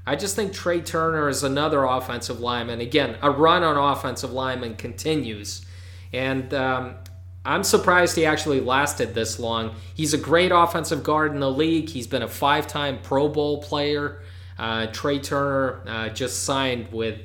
I 0.07 0.17
just 0.17 0.35
think 0.35 0.53
Trai 0.53 0.85
Turner 0.85 1.29
is 1.29 1.45
another 1.45 1.85
offensive 1.85 2.41
lineman. 2.41 2.81
Again, 2.81 3.17
a 3.23 3.31
run 3.31 3.63
on 3.63 3.77
offensive 3.77 4.33
lineman 4.33 4.75
continues. 4.75 5.65
And 6.13 6.53
um, 6.53 6.97
I'm 7.45 7.65
surprised 7.65 8.15
he 8.17 8.25
actually 8.25 8.61
lasted 8.61 9.15
this 9.15 9.39
long. 9.39 9.75
He's 9.95 10.15
a 10.15 10.19
great 10.19 10.53
offensive 10.53 11.03
guard 11.03 11.33
in 11.33 11.41
the 11.41 11.51
league. 11.51 11.89
He's 11.89 12.07
been 12.07 12.23
a 12.23 12.29
five 12.29 12.67
time 12.67 12.99
Pro 13.03 13.29
Bowl 13.29 13.63
player. 13.63 14.23
Uh, 14.59 14.87
Trai 14.89 15.23
Turner 15.23 15.81
uh, 15.87 16.09
just 16.11 16.45
signed 16.45 16.93
with 16.93 17.21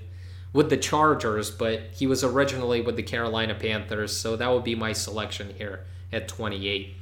with 0.53 0.69
the 0.69 0.77
Chargers, 0.77 1.51
but 1.51 1.81
he 1.93 2.07
was 2.07 2.23
originally 2.23 2.81
with 2.81 2.95
the 2.95 3.03
Carolina 3.03 3.53
Panthers. 3.53 4.15
So 4.15 4.35
that 4.37 4.51
would 4.51 4.63
be 4.63 4.73
my 4.73 4.91
selection 4.91 5.53
here 5.55 5.85
at 6.11 6.27
28 6.27 6.95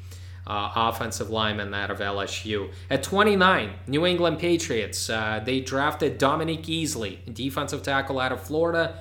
uh, 0.48 0.72
offensive 0.76 1.30
lineman 1.30 1.74
out 1.74 1.90
of 1.90 2.00
LSU. 2.00 2.72
At 2.90 3.04
29, 3.04 3.74
New 3.88 4.06
England 4.06 4.40
Patriots. 4.40 5.10
Uh, 5.10 5.42
they 5.44 5.62
drafted 5.62 6.18
Dominique 6.18 6.64
Easley, 6.64 7.18
defensive 7.34 7.82
tackle 7.82 8.20
out 8.20 8.32
of 8.32 8.42
Florida. 8.42 9.00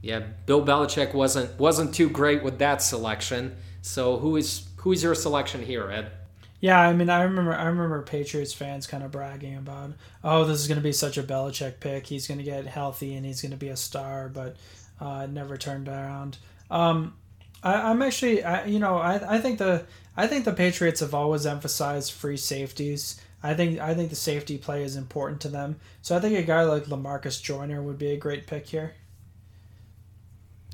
Yeah, 0.00 0.20
Bill 0.46 0.64
Belichick 0.64 1.14
wasn't 1.14 1.58
wasn't 1.58 1.94
too 1.94 2.08
great 2.08 2.42
with 2.42 2.58
that 2.58 2.82
selection. 2.82 3.56
So 3.82 4.18
who 4.18 4.36
is 4.36 4.68
who 4.76 4.92
is 4.92 5.02
your 5.02 5.14
selection 5.14 5.64
here, 5.64 5.90
Ed? 5.90 6.12
Yeah, 6.60 6.80
I 6.80 6.92
mean, 6.92 7.08
I 7.08 7.22
remember 7.22 7.54
I 7.54 7.66
remember 7.66 8.02
Patriots 8.02 8.52
fans 8.52 8.86
kind 8.86 9.04
of 9.04 9.12
bragging 9.12 9.56
about, 9.56 9.92
oh, 10.24 10.44
this 10.44 10.60
is 10.60 10.68
going 10.68 10.78
to 10.78 10.82
be 10.82 10.92
such 10.92 11.16
a 11.16 11.22
Belichick 11.22 11.80
pick. 11.80 12.06
He's 12.06 12.26
going 12.26 12.38
to 12.38 12.44
get 12.44 12.66
healthy 12.66 13.14
and 13.14 13.24
he's 13.24 13.40
going 13.40 13.52
to 13.52 13.56
be 13.56 13.68
a 13.68 13.76
star, 13.76 14.28
but 14.28 14.56
uh, 15.00 15.26
never 15.26 15.56
turned 15.56 15.88
around. 15.88 16.38
Um, 16.70 17.14
I, 17.62 17.90
am 17.90 18.02
actually, 18.02 18.42
I, 18.42 18.66
you 18.66 18.78
know, 18.78 18.98
I, 18.98 19.36
I 19.36 19.40
think 19.40 19.58
the 19.58 19.84
I 20.16 20.26
think 20.26 20.44
the 20.44 20.52
Patriots 20.52 21.00
have 21.00 21.14
always 21.14 21.46
emphasized 21.46 22.12
free 22.12 22.36
safeties. 22.36 23.20
I 23.40 23.54
think 23.54 23.78
I 23.78 23.94
think 23.94 24.10
the 24.10 24.16
safety 24.16 24.58
play 24.58 24.82
is 24.82 24.96
important 24.96 25.40
to 25.42 25.48
them. 25.48 25.76
So 26.02 26.16
I 26.16 26.20
think 26.20 26.36
a 26.36 26.42
guy 26.42 26.62
like 26.64 26.86
Lamarcus 26.86 27.40
Joyner 27.40 27.80
would 27.82 27.98
be 27.98 28.10
a 28.10 28.16
great 28.16 28.48
pick 28.48 28.66
here. 28.66 28.94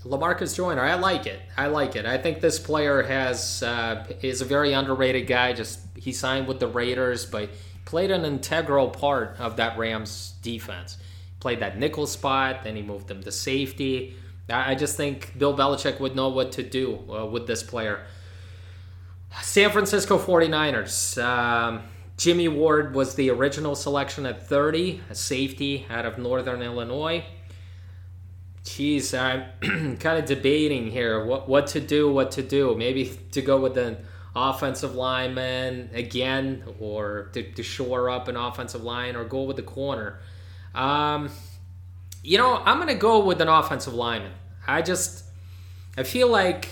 Lamarcus 0.04 0.54
Joyner, 0.54 0.82
I 0.82 0.94
like 0.94 1.26
it. 1.26 1.40
I 1.56 1.68
like 1.68 1.96
it. 1.96 2.04
I 2.04 2.18
think 2.18 2.40
this 2.40 2.58
player 2.58 3.02
has 3.02 3.62
uh, 3.62 4.06
is 4.20 4.42
a 4.42 4.44
very 4.44 4.72
underrated 4.72 5.26
guy. 5.26 5.52
Just 5.54 5.80
he 5.96 6.12
signed 6.12 6.46
with 6.46 6.60
the 6.60 6.68
Raiders, 6.68 7.24
but 7.24 7.50
played 7.84 8.10
an 8.10 8.24
integral 8.24 8.90
part 8.90 9.36
of 9.38 9.56
that 9.56 9.78
Rams 9.78 10.34
defense. 10.42 10.98
Played 11.40 11.60
that 11.60 11.78
nickel 11.78 12.06
spot, 12.06 12.64
then 12.64 12.76
he 12.76 12.82
moved 12.82 13.08
them 13.08 13.22
to 13.22 13.32
safety. 13.32 14.16
I 14.48 14.74
just 14.74 14.96
think 14.96 15.38
Bill 15.38 15.56
Belichick 15.56 16.00
would 16.00 16.14
know 16.14 16.28
what 16.28 16.52
to 16.52 16.62
do 16.62 17.00
uh, 17.10 17.24
with 17.24 17.46
this 17.46 17.62
player. 17.62 18.04
San 19.42 19.70
Francisco 19.70 20.18
49ers. 20.18 21.22
Um, 21.22 21.82
Jimmy 22.16 22.48
Ward 22.48 22.94
was 22.94 23.14
the 23.14 23.30
original 23.30 23.74
selection 23.74 24.26
at 24.26 24.46
30, 24.46 25.00
a 25.10 25.14
safety 25.14 25.86
out 25.90 26.04
of 26.04 26.18
Northern 26.18 26.62
Illinois. 26.62 27.24
Jeez, 28.64 29.16
I'm 29.18 29.96
kind 29.98 30.18
of 30.18 30.24
debating 30.24 30.90
here 30.90 31.24
what, 31.24 31.48
what 31.48 31.66
to 31.68 31.80
do, 31.80 32.10
what 32.10 32.30
to 32.32 32.42
do. 32.42 32.74
Maybe 32.74 33.18
to 33.32 33.42
go 33.42 33.60
with 33.60 33.76
an 33.76 33.98
offensive 34.34 34.94
lineman 34.94 35.90
again, 35.92 36.64
or 36.80 37.30
to, 37.34 37.42
to 37.42 37.62
shore 37.62 38.08
up 38.08 38.26
an 38.26 38.36
offensive 38.36 38.82
line, 38.82 39.16
or 39.16 39.24
go 39.24 39.42
with 39.42 39.56
the 39.56 39.62
corner. 39.62 40.20
Um, 40.74 41.30
you 42.22 42.38
know, 42.38 42.56
I'm 42.64 42.84
to 42.88 42.94
go 42.94 43.24
with 43.24 43.42
an 43.42 43.48
offensive 43.48 43.92
lineman. 43.92 44.32
I 44.66 44.80
just, 44.80 45.24
I 45.98 46.02
feel 46.02 46.28
like, 46.28 46.68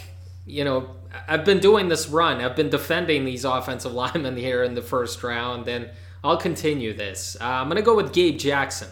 you 0.47 0.65
know, 0.65 0.97
I've 1.29 1.45
been 1.45 1.61
doing 1.61 1.89
this 1.89 2.09
run. 2.09 2.41
I've 2.41 2.57
been 2.57 2.71
defending 2.71 3.27
these 3.27 3.45
offensive 3.45 3.93
linemen 4.03 4.39
here 4.39 4.65
in 4.65 4.75
the 4.75 4.83
first 4.83 5.23
round, 5.23 5.69
and 5.69 5.91
I'll 6.25 6.39
continue 6.39 6.95
this. 6.95 7.37
Uh, 7.39 7.45
I'm 7.45 7.69
to 7.69 7.83
go 7.83 7.95
with 7.95 8.15
Gabe 8.15 8.39
Jackson, 8.39 8.89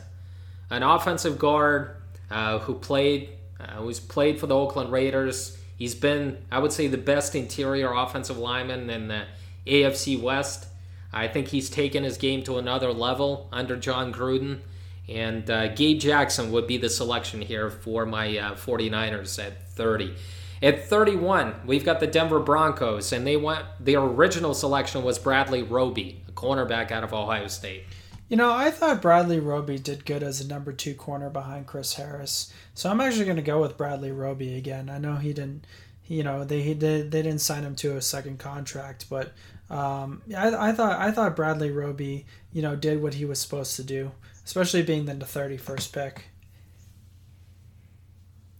an 0.68 0.82
offensive 0.82 1.38
guard 1.38 1.96
uh, 2.30 2.58
who 2.60 2.74
played, 2.74 3.30
uh, 3.58 3.76
who's 3.76 4.00
played 4.00 4.38
for 4.38 4.46
the 4.46 4.54
Oakland 4.54 4.92
Raiders. 4.92 5.58
He's 5.76 5.94
been, 5.94 6.38
I 6.50 6.58
would 6.58 6.72
say, 6.72 6.86
the 6.86 6.98
best 6.98 7.34
interior 7.34 7.92
offensive 7.92 8.38
lineman 8.38 8.90
in 8.90 9.08
the 9.08 9.24
AFC 9.66 10.20
West. 10.20 10.66
I 11.12 11.26
think 11.26 11.48
he's 11.48 11.70
taken 11.70 12.04
his 12.04 12.16
game 12.16 12.42
to 12.44 12.58
another 12.58 12.92
level 12.92 13.48
under 13.52 13.76
Jon 13.76 14.12
Gruden. 14.12 14.60
And 15.08 15.50
uh, 15.50 15.68
Gabe 15.74 15.98
Jackson 15.98 16.52
would 16.52 16.66
be 16.66 16.76
the 16.76 16.88
selection 16.88 17.40
here 17.40 17.68
for 17.68 18.06
my 18.06 18.38
uh, 18.38 18.54
49ers 18.54 19.44
at 19.44 19.68
30. 19.70 20.14
At 20.62 20.86
31, 20.88 21.54
we've 21.64 21.84
got 21.84 22.00
the 22.00 22.06
Denver 22.06 22.38
Broncos, 22.38 23.12
and 23.12 23.26
they 23.26 23.36
went. 23.36 23.64
Their 23.80 24.00
original 24.00 24.52
selection 24.52 25.02
was 25.02 25.18
Bradley 25.18 25.62
Roby, 25.62 26.22
a 26.28 26.32
cornerback 26.32 26.92
out 26.92 27.02
of 27.02 27.14
Ohio 27.14 27.48
State. 27.48 27.84
You 28.30 28.38
know, 28.38 28.50
I 28.50 28.70
thought 28.70 29.02
Bradley 29.02 29.40
Roby 29.40 29.78
did 29.78 30.06
good 30.06 30.22
as 30.22 30.40
a 30.40 30.48
number 30.48 30.72
two 30.72 30.94
corner 30.94 31.28
behind 31.28 31.66
Chris 31.66 31.94
Harris, 31.94 32.50
so 32.72 32.88
I'm 32.88 33.02
actually 33.02 33.26
going 33.26 33.36
to 33.36 33.42
go 33.42 33.60
with 33.60 33.76
Bradley 33.76 34.12
Roby 34.12 34.56
again. 34.56 34.88
I 34.88 34.96
know 34.96 35.16
he 35.16 35.34
didn't, 35.34 35.66
you 36.06 36.22
know, 36.22 36.44
they 36.44 36.62
he 36.62 36.72
did 36.72 37.10
they 37.10 37.20
didn't 37.20 37.42
sign 37.42 37.64
him 37.64 37.74
to 37.76 37.98
a 37.98 38.00
second 38.00 38.38
contract, 38.38 39.10
but 39.10 39.32
um, 39.68 40.22
I, 40.34 40.70
I 40.70 40.72
thought 40.72 40.98
I 40.98 41.10
thought 41.10 41.36
Bradley 41.36 41.70
Roby, 41.70 42.24
you 42.52 42.62
know, 42.62 42.74
did 42.74 43.02
what 43.02 43.14
he 43.14 43.26
was 43.26 43.38
supposed 43.38 43.76
to 43.76 43.82
do 43.82 44.12
especially 44.50 44.82
being 44.82 45.04
the 45.04 45.14
31st 45.14 45.92
pick. 45.92 46.24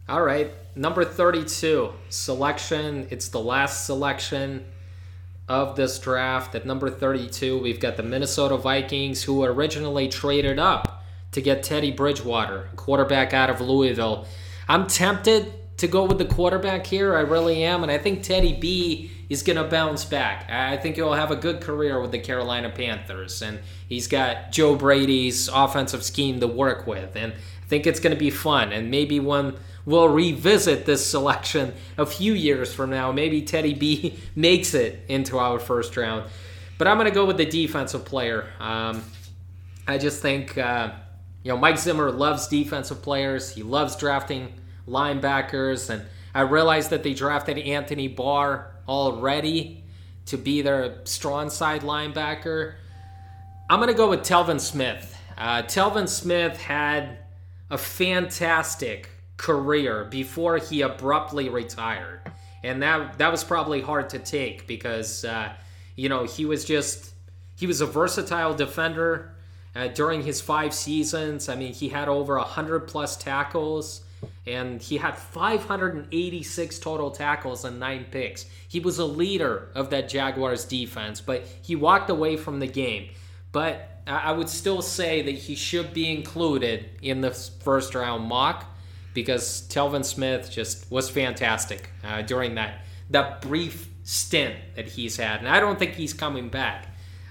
All 0.08 0.22
right, 0.22 0.52
number 0.76 1.04
32 1.04 1.92
selection. 2.08 3.08
It's 3.10 3.28
the 3.28 3.40
last 3.40 3.86
selection 3.86 4.64
of 5.50 5.74
this 5.74 5.98
draft. 5.98 6.54
At 6.54 6.64
number 6.64 6.88
32, 6.88 7.58
we've 7.58 7.80
got 7.80 7.96
the 7.96 8.04
Minnesota 8.04 8.56
Vikings, 8.56 9.24
who 9.24 9.42
originally 9.42 10.08
traded 10.08 10.60
up 10.60 11.02
to 11.32 11.42
get 11.42 11.64
Teddy 11.64 11.90
Bridgewater, 11.90 12.68
quarterback 12.76 13.34
out 13.34 13.50
of 13.50 13.60
Louisville. 13.60 14.26
I'm 14.68 14.86
tempted 14.86 15.52
to 15.78 15.88
go 15.88 16.04
with 16.04 16.18
the 16.18 16.24
quarterback 16.24 16.86
here. 16.86 17.16
I 17.16 17.22
really 17.22 17.64
am. 17.64 17.82
And 17.82 17.90
I 17.90 17.98
think 17.98 18.22
Teddy 18.22 18.52
B 18.52 19.10
is 19.28 19.42
going 19.42 19.56
to 19.56 19.64
bounce 19.64 20.04
back. 20.04 20.48
I 20.48 20.76
think 20.76 20.94
he'll 20.94 21.14
have 21.14 21.32
a 21.32 21.36
good 21.36 21.60
career 21.60 22.00
with 22.00 22.12
the 22.12 22.20
Carolina 22.20 22.70
Panthers. 22.70 23.42
And 23.42 23.58
he's 23.88 24.06
got 24.06 24.52
Joe 24.52 24.76
Brady's 24.76 25.48
offensive 25.48 26.04
scheme 26.04 26.38
to 26.40 26.46
work 26.46 26.86
with. 26.86 27.16
And 27.16 27.32
I 27.32 27.66
think 27.66 27.88
it's 27.88 27.98
going 27.98 28.14
to 28.14 28.18
be 28.18 28.30
fun. 28.30 28.72
And 28.72 28.88
maybe 28.88 29.18
when 29.18 29.56
we'll 29.84 30.08
revisit 30.08 30.86
this 30.86 31.06
selection 31.06 31.74
a 31.96 32.06
few 32.06 32.32
years 32.32 32.72
from 32.74 32.90
now, 32.90 33.12
maybe 33.12 33.42
Teddy 33.42 33.74
B 33.74 34.18
makes 34.34 34.74
it 34.74 35.04
into 35.08 35.38
our 35.38 35.58
first 35.58 35.96
round. 35.96 36.30
But 36.78 36.88
I'm 36.88 36.96
going 36.96 37.08
to 37.08 37.14
go 37.14 37.26
with 37.26 37.36
the 37.36 37.46
defensive 37.46 38.04
player. 38.04 38.48
Um, 38.58 39.02
I 39.86 39.98
just 39.98 40.22
think, 40.22 40.56
uh, 40.56 40.92
you 41.42 41.52
know, 41.52 41.58
Mike 41.58 41.78
Zimmer 41.78 42.10
loves 42.10 42.48
defensive 42.48 43.02
players. 43.02 43.50
He 43.54 43.62
loves 43.62 43.96
drafting 43.96 44.52
linebackers. 44.88 45.90
And 45.90 46.02
I 46.34 46.42
realized 46.42 46.90
that 46.90 47.02
they 47.02 47.12
drafted 47.12 47.58
Anthony 47.58 48.08
Barr 48.08 48.74
already 48.88 49.84
to 50.26 50.38
be 50.38 50.62
their 50.62 51.04
strong 51.04 51.50
side 51.50 51.82
linebacker. 51.82 52.74
I'm 53.68 53.78
going 53.78 53.88
to 53.88 53.94
go 53.94 54.10
with 54.10 54.20
Telvin 54.20 54.60
Smith. 54.60 55.16
Uh, 55.36 55.62
Telvin 55.62 56.08
Smith 56.08 56.60
had 56.60 57.18
a 57.70 57.78
fantastic 57.78 59.08
career 59.40 60.04
before 60.04 60.58
he 60.58 60.82
abruptly 60.82 61.48
retired. 61.48 62.20
And 62.62 62.82
that 62.82 63.16
that 63.18 63.30
was 63.32 63.42
probably 63.42 63.80
hard 63.80 64.10
to 64.10 64.18
take 64.18 64.66
because 64.66 65.24
uh, 65.24 65.52
you 65.96 66.10
know 66.10 66.24
he 66.24 66.44
was 66.44 66.64
just 66.64 67.14
he 67.56 67.66
was 67.66 67.80
a 67.80 67.86
versatile 67.86 68.54
defender 68.54 69.32
uh, 69.74 69.88
during 69.88 70.22
his 70.22 70.42
five 70.42 70.74
seasons. 70.74 71.48
I 71.48 71.56
mean, 71.56 71.72
he 71.72 71.88
had 71.88 72.08
over 72.08 72.38
hundred 72.38 72.80
plus 72.80 73.16
tackles 73.16 74.02
and 74.46 74.82
he 74.82 74.98
had 74.98 75.16
586 75.16 76.78
total 76.78 77.10
tackles 77.10 77.64
and 77.64 77.80
nine 77.80 78.04
picks. 78.10 78.44
He 78.68 78.78
was 78.78 78.98
a 78.98 79.06
leader 79.06 79.70
of 79.74 79.88
that 79.90 80.10
Jaguars 80.10 80.66
defense, 80.66 81.22
but 81.22 81.46
he 81.62 81.74
walked 81.74 82.10
away 82.10 82.36
from 82.36 82.58
the 82.58 82.66
game. 82.66 83.08
But 83.52 84.02
I 84.06 84.32
would 84.32 84.50
still 84.50 84.82
say 84.82 85.22
that 85.22 85.34
he 85.34 85.54
should 85.54 85.94
be 85.94 86.10
included 86.10 86.90
in 87.00 87.22
the 87.22 87.30
first 87.30 87.94
round 87.94 88.26
mock 88.26 88.66
because 89.14 89.62
Telvin 89.68 90.04
Smith 90.04 90.50
just 90.50 90.90
was 90.90 91.10
fantastic 91.10 91.90
uh, 92.04 92.22
during 92.22 92.54
that 92.54 92.84
that 93.10 93.42
brief 93.42 93.88
stint 94.04 94.54
that 94.76 94.86
he's 94.86 95.16
had, 95.16 95.40
and 95.40 95.48
I 95.48 95.60
don't 95.60 95.78
think 95.78 95.94
he's 95.94 96.12
coming 96.12 96.48
back. 96.48 96.86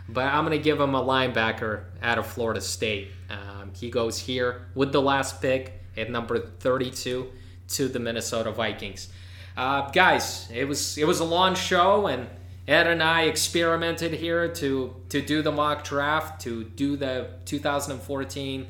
But 0.07 0.25
I'm 0.25 0.43
going 0.43 0.57
to 0.57 0.63
give 0.63 0.79
him 0.79 0.95
a 0.95 1.03
linebacker 1.03 1.83
out 2.01 2.17
of 2.17 2.25
Florida 2.25 2.61
State. 2.61 3.09
Um, 3.29 3.71
he 3.75 3.91
goes 3.91 4.17
here 4.17 4.65
with 4.73 4.91
the 4.91 5.01
last 5.01 5.39
pick 5.39 5.83
at 5.95 6.09
number 6.09 6.39
32 6.39 7.27
to 7.69 7.87
the 7.87 7.99
Minnesota 7.99 8.51
Vikings. 8.51 9.09
Uh, 9.55 9.89
guys, 9.91 10.49
it 10.51 10.65
was 10.65 10.97
it 10.97 11.05
was 11.05 11.19
a 11.19 11.25
long 11.25 11.53
show, 11.53 12.07
and 12.07 12.27
Ed 12.67 12.87
and 12.87 13.03
I 13.03 13.23
experimented 13.23 14.13
here 14.13 14.47
to 14.47 14.95
to 15.09 15.21
do 15.21 15.41
the 15.41 15.51
mock 15.51 15.83
draft, 15.83 16.41
to 16.41 16.63
do 16.63 16.95
the 16.95 17.29
2014 17.45 18.67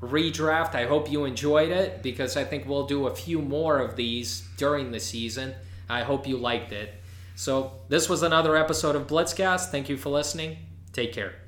redraft. 0.00 0.74
I 0.74 0.86
hope 0.86 1.10
you 1.10 1.24
enjoyed 1.24 1.70
it 1.70 2.02
because 2.02 2.36
I 2.36 2.44
think 2.44 2.66
we'll 2.66 2.86
do 2.86 3.06
a 3.06 3.14
few 3.14 3.40
more 3.40 3.78
of 3.78 3.96
these 3.96 4.46
during 4.56 4.90
the 4.90 5.00
season. 5.00 5.54
I 5.88 6.02
hope 6.02 6.26
you 6.26 6.36
liked 6.36 6.72
it. 6.72 6.94
So 7.34 7.72
this 7.88 8.08
was 8.08 8.22
another 8.22 8.56
episode 8.56 8.96
of 8.96 9.06
Blitzcast. 9.06 9.70
Thank 9.70 9.88
you 9.88 9.96
for 9.96 10.10
listening. 10.10 10.58
Take 10.92 11.12
care. 11.12 11.38